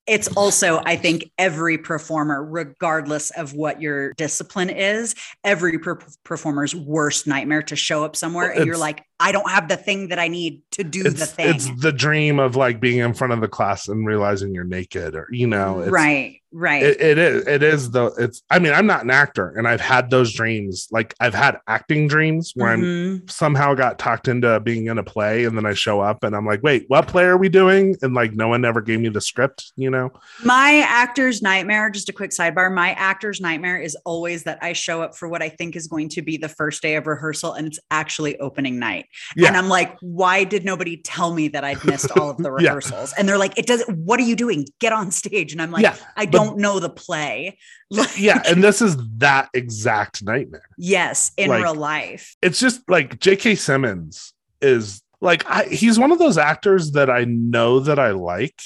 it's 0.08 0.30
also, 0.30 0.82
I 0.86 0.96
think, 0.96 1.32
every 1.38 1.78
performer, 1.78 2.44
regardless 2.44 3.30
of 3.32 3.54
what 3.54 3.82
your 3.82 4.14
discipline 4.14 4.70
is, 4.70 5.16
every 5.44 5.78
per- 5.80 6.00
performer's 6.24 6.74
worst 6.74 7.28
nightmare 7.28 7.62
to 7.64 7.76
show 7.76 8.06
up 8.06 8.16
somewhere 8.16 8.50
and 8.50 8.66
you're 8.66 8.78
like, 8.78 9.04
I 9.20 9.32
don't 9.32 9.50
have 9.50 9.68
the 9.68 9.78
thing 9.78 10.10
that 10.10 10.20
I 10.20 10.28
need 10.30 10.62
to 10.72 10.84
do 10.84 11.04
the 11.04 11.26
thing. 11.26 11.56
it's 11.56 11.70
the 11.82 11.92
dream 11.92 12.40
of 12.40 12.56
like 12.56 12.80
being 12.80 13.00
in 13.00 13.14
front 13.14 13.34
of 13.34 13.42
the 13.42 13.48
class 13.48 13.88
and 13.88 14.08
realizing 14.08 14.54
you're 14.54 14.64
naked 14.64 15.16
or, 15.16 15.28
you 15.32 15.48
know, 15.48 15.80
it's, 15.80 15.92
right, 15.92 16.40
right. 16.52 16.84
It, 16.84 17.02
it 17.02 17.18
is. 17.18 17.48
It 17.48 17.64
is 17.64 17.92
though. 17.92 18.12
It's. 18.18 18.42
I 18.50 18.60
mean, 18.60 18.74
I'm 18.74 18.86
not 18.88 19.04
an 19.04 19.10
actor, 19.12 19.50
and 19.58 19.68
I've 19.68 19.82
had 19.82 20.10
those 20.10 20.34
dreams. 20.34 20.88
Like 20.92 21.14
I've 21.20 21.34
had 21.34 21.58
acting 21.68 22.08
dreams 22.08 22.52
where 22.56 22.70
I'm 22.70 22.82
Mhm. 22.82 23.30
somehow 23.32 23.74
got 23.74 24.00
talked 24.00 24.28
into 24.28 24.60
being 24.62 24.88
in 24.88 24.98
a 24.98 25.04
play, 25.04 25.46
and 25.46 25.58
then 25.58 25.66
I 25.66 25.74
show 25.74 26.02
up, 26.02 26.24
and 26.24 26.36
I'm 26.36 26.46
like, 26.46 26.62
"Wait, 26.64 26.86
what 26.88 27.08
play 27.08 27.24
are 27.26 27.38
we 27.38 27.50
doing?" 27.50 27.96
And 28.02 28.14
like, 28.14 28.34
no 28.34 28.48
one 28.48 28.66
ever 28.66 28.82
gave 28.82 29.00
me 29.00 29.10
the 29.10 29.22
script. 29.22 29.72
You 29.76 29.90
know? 29.90 30.12
My 30.44 30.84
actor's 30.88 31.42
nightmare, 31.42 31.90
just 31.90 32.10
a 32.10 32.14
quick 32.14 32.32
sidebar, 32.32 32.74
my 32.74 32.92
actor's 32.94 33.40
nightmare 33.42 33.80
is 33.80 33.96
always 34.06 34.44
that 34.44 34.58
I 34.62 34.74
show 34.74 35.02
up 35.02 35.16
for 35.16 35.28
what 35.28 35.42
I 35.42 35.50
think 35.50 35.76
is 35.76 35.88
going 35.88 36.10
to 36.10 36.22
be 36.22 36.38
the 36.38 36.50
first 36.50 36.82
day 36.82 36.96
of 36.96 37.08
rehearsal 37.08 37.54
and 37.54 37.68
it's 37.68 37.80
actually 37.92 38.38
opening 38.40 38.80
night. 38.80 39.06
Yeah. 39.36 39.48
And 39.48 39.58
I'm 39.58 39.70
like, 39.70 39.96
why 40.02 40.44
did 40.44 40.66
nobody 40.66 40.98
tell 40.98 41.34
me 41.34 41.48
that 41.50 41.64
I'd 41.64 41.84
missed 41.86 42.12
all 42.18 42.30
of 42.30 42.38
the 42.38 42.52
Yeah. 42.60 42.70
rehearsals? 42.70 43.14
And 43.18 43.28
they're 43.28 43.38
like, 43.38 43.58
it 43.58 43.66
does 43.66 43.84
what 43.88 44.20
are 44.20 44.24
you 44.24 44.36
doing? 44.36 44.66
Get 44.80 44.94
on 44.94 45.12
stage. 45.12 45.52
And 45.52 45.62
I'm 45.62 45.72
like, 45.72 45.84
yeah. 45.84 45.96
I 46.16 46.26
don't 46.38 46.58
know 46.58 46.80
the 46.80 46.90
play. 46.90 47.58
Like, 47.90 48.20
Yeah, 48.20 48.42
and 48.46 48.62
this 48.64 48.82
is 48.82 48.98
that 49.20 49.50
exact 49.54 50.22
nightmare. 50.24 50.68
yes, 50.78 51.32
in 51.38 51.50
Like- 51.50 51.64
real 51.64 51.74
life. 51.76 52.36
It's 52.42 52.60
just 52.60 52.82
like 52.90 53.18
J.K. 53.20 53.56
Simmons 53.56 54.34
is 54.62 55.02
like 55.22 55.46
I, 55.50 55.64
he's 55.66 55.98
one 55.98 56.12
of 56.12 56.20
those 56.20 56.38
actors 56.38 56.92
that 56.92 57.10
I 57.10 57.24
know 57.26 57.80
that 57.80 57.98
I 57.98 58.12
like, 58.12 58.60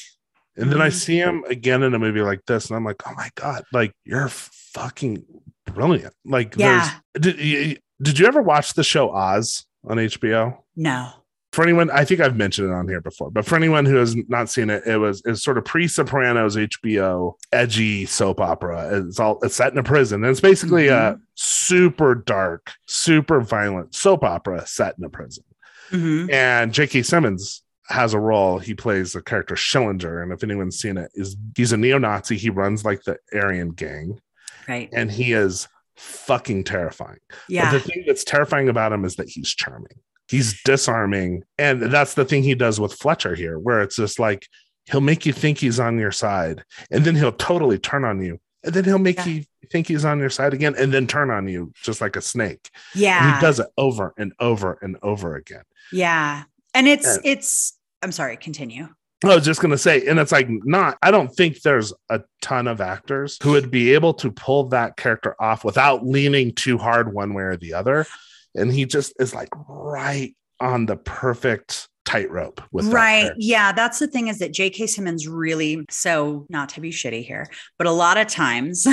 and 0.58 0.72
then 0.72 0.82
I 0.82 0.88
Mhm. 0.90 0.94
see 0.94 1.18
him 1.18 1.44
again 1.48 1.84
in 1.84 1.94
a 1.94 2.00
movie 2.00 2.22
like 2.22 2.46
this, 2.48 2.68
and 2.70 2.76
I'm 2.78 2.84
like, 2.84 3.02
"Oh 3.08 3.14
my 3.16 3.30
god! 3.36 3.64
Like 3.72 3.94
you're 4.06 4.28
fucking 4.28 5.24
brilliant!" 5.66 6.14
Like, 6.26 6.56
Yeah. 6.58 6.92
did 7.14 7.80
did 8.02 8.20
you 8.20 8.26
ever 8.26 8.42
watch 8.42 8.74
the 8.74 8.84
show 8.84 9.12
Oz 9.12 9.66
on 9.88 9.98
HBO? 9.98 10.58
No. 10.76 11.12
For 11.52 11.64
anyone, 11.64 11.90
I 11.92 12.06
think 12.06 12.22
I've 12.22 12.38
mentioned 12.38 12.70
it 12.70 12.74
on 12.74 12.88
here 12.88 13.02
before, 13.02 13.30
but 13.30 13.46
for 13.46 13.58
anyone 13.58 13.86
who 13.86 13.98
has 13.98 14.16
not 14.30 14.50
seen 14.50 14.70
it, 14.70 14.84
it 14.88 14.98
was 14.98 15.22
it's 15.26 15.44
sort 15.44 15.58
of 15.58 15.66
pre-Sopranos 15.66 16.56
HBO 16.56 17.34
edgy 17.52 18.06
soap 18.06 18.40
opera. 18.40 18.90
It's 19.06 19.20
all 19.20 19.38
it's 19.44 19.56
set 19.56 19.74
in 19.74 19.78
a 19.78 19.84
prison, 19.84 20.24
and 20.24 20.32
it's 20.32 20.40
basically 20.40 20.88
a 20.88 21.20
super 21.36 22.16
dark, 22.16 22.72
super 22.88 23.42
violent 23.42 23.94
soap 23.94 24.24
opera 24.24 24.66
set 24.66 24.96
in 24.98 25.04
a 25.04 25.10
prison. 25.10 25.44
Mhm. 25.90 26.32
And 26.32 26.74
J.K. 26.74 27.02
Simmons 27.02 27.64
has 27.90 28.14
a 28.14 28.20
role. 28.20 28.58
He 28.60 28.74
plays 28.74 29.12
the 29.12 29.22
character 29.22 29.56
Schillinger, 29.56 30.24
and 30.24 30.32
if 30.32 30.44
anyone's 30.44 30.80
seen 30.80 30.98
it, 30.98 31.12
is 31.16 31.36
he's 31.58 31.74
a 31.74 31.78
neo-Nazi. 31.78 32.38
He 32.38 32.50
runs 32.50 32.86
like 32.86 33.04
the 33.04 33.18
Aryan 33.34 33.72
gang, 33.72 34.22
Right. 34.70 34.90
and 34.94 35.12
he 35.12 35.34
is 35.34 35.68
fucking 35.98 36.64
terrifying. 36.64 37.20
Yeah. 37.50 37.70
But 37.74 37.84
the 37.84 37.90
thing 37.90 38.04
that's 38.08 38.24
terrifying 38.24 38.70
about 38.70 38.94
him 38.94 39.04
is 39.04 39.18
that 39.18 39.28
he's 39.28 39.50
charming. 39.54 40.00
He's 40.32 40.62
disarming. 40.64 41.44
And 41.58 41.82
that's 41.84 42.14
the 42.16 42.26
thing 42.26 42.42
he 42.44 42.56
does 42.56 42.80
with 42.80 42.94
Fletcher 42.94 43.36
here, 43.36 43.60
where 43.60 43.82
it's 43.82 43.98
just 43.98 44.18
like 44.20 44.48
he'll 44.86 45.02
make 45.02 45.26
you 45.26 45.34
think 45.34 45.60
he's 45.60 45.80
on 45.80 46.00
your 46.00 46.12
side, 46.12 46.64
and 46.90 47.06
then 47.06 47.16
he'll 47.16 47.32
totally 47.34 47.78
turn 47.78 48.04
on 48.06 48.22
you. 48.24 48.40
And 48.64 48.74
then 48.74 48.84
he'll 48.84 48.98
make 49.00 49.18
Yeah. 49.18 49.26
you 49.26 49.44
think 49.72 49.88
he's 49.88 50.06
on 50.06 50.20
your 50.20 50.30
side 50.30 50.54
again, 50.54 50.76
and 50.78 50.94
then 50.94 51.06
turn 51.08 51.30
on 51.30 51.48
you 51.48 51.72
just 51.84 52.02
like 52.02 52.16
a 52.16 52.22
snake. 52.22 52.70
And 52.94 53.02
yeah. 53.04 53.36
he 53.36 53.42
does 53.42 53.60
it 53.60 53.68
over 53.78 54.14
and 54.18 54.34
over 54.40 54.78
and 54.82 54.98
over 55.04 55.36
again. 55.36 55.64
yeah. 55.92 56.44
And 56.74 56.88
it's, 56.88 57.18
And- 57.18 57.26
it's, 57.26 57.78
I'm 58.02 58.12
sorry, 58.14 58.38
continue. 58.38 58.88
I 59.24 59.36
was 59.36 59.46
just 59.46 59.62
gonna 59.62 59.78
say, 59.78 60.08
and 60.08 60.18
it's 60.18 60.32
like 60.32 60.48
not. 60.50 60.98
I 61.04 61.12
don't 61.12 61.28
think 61.30 61.62
there's 61.62 61.94
a 62.10 62.22
ton 62.42 62.68
of 62.68 62.82
actors 62.82 63.38
who 63.44 63.52
would 63.52 63.70
be 63.70 63.94
able 63.94 64.16
to 64.16 64.32
pull 64.32 64.70
that 64.70 64.98
character 64.98 65.36
off 65.40 65.64
without 65.64 66.04
leaning 66.04 66.56
too 66.56 66.80
hard 66.80 67.14
one 67.14 67.36
way 67.36 67.44
or 67.44 67.56
the 67.56 67.74
other. 67.76 68.08
And 68.56 68.72
he 68.74 68.86
just 68.86 69.14
is 69.20 69.34
like 69.34 69.50
right 69.68 70.36
on 70.60 70.86
the 70.86 70.96
perfect 70.98 71.88
tightrope 72.04 72.62
with 72.72 72.88
right 72.92 73.22
character. 73.22 73.36
yeah 73.38 73.72
that's 73.72 74.00
the 74.00 74.08
thing 74.08 74.28
is 74.28 74.40
that 74.40 74.52
jk 74.52 74.90
simmons 74.90 75.28
really 75.28 75.86
so 75.92 76.48
not 76.50 76.68
to 76.68 76.82
be 76.82 76.90
shitty 76.90 77.24
here 77.24 77.46
but 77.78 77.86
a 77.86 77.92
lot 77.92 78.18
of 78.18 78.26
times 78.26 78.88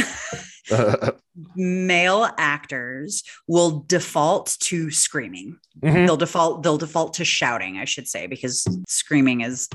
male 1.57 2.29
actors 2.37 3.23
will 3.47 3.85
default 3.87 4.57
to 4.61 4.91
screaming 4.91 5.57
Mhm. 5.81 6.07
they'll 6.07 6.17
default 6.17 6.63
they'll 6.63 6.77
default 6.79 7.15
to 7.15 7.25
shouting 7.25 7.79
i 7.79 7.85
should 7.85 8.09
say 8.09 8.27
because 8.27 8.67
screaming 8.89 9.41
is 9.43 9.69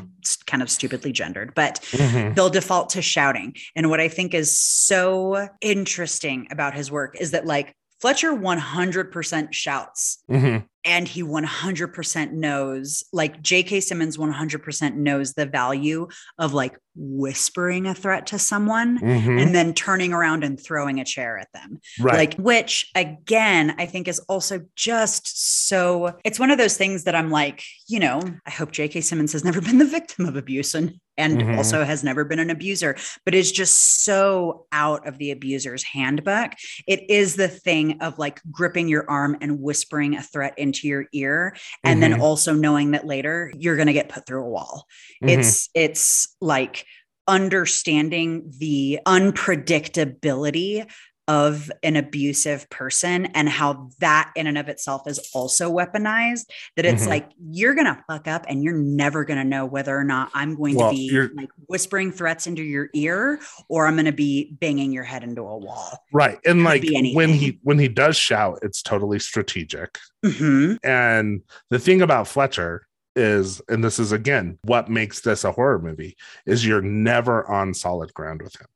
kind 0.45 0.61
of 0.61 0.69
stupidly 0.69 1.11
gendered 1.11 1.53
but 1.55 1.79
Mhm. 1.93 2.35
they'll 2.35 2.49
default 2.49 2.89
to 2.91 3.01
shouting. 3.01 3.55
And 3.75 3.89
what 3.89 3.99
I 3.99 4.07
think 4.09 4.33
is 4.33 4.57
so 4.59 5.47
interesting 5.61 6.47
about 6.51 6.73
his 6.75 6.91
work 6.91 7.15
is 7.19 7.31
that 7.31 7.45
like 7.45 7.73
Fletcher 8.03 8.33
100% 8.33 9.53
shouts 9.53 10.17
Mhm. 10.29 10.65
And 10.85 11.07
he 11.07 11.23
100% 11.23 12.31
knows 12.31 13.03
like 13.13 13.41
J.K. 13.41 13.79
Simmons 13.79 14.17
100% 14.17 14.95
knows 14.95 15.33
the 15.33 15.45
value 15.45 16.07
of 16.37 16.53
like 16.53 16.77
whispering 16.95 17.87
a 17.87 17.93
threat 17.95 18.27
to 18.27 18.37
someone 18.37 18.99
Mhm. 18.99 19.41
and 19.41 19.55
then 19.55 19.73
turning 19.73 20.13
around 20.13 20.43
and 20.43 20.59
throwing 20.61 20.99
a 20.99 21.05
chair 21.05 21.39
at 21.39 21.51
them 21.51 21.79
right. 21.99 22.13
like 22.15 22.35
which 22.35 22.91
again 22.93 23.73
i 23.79 23.87
think 23.87 24.07
is 24.07 24.19
also 24.29 24.61
just 24.75 25.67
so 25.67 26.15
it's 26.23 26.39
one 26.39 26.51
of 26.51 26.59
those 26.59 26.77
things 26.77 27.05
that 27.05 27.15
i'm 27.15 27.31
like 27.31 27.63
you 27.87 27.99
know 27.99 28.21
i 28.45 28.51
hope 28.51 28.71
jk 28.71 29.03
simmons 29.03 29.33
has 29.33 29.43
never 29.43 29.59
been 29.67 29.79
the 29.79 29.85
victim 29.85 30.27
of 30.27 30.35
abuse 30.35 30.75
and 30.75 30.93
and 31.17 31.41
Mhm. 31.41 31.57
also 31.57 31.83
has 31.83 32.03
never 32.03 32.25
been 32.25 32.39
an 32.39 32.51
abuser 32.51 32.95
but 33.25 33.33
is 33.33 33.51
just 33.51 34.03
so 34.03 34.67
out 34.71 35.07
of 35.07 35.17
the 35.17 35.31
abuser's 35.31 35.81
handbook 35.83 36.51
it 36.87 37.09
is 37.09 37.35
the 37.35 37.47
thing 37.47 38.01
of 38.01 38.19
like 38.19 38.39
gripping 38.51 38.87
your 38.87 39.09
arm 39.09 39.35
and 39.41 39.59
whispering 39.59 40.15
a 40.15 40.21
threat 40.21 40.53
into 40.73 40.87
your 40.87 41.05
ear 41.13 41.55
and 41.83 42.01
then 42.01 42.13
Mhm. 42.13 42.21
also 42.21 42.53
knowing 42.53 42.91
that 42.91 43.05
later 43.05 43.51
you're 43.55 43.75
going 43.75 43.87
to 43.87 43.93
get 43.93 44.09
put 44.09 44.25
through 44.25 44.43
a 44.43 44.49
wall 44.49 44.87
Mhm. 45.23 45.29
it's 45.29 45.69
it's 45.73 46.35
like 46.41 46.85
understanding 47.27 48.51
the 48.57 48.99
unpredictability 49.05 50.89
of 51.27 51.71
an 51.83 51.95
abusive 51.95 52.69
person 52.69 53.27
and 53.27 53.47
how 53.47 53.89
that 53.99 54.31
in 54.35 54.45
and 54.45 54.57
of 54.57 54.67
itself 54.67 55.03
is 55.07 55.19
also 55.33 55.71
weaponized 55.71 56.45
that 56.75 56.85
it's 56.85 57.03
Mhm. 57.05 57.07
like 57.07 57.29
you're 57.49 57.73
gonna 57.75 58.03
fuck 58.07 58.27
up 58.27 58.45
and 58.49 58.61
you're 58.61 58.73
never 58.77 59.23
gonna 59.23 59.43
know 59.45 59.65
whether 59.65 59.97
or 59.97 60.03
not 60.03 60.29
i'm 60.33 60.55
going 60.55 60.75
Well, 60.75 60.89
to 60.91 60.95
be 60.95 61.09
like 61.35 61.49
whispering 61.67 62.11
threats 62.11 62.45
into 62.45 62.61
your 62.61 62.89
ear 62.93 63.39
or 63.69 63.87
i'm 63.87 63.95
gonna 63.95 64.11
be 64.11 64.57
banging 64.59 64.91
your 64.91 65.05
head 65.05 65.23
into 65.23 65.41
a 65.43 65.57
wall 65.57 65.97
right. 66.11 66.39
And 66.45 66.59
could 66.59 66.65
like 66.65 67.15
when 67.15 67.29
he 67.29 67.59
when 67.63 67.79
he 67.79 67.87
does 67.87 68.17
shout, 68.17 68.59
it's 68.61 68.81
totally 68.81 69.19
strategic. 69.19 69.97
Mhm. 70.25 70.77
And 70.83 71.41
the 71.69 71.79
thing 71.79 72.01
about 72.01 72.27
Fletcher 72.27 72.87
is, 73.15 73.61
and 73.69 73.83
this 73.83 73.99
is 73.99 74.11
again 74.11 74.57
what 74.63 74.89
makes 74.89 75.21
this 75.21 75.43
a 75.43 75.51
horror 75.51 75.79
movie, 75.79 76.17
is 76.45 76.65
you're 76.65 76.81
never 76.81 77.49
on 77.49 77.73
solid 77.73 78.13
ground 78.13 78.41
with 78.41 78.59
him 78.59 78.67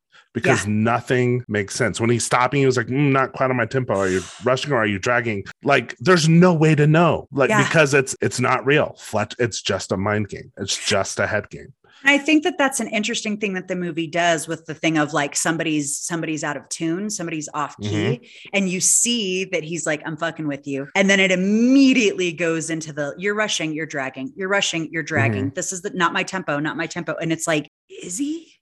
because 0.42 0.68
nothing 0.68 1.44
makes 1.48 1.76
sense. 1.76 2.00
When 2.00 2.10
he's 2.10 2.24
stopping, 2.26 2.60
he 2.62 2.66
was 2.66 2.78
like, 2.78 2.88
"Mm, 2.88 3.12
not 3.12 3.34
quite 3.34 3.50
on 3.50 3.58
my 3.58 3.66
tempo. 3.66 3.96
Are 3.98 4.08
you 4.08 4.22
rushing 4.44 4.72
or 4.72 4.78
are 4.78 4.86
you 4.86 5.00
dragging? 5.00 5.44
Like, 5.64 5.96
there's 6.00 6.30
no 6.30 6.54
way 6.54 6.76
to 6.76 6.86
know. 6.88 7.28
Like, 7.32 7.50
Yeah. 7.50 7.64
because 7.68 7.94
it's 7.94 8.16
it's 8.22 8.40
not 8.40 8.66
real. 8.66 8.96
Fletch, 9.00 9.36
it's 9.40 9.62
just 9.62 9.92
a 9.92 9.98
mind 9.98 10.30
game. 10.30 10.52
It's 10.58 10.78
just 10.78 11.20
a 11.20 11.28
head 11.28 11.50
game. 11.50 11.74
I 12.04 12.20
think 12.20 12.44
that 12.44 12.60
that's 12.60 12.80
an 12.80 12.88
interesting 12.90 13.38
thing 13.40 13.54
that 13.56 13.68
the 13.68 13.76
movie 13.76 14.06
does 14.06 14.48
with 14.48 14.66
the 14.68 14.76
thing 14.76 15.00
of 15.00 15.14
like 15.14 15.36
somebody's 15.36 15.98
somebody's 15.98 16.44
out 16.44 16.56
of 16.56 16.70
tune, 16.70 17.10
somebody's 17.10 17.50
off 17.56 17.76
key, 17.82 18.30
and 18.54 18.70
you 18.70 18.80
see 18.80 19.46
that 19.46 19.64
he's 19.64 19.88
like, 19.88 20.04
"I'm 20.06 20.16
fucking 20.16 20.48
with 20.48 20.68
you," 20.68 20.88
and 20.96 21.10
then 21.10 21.20
it 21.20 21.32
immediately 21.32 22.32
goes 22.32 22.70
into 22.70 22.94
the 22.94 23.16
"You're 23.18 23.34
rushing, 23.34 23.74
you're 23.74 23.88
dragging, 23.88 24.32
you're 24.36 24.48
rushing, 24.48 24.90
you're 24.92 25.02
dragging. 25.04 25.50
This 25.56 25.74
is 25.74 25.82
the 25.82 25.90
not 25.90 26.14
my 26.14 26.22
tempo, 26.22 26.60
not 26.60 26.78
my 26.78 26.86
tempo," 26.86 27.16
and 27.16 27.34
it's 27.34 27.48
like, 27.48 27.68
is 27.90 28.20
he? 28.20 28.54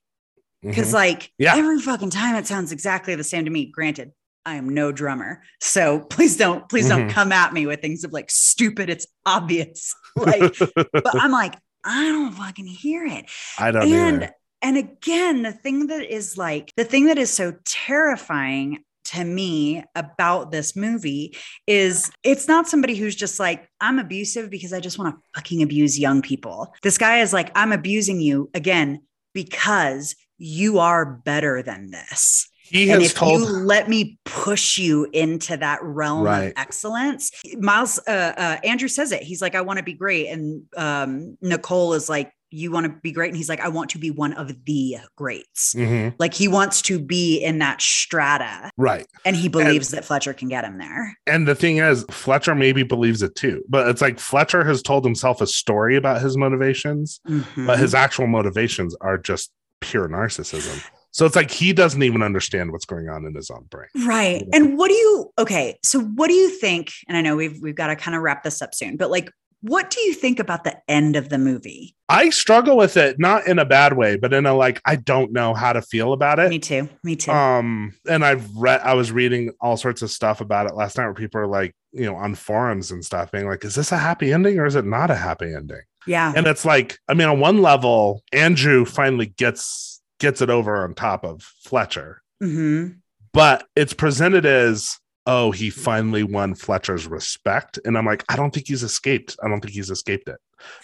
Because 0.66 0.90
Mhm. 0.90 0.94
like 0.94 1.32
Yeah. 1.38 1.56
every 1.56 1.80
fucking 1.80 2.10
time 2.10 2.34
it 2.36 2.46
sounds 2.46 2.72
exactly 2.72 3.14
the 3.14 3.24
same 3.24 3.44
to 3.44 3.50
me. 3.50 3.66
Granted. 3.66 4.12
I 4.44 4.54
am 4.54 4.68
no 4.68 4.92
drummer. 4.92 5.42
So 5.60 5.98
please 6.00 6.36
don't, 6.36 6.68
please 6.68 6.86
don't 6.88 7.08
Mhm. 7.08 7.12
come 7.12 7.32
at 7.32 7.52
me 7.52 7.66
with 7.66 7.80
things 7.80 8.04
of 8.04 8.12
like 8.12 8.30
stupid. 8.30 8.88
It's 8.88 9.06
obvious. 9.24 9.94
Like, 10.16 10.56
but 10.92 11.14
I'm 11.20 11.32
like, 11.32 11.54
I 11.84 12.04
don't 12.04 12.32
fucking 12.32 12.66
hear 12.66 13.04
it 13.04 13.26
I 13.58 13.70
don't 13.72 13.82
and 13.92 14.22
either. 14.22 14.32
And 14.62 14.76
again, 14.78 15.42
the 15.42 15.52
thing 15.52 15.88
that 15.88 16.04
is 16.10 16.38
like 16.38 16.72
the 16.76 16.84
thing 16.84 17.06
that 17.06 17.18
is 17.18 17.30
so 17.30 17.54
terrifying 17.64 18.82
to 19.06 19.24
me 19.24 19.84
about 19.94 20.50
this 20.50 20.74
movie 20.76 21.36
is 21.66 22.10
it's 22.24 22.48
not 22.48 22.68
somebody 22.68 22.94
who's 22.96 23.14
just 23.14 23.38
like, 23.38 23.68
I'm 23.80 23.98
abusive 23.98 24.48
because 24.50 24.72
I 24.72 24.80
just 24.80 24.98
want 24.98 25.14
to 25.14 25.20
fucking 25.34 25.62
abuse 25.62 25.98
young 25.98 26.22
people. 26.22 26.74
This 26.82 26.98
guy 26.98 27.20
is 27.20 27.32
like, 27.32 27.50
I'm 27.54 27.72
abusing 27.72 28.20
you 28.20 28.50
again 28.54 29.02
because 29.34 30.16
you 30.38 30.78
are 30.78 31.04
better 31.04 31.62
than 31.62 31.90
this. 31.90 32.48
He 32.68 32.90
and 32.90 33.00
has 33.00 33.12
if 33.12 33.16
told 33.16 33.40
you 33.42 33.46
let 33.46 33.88
me 33.88 34.18
push 34.24 34.76
you 34.76 35.06
into 35.12 35.56
that 35.56 35.78
realm 35.82 36.24
Right. 36.24 36.46
of 36.48 36.52
excellence, 36.56 37.30
Miles, 37.58 38.00
uh, 38.08 38.32
uh, 38.36 38.56
Andrew 38.64 38.88
says 38.88 39.12
it. 39.12 39.22
He's 39.22 39.40
like, 39.40 39.54
I 39.54 39.60
want 39.60 39.78
to 39.78 39.84
be 39.84 39.92
great. 39.92 40.26
And 40.28 40.64
um, 40.76 41.38
Nicole 41.40 41.94
is 41.94 42.08
like, 42.08 42.32
you 42.50 42.72
want 42.72 42.86
to 42.86 42.92
be 43.02 43.12
great. 43.12 43.28
And 43.28 43.36
he's 43.36 43.48
like, 43.48 43.60
I 43.60 43.68
want 43.68 43.90
to 43.90 43.98
be 43.98 44.10
one 44.10 44.32
of 44.32 44.64
the 44.64 44.96
greats. 45.16 45.74
Mhm. 45.76 46.14
Like 46.18 46.32
he 46.34 46.48
wants 46.48 46.82
to 46.82 46.98
be 46.98 47.38
in 47.38 47.58
that 47.58 47.80
strata 47.82 48.70
right. 48.76 49.06
and 49.24 49.36
he 49.36 49.48
believes 49.48 49.90
that 49.90 50.04
Fletcher 50.04 50.32
can 50.32 50.48
get 50.48 50.64
him 50.64 50.78
there. 50.78 51.16
And 51.26 51.46
the 51.46 51.54
thing 51.54 51.78
is, 51.78 52.04
Fletcher 52.10 52.54
maybe 52.54 52.82
believes 52.82 53.22
it 53.22 53.34
too, 53.36 53.62
but 53.68 53.88
it's 53.88 54.00
like 54.00 54.18
Fletcher 54.18 54.64
has 54.64 54.80
told 54.82 55.04
himself 55.04 55.40
a 55.40 55.46
story 55.46 55.96
about 55.96 56.20
his 56.22 56.36
motivations, 56.36 57.20
but 57.24 57.32
Mhm. 57.56 57.78
his 57.78 57.94
actual 57.94 58.26
motivations 58.26 58.96
are 59.00 59.18
just 59.18 59.50
pure 59.86 60.08
narcissism. 60.08 60.84
So 61.12 61.24
it's 61.24 61.36
like 61.36 61.50
he 61.50 61.72
doesn't 61.72 62.02
even 62.02 62.22
understand 62.22 62.72
what's 62.72 62.84
going 62.84 63.08
on 63.08 63.24
in 63.24 63.34
his 63.34 63.50
own 63.50 63.66
brain. 63.70 63.88
Right. 64.06 64.44
And 64.52 64.76
what 64.76 64.88
do 64.88 64.94
you 64.94 65.32
okay, 65.38 65.78
so 65.82 66.00
what 66.00 66.28
do 66.28 66.34
you 66.34 66.50
think? 66.50 66.92
And 67.08 67.16
I 67.16 67.22
know 67.22 67.36
we've 67.36 67.58
we've 67.62 67.74
got 67.74 67.86
to 67.86 67.96
kind 67.96 68.14
of 68.14 68.22
wrap 68.22 68.44
this 68.44 68.60
up 68.60 68.74
soon, 68.74 68.96
but 68.96 69.10
like 69.10 69.30
what 69.62 69.90
do 69.90 70.00
you 70.02 70.12
think 70.12 70.38
about 70.38 70.64
the 70.64 70.76
end 70.88 71.16
of 71.16 71.28
the 71.28 71.38
movie? 71.38 71.96
I 72.08 72.30
struggle 72.30 72.76
with 72.76 72.96
it, 72.96 73.18
not 73.18 73.48
in 73.48 73.58
a 73.58 73.64
bad 73.64 73.96
way, 73.96 74.16
but 74.16 74.32
in 74.32 74.46
a 74.46 74.54
like, 74.54 74.80
I 74.84 74.96
don't 74.96 75.32
know 75.32 75.54
how 75.54 75.72
to 75.72 75.82
feel 75.82 76.12
about 76.12 76.38
it. 76.38 76.50
Me 76.50 76.58
too. 76.58 76.88
Me 77.02 77.16
too. 77.16 77.32
Um, 77.32 77.94
and 78.08 78.24
I've 78.24 78.54
read, 78.54 78.80
I 78.82 78.94
was 78.94 79.10
reading 79.10 79.52
all 79.60 79.76
sorts 79.76 80.02
of 80.02 80.10
stuff 80.10 80.40
about 80.40 80.66
it 80.66 80.74
last 80.74 80.98
night 80.98 81.06
where 81.06 81.14
people 81.14 81.40
are 81.40 81.48
like, 81.48 81.74
you 81.96 82.06
know, 82.06 82.16
on 82.16 82.34
forums 82.34 82.90
and 82.90 83.04
stuff 83.04 83.32
being 83.32 83.48
like, 83.48 83.64
is 83.64 83.74
this 83.74 83.92
a 83.92 83.96
happy 83.96 84.32
ending 84.32 84.58
or 84.58 84.66
is 84.66 84.74
it 84.74 84.84
not 84.84 85.10
a 85.10 85.16
happy 85.16 85.52
ending? 85.54 85.82
yeah. 86.06 86.32
And 86.36 86.46
it's 86.46 86.64
like, 86.64 86.98
I 87.08 87.14
mean, 87.14 87.28
on 87.28 87.40
one 87.40 87.62
level, 87.62 88.22
Andrew 88.32 88.84
finally 88.84 89.26
gets 89.26 90.00
gets 90.20 90.40
it 90.40 90.50
over 90.50 90.84
on 90.84 90.94
top 90.94 91.24
of 91.24 91.42
Fletcher, 91.42 92.22
hmm 92.40 92.88
but 93.36 93.66
it's 93.76 93.92
presented 93.92 94.46
as, 94.46 94.98
oh, 95.26 95.50
he 95.50 95.68
finally 95.68 96.22
won 96.22 96.54
Fletcher's 96.54 97.06
respect. 97.06 97.78
And 97.84 97.98
I'm 97.98 98.06
like, 98.06 98.24
I 98.30 98.36
don't 98.36 98.50
think 98.50 98.66
he's 98.66 98.82
escaped. 98.82 99.36
I 99.44 99.48
don't 99.48 99.60
think 99.60 99.74
he's 99.74 99.90
escaped 99.90 100.26
it 100.28 100.38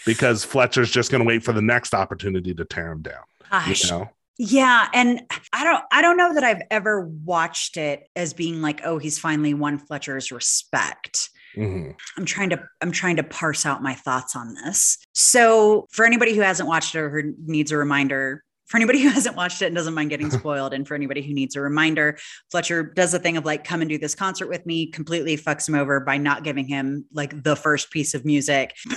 because 0.05 0.45
Fletcher's 0.45 0.91
just 0.91 1.11
going 1.11 1.23
to 1.23 1.27
wait 1.27 1.43
for 1.43 1.55
the 1.55 1.63
next 1.63 1.95
opportunity 1.95 2.53
to 2.53 2.67
tear 2.67 2.93
him 2.93 3.01
down. 3.01 3.23
Gosh. 3.51 3.85
You 3.85 3.91
know? 3.91 4.11
Yeah, 4.39 4.89
and 4.95 5.21
I 5.53 5.65
don't 5.65 5.85
I 5.93 6.03
don't 6.03 6.17
know 6.17 6.35
that 6.35 6.45
I've 6.45 6.63
ever 6.71 7.03
watched 7.25 7.77
it 7.77 8.09
as 8.17 8.33
being 8.33 8.63
like, 8.63 8.81
oh, 8.85 8.99
he's 8.99 9.19
finally 9.19 9.55
won 9.55 9.79
Fletcher's 9.79 10.33
respect. 10.33 11.29
Mhm. 11.57 11.95
I'm 12.17 12.25
trying 12.25 12.51
to 12.51 12.63
I'm 12.81 12.93
trying 12.93 13.17
to 13.17 13.23
parse 13.23 13.67
out 13.67 13.83
my 13.83 13.95
thoughts 13.95 14.35
on 14.35 14.55
this. 14.65 14.99
So, 15.13 15.87
for 15.91 16.07
anybody 16.07 16.35
who 16.35 16.41
hasn't 16.41 16.69
watched 16.69 16.95
it 16.95 16.99
or 17.01 17.11
who 17.11 17.35
needs 17.47 17.71
a 17.73 17.77
reminder, 17.77 18.43
for 18.67 18.79
anybody 18.79 19.01
who 19.03 19.11
hasn't 19.11 19.37
watched 19.37 19.61
it 19.61 19.67
and 19.67 19.77
doesn't 19.77 19.93
mind 19.93 20.09
getting 20.09 20.31
spoiled, 20.39 20.73
and 20.73 20.89
for 20.89 20.95
anybody 20.95 21.21
who 21.21 21.35
needs 21.35 21.55
a 21.55 21.61
reminder, 21.61 22.17
Fletcher 22.51 22.83
does 22.83 23.13
the 23.13 23.19
thing 23.19 23.37
of 23.37 23.45
like, 23.45 23.65
come 23.65 23.83
and 23.83 23.91
do 23.91 23.99
this 23.99 24.15
concert 24.15 24.49
with 24.49 24.65
me, 24.65 24.87
completely 24.87 25.37
fucks 25.37 25.69
him 25.69 25.75
over 25.75 26.01
by 26.01 26.17
not 26.17 26.43
giving 26.43 26.67
him 26.67 27.05
like 27.13 27.43
the 27.43 27.55
first 27.55 27.91
piece 27.91 28.15
of 28.15 28.25
music. 28.25 28.75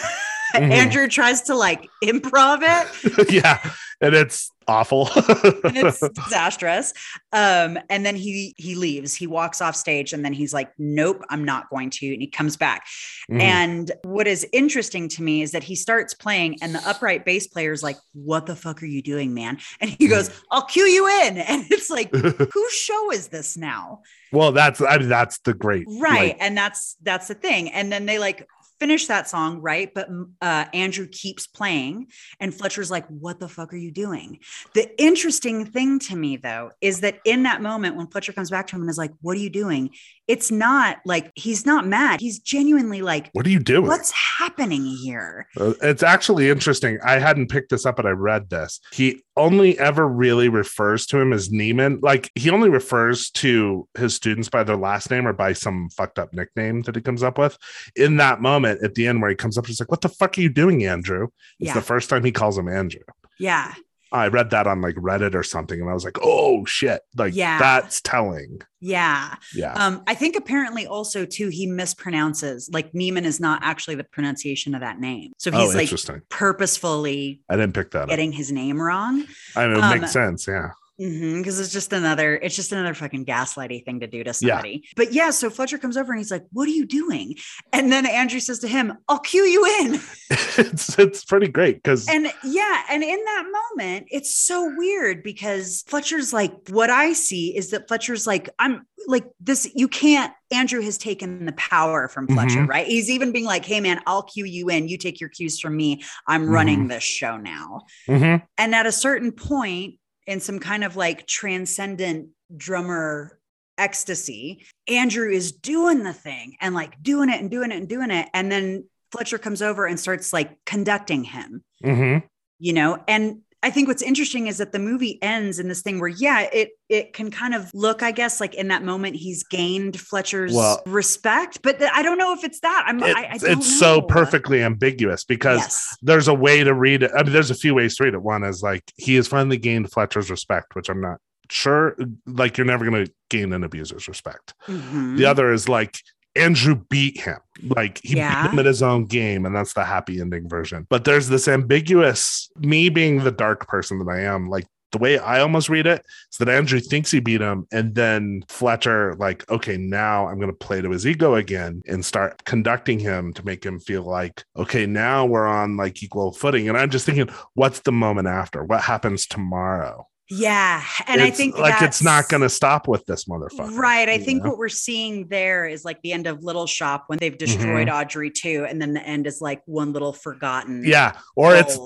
Mhm. 0.53 0.71
Andrew 0.71 1.07
tries 1.09 1.41
to 1.41 1.55
like 1.55 1.89
improv 2.01 2.59
it 2.61 3.29
yeah. 3.33 3.59
And 4.01 4.13
it's 4.13 4.51
awful. 4.67 5.07
and 5.15 5.77
it's 5.77 5.99
disastrous. 6.15 6.93
Um, 7.31 7.77
and 7.89 8.05
then 8.05 8.15
he 8.15 8.53
he 8.57 8.75
leaves. 8.75 9.13
He 9.15 9.27
walks 9.27 9.61
off 9.61 9.75
stage, 9.75 10.11
and 10.13 10.23
then 10.25 10.33
he's 10.33 10.53
like, 10.53 10.71
"Nope, 10.77 11.23
I'm 11.29 11.45
not 11.45 11.69
going 11.69 11.89
to." 11.91 12.13
And 12.13 12.21
he 12.21 12.27
comes 12.27 12.57
back. 12.57 12.85
Mhm. 13.31 13.41
And 13.41 13.91
what 14.03 14.27
is 14.27 14.45
interesting 14.51 15.07
to 15.09 15.23
me 15.23 15.41
is 15.41 15.51
that 15.51 15.63
he 15.63 15.75
starts 15.75 16.13
playing, 16.13 16.57
and 16.61 16.73
the 16.75 16.81
upright 16.87 17.25
bass 17.25 17.47
player 17.47 17.71
is 17.71 17.83
like, 17.83 17.97
"What 18.13 18.45
the 18.47 18.55
fuck 18.55 18.81
are 18.83 18.87
you 18.87 19.01
doing, 19.01 19.33
man?" 19.33 19.59
And 19.79 19.89
he 19.89 20.07
goes, 20.07 20.29
"I'll 20.51 20.65
cue 20.65 20.85
you 20.85 21.07
in." 21.25 21.37
And 21.55 21.65
it's 21.71 21.89
like, 21.89 22.13
whose 22.53 22.73
show 22.73 23.11
is 23.11 23.27
this 23.29 23.55
now? 23.55 24.01
well, 24.31 24.51
that's 24.51 24.81
I 24.81 24.97
mean, 24.97 25.07
that's 25.09 25.37
the 25.39 25.53
great 25.53 25.85
Right. 25.87 26.29
like, 26.33 26.37
and 26.41 26.57
that's 26.57 26.97
that's 27.03 27.27
the 27.29 27.35
thing. 27.35 27.71
And 27.71 27.91
then 27.91 28.05
they 28.05 28.19
like 28.19 28.47
finish 28.79 29.07
that 29.07 29.29
song, 29.29 29.61
right? 29.61 29.91
But 29.93 30.09
uh, 30.41 30.65
Andrew 30.73 31.07
keeps 31.07 31.47
playing, 31.47 32.07
and 32.39 32.53
Fletcher's 32.53 32.91
like, 32.91 33.07
"What 33.07 33.39
the 33.39 33.49
fuck 33.49 33.73
are 33.73 33.77
you 33.77 33.91
doing?" 33.91 34.39
The 34.73 34.89
interesting 35.01 35.65
thing 35.65 35.99
to 35.99 36.15
me, 36.15 36.37
though, 36.37 36.71
is 36.81 37.01
that 37.01 37.19
in 37.25 37.43
that 37.43 37.61
moment 37.61 37.95
when 37.95 38.07
Fletcher 38.07 38.33
comes 38.33 38.49
back 38.49 38.67
to 38.67 38.75
him 38.75 38.81
and 38.81 38.89
is 38.89 38.97
like, 38.97 39.11
"What 39.21 39.37
are 39.37 39.41
you 39.41 39.49
doing?" 39.49 39.91
It's 40.27 40.49
not 40.51 40.97
like 41.05 41.31
he's 41.35 41.65
not 41.65 41.85
mad. 41.85 42.19
He's 42.19 42.39
genuinely 42.39 43.01
like, 43.01 43.29
what 43.33 43.45
are 43.45 43.49
you 43.49 43.59
doing? 43.59 43.87
"What's 43.87 44.11
happening 44.39 44.83
here?" 44.83 45.47
Uh, 45.55 45.73
It's 45.83 46.01
actually 46.03 46.49
interesting. 46.49 46.97
I 47.05 47.19
hadn't 47.19 47.49
picked 47.49 47.69
this 47.69 47.85
up, 47.85 47.97
but 47.97 48.05
I 48.07 48.11
read 48.11 48.49
this. 48.49 48.79
He 48.91 49.21
only 49.37 49.77
ever 49.77 50.07
really 50.07 50.49
refers 50.49 51.05
to 51.07 51.19
him 51.19 51.31
as 51.33 51.49
Neiman. 51.49 51.99
Like 52.01 52.31
he 52.35 52.49
only 52.49 52.69
refers 52.69 53.29
to 53.31 53.87
his 53.97 54.15
students 54.15 54.49
by 54.49 54.63
their 54.63 54.77
last 54.77 55.11
name 55.11 55.27
or 55.27 55.33
by 55.33 55.53
some 55.53 55.89
fucked 55.89 56.17
up 56.17 56.33
nickname 56.33 56.81
that 56.83 56.95
he 56.95 57.01
comes 57.01 57.21
up 57.21 57.37
with. 57.37 57.57
In 57.95 58.17
that 58.17 58.41
moment 58.41 58.83
at 58.83 58.95
the 58.95 59.05
end 59.07 59.21
where 59.21 59.29
he 59.29 59.35
comes 59.35 59.57
up, 59.57 59.67
he's 59.67 59.79
like, 59.79 59.91
What 59.91 60.01
the 60.01 60.09
fuck 60.09 60.37
are 60.37 60.41
you 60.41 60.49
doing, 60.49 60.85
Andrew? 60.85 61.27
It's 61.59 61.67
Yeah. 61.67 61.73
the 61.73 61.81
first 61.81 62.09
time 62.09 62.23
he 62.23 62.31
calls 62.31 62.57
him 62.57 62.67
Andrew. 62.67 63.01
Yeah. 63.37 63.73
I 64.15 64.27
read 64.27 64.49
that 64.51 64.67
on 64.67 64.81
like 64.81 64.95
Reddit 64.95 65.35
or 65.35 65.43
something, 65.43 65.79
and 65.79 65.89
I 65.89 65.93
was 65.93 66.05
like, 66.05 66.17
Oh 66.21 66.65
shit. 66.65 67.01
Like 67.15 67.35
Yeah. 67.35 67.59
that's 67.59 68.01
telling. 68.01 68.61
Yeah. 68.79 69.35
Yeah. 69.53 69.73
Um, 69.73 70.03
I 70.07 70.13
think 70.13 70.35
apparently 70.35 70.85
also 70.85 71.25
too 71.25 71.49
he 71.49 71.67
mispronounces 71.67 72.71
like 72.71 72.91
Neiman 72.93 73.23
is 73.23 73.39
not 73.39 73.61
actually 73.63 73.95
the 73.95 74.03
pronunciation 74.03 74.75
of 74.75 74.81
that 74.81 74.99
name. 74.99 75.33
So 75.37 75.51
oh, 75.53 75.59
he's 75.59 75.75
like 75.75 76.21
purposefully 76.29 77.41
I 77.49 77.55
didn't 77.55 77.73
pick 77.73 77.91
that 77.91 78.03
up. 78.03 78.09
getting 78.09 78.31
his 78.31 78.51
name 78.51 78.81
wrong. 78.81 79.25
I 79.55 79.67
mean, 79.67 79.77
it 79.77 79.83
um, 79.83 79.99
makes 79.99 80.11
sense. 80.11 80.47
Yeah. 80.47 80.69
Because 80.97 81.59
it's 81.59 81.71
just 81.73 81.91
another 81.93 82.35
it's 82.35 82.55
just 82.55 82.71
another 82.71 82.93
fucking 82.93 83.25
gaslighty 83.25 83.83
thing 83.83 83.99
to 83.99 84.07
do 84.07 84.23
to 84.23 84.29
Yeah. 84.41 84.53
somebody. 84.55 84.85
But 84.95 85.11
yeah 85.13 85.29
so 85.31 85.49
fletcher 85.49 85.77
comes 85.77 85.97
over 85.97 86.13
and 86.13 86.19
he's 86.19 86.31
like 86.31 86.45
what 86.51 86.67
are 86.67 86.71
you 86.71 86.85
doing? 86.85 87.35
And 87.73 87.91
then 87.91 88.05
andrew 88.05 88.39
says 88.39 88.59
to 88.59 88.67
him 88.67 88.93
i'll 89.09 89.19
cue 89.19 89.43
you 89.43 89.65
in. 89.81 89.99
It's 90.57 90.97
it's 90.97 91.25
pretty 91.25 91.49
great 91.49 91.83
because 91.83 92.07
and 92.07 92.31
yeah 92.43 92.83
and 92.89 93.03
in 93.03 93.23
that 93.25 93.43
moment 93.75 94.07
it's 94.09 94.33
so 94.35 94.73
weird 94.77 95.21
because 95.21 95.83
fletcher's 95.87 96.31
like 96.31 96.53
what 96.69 96.89
i 96.89 97.11
see 97.11 97.55
is 97.55 97.71
that 97.71 97.89
fletcher's 97.89 98.25
like 98.25 98.49
i'm 98.57 98.85
like 99.07 99.25
this 99.41 99.69
you 99.75 99.89
can't 99.89 100.31
andrew 100.51 100.81
has 100.81 100.97
taken 100.97 101.45
the 101.45 101.51
power 101.53 102.07
from 102.07 102.25
fletcher 102.27 102.59
Mhm. 102.61 102.67
right? 102.69 102.87
He's 102.87 103.09
even 103.09 103.33
being 103.33 103.43
like 103.45 103.65
hey 103.65 103.81
man 103.81 103.99
i'll 104.07 104.23
cue 104.23 104.45
you 104.45 104.69
in. 104.69 104.87
You 104.87 104.97
take 104.97 105.19
your 105.19 105.29
cues 105.29 105.59
from 105.59 105.75
me. 105.75 106.03
I'm 106.25 106.49
running 106.49 106.87
this 106.87 107.03
show 107.03 107.35
now. 107.37 107.81
Mhm. 108.07 108.41
and 108.57 108.73
at 108.73 108.85
a 108.85 108.91
certain 108.93 109.31
point, 109.33 109.95
in 110.27 110.39
some 110.39 110.59
kind 110.59 110.83
of 110.83 110.95
like 110.95 111.27
transcendent 111.27 112.29
drummer 112.55 113.39
ecstasy, 113.77 114.65
Andrew 114.87 115.29
is 115.29 115.51
doing 115.51 116.03
the 116.03 116.13
thing 116.13 116.55
and 116.61 116.73
like 116.73 117.01
doing 117.01 117.29
it 117.29 117.39
and 117.39 117.51
doing 117.51 117.71
it 117.71 117.77
and 117.77 117.89
doing 117.89 118.11
it. 118.11 118.27
And 118.33 118.51
then 118.51 118.85
Fletcher 119.11 119.37
comes 119.37 119.61
over 119.61 119.85
and 119.85 119.99
starts 119.99 120.33
like 120.33 120.57
conducting 120.65 121.23
him, 121.23 121.63
Mhm. 121.83 122.23
you 122.59 122.73
know? 122.73 123.03
And 123.07 123.41
I 123.65 123.71
think 123.71 123.87
what's 123.87 124.03
interesting 124.03 124.45
is 124.45 124.59
that 124.59 124.71
the 124.73 124.79
movie 124.79 125.17
ends 125.23 125.57
in 125.57 125.67
this 125.67 125.81
thing 125.81 125.99
where, 125.99 126.07
yeah, 126.07 126.41
it 126.53 126.69
it 126.87 127.13
can 127.13 127.31
kind 127.31 127.55
of 127.55 127.71
look, 127.73 128.03
I 128.03 128.11
guess, 128.11 128.39
like 128.39 128.53
in 128.53 128.67
that 128.67 128.83
moment 128.83 129.15
he's 129.15 129.43
gained 129.43 129.99
Fletcher's 129.99 130.53
Well- 130.53 130.83
respect, 130.85 131.61
but 131.63 131.79
th- 131.79 131.89
I 131.93 132.03
don't 132.03 132.19
know 132.19 132.31
if 132.33 132.43
it's 132.43 132.59
that. 132.59 132.83
I'm, 132.85 133.01
I, 133.03 133.07
I 133.11 133.31
It's, 133.33 133.43
it's 133.43 133.79
so 133.79 134.01
perfectly 134.03 134.61
ambiguous 134.61 135.23
because 135.23 135.61
Yes. 135.61 135.97
there's 136.03 136.27
a 136.27 136.33
way 136.33 136.63
to 136.63 136.73
read 136.75 137.01
it. 137.01 137.11
I 137.17 137.23
mean, 137.23 137.33
there's 137.33 137.49
a 137.49 137.55
few 137.55 137.73
ways 137.73 137.95
to 137.97 138.03
read 138.03 138.13
it. 138.13 138.21
One 138.21 138.43
is 138.43 138.61
like 138.61 138.83
he 138.97 139.15
has 139.15 139.27
finally 139.27 139.57
gained 139.57 139.91
Fletcher's 139.91 140.29
respect, 140.29 140.75
which 140.75 140.87
I'm 140.87 141.01
not 141.01 141.17
sure. 141.49 141.97
Like 142.27 142.57
you're 142.59 142.65
never 142.65 142.85
going 142.89 143.05
to 143.05 143.11
gain 143.31 143.51
an 143.51 143.63
abuser's 143.63 144.07
respect. 144.07 144.53
Mhm. 144.67 145.17
The 145.17 145.25
other 145.25 145.51
is 145.51 145.67
like 145.67 145.97
Andrew 146.35 146.75
beat 146.89 147.19
him. 147.21 147.37
Like 147.63 147.99
he 148.03 148.17
Yeah. 148.17 148.43
beat 148.43 148.53
him 148.53 148.59
at 148.59 148.65
his 148.65 148.83
own 148.83 149.05
game, 149.05 149.45
and 149.45 149.55
that's 149.55 149.73
the 149.73 149.85
happy 149.85 150.19
ending 150.19 150.49
version. 150.49 150.85
But 150.89 151.05
there's 151.05 151.29
this 151.29 151.47
ambiguous, 151.47 152.49
me 152.59 152.89
being 152.89 153.23
the 153.23 153.31
dark 153.31 153.67
person 153.67 153.99
that 153.99 154.11
I 154.11 154.21
am, 154.21 154.49
like 154.49 154.65
the 154.91 154.97
way 154.99 155.17
I 155.17 155.41
almost 155.41 155.67
read 155.67 155.87
it 155.87 156.05
is 156.31 156.37
that 156.37 156.47
Andrew 156.47 156.79
thinks 156.79 157.11
he 157.11 157.19
beat 157.19 157.41
him, 157.41 157.67
and 157.71 157.95
then 157.95 158.43
Fletcher, 158.47 159.13
like, 159.17 159.49
okay, 159.49 159.75
now 159.77 160.27
I'm 160.27 160.39
gonna 160.39 160.53
play 160.53 160.81
to 160.81 160.89
his 160.91 161.05
ego 161.07 161.35
again 161.35 161.81
and 161.87 162.05
start 162.05 162.45
conducting 162.45 162.99
him 162.99 163.33
to 163.33 163.45
make 163.45 163.65
him 163.65 163.79
feel 163.79 164.03
like, 164.03 164.43
okay, 164.55 164.85
now 164.85 165.25
we're 165.25 165.47
on 165.47 165.75
like 165.75 166.01
equal 166.03 166.31
footing. 166.33 166.69
And 166.69 166.77
I'm 166.77 166.89
just 166.89 167.05
thinking, 167.05 167.29
what's 167.55 167.79
the 167.81 167.91
moment 167.91 168.27
after? 168.27 168.63
What 168.63 168.81
happens 168.81 169.25
tomorrow? 169.25 170.07
Yeah. 170.29 170.83
And 171.07 171.21
I 171.21 171.29
think 171.29 171.57
like 171.57 171.81
it's 171.81 172.01
not 172.01 172.29
going 172.29 172.41
to 172.41 172.49
stop 172.49 172.87
with 172.87 173.05
this 173.05 173.25
motherfucker. 173.25 173.75
Right. 173.75 174.09
I 174.09 174.17
think 174.17 174.43
know? 174.43 174.51
what 174.51 174.57
we're 174.57 174.69
seeing 174.69 175.27
there 175.27 175.67
is 175.67 175.85
like 175.85 176.01
the 176.01 176.13
end 176.13 176.27
of 176.27 176.43
Little 176.43 176.67
Shop 176.67 177.05
when 177.07 177.19
they've 177.19 177.37
destroyed 177.37 177.87
mm-hmm. 177.87 177.97
Audrey 177.97 178.31
II. 178.43 178.65
And 178.65 178.81
then 178.81 178.93
the 178.93 179.03
end 179.03 179.27
is 179.27 179.41
like 179.41 179.61
one 179.65 179.93
little 179.93 180.13
forgotten. 180.13 180.83
Yeah, 180.85 181.13
or 181.35 181.55
it's 181.55 181.77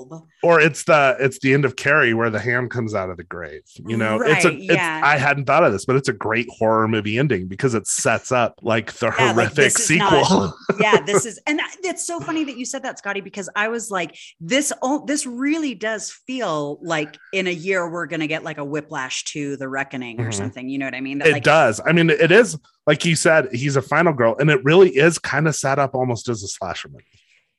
or 0.42 0.60
it's 0.60 0.84
the 0.84 1.16
it's 1.20 1.38
the 1.40 1.52
end 1.52 1.64
of 1.64 1.76
Carrie 1.76 2.14
where 2.14 2.30
the 2.30 2.40
ham 2.40 2.68
comes 2.68 2.94
out 2.94 3.10
of 3.10 3.16
the 3.16 3.24
grave. 3.24 3.62
You 3.86 3.96
know, 3.96 4.20
it's 4.22 4.44
a 4.44 4.48
Right, 4.48 4.58
it's, 4.58 4.72
yeah. 4.72 5.00
I 5.04 5.16
hadn't 5.16 5.44
thought 5.46 5.64
of 5.64 5.72
this, 5.72 5.84
but 5.84 5.96
it's 5.96 6.08
a 6.08 6.12
great 6.12 6.48
horror 6.50 6.88
movie 6.88 7.18
ending 7.18 7.48
because 7.48 7.74
it 7.74 7.86
sets 7.86 8.32
up 8.32 8.58
like 8.62 8.92
the 8.94 9.06
Yeah, 9.06 9.32
horrific 9.32 9.66
is 9.66 9.74
sequel. 9.74 10.08
not- 10.08 10.54
yeah, 10.80 11.00
this 11.00 11.26
is, 11.26 11.38
and 11.46 11.60
it's 11.82 12.06
so 12.06 12.20
funny 12.20 12.44
that 12.44 12.56
you 12.56 12.64
said 12.64 12.82
that, 12.82 12.98
Scotty, 12.98 13.20
because 13.20 13.48
I 13.54 13.68
was 13.68 13.90
like, 13.90 14.16
this, 14.40 14.72
oh, 14.82 15.04
this 15.06 15.26
really 15.26 15.74
does 15.74 16.10
feel 16.26 16.78
like 16.82 17.16
in 17.32 17.46
a 17.46 17.52
year 17.52 17.90
we're 17.90 18.06
gonna 18.06 18.26
get 18.30 18.44
like 18.44 18.56
a 18.58 18.64
whiplash 18.64 19.24
to 19.24 19.56
the 19.58 19.68
reckoning 19.68 20.20
or 20.20 20.28
Mhm. 20.30 20.34
something. 20.34 20.68
You 20.68 20.78
know 20.78 20.86
what 20.86 20.94
I 20.94 21.00
mean? 21.02 21.18
That 21.18 21.28
it 21.28 21.32
like, 21.34 21.42
does. 21.42 21.80
I 21.84 21.92
mean, 21.92 22.08
it 22.08 22.32
is 22.32 22.56
like 22.86 23.04
you 23.04 23.14
said, 23.16 23.48
he's 23.52 23.76
a 23.76 23.82
final 23.82 24.12
girl, 24.12 24.36
and 24.40 24.48
it 24.50 24.64
really 24.64 24.90
is 24.96 25.18
kind 25.18 25.46
of 25.46 25.54
set 25.54 25.78
up 25.78 25.94
almost 25.94 26.28
as 26.28 26.42
a 26.42 26.48
slasher 26.48 26.88
movie. 26.88 27.04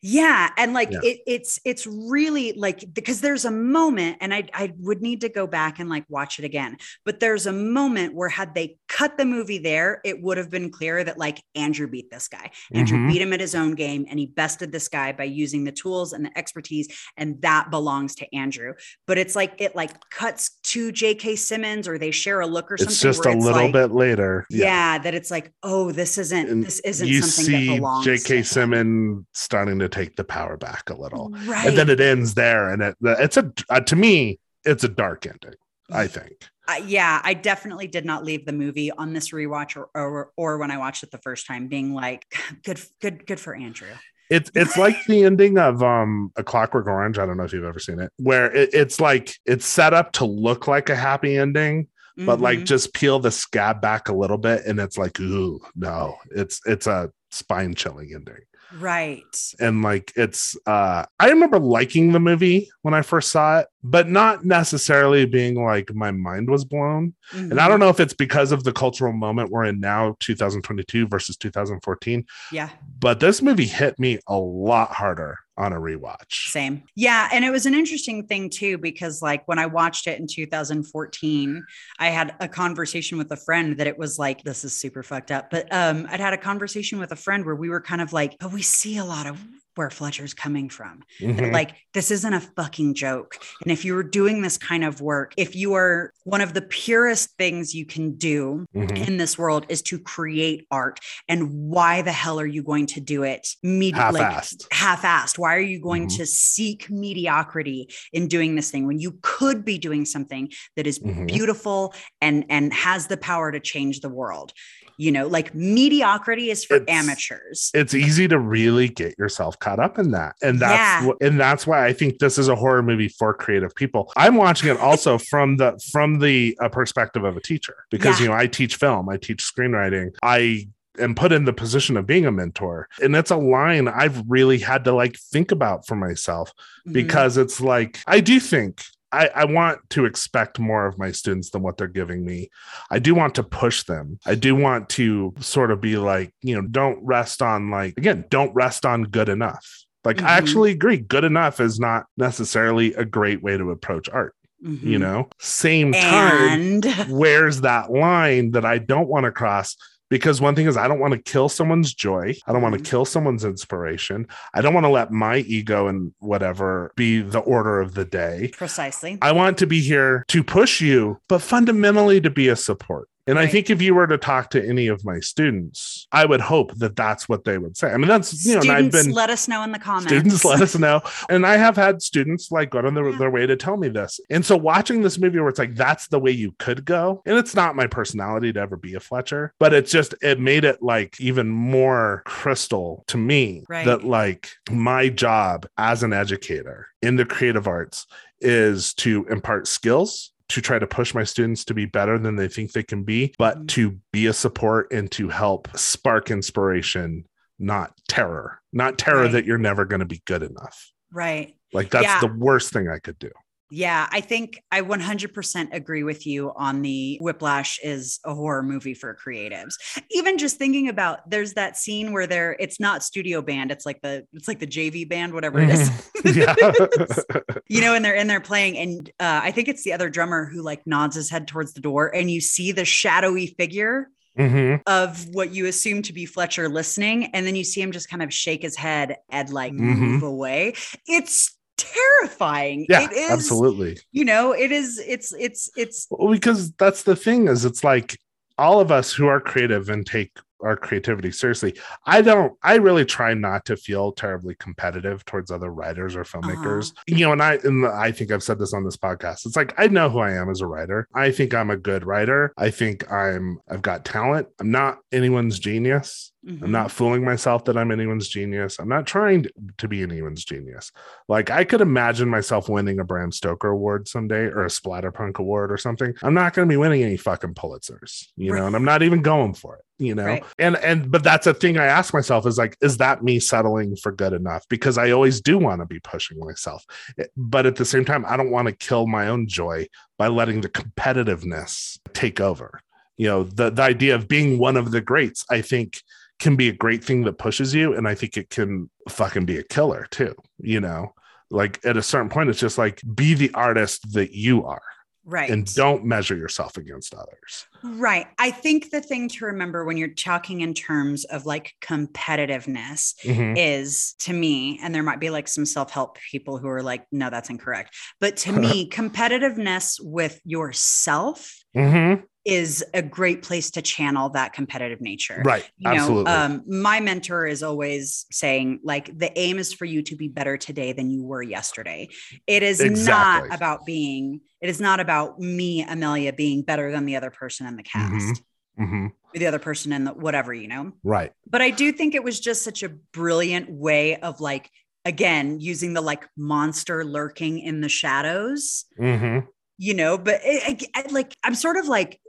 Yeah, 0.02 0.50
and 0.58 0.74
like 0.74 0.90
Yeah. 0.92 1.00
it, 1.04 1.20
it's 1.28 1.60
it's 1.64 1.86
really 1.86 2.54
like 2.54 2.84
because 2.92 3.22
there's 3.22 3.46
a 3.46 3.52
moment, 3.52 4.18
and 4.20 4.34
I 4.34 4.48
I 4.54 4.74
would 4.80 5.02
need 5.02 5.22
to 5.22 5.30
go 5.30 5.46
back 5.46 5.80
and 5.80 5.90
like 5.90 6.06
watch 6.10 6.40
it 6.40 6.46
again. 6.46 6.78
But 7.06 7.20
there's 7.20 7.46
a 7.46 7.54
moment 7.54 8.16
where 8.16 8.30
had 8.30 8.56
they 8.56 8.78
cut 8.88 9.18
the 9.18 9.26
movie 9.26 9.60
there, 9.60 10.02
it 10.04 10.22
would 10.22 10.38
have 10.38 10.50
been 10.50 10.72
clear 10.72 11.04
that 11.04 11.20
like 11.20 11.40
Andrew 11.54 11.88
beat 11.88 12.10
this 12.10 12.28
guy. 12.28 12.50
Andrew 12.74 12.98
Mhm. 12.98 13.12
beat 13.12 13.22
him 13.22 13.32
at 13.34 13.40
his 13.40 13.54
own 13.54 13.76
game, 13.76 14.06
and 14.10 14.18
he 14.18 14.26
bested 14.26 14.72
this 14.72 14.88
guy 14.88 15.12
by 15.12 15.26
using 15.26 15.66
the 15.66 15.72
tools 15.72 16.14
and 16.14 16.26
the 16.26 16.36
expertise, 16.36 16.88
and 17.16 17.40
that 17.44 17.70
belongs 17.70 18.16
to 18.16 18.36
Andrew. 18.36 18.74
But 19.06 19.20
it's 19.20 19.36
like 19.36 19.54
it 19.60 19.76
like 19.76 19.92
cuts 20.10 20.58
to 20.64 20.92
J.K. 20.92 21.36
Simmons, 21.36 21.88
or 21.88 22.00
they 22.00 22.10
share 22.12 22.40
a 22.42 22.48
look 22.48 22.72
or 22.72 22.78
something. 22.78 22.92
It's 22.92 23.02
just 23.02 23.26
a 23.28 23.32
little 23.34 23.52
like, 23.52 23.72
bit 23.74 23.92
later. 23.92 24.46
Yeah. 24.50 24.98
that 24.98 25.14
it's 25.14 25.30
like, 25.30 25.52
oh, 25.64 25.92
this 25.92 26.18
isn't 26.18 26.50
And 26.50 26.64
this 26.64 26.80
isn't 26.80 27.08
you 27.08 27.22
something 27.22 27.52
that 27.54 27.60
see 27.60 27.76
belongs. 27.78 28.06
to 28.06 28.18
J.K. 28.18 28.44
Simmons 28.44 29.26
starting 29.34 29.78
to 29.80 29.91
take 29.92 30.16
the 30.16 30.24
power 30.24 30.58
back 30.58 30.90
a 30.90 30.96
little, 30.96 31.34
right? 31.46 31.68
and 31.68 31.78
then 31.78 31.90
it 31.90 32.00
ends 32.00 32.34
there, 32.34 32.70
and 32.70 32.82
it, 32.82 32.96
it's 33.02 33.38
a 33.38 33.52
uh, 33.70 33.80
to 33.82 33.96
me, 33.96 34.40
it's 34.66 34.84
a 34.84 34.90
dark 34.90 35.26
ending. 35.26 35.56
I 35.94 36.08
think. 36.08 36.32
uh, 36.70 36.80
yeah, 36.86 37.20
I 37.22 37.34
definitely 37.34 37.88
did 37.88 38.06
not 38.06 38.24
leave 38.24 38.46
the 38.46 38.54
movie 38.54 38.92
on 38.92 39.12
this 39.12 39.32
rewatch 39.32 39.76
or, 39.76 39.90
or 39.94 40.32
or 40.38 40.58
when 40.58 40.72
I 40.72 40.78
watched 40.78 41.04
it 41.04 41.12
the 41.12 41.18
first 41.18 41.46
time, 41.46 41.68
being 41.68 41.94
like, 41.94 42.26
good, 42.64 42.80
good, 43.02 43.26
good 43.28 43.40
for 43.40 43.54
Andrew. 43.54 43.90
It's 44.30 44.50
it's 44.56 44.78
like 44.78 44.96
the 45.08 45.26
ending 45.26 45.58
of 45.58 45.84
um 45.84 46.32
a 46.38 46.44
Clockwork 46.44 46.88
Orange. 46.88 47.20
I 47.20 47.26
don't 47.26 47.36
know 47.36 47.44
if 47.44 47.52
you've 47.52 47.66
ever 47.66 47.80
seen 47.80 48.00
it, 48.00 48.12
where 48.18 48.50
it, 48.56 48.70
it's 48.74 49.02
like 49.02 49.36
it's 49.46 49.66
set 49.66 49.94
up 49.94 50.14
to 50.14 50.26
look 50.26 50.68
like 50.70 50.90
a 50.90 50.96
happy 50.96 51.38
ending, 51.38 51.88
but 52.16 52.40
like 52.40 52.60
Mhm. 52.60 52.66
just 52.66 52.94
peel 52.94 53.20
the 53.20 53.32
scab 53.32 53.82
back 53.82 54.08
a 54.08 54.14
little 54.14 54.38
bit, 54.38 54.66
and 54.66 54.80
it's 54.80 54.98
like, 54.98 55.20
ooh, 55.20 55.60
no, 55.76 56.16
it's 56.30 56.62
it's 56.66 56.88
a 56.88 57.12
spine 57.32 57.74
chilling 57.76 58.12
ending. 58.16 58.40
Right, 58.74 59.54
And 59.60 59.82
like 59.82 60.12
it's 60.16 60.56
uh 60.66 61.06
I 61.20 61.30
remember 61.30 61.60
liking 61.60 62.12
the 62.12 62.20
movie 62.20 62.70
when 62.82 62.94
I 62.94 63.02
first 63.02 63.30
saw 63.32 63.60
it, 63.60 63.68
but 63.84 64.10
not 64.10 64.46
necessarily 64.46 65.26
being 65.26 65.56
like 65.64 65.94
my 65.94 66.12
mind 66.12 66.50
was 66.50 66.66
blown. 66.66 67.14
And 67.34 67.60
I 67.60 67.66
Mhm. 67.66 67.70
don't 67.70 67.80
know 67.80 67.90
if 67.90 68.00
it's 68.00 68.14
because 68.14 68.52
of 68.52 68.64
the 68.64 68.74
cultural 68.74 69.14
moment 69.14 69.52
we're 69.52 69.66
in 69.66 69.80
now, 69.80 70.16
2022 70.20 71.08
versus 71.08 71.38
2014, 71.38 72.26
yeah, 72.52 72.70
but 73.00 73.20
this 73.20 73.42
movie 73.42 73.66
hit 73.66 73.98
me 74.00 74.20
a 74.28 74.38
lot 74.38 74.92
harder 74.92 75.38
on 75.62 75.74
a 75.74 75.80
rewatch. 75.80 76.50
same, 76.50 76.84
yeah, 76.96 77.30
and 77.32 77.46
it 77.46 77.52
was 77.52 77.66
an 77.66 77.74
interesting 77.74 78.28
thing 78.28 78.50
too 78.50 78.78
because 78.78 79.22
like 79.22 79.48
when 79.48 79.60
I 79.60 79.66
watched 79.66 80.08
it 80.08 80.20
in 80.20 80.28
2014, 80.28 81.64
I 82.00 82.10
had 82.10 82.36
a 82.40 82.48
conversation 82.48 83.18
with 83.18 83.32
a 83.32 83.38
friend 83.38 83.78
that 83.78 83.88
it 83.88 83.98
was 83.98 84.20
like 84.20 84.44
this 84.44 84.64
is 84.64 84.74
super 84.74 85.04
fucked 85.04 85.32
up, 85.32 85.50
but 85.50 85.72
um, 85.72 86.08
I'd 86.10 86.20
had 86.20 86.34
a 86.34 86.38
conversation 86.38 87.00
with 87.00 87.12
a 87.12 87.16
friend 87.16 87.46
where 87.46 87.56
we 87.56 87.70
were 87.70 87.82
kind 87.82 88.02
of 88.02 88.14
like, 88.14 88.38
but 88.40 88.52
we 88.52 88.62
see 88.62 88.98
a 88.98 89.06
lot 89.06 89.28
of 89.28 89.40
where 89.76 89.90
Fletcher's 89.90 90.34
coming 90.34 90.70
from. 90.70 91.04
Mhm. 91.20 91.52
like 91.52 91.76
this 91.94 92.12
isn't 92.12 92.34
a 92.34 92.40
fucking 92.40 92.94
joke 92.94 93.38
and 93.64 93.72
if 93.72 93.84
you 93.86 93.94
were 93.94 94.04
doing 94.04 94.42
this 94.42 94.58
kind 94.58 94.84
of 94.84 95.02
work 95.02 95.34
if 95.38 95.56
you 95.56 95.74
are 95.74 96.14
one 96.24 96.42
of 96.42 96.54
the 96.54 96.62
purest 96.62 97.30
things 97.38 97.74
you 97.76 97.86
can 97.86 98.16
do 98.16 98.66
Mhm. 98.76 99.08
in 99.08 99.18
this 99.18 99.38
world 99.38 99.66
is 99.70 99.82
to 99.84 100.00
create 100.00 100.66
art 100.72 101.00
and 101.28 101.50
why 101.70 102.02
the 102.02 102.12
hell 102.12 102.40
are 102.40 102.46
you 102.46 102.64
going 102.64 102.86
to 102.88 103.02
do 103.02 103.24
it 103.24 103.48
Half-assed. 103.64 104.66
half-assed 104.72 105.38
why 105.38 105.56
are 105.56 105.60
you 105.62 105.80
going 105.80 106.08
Mhm. 106.08 106.18
to 106.18 106.26
seek 106.26 106.90
mediocrity 106.90 107.90
in 108.14 108.28
doing 108.28 108.56
this 108.56 108.72
thing 108.72 108.88
when 108.88 109.00
you 109.00 109.18
could 109.22 109.64
be 109.66 109.78
doing 109.78 110.06
something 110.06 110.50
that 110.76 110.88
is 110.88 111.00
Mhm. 111.00 111.28
beautiful 111.28 111.94
and 112.22 112.46
and 112.50 112.74
has 112.74 113.08
the 113.08 113.18
power 113.18 113.52
to 113.52 113.60
change 113.60 114.00
the 114.02 114.10
world 114.10 114.54
you 115.02 115.12
know 115.12 115.26
like 115.28 115.54
mediocrity 115.56 116.52
is 116.52 116.64
for 116.64 116.76
It's- 116.78 116.96
amateurs 117.00 117.72
it's 117.74 117.94
easy 117.94 118.28
to 118.28 118.38
really 118.38 118.88
get 118.88 119.18
yourself 119.18 119.58
caught 119.60 119.80
up 119.80 119.98
in 119.98 120.12
that 120.12 120.36
and 120.44 120.60
that's 120.60 121.06
Yeah. 121.06 121.12
and 121.28 121.40
that's 121.40 121.66
why 121.66 121.86
i 121.86 121.92
think 121.94 122.20
this 122.20 122.38
is 122.38 122.48
a 122.48 122.56
horror 122.56 122.84
movie 122.84 123.08
for 123.10 123.34
creative 123.34 123.74
people 123.74 124.12
i'm 124.16 124.36
watching 124.36 124.70
it 124.70 124.78
also 124.78 125.18
from 125.32 125.58
the 125.58 125.70
from 125.92 126.20
the 126.20 126.58
uh, 126.62 126.70
perspective 126.70 127.24
of 127.24 127.36
a 127.36 127.42
teacher 127.42 127.78
because 127.90 128.20
Yeah. 128.20 128.24
you 128.26 128.30
know 128.32 128.38
i 128.38 128.48
teach 128.48 128.76
film 128.76 129.10
i 129.10 129.18
teach 129.18 129.42
screenwriting 129.44 130.10
i 130.22 130.68
am 131.00 131.16
put 131.16 131.32
in 131.32 131.46
the 131.46 131.54
position 131.54 131.98
of 131.98 132.06
being 132.06 132.26
a 132.28 132.32
mentor 132.32 132.88
and 133.02 133.16
it's 133.16 133.32
a 133.32 133.38
line 133.38 133.88
i've 133.88 134.22
really 134.28 134.60
had 134.60 134.84
to 134.84 134.92
like 134.94 135.16
think 135.18 135.52
about 135.52 135.88
for 135.88 135.96
myself 135.96 136.54
Mhm. 136.88 136.94
because 136.94 137.38
it's 137.38 137.62
like 137.62 138.00
I 138.08 138.20
do 138.22 138.40
think 138.40 138.82
I, 139.12 139.28
I 139.36 139.46
want 139.46 139.80
to 139.92 140.06
expect 140.06 140.60
more 140.60 140.86
of 140.86 140.98
my 140.98 141.12
students 141.12 141.50
than 141.50 141.62
what 141.62 141.78
they're 141.78 141.88
giving 141.88 142.26
me. 142.26 142.50
I 142.90 143.00
do 143.00 143.14
want 143.14 143.36
to 143.36 143.44
push 143.44 143.84
them. 143.84 144.20
I 144.26 144.36
do 144.36 144.56
want 144.56 144.90
to 144.90 145.34
sort 145.40 145.72
of 145.72 145.82
be 145.82 145.98
like, 145.98 146.34
you 146.42 146.56
know, 146.56 146.68
don't 146.68 147.00
rest 147.04 147.42
on 147.42 147.70
like 147.70 147.98
again, 147.98 148.26
don't 148.30 148.54
rest 148.54 148.86
on 148.86 149.04
good 149.04 149.30
enough. 149.30 149.66
Like 150.04 150.18
Mhm. 150.18 150.26
I 150.26 150.32
actually 150.38 150.72
agree, 150.72 150.98
good 150.98 151.24
enough 151.24 151.60
is 151.60 151.80
not 151.80 152.06
necessarily 152.18 152.94
a 152.96 153.06
great 153.06 153.44
way 153.44 153.58
to 153.58 153.70
approach 153.72 154.10
art. 154.10 154.34
You 154.64 154.98
Mhm. 154.98 155.02
know, 155.02 155.30
same 155.40 155.92
time 155.94 156.62
and 156.62 156.86
where's 157.10 157.62
that 157.62 157.92
line 157.92 158.52
that 158.52 158.64
I 158.66 158.78
don't 158.78 159.08
want 159.10 159.26
to 159.26 159.32
cross? 159.32 159.76
Because 160.12 160.42
one 160.42 160.56
thing 160.56 160.68
is, 160.68 160.76
I 160.76 160.90
don't 160.90 161.00
want 161.00 161.14
to 161.14 161.32
kill 161.32 161.48
someone's 161.48 161.94
joy. 161.94 162.36
I 162.46 162.52
don't 162.52 162.62
want 162.62 162.74
to 162.74 162.80
mm-hmm. 162.80 162.90
kill 162.90 163.06
someone's 163.06 163.46
inspiration. 163.46 164.28
I 164.54 164.62
don't 164.62 164.74
want 164.74 164.84
to 164.84 164.90
let 164.90 165.10
my 165.10 165.38
ego 165.38 165.88
and 165.88 166.14
whatever 166.20 166.92
be 166.98 167.22
the 167.22 167.40
order 167.40 167.80
of 167.80 167.94
the 167.94 168.04
day. 168.04 168.52
precisely 168.54 169.18
I 169.22 169.32
want 169.32 169.58
to 169.60 169.68
be 169.68 169.80
here 169.80 170.26
to 170.28 170.44
push 170.44 170.82
you, 170.82 171.22
but 171.30 171.40
fundamentally 171.40 172.20
to 172.20 172.30
be 172.30 172.50
a 172.50 172.58
support. 172.58 173.08
And 173.32 173.40
I 173.40 173.48
think 173.48 173.70
if 173.70 173.82
you 173.82 173.96
were 173.96 174.08
to 174.08 174.18
talk 174.18 174.50
to 174.52 174.68
any 174.68 174.88
of 174.88 175.06
my 175.06 175.20
students, 175.22 176.06
I 176.12 176.26
would 176.26 176.42
hope 176.42 176.76
that 176.80 176.96
that's 176.98 177.30
what 177.30 177.46
they 177.46 177.58
would 177.58 177.78
say. 177.78 177.92
I 177.92 177.98
mean, 177.98 178.10
that's, 178.10 178.46
you 178.46 178.56
know, 178.56 178.62
and 178.62 178.72
I've 178.72 178.78
students 178.86 179.06
been 179.08 179.16
let 179.16 179.30
us 179.30 179.48
know 179.48 179.64
in 179.64 179.72
the 179.72 179.80
comments 179.80 180.12
students 180.12 180.44
let 180.46 180.62
us 180.62 180.78
know 180.78 181.02
and 181.30 181.46
i 181.46 181.56
have 181.56 181.76
had 181.76 182.02
students 182.02 182.52
like 182.52 182.70
go 182.72 182.80
on 182.80 182.94
their, 182.94 183.10
Yeah. 183.10 183.18
their 183.18 183.30
way 183.32 183.46
to 183.48 183.56
tell 183.56 183.78
me 183.78 183.88
this 183.88 184.20
and 184.30 184.46
so 184.46 184.58
watching 184.58 185.02
this 185.02 185.18
movie 185.18 185.40
where 185.40 185.50
it's 185.50 185.60
like 185.60 185.76
that's 185.76 186.08
the 186.10 186.20
way 186.20 186.32
you 186.32 186.54
could 186.60 186.84
go 186.86 187.22
and 187.26 187.38
it's 187.38 187.56
not 187.56 187.76
my 187.76 187.88
personality 187.88 188.52
to 188.54 188.60
ever 188.60 188.76
be 188.76 188.96
a 188.96 189.00
fletcher 189.00 189.54
but 189.60 189.74
it's 189.74 189.92
just 189.92 190.14
it 190.22 190.40
made 190.40 190.66
it 190.66 190.82
like 190.82 191.20
even 191.22 191.48
more 191.50 192.22
crystal 192.26 193.04
to 193.08 193.18
me 193.18 193.64
Right. 193.70 193.86
that 193.86 194.04
like 194.04 194.50
my 194.70 195.08
job 195.10 195.66
as 195.78 196.04
an 196.04 196.12
educator 196.14 196.88
in 197.02 197.16
the 197.16 197.26
creative 197.26 197.68
arts 197.68 198.06
is 198.42 198.94
to 198.96 199.26
impart 199.30 199.68
skills 199.68 200.32
to 200.54 200.62
try 200.62 200.80
to 200.80 200.88
push 200.88 201.14
my 201.14 201.24
students 201.24 201.66
to 201.66 201.74
be 201.74 201.86
better 201.86 202.18
than 202.20 202.36
they 202.36 202.48
think 202.48 202.72
they 202.72 202.84
can 202.84 203.04
be, 203.04 203.34
but 203.38 203.58
Mhm. 203.60 203.68
to 203.70 204.00
be 204.12 204.26
a 204.28 204.34
support 204.34 204.92
and 204.92 205.12
to 205.12 205.30
help 205.30 205.68
spark 205.78 206.30
inspiration, 206.32 207.26
not 207.60 207.94
terror, 208.08 208.62
not 208.74 208.98
terror 208.98 209.24
Right. 209.24 209.32
that 209.34 209.46
you're 209.46 209.58
never 209.58 209.86
going 209.86 210.00
to 210.00 210.06
be 210.06 210.22
good 210.26 210.44
enough. 210.44 210.92
right 211.14 211.56
Like 211.74 211.90
that's 211.90 212.06
Yeah. 212.06 212.20
the 212.22 212.28
worst 212.34 212.72
thing 212.72 212.88
I 212.88 213.00
could 213.00 213.20
do. 213.20 213.32
Yeah 213.72 214.08
i 214.12 214.20
think 214.20 214.62
i 214.72 214.82
100% 214.82 215.70
agree 215.74 216.04
with 216.04 216.28
you 216.28 216.52
on 216.56 216.82
the 216.82 217.18
whiplash 217.22 217.80
is 217.82 218.20
a 218.26 218.36
horror 218.36 218.62
movie 218.62 218.94
for 218.94 219.16
creatives 219.16 219.76
even 220.12 220.38
just 220.38 220.58
thinking 220.58 220.90
about 220.90 221.28
there's 221.30 221.54
that 221.54 221.78
scene 221.78 222.12
where 222.12 222.28
they're 222.28 222.56
it's 222.60 222.80
not 222.80 223.02
studio 223.02 223.42
band 223.42 223.72
it's 223.72 223.86
like 223.86 224.02
the 224.02 224.28
it's 224.34 224.48
like 224.48 224.60
the 224.60 224.68
jv 224.68 225.08
band 225.08 225.34
whatever 225.34 225.60
it 225.62 225.70
is 225.70 225.90
yeah. 226.36 226.54
you 227.70 227.82
know 227.82 227.96
and 227.96 228.04
they're 228.04 228.14
in 228.14 228.28
there 228.28 228.42
playing 228.42 228.78
and 228.78 229.10
uh, 229.20 229.40
i 229.44 229.52
think 229.52 229.68
it's 229.70 229.84
the 229.84 229.94
other 229.94 230.10
drummer 230.10 230.46
who 230.46 230.62
like 230.62 230.86
nods 230.86 231.16
his 231.16 231.30
head 231.30 231.48
towards 231.48 231.74
the 231.74 231.82
door 231.82 232.14
and 232.14 232.30
you 232.30 232.42
see 232.42 232.72
the 232.72 232.86
shadowy 232.86 233.48
figure 233.48 234.10
hmm 234.38 234.76
of 234.88 235.28
what 235.34 235.52
you 235.54 235.66
assume 235.68 236.02
to 236.02 236.14
be 236.14 236.26
Fletcher 236.26 236.68
listening, 236.68 237.26
and 237.36 237.46
then 237.46 237.56
you 237.56 237.64
see 237.64 237.82
him 237.82 237.92
just 237.92 238.10
kind 238.10 238.24
of 238.24 238.34
shake 238.34 238.62
his 238.64 238.76
head 238.76 239.18
and 239.30 239.50
like 239.50 239.74
Mhm. 239.74 239.98
move 239.98 240.24
away. 240.24 240.74
It's 241.06 241.56
terrifying. 241.82 242.86
Yeah, 242.90 243.04
it 243.04 243.14
is, 243.14 243.32
absolutely. 243.32 243.98
You 244.12 244.26
know, 244.26 244.52
it 244.52 244.72
is. 244.72 245.00
It's 245.00 245.34
it's 245.34 245.70
it's 245.76 246.08
Well, 246.10 246.32
because 246.32 246.72
that's 246.74 247.04
the 247.04 247.16
thing 247.16 247.48
is 247.48 247.66
it's 247.66 247.84
like 247.84 248.18
all 248.58 248.80
of 248.80 248.92
us 248.92 249.14
who 249.14 249.28
are 249.28 249.40
creative 249.40 249.90
and 249.90 250.06
take 250.06 250.38
our 250.64 250.78
creativity 250.78 251.32
seriously. 251.32 251.76
I 252.06 252.22
don't. 252.22 252.54
I 252.64 252.76
really 252.76 253.06
try 253.06 253.34
not 253.34 253.66
to 253.66 253.78
feel 253.78 254.12
terribly 254.12 254.56
competitive 254.56 255.26
towards 255.26 255.52
other 255.52 255.72
writers 255.72 256.16
or 256.16 256.22
uh-huh. 256.22 256.42
filmmakers. 256.42 256.94
You 257.08 257.26
know, 257.26 257.32
and 257.34 257.42
I 257.42 257.56
and 257.64 257.86
I 257.86 258.12
think 258.12 258.32
I've 258.32 258.44
said 258.44 258.60
this 258.60 258.74
on 258.74 258.84
this 258.84 258.98
podcast. 258.98 259.46
It's 259.46 259.56
like 259.56 259.74
I 259.80 259.88
know 259.88 260.10
who 260.10 260.20
I 260.20 260.32
am 260.32 260.50
as 260.50 260.62
a 260.62 260.68
writer. 260.68 261.08
I 261.14 261.32
think 261.32 261.54
I'm 261.54 261.70
a 261.70 261.78
good 261.78 262.06
writer. 262.06 262.54
I 262.58 262.70
think 262.70 263.12
I'm. 263.12 263.60
I've 263.70 263.82
got 263.82 264.06
talent. 264.06 264.48
I'm 264.60 264.72
not 264.72 265.00
anyone's 265.12 265.60
genius. 265.60 266.31
Mhm. 266.48 266.64
I'm 266.64 266.72
not 266.72 266.92
fooling 266.92 267.24
myself 267.24 267.66
that 267.66 267.78
I'm 267.78 267.92
anyone's 267.92 268.28
genius. 268.28 268.80
I'm 268.80 268.90
not 268.90 269.06
trying 269.06 269.46
to, 269.78 269.88
be 269.88 270.02
anyone's 270.02 270.44
genius. 270.44 270.92
Like 271.28 271.52
I 271.52 271.64
could 271.64 271.82
imagine 271.82 272.30
myself 272.30 272.68
winning 272.68 273.00
a 273.00 273.04
Bram 273.04 273.32
Stoker 273.32 273.68
award 273.68 274.08
someday 274.08 274.46
or 274.46 274.64
a 274.66 274.70
Splatterpunk 274.70 275.38
award 275.38 275.72
or 275.72 275.78
something. 275.78 276.16
I'm 276.24 276.34
not 276.34 276.54
going 276.54 276.68
to 276.68 276.72
be 276.72 276.78
winning 276.78 277.04
any 277.04 277.18
fucking 277.18 277.54
Pulitzers, 277.54 278.28
you 278.38 278.54
know, 278.56 278.66
and 278.66 278.76
I'm 278.76 278.86
not 278.86 279.04
even 279.04 279.22
going 279.22 279.54
for 279.54 279.76
it, 279.76 279.86
you 280.04 280.16
know. 280.16 280.26
Right. 280.26 280.44
And 280.58 280.78
and 280.78 281.12
but 281.12 281.24
that's 281.24 281.46
a 281.46 281.54
thing 281.54 281.78
I 281.78 281.86
ask 281.86 282.12
myself 282.12 282.48
is 282.48 282.58
like, 282.58 282.76
is 282.82 282.98
that 282.98 283.24
me 283.24 283.40
settling 283.40 283.96
for 283.96 284.12
good 284.12 284.34
enough? 284.34 284.66
Because 284.68 284.98
I 284.98 285.12
always 285.12 285.42
do 285.42 285.60
want 285.60 285.82
to 285.82 285.86
be 285.86 286.00
pushing 286.00 286.40
myself, 286.40 286.84
Eh, 287.20 287.26
but 287.38 287.68
at 287.68 287.76
the 287.76 287.86
same 287.86 288.06
time, 288.06 288.26
I 288.28 288.36
don't 288.36 288.52
want 288.52 288.68
to 288.68 288.74
kill 288.76 289.06
my 289.06 289.28
own 289.28 289.48
joy 289.48 289.88
by 290.18 290.28
letting 290.28 290.62
the 290.62 290.70
competitiveness 290.70 292.00
take 292.14 292.40
over 292.40 292.80
you 293.18 293.28
know 293.28 293.44
the 293.44 293.70
the 293.70 293.82
idea 293.82 294.16
of 294.16 294.28
being 294.28 294.58
one 294.58 294.78
of 294.78 294.92
the 294.92 295.02
greats 295.02 295.46
i 295.50 295.60
think 295.62 296.02
can 296.42 296.56
be 296.58 296.68
a 296.68 296.74
great 296.74 297.04
thing 297.04 297.24
that 297.24 297.38
pushes 297.38 297.74
you 297.74 297.96
and 297.96 298.08
i 298.08 298.14
think 298.16 298.36
it 298.36 298.50
can 298.50 298.90
fucking 299.08 299.46
be 299.46 299.58
a 299.58 299.64
killer 299.64 300.06
too 300.12 300.36
you 300.60 300.82
know 300.82 301.14
like 301.50 301.80
at 301.86 301.96
a 301.98 302.04
certain 302.04 302.30
point 302.30 302.50
it's 302.50 302.60
just 302.60 302.78
like 302.78 303.02
be 303.16 303.34
the 303.34 303.52
artist 303.54 304.12
that 304.14 304.32
you 304.32 304.66
are 304.66 304.82
right. 305.24 305.50
and 305.50 305.74
don't 305.76 306.04
measure 306.04 306.36
yourself 306.36 306.78
against 306.78 307.14
others 307.14 307.68
Right. 307.84 308.28
I 308.38 308.52
think 308.52 308.92
the 308.92 309.02
thing 309.02 309.28
to 309.30 309.46
remember 309.46 309.86
when 309.86 309.98
you're 309.98 310.10
talking 310.10 310.62
in 310.62 310.76
terms 310.76 311.26
of 311.26 311.48
like 311.48 311.74
competitiveness 311.82 313.16
Mhm. 313.24 313.56
is 313.58 314.14
to 314.20 314.34
me, 314.34 314.80
and 314.84 314.94
there 314.94 315.02
might 315.04 315.20
be 315.20 315.32
like 315.32 315.48
some 315.48 315.66
self 315.66 315.92
help 315.92 316.18
people 316.30 316.58
who 316.60 316.68
are 316.68 316.84
like, 316.84 317.06
no, 317.12 317.30
that's 317.32 317.50
incorrect. 317.50 317.96
But 318.20 318.38
to 318.38 318.52
me, 318.52 318.88
competitiveness 318.90 320.00
with 320.00 320.40
yourself 320.46 321.56
Mhm. 321.76 322.24
Is 322.44 322.84
a 322.94 323.02
great 323.02 323.44
place 323.44 323.70
to 323.72 323.82
channel 323.82 324.30
that 324.30 324.52
competitive 324.54 325.00
nature. 325.00 325.42
right 325.46 325.70
You 325.78 325.92
absolutely 325.92 326.24
know, 326.32 326.40
um, 326.40 326.64
my 326.68 327.00
mentor 327.00 327.46
is 327.46 327.62
always 327.62 328.26
saying, 328.32 328.80
like, 328.84 329.16
the 329.18 329.38
aim 329.38 329.60
is 329.60 329.74
for 329.74 329.86
you 329.86 330.02
to 330.04 330.16
be 330.16 330.28
better 330.28 330.58
today 330.58 330.92
than 330.94 331.12
you 331.12 331.24
were 331.24 331.44
yesterday. 331.44 332.10
It 332.48 332.64
is 332.64 332.80
Exactly. 332.80 333.50
not 333.50 333.56
about 333.56 333.86
being, 333.86 334.42
it 334.60 334.70
is 334.70 334.82
not 334.82 335.00
about 335.00 335.40
me, 335.40 335.84
Amelia, 335.84 336.34
being 336.34 336.64
better 336.64 336.92
than 336.92 337.06
the 337.06 337.16
other 337.16 337.30
person 337.30 337.68
in 337.68 337.76
the 337.76 337.84
cast, 337.84 338.42
Mhm. 338.80 338.88
Mhm. 338.88 339.12
the 339.36 339.46
other 339.46 339.60
person 339.60 339.94
in 339.94 340.06
the 340.06 340.12
whatever, 340.14 340.52
you 340.54 340.68
know? 340.68 340.94
right 341.04 341.32
But 341.48 341.62
I 341.62 341.70
do 341.70 341.92
think 341.92 342.16
it 342.16 342.24
was 342.24 342.40
just 342.40 342.64
such 342.64 342.82
a 342.82 342.90
brilliant 342.90 343.70
way 343.70 344.16
of 344.16 344.42
like, 344.42 344.70
again, 345.06 345.60
using 345.60 345.94
the 345.94 346.02
like 346.02 346.28
monster 346.36 347.06
lurking 347.06 347.60
in 347.60 347.82
the 347.82 347.90
shadows, 347.90 348.86
Mhm. 349.00 349.46
you 349.78 349.94
know? 349.94 350.18
But 350.18 350.42
it, 350.44 350.90
I, 350.96 351.02
I- 351.02 351.12
like, 351.12 351.36
I'm 351.44 351.54
sort 351.56 351.78
of 351.78 351.88
like, 351.88 352.20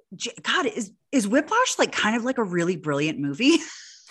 God, 0.43 0.67
is 0.67 0.93
is 1.11 1.27
Whiplash 1.29 1.79
like 1.79 1.93
kind 1.93 2.17
of 2.17 2.25
like 2.25 2.39
a 2.39 2.45
really 2.45 2.77
brilliant 2.77 3.19
movie? 3.19 3.57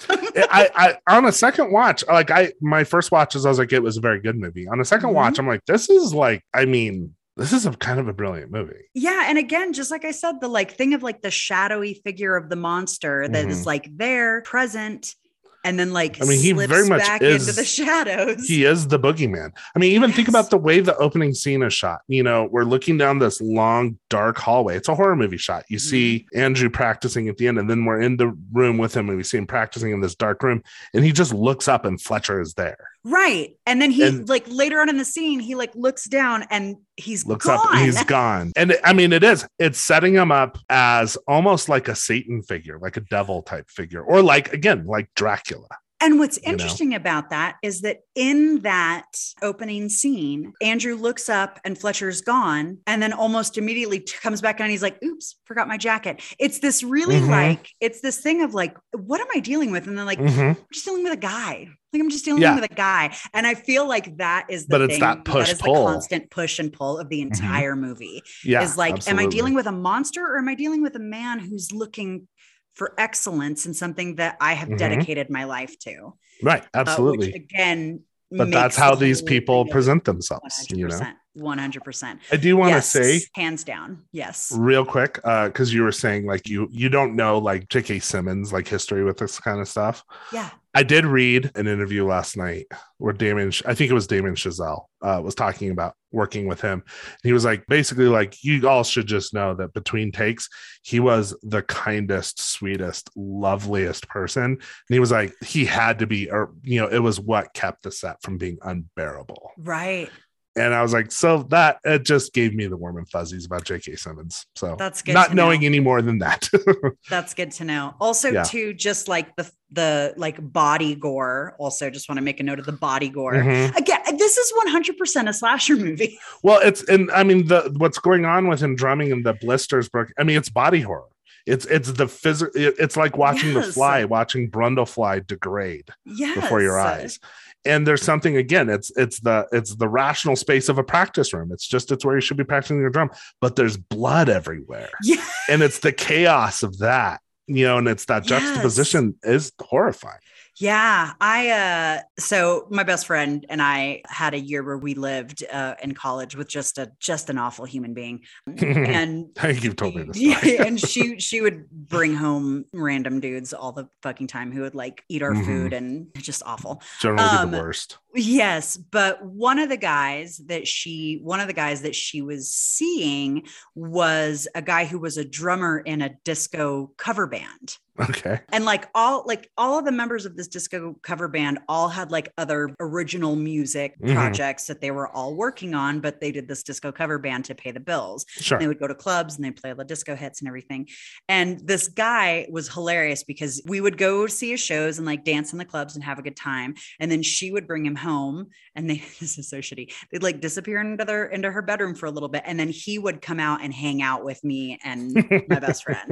I, 0.10 0.98
I 1.08 1.16
on 1.16 1.26
a 1.26 1.32
second 1.32 1.72
watch 1.72 2.04
like 2.08 2.32
i 2.32 2.54
my 2.60 2.84
first 2.84 3.12
watch 3.12 3.36
is 3.36 3.46
i 3.46 3.50
was 3.50 3.60
like 3.60 3.72
it 3.72 3.84
was 3.84 3.98
a 3.98 4.02
very 4.02 4.20
good 4.20 4.36
movie 4.36 4.68
on 4.68 4.80
a 4.80 4.84
2nd 4.84 5.02
Mhm. 5.02 5.14
watch 5.14 5.38
i'm 5.38 5.46
like 5.46 5.64
this 5.68 5.92
is 5.92 6.12
like 6.12 6.44
i 6.56 6.66
mean 6.66 7.14
this 7.38 7.54
is 7.54 7.68
a 7.68 7.72
kind 7.72 8.00
of 8.00 8.08
a 8.08 8.14
brilliant 8.14 8.52
movie 8.52 8.90
Yeah, 8.96 9.26
and 9.28 9.38
again, 9.38 9.74
just 9.74 9.90
like 9.92 10.04
I 10.04 10.12
said, 10.12 10.42
the 10.42 10.48
like 10.50 10.72
thing 10.76 10.94
of 10.96 11.02
like 11.04 11.22
the 11.22 11.32
shadowy 11.32 11.94
figure 12.04 12.36
of 12.36 12.50
the 12.50 12.56
monster 12.58 13.28
that 13.28 13.48
is 13.48 13.62
Mhm. 13.62 13.66
like 13.68 13.96
there, 13.96 14.42
present, 14.42 15.16
and 15.64 15.80
then 15.80 15.94
like 15.94 16.22
I 16.22 16.26
mean, 16.26 16.40
he 16.40 16.52
slips 16.52 16.72
very 16.72 16.88
much 16.88 17.02
back 17.02 17.22
is- 17.22 17.48
into 17.48 17.60
the 17.60 17.66
shadows. 17.66 18.48
he 18.48 18.66
is 18.66 18.88
the 18.88 19.00
boogeyman. 19.00 19.52
I 19.76 19.80
mean, 19.80 19.94
even 19.94 20.12
think 20.12 20.28
about 20.28 20.50
the 20.50 20.58
way 20.58 20.80
the 20.80 20.96
opening 20.98 21.34
scene 21.34 21.62
is 21.64 21.74
shot. 21.74 22.02
You 22.08 22.24
know, 22.24 22.48
we're 22.52 22.64
looking 22.64 22.98
down 22.98 23.20
this 23.20 23.42
long, 23.42 23.98
dark 24.10 24.38
hallway. 24.38 24.78
It's 24.78 24.88
a 24.88 24.96
horror 24.96 25.16
movie 25.16 25.38
shot. 25.38 25.66
You 25.70 25.80
see 25.80 26.26
mm-hmm. 26.34 26.40
Andrew 26.40 26.70
practicing 26.70 27.28
at 27.30 27.38
the 27.38 27.48
end, 27.48 27.60
and 27.60 27.70
then 27.70 27.86
we're 27.86 28.02
in 28.02 28.18
the 28.18 28.36
room 28.52 28.78
with 28.78 28.96
him, 28.96 29.10
and 29.10 29.18
we 29.18 29.24
see 29.24 29.38
him 29.38 29.48
practicing 29.48 29.92
in 29.92 30.02
this 30.02 30.16
dark 30.16 30.44
room, 30.44 30.64
and 30.94 31.04
he 31.04 31.12
just 31.12 31.34
looks 31.34 31.68
up, 31.68 31.86
and 31.86 32.02
Fletcher 32.02 32.42
is 32.42 32.54
there. 32.54 32.91
Right, 33.04 33.56
and 33.66 33.82
then 33.82 33.92
he 33.92 34.04
And- 34.04 34.28
like 34.30 34.46
later 34.48 34.80
on 34.80 34.90
in 34.90 34.98
the 34.98 35.06
scene, 35.06 35.40
he 35.40 35.56
like 35.56 35.72
looks 35.76 36.06
down 36.06 36.46
and 36.50 36.76
he's 36.98 37.26
Looks 37.26 37.46
gone. 37.46 37.58
up, 37.76 37.76
he's 37.84 38.04
gone. 38.04 38.52
And 38.56 38.78
I 38.84 38.94
mean, 38.94 39.12
it 39.14 39.24
is. 39.24 39.46
It's 39.60 39.80
setting 39.80 40.14
him 40.16 40.32
up 40.32 40.58
as 40.70 41.18
almost 41.28 41.70
like 41.70 41.88
a 41.88 41.96
Satan 41.96 42.44
figure, 42.44 42.78
like 42.80 42.98
a 42.98 43.02
devil 43.02 43.42
type 43.42 43.70
figure, 43.70 44.02
or 44.04 44.22
like 44.22 44.54
again, 44.54 44.86
like 44.86 45.10
Dracula. 45.16 45.68
And 46.04 46.18
what's 46.18 46.42
know? 46.42 46.54
interesting 46.54 46.96
about 46.96 47.30
that 47.30 47.58
is 47.62 47.82
that 47.82 48.00
in 48.16 48.62
that 48.62 49.06
opening 49.44 49.88
scene, 49.88 50.52
Andrew 50.60 50.96
looks 50.96 51.30
up 51.30 51.60
and 51.64 51.78
Fletcher's 51.78 52.22
gone, 52.22 52.80
and 52.88 53.04
then 53.04 53.14
almost 53.14 53.56
immediately 53.56 54.00
comes 54.22 54.42
back. 54.42 54.60
And 54.60 54.72
he's 54.72 54.82
like, 54.82 54.98
"Oops, 55.04 55.36
forgot 55.46 55.68
my 55.68 55.78
jacket." 55.78 56.20
It's 56.40 56.58
this 56.58 56.82
really 56.82 57.20
Mhm. 57.20 57.30
like 57.30 57.70
it's 57.80 58.02
this 58.02 58.18
thing 58.20 58.42
of 58.42 58.56
like, 58.56 58.76
what 58.94 59.22
am 59.22 59.28
I 59.36 59.40
dealing 59.42 59.70
with? 59.72 59.86
And 59.88 59.96
then 59.96 60.06
like, 60.08 60.18
mm-hmm. 60.20 60.40
I'm 60.40 60.58
just 60.74 60.86
dealing 60.86 61.04
with 61.04 61.14
a 61.14 61.18
guy. 61.18 61.70
Like 61.94 62.02
I'm 62.02 62.10
just 62.10 62.24
dealing 62.24 62.42
Yeah. 62.42 62.56
with 62.56 62.64
a 62.72 62.74
guy, 62.74 63.16
and 63.34 63.46
I 63.46 63.54
feel 63.54 63.86
like 63.88 64.18
that 64.18 64.46
is 64.50 64.66
the 64.66 64.70
But 64.72 64.82
it's 64.82 64.94
thing, 64.94 65.02
that 65.02 65.26
push, 65.26 65.52
is 65.52 65.62
pull. 65.62 65.74
Mm-hmm. 65.76 65.84
the 65.86 65.92
constant 65.94 66.30
push 66.32 66.60
and 66.60 66.72
pull 66.72 66.98
of 66.98 67.10
the 67.10 67.22
entire 67.22 67.76
movie. 67.76 68.24
Yeah, 68.46 68.64
is 68.64 68.78
like, 68.78 69.08
am 69.10 69.20
I 69.20 69.26
dealing 69.28 69.54
with 69.54 69.68
a 69.68 69.72
monster 69.74 70.24
or 70.26 70.38
am 70.38 70.48
I 70.48 70.56
dealing 70.56 70.82
with 70.82 70.96
a 70.96 71.00
man 71.00 71.40
who's 71.40 71.72
looking 71.74 72.28
for 72.76 72.94
excellence 72.98 73.66
in 73.66 73.74
something 73.74 74.16
that 74.16 74.38
I 74.40 74.54
have 74.54 74.70
Mhm. 74.70 74.78
dedicated 74.78 75.30
my 75.30 75.44
life 75.44 75.78
to? 75.80 76.14
right? 76.42 76.64
uh, 76.64 76.68
Absolutely. 76.74 77.34
again, 77.34 78.02
but 78.32 78.50
that's 78.50 78.78
how 78.78 78.96
the 78.96 79.06
these 79.06 79.22
people 79.22 79.66
present 79.66 80.06
themselves. 80.06 80.66
You 80.70 80.88
know, 80.88 81.02
100%. 81.38 81.82
100%. 81.82 82.20
I 82.32 82.36
do 82.38 82.58
want 82.58 82.70
to 82.72 82.76
Yes, 82.76 82.90
say 82.92 83.22
hands 83.36 83.64
down. 83.64 84.04
Yes. 84.12 84.52
real 84.56 84.86
quick 84.86 85.20
uh 85.24 85.48
because 85.48 85.74
you 85.74 85.84
were 85.84 85.92
saying 85.92 86.26
like 86.26 86.48
you 86.48 86.68
you 86.72 86.90
don't 86.90 87.16
know 87.16 87.38
like 87.40 87.70
j.k 87.70 88.00
simmons 88.00 88.52
like 88.52 88.68
history 88.68 89.04
with 89.04 89.18
this 89.18 89.40
kind 89.40 89.60
of 89.62 89.68
stuff 89.68 90.04
Yeah. 90.34 90.50
i 90.74 90.84
did 90.84 91.06
read 91.06 91.52
an 91.56 91.68
interview 91.68 92.06
last 92.06 92.36
night 92.38 92.66
where 92.98 93.14
damien 93.14 93.52
i 93.66 93.74
think 93.74 93.90
it 93.92 93.94
was 93.94 94.08
damien 94.08 94.36
chazelle 94.36 94.86
uh, 95.02 95.22
was 95.24 95.36
talking 95.36 95.72
about 95.72 95.94
working 96.12 96.48
with 96.48 96.60
him 96.62 96.84
he 97.24 97.32
was 97.34 97.46
like 97.46 97.66
basically 97.68 98.06
like 98.08 98.44
you 98.44 98.68
all 98.68 98.84
should 98.84 99.08
just 99.08 99.34
know 99.34 99.54
that 99.56 99.74
between 99.74 100.12
takes 100.12 100.50
he 100.84 101.00
was 101.00 101.34
the 101.44 101.62
kindest 101.64 102.42
sweetest 102.42 103.10
loveliest 103.16 104.08
person 104.10 104.44
and 104.44 104.60
he 104.90 105.00
was 105.00 105.12
like 105.12 105.34
he 105.44 105.64
had 105.66 106.00
to 106.00 106.08
be 106.08 106.30
or 106.30 106.52
you 106.64 106.80
know 106.82 106.88
it 106.88 107.00
was 107.00 107.20
what 107.20 107.54
kept 107.54 107.84
the 107.84 107.92
set 107.92 108.22
from 108.22 108.38
being 108.38 108.58
unbearable 108.62 109.52
Right. 109.58 110.10
And 110.56 110.74
I 110.74 110.82
was 110.82 110.92
like, 110.94 111.12
so 111.12 111.44
that 111.50 111.78
it 111.86 112.04
just 112.04 112.34
gave 112.34 112.54
me 112.54 112.68
the 112.68 112.76
warm 112.78 112.98
and 112.98 113.10
fuzzies 113.10 113.46
about 113.46 113.64
J.K. 113.64 113.96
Simmons. 113.96 114.46
So 114.56 114.76
That's 114.78 115.02
good 115.02 115.14
not 115.14 115.34
knowing 115.34 115.62
know. 115.62 115.66
any 115.68 115.80
more 115.80 116.02
than 116.02 116.20
that. 116.20 116.50
That's 117.10 117.34
good 117.34 117.52
to 117.54 117.64
know. 117.64 117.96
Also, 118.02 118.30
Yeah. 118.30 118.44
too, 118.44 118.74
just 118.74 119.08
like 119.08 119.36
the 119.36 119.50
the 119.74 120.14
like 120.18 120.38
body 120.52 120.96
gore. 120.96 121.56
Also, 121.58 121.90
just 121.90 122.10
want 122.10 122.18
to 122.18 122.22
make 122.24 122.42
a 122.42 122.44
note 122.44 122.60
of 122.60 122.66
the 122.66 122.74
body 122.74 123.08
gore. 123.08 123.34
Mhm. 123.36 123.74
Again, 123.78 124.02
this 124.18 124.38
is 124.38 124.52
100% 124.68 125.30
a 125.30 125.34
slasher 125.34 125.78
movie. 125.78 126.20
Well, 126.44 126.60
it's 126.62 126.84
and 126.90 127.10
I 127.12 127.24
mean 127.24 127.48
the 127.48 127.74
what's 127.78 128.00
going 128.00 128.26
on 128.26 128.48
with 128.48 128.62
him 128.62 128.76
drumming 128.76 129.12
and 129.12 129.26
the 129.26 129.34
blisters 129.34 129.88
book. 129.90 130.12
I 130.20 130.24
mean, 130.24 130.38
it's 130.38 130.50
body 130.50 130.82
horror. 130.82 131.06
It's 131.48 131.66
it's 131.66 131.92
the 131.94 132.08
physical. 132.08 132.52
It's 132.56 132.96
like 132.98 133.18
watching 133.18 133.54
the 133.54 133.64
fly, 133.64 134.04
watching 134.06 134.52
Brundlefly 134.52 135.26
degrade 135.26 135.90
Yes. 136.06 136.36
before 136.36 136.62
your 136.62 136.80
eyes. 136.80 137.20
And 137.66 137.86
there's 137.86 138.02
something 138.02 138.38
again. 138.38 138.70
It's 138.70 138.92
it's 138.98 139.20
the 139.20 139.48
it's 139.52 139.76
the 139.76 139.88
rational 139.88 140.36
space 140.36 140.68
of 140.70 140.78
a 140.80 140.84
practice 140.84 141.32
room. 141.34 141.52
It's 141.52 141.68
just 141.68 141.92
it's 141.92 142.04
where 142.04 142.16
you 142.16 142.22
should 142.22 142.38
be 142.38 142.44
practicing 142.44 142.80
your 142.80 142.90
drum, 142.90 143.12
but 143.40 143.56
there's 143.56 143.78
blood 143.78 144.30
everywhere. 144.30 144.90
Yeah. 145.04 145.24
and 145.50 145.62
it's 145.62 145.80
the 145.80 145.92
chaos 145.92 146.64
of 146.64 146.80
that 146.80 147.22
you 147.48 147.66
know 147.66 147.80
and 147.80 147.88
it's 147.88 148.06
that 148.06 148.30
Yes. 148.30 148.42
juxtaposition 148.44 149.16
is 149.24 149.52
horrifying 149.60 150.20
Yeah, 150.62 151.14
I 151.20 151.50
uh 151.50 152.02
so 152.20 152.68
my 152.70 152.84
best 152.84 153.08
friend 153.08 153.44
and 153.50 153.64
I 153.64 154.04
had 154.08 154.36
a 154.36 154.40
year 154.40 154.64
where 154.64 154.78
we 154.78 154.94
lived 154.94 155.44
uh 155.52 155.74
in 155.82 155.96
college 155.96 156.36
with 156.36 156.48
just 156.48 156.78
a 156.78 156.92
just 157.00 157.32
an 157.32 157.40
awful 157.40 157.66
human 157.66 157.96
being. 157.96 158.22
And 158.58 159.30
you've 159.64 159.76
told 159.76 159.96
me 159.96 160.04
this 160.04 160.18
yeah, 160.18 160.40
and 160.68 160.80
she 160.80 161.20
she 161.28 161.42
would 161.42 161.68
bring 161.72 162.14
home 162.14 162.66
random 162.74 163.20
dudes 163.22 163.54
all 163.54 163.72
the 163.72 163.88
fucking 164.04 164.28
time 164.28 164.52
who 164.52 164.62
would 164.62 164.76
like 164.76 165.04
eat 165.10 165.24
our 165.24 165.32
Mhm. 165.34 165.46
food 165.46 165.74
and 165.74 166.08
just 166.18 166.44
awful. 166.46 166.84
generally 167.00 167.24
um, 167.38 167.50
the 167.52 167.58
worst 167.58 167.98
Yes, 168.14 168.76
but 168.78 169.24
one 169.26 169.60
of 169.60 169.70
the 169.70 169.78
guys 169.78 170.42
that 170.48 170.68
she 170.68 171.20
one 171.24 171.40
of 171.40 171.48
the 171.48 171.54
guys 171.54 171.82
that 171.84 171.96
she 171.96 172.22
was 172.22 172.54
seeing 172.54 173.44
was 173.76 174.48
a 174.56 174.62
guy 174.62 174.86
who 174.86 175.00
was 175.00 175.18
a 175.18 175.26
drummer 175.26 175.80
in 175.80 176.02
a 176.02 176.10
disco 176.26 176.92
cover 176.98 177.28
band. 177.28 177.78
Okay. 178.00 178.40
And 178.52 178.64
like 178.66 178.88
all 178.96 179.24
like 179.28 179.52
all 179.58 179.78
of 179.78 179.86
the 179.86 179.92
members 179.92 180.26
of 180.26 180.36
this 180.36 180.48
disco 180.48 180.96
cover 181.04 181.28
band 181.28 181.60
all 181.68 181.90
had 181.90 182.10
like 182.10 182.32
other 182.38 182.74
original 182.80 183.36
music 183.36 183.96
Mhm. 184.02 184.14
projects 184.16 184.66
that 184.68 184.82
they 184.82 184.92
were 184.92 185.08
all 185.10 185.36
working 185.36 185.74
on, 185.76 186.00
but 186.00 186.20
they 186.22 186.32
did 186.32 186.48
this 186.48 186.64
disco 186.64 186.92
cover 186.92 187.20
band 187.20 187.46
to 187.46 187.56
pay 187.56 187.72
the 187.72 187.80
bills. 187.82 188.26
Sure. 188.30 188.58
They 188.58 188.68
would 188.68 188.80
go 188.80 188.88
to 188.88 188.96
clubs 188.96 189.36
and 189.36 189.44
they 189.46 189.52
play 189.52 189.74
the 189.74 189.84
disco 189.84 190.16
hits 190.16 190.40
and 190.40 190.48
everything. 190.48 190.88
And 191.28 191.60
this 191.68 191.90
guy 191.90 192.48
was 192.50 192.74
hilarious 192.74 193.24
because 193.24 193.62
we 193.68 193.82
would 193.82 193.98
go 193.98 194.26
see 194.26 194.52
his 194.52 194.62
shows 194.62 194.98
and 194.98 195.06
like 195.06 195.24
dance 195.26 195.52
in 195.52 195.60
the 195.60 195.66
clubs 195.66 195.94
and 195.96 196.04
have 196.04 196.18
a 196.18 196.24
good 196.24 196.38
time. 196.38 196.76
And 197.00 197.12
then 197.12 197.22
she 197.22 197.52
would 197.52 197.68
bring 197.68 197.86
him 197.86 197.96
home 198.02 198.48
and 198.76 198.90
they 198.90 198.98
this 199.20 199.38
is 199.38 199.50
so 199.50 199.60
shitty. 199.60 199.94
They'd 200.12 200.24
like 200.24 200.42
disappear 200.42 200.82
into 200.82 201.06
their 201.06 201.26
into 201.26 201.50
her 201.52 201.62
bedroom 201.62 201.96
for 201.96 202.06
a 202.08 202.12
little 202.12 202.30
bit. 202.30 202.44
And 202.46 202.60
then 202.60 202.70
he 202.70 203.00
would 203.00 203.22
come 203.22 203.40
out 203.40 203.62
and 203.64 203.74
hang 203.74 204.02
out 204.02 204.24
with 204.26 204.44
me 204.44 204.78
and 204.84 205.24
my 205.48 205.60
best 205.60 205.84
friend. 205.86 206.10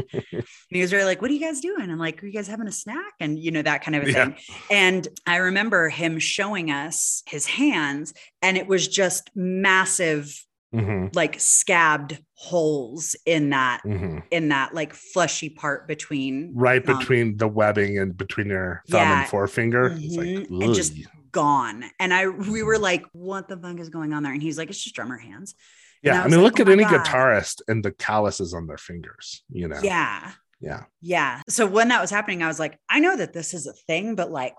And 0.72 0.76
he 0.78 0.82
was 0.82 0.94
really 0.94 1.06
like, 1.06 1.22
What 1.22 1.32
are 1.32 1.34
you 1.34 1.40
guys 1.40 1.62
doing? 1.62 1.90
I'm 1.90 1.98
like, 2.00 2.24
Are 2.24 2.28
you 2.28 2.34
guys 2.34 2.48
having 2.48 2.68
a 2.68 2.72
snack? 2.72 3.14
And 3.20 3.38
you 3.38 3.52
know, 3.52 3.62
that 3.62 3.84
kind 3.84 3.96
of 3.96 4.04
a 4.04 4.08
Yeah. 4.08 4.26
thing. 4.26 4.38
And 4.72 5.08
I 5.28 5.38
remember 5.38 5.90
him 5.90 6.20
showing 6.20 6.72
us 6.72 7.24
his 7.28 7.46
hands, 7.46 8.14
and 8.42 8.56
it 8.58 8.68
was 8.68 8.88
just 8.88 9.30
massive 9.36 10.34
hmm 10.72 11.08
like 11.14 11.40
scabbed 11.40 12.20
holes 12.34 13.16
in 13.26 13.50
that 13.50 13.82
hmm 13.84 14.20
in 14.30 14.50
that 14.50 14.76
like 14.76 14.94
fleshy 14.94 15.50
part 15.50 15.88
between 15.88 16.52
Right 16.54 16.88
um, 16.88 17.00
between 17.00 17.38
the 17.38 17.48
webbing 17.48 17.98
and 17.98 18.16
between 18.16 18.50
your 18.50 18.84
thumb 18.88 19.02
Yeah. 19.02 19.22
and 19.22 19.28
forefinger. 19.28 19.88
It's 19.88 20.16
Mhm. 20.16 20.52
like, 20.52 20.62
And 20.62 20.76
just. 20.76 20.94
Gone 21.32 21.84
and 22.00 22.14
i 22.14 22.28
we 22.28 22.64
were 22.64 22.78
like 22.78 23.04
what 23.14 23.48
the 23.48 23.58
fuck 23.58 23.80
is 23.80 23.90
going 23.90 24.14
on 24.14 24.24
there 24.24 24.34
and 24.34 24.42
he's 24.42 24.58
like 24.58 24.70
it's 24.70 24.84
just 24.84 24.96
drummer 24.96 25.18
hands 25.18 25.56
yeah. 26.02 26.22
I 26.22 26.26
I 26.26 26.28
mean, 26.30 26.42
like, 26.42 26.58
look 26.58 26.60
oh 26.60 26.64
at 26.64 26.70
any 26.70 26.84
God. 26.84 27.06
guitarist 27.06 27.62
and 27.68 27.84
the 27.84 27.92
calluses 27.92 28.54
on 28.54 28.68
their 28.68 28.78
fingers, 28.78 29.44
you 29.52 29.68
know? 29.68 29.80
yeah 29.84 30.32
Yeah. 30.62 30.84
yeah 31.02 31.42
so 31.50 31.66
when 31.68 31.90
that 31.90 32.00
was 32.02 32.10
happening 32.10 32.42
i 32.44 32.48
was 32.48 32.60
like 32.60 32.78
i 32.90 33.00
know 33.00 33.16
that 33.18 33.34
this 33.34 33.54
is 33.54 33.68
a 33.68 33.74
thing 33.74 34.16
but 34.16 34.32
like 34.32 34.54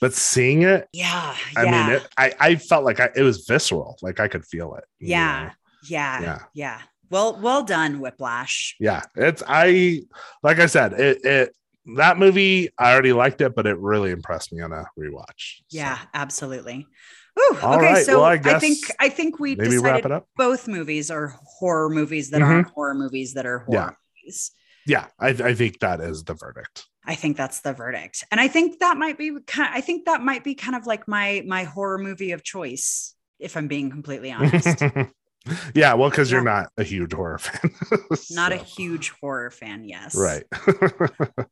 But 0.00 0.12
seeing 0.14 0.62
it, 0.62 0.88
yeah 0.92 1.36
I 1.56 1.62
yeah 1.64 1.86
mean, 1.86 1.96
it, 1.96 2.08
I, 2.18 2.32
I 2.40 2.56
felt 2.56 2.84
like 2.84 2.98
I, 2.98 3.10
it 3.14 3.22
was 3.22 3.46
visceral. 3.46 3.96
Like 4.02 4.18
I 4.18 4.26
could 4.28 4.44
feel 4.44 4.74
it. 4.74 4.84
yeah 4.98 5.44
know? 5.44 5.50
yeah 5.88 6.20
Yeah. 6.20 6.38
yeah 6.54 6.80
well 7.10 7.38
well 7.40 7.62
done 7.62 8.00
whiplash 8.00 8.74
Yeah. 8.80 9.02
It's, 9.14 9.42
I, 9.46 10.02
like 10.42 10.58
I 10.58 10.66
said, 10.66 10.94
it, 10.94 11.24
it, 11.24 11.56
that 11.96 12.18
movie, 12.18 12.70
I 12.78 12.92
already 12.92 13.12
liked 13.12 13.40
it, 13.40 13.54
but 13.54 13.66
it 13.66 13.78
really 13.78 14.10
impressed 14.10 14.52
me 14.52 14.62
on 14.62 14.72
a 14.72 14.84
rewatch. 14.98 15.60
So 15.68 15.78
yeah 15.78 15.98
absolutely 16.14 16.86
Ooh, 17.38 17.58
All 17.62 17.74
okay 17.76 17.82
right, 17.82 18.04
so 18.04 18.18
well, 18.18 18.24
I 18.24 18.34
I, 18.34 18.58
think 18.58 18.78
i 19.00 19.08
think 19.08 19.38
we 19.40 19.54
maybe 19.54 19.70
decided 19.70 19.82
wrap 19.84 20.04
it 20.04 20.12
up. 20.12 20.28
both 20.36 20.68
movies 20.68 21.10
are 21.10 21.28
horror 21.58 21.88
movies 21.88 22.30
that 22.30 22.40
Mhm. 22.40 22.46
aren't 22.46 22.68
horror 22.68 22.94
movies 22.94 23.34
that 23.34 23.46
are 23.46 23.60
horror 23.60 23.74
Yeah. 23.74 23.90
movies 24.24 24.52
Yeah. 24.84 25.06
I, 25.18 25.28
I 25.28 25.54
think 25.54 25.78
that 25.80 26.00
is 26.00 26.24
the 26.24 26.34
verdict. 26.34 26.86
I 27.06 27.14
think 27.14 27.36
that's 27.36 27.60
the 27.60 27.72
verdict. 27.72 28.24
And 28.30 28.40
I 28.40 28.48
think 28.48 28.78
that 28.80 28.96
might 28.96 29.18
be 29.18 29.30
kind 29.46 29.70
I 29.74 29.80
think 29.80 30.04
that 30.06 30.20
might 30.22 30.44
be 30.44 30.54
kind 30.54 30.76
of 30.76 30.86
like 30.86 31.08
my 31.08 31.42
my 31.46 31.64
horror 31.64 31.98
movie 31.98 32.32
of 32.32 32.42
choice 32.44 33.14
if 33.38 33.56
I'm 33.56 33.66
being 33.68 33.90
completely 33.90 34.30
honest. 34.36 34.84
yeah. 35.74 35.94
Well, 35.94 36.10
because 36.10 36.30
you're 36.30 36.42
not 36.42 36.70
a 36.76 36.82
huge 36.82 37.12
horror 37.12 37.38
fan. 37.38 37.70
Not 38.30 38.52
a 38.52 38.56
huge 38.56 39.10
horror 39.20 39.50
fan, 39.50 39.84
yes. 39.84 40.14
Right. 40.16 40.44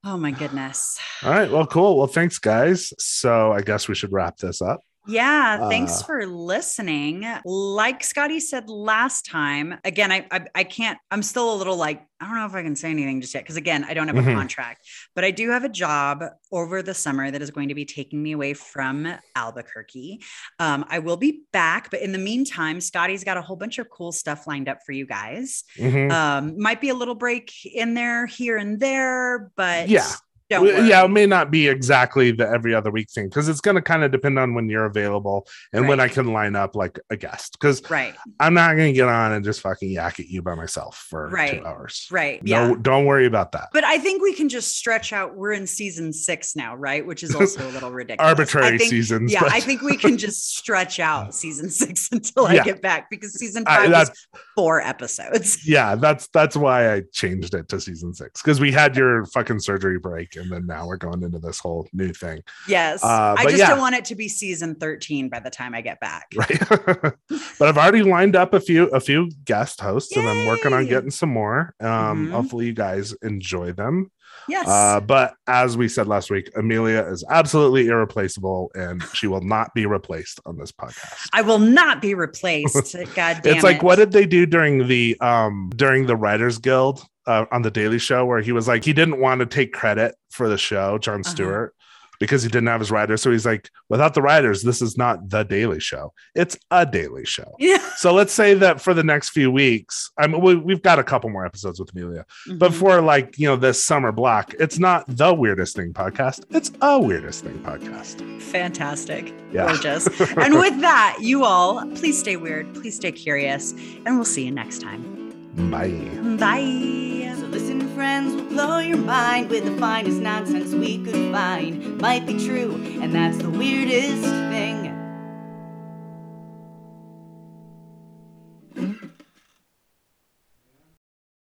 Oh 0.05 0.17
my 0.17 0.31
goodness. 0.31 0.99
All 1.23 1.31
right. 1.31 1.51
Well, 1.51 1.67
cool. 1.67 1.97
Well, 1.99 2.07
thanks, 2.07 2.39
guys. 2.39 2.93
So 2.99 3.53
I 3.53 3.61
guess 3.61 3.87
we 3.87 3.95
should 3.95 4.13
wrap 4.13 4.39
this 4.39 4.61
up. 4.63 4.81
Yeah, 5.07 5.69
thanks 5.69 6.01
Uh, 6.03 6.05
for 6.05 6.27
listening. 6.27 7.27
Like 7.45 8.05
Scotty 8.05 8.39
said 8.39 8.69
last 8.69 9.25
time, 9.25 9.79
again, 9.85 10.13
I, 10.13 10.27
I 10.31 10.45
I 10.55 10.65
can't. 10.65 10.99
I'm 11.11 11.23
still 11.23 11.55
a 11.55 11.57
little 11.57 11.77
like 11.77 12.03
I 12.21 12.27
don't 12.27 12.35
know 12.37 12.45
if 12.45 12.55
I 12.55 12.63
can 12.63 12.77
say 12.77 12.91
anything 12.91 13.23
just 13.23 13.33
yet 13.33 13.43
because 13.45 13.57
again, 13.57 13.83
I 13.89 13.95
don't 13.95 14.07
have 14.09 14.17
a 14.19 14.21
Mhm. 14.21 14.35
contract, 14.35 14.87
but 15.15 15.25
I 15.25 15.31
do 15.31 15.49
have 15.51 15.65
a 15.65 15.71
job 15.71 16.23
over 16.53 16.83
the 16.83 16.93
summer 16.93 17.31
that 17.31 17.41
is 17.41 17.51
going 17.51 17.69
to 17.69 17.75
be 17.75 17.87
taking 17.87 18.23
me 18.23 18.33
away 18.33 18.53
from 18.53 19.09
Albuquerque. 19.35 20.21
Um, 20.59 20.85
I 20.91 20.99
will 20.99 21.17
be 21.17 21.45
back, 21.51 21.91
but 21.91 22.03
in 22.03 22.13
the 22.13 22.19
meantime, 22.19 22.79
Scotty's 22.83 23.25
got 23.25 23.39
a 23.39 23.43
whole 23.43 23.57
bunch 23.57 23.79
of 23.79 23.89
cool 23.89 24.13
stuff 24.13 24.47
lined 24.47 24.69
up 24.69 24.81
for 24.85 24.93
you 24.93 25.07
guys. 25.07 25.65
Mhm. 25.79 26.13
Um, 26.13 26.61
might 26.61 26.83
be 26.83 26.91
a 26.91 26.95
little 26.95 27.15
break 27.15 27.51
in 27.65 27.95
there 27.95 28.27
here 28.27 28.59
and 28.59 28.79
there, 28.79 29.51
but 29.57 29.89
Yeah. 29.89 30.13
Don't 30.51 30.65
worry. 30.67 30.89
yeah, 30.89 31.05
it 31.05 31.09
may 31.09 31.27
not 31.27 31.51
be 31.51 31.69
exactly 31.69 32.33
the 32.33 32.49
every 32.49 32.75
other 32.75 32.91
week 32.91 33.11
thing 33.11 33.29
because 33.29 33.49
it's 33.49 33.61
going 33.61 33.77
to 33.77 33.83
kind 33.83 34.03
of 34.05 34.11
depend 34.11 34.39
on 34.39 34.55
when 34.55 34.69
you're 34.69 34.85
available 34.87 35.47
and 35.73 35.89
when 35.89 36.01
I 36.01 36.09
can 36.09 36.33
line 36.33 36.57
up 36.57 36.75
like 36.77 36.99
a 37.11 37.17
guest 37.17 37.57
because 37.59 37.89
right, 37.91 38.15
I'm 38.39 38.55
not 38.55 38.75
going 38.77 38.89
to 38.89 38.93
get 38.93 39.09
on 39.09 39.33
and 39.33 39.45
just 39.45 39.61
fucking 39.61 39.91
yak 39.91 40.21
at 40.21 40.27
you 40.27 40.43
by 40.43 40.55
myself 40.55 41.07
for 41.09 41.29
Right. 41.31 41.61
two 41.61 41.67
hours. 41.67 42.07
right, 42.11 42.43
No, 42.45 42.69
yeah. 42.71 42.75
don't 42.83 43.05
worry 43.07 43.27
about 43.27 43.53
that. 43.53 43.69
But 43.73 43.85
I 43.85 43.99
think 43.99 44.23
we 44.23 44.35
can 44.35 44.49
just 44.49 44.77
stretch 44.77 45.13
out. 45.13 45.37
We're 45.37 45.53
in 45.53 45.67
season 45.67 46.13
six 46.13 46.57
now, 46.57 46.75
right? 46.77 47.07
Which 47.07 47.23
is 47.23 47.35
also 47.35 47.69
a 47.69 47.71
little 47.73 47.91
ridiculous. 47.91 48.29
Arbitrary 48.29 48.79
think, 48.79 48.91
seasons. 48.91 49.33
Yeah, 49.33 49.41
but- 49.43 49.53
I 49.53 49.61
think 49.61 49.83
we 49.83 49.97
can 49.97 50.19
just 50.19 50.57
stretch 50.57 50.99
out 51.01 51.35
season 51.41 51.71
six 51.71 52.09
until 52.13 52.47
I 52.47 52.55
Yeah. 52.55 52.65
get 52.65 52.83
back 52.83 53.09
because 53.11 53.33
season 53.35 53.65
five 53.65 53.91
was 53.91 54.11
four 54.57 54.81
episodes. 54.81 55.67
yeah, 55.67 55.95
that's 55.95 56.29
that's 56.29 56.57
why 56.57 56.93
I 56.95 57.03
changed 57.13 57.55
it 57.55 57.69
to 57.69 57.81
season 57.81 58.15
six 58.15 58.43
because 58.43 58.61
we 58.61 58.73
had 58.73 58.97
your 58.97 59.25
fucking 59.27 59.61
surgery 59.61 59.99
break 59.99 60.37
and 60.41 60.51
then 60.51 60.67
now 60.67 60.87
we're 60.87 60.97
going 60.97 61.23
into 61.23 61.39
this 61.39 61.59
whole 61.61 61.87
new 61.93 62.13
thing, 62.13 62.43
Yes. 62.67 63.05
Uh, 63.05 63.35
I 63.39 63.45
just 63.45 63.59
yeah. 63.59 63.69
don't 63.71 63.79
want 63.79 63.95
it 63.95 64.05
to 64.07 64.15
be 64.15 64.29
season 64.29 64.75
13 64.75 65.29
by 65.29 65.39
the 65.41 65.51
time 65.51 65.75
I 65.75 65.81
get 65.81 66.01
back. 66.01 66.27
right? 66.37 66.59
but 67.59 67.69
I've 67.69 67.79
already 67.79 68.03
lined 68.03 68.37
up 68.37 68.55
a 68.55 68.61
few 68.61 68.85
a 68.89 69.01
few 69.01 69.31
guest 69.45 69.81
hosts 69.81 70.17
and 70.17 70.27
I'm 70.29 70.47
working 70.47 70.73
on 70.73 70.87
getting 70.87 71.11
some 71.11 71.31
more. 71.31 71.75
Um, 71.81 72.29
Mhm. 72.29 72.31
hopefully 72.33 72.67
you 72.67 72.73
guys 72.73 73.13
enjoy 73.23 73.73
them. 73.73 74.11
Yes. 74.49 74.67
Uh, 74.67 75.01
but 75.01 75.35
as 75.47 75.77
we 75.77 75.87
said 75.87 76.09
last 76.09 76.31
week, 76.31 76.51
Amelia 76.57 77.05
is 77.05 77.25
absolutely 77.29 77.87
irreplaceable 77.89 78.71
and 78.75 79.03
she 79.13 79.27
will 79.27 79.43
not 79.43 79.73
be 79.75 79.87
replaced 79.87 80.41
on 80.47 80.57
this 80.59 80.73
podcast. 80.73 81.29
I 81.33 81.43
will 81.43 81.59
not 81.59 82.01
be 82.03 82.15
replaced. 82.15 82.97
God 83.15 83.41
damn 83.43 83.55
it's 83.55 83.63
like 83.63 83.77
it. 83.77 83.83
what 83.83 83.97
did 83.97 84.13
they 84.13 84.27
do 84.27 84.47
during 84.47 84.89
the 84.89 85.17
um 85.21 85.71
during 85.77 86.07
the 86.07 86.17
Writers 86.17 86.59
Guild 86.59 87.05
uh, 87.27 87.47
on 87.53 87.63
the 87.63 87.71
Daily 87.71 87.99
Show 87.99 88.25
where 88.27 88.41
he 88.41 88.53
was 88.53 88.67
like 88.69 88.85
he 88.85 88.93
didn't 88.93 89.21
want 89.21 89.41
to 89.41 89.47
take 89.47 89.73
credit 89.73 90.15
for 90.31 90.49
the 90.49 90.59
show, 90.59 90.99
Jon 90.99 91.21
Uh-huh. 91.21 91.31
Stewart. 91.31 91.75
Because 92.19 92.43
he 92.43 92.51
didn't 92.51 92.67
have 92.69 92.81
his 92.81 92.91
writers. 92.91 93.23
So 93.23 93.31
he's 93.31 93.47
like, 93.47 93.71
without 93.89 94.13
the 94.13 94.21
writers, 94.21 94.63
this 94.63 94.83
is 94.83 94.99
not 94.99 95.31
the 95.31 95.43
daily 95.43 95.81
show. 95.81 96.13
It's 96.35 96.55
a 96.71 96.85
daily 96.85 97.25
show. 97.25 97.55
Yeah. 97.59 97.79
So 97.97 98.13
let's 98.13 98.35
say 98.35 98.53
that 98.53 98.79
for 98.79 98.93
the 98.93 99.03
next 99.03 99.31
few 99.31 99.51
weeks, 99.51 100.11
I 100.19 100.27
mean, 100.27 100.43
we, 100.43 100.55
we've 100.55 100.83
got 100.83 100.99
a 100.99 101.03
couple 101.03 101.31
more 101.31 101.47
episodes 101.47 101.81
with 101.81 101.91
Amelia, 101.97 102.27
but 102.59 102.73
Mhm. 102.73 102.75
for 102.75 103.01
like, 103.01 103.39
you 103.39 103.47
know, 103.47 103.57
this 103.57 103.83
summer 103.83 104.13
block, 104.13 104.53
it's 104.61 104.79
not 104.79 105.07
the 105.09 105.33
weirdest 105.33 105.77
thing 105.77 105.95
podcast. 105.95 106.45
It's 106.51 106.71
a 106.83 107.01
weirdest 107.01 107.43
thing 107.43 107.59
podcast. 107.61 108.21
fantastic. 108.43 109.33
Yeah. 109.51 109.69
Gorgeous. 109.69 110.07
and 110.37 110.59
with 110.59 110.79
that, 110.83 111.17
you 111.23 111.45
all, 111.45 111.87
please 111.95 112.19
stay 112.19 112.37
weird. 112.37 112.75
Please 112.75 112.97
stay 112.97 113.13
curious. 113.13 113.73
And 114.05 114.17
we'll 114.17 114.27
see 114.27 114.45
you 114.45 114.51
next 114.51 114.83
time. 114.83 115.20
Bye. 115.57 115.91
Bye. 116.39 117.35
So 117.39 117.47
listen, 117.47 117.89
friends, 117.95 118.35
we'll 118.35 118.45
blow 118.45 118.79
your 118.79 118.99
mind 118.99 119.51
with 119.51 119.65
the 119.65 119.77
finest 119.79 120.21
nonsense 120.21 120.73
we 120.73 120.99
could 121.03 121.33
find. 121.33 122.01
Might 122.01 122.27
be 122.27 122.39
true, 122.45 122.75
and 123.01 123.15
that's 123.15 123.39
the 123.39 123.51
weirdest 123.51 124.25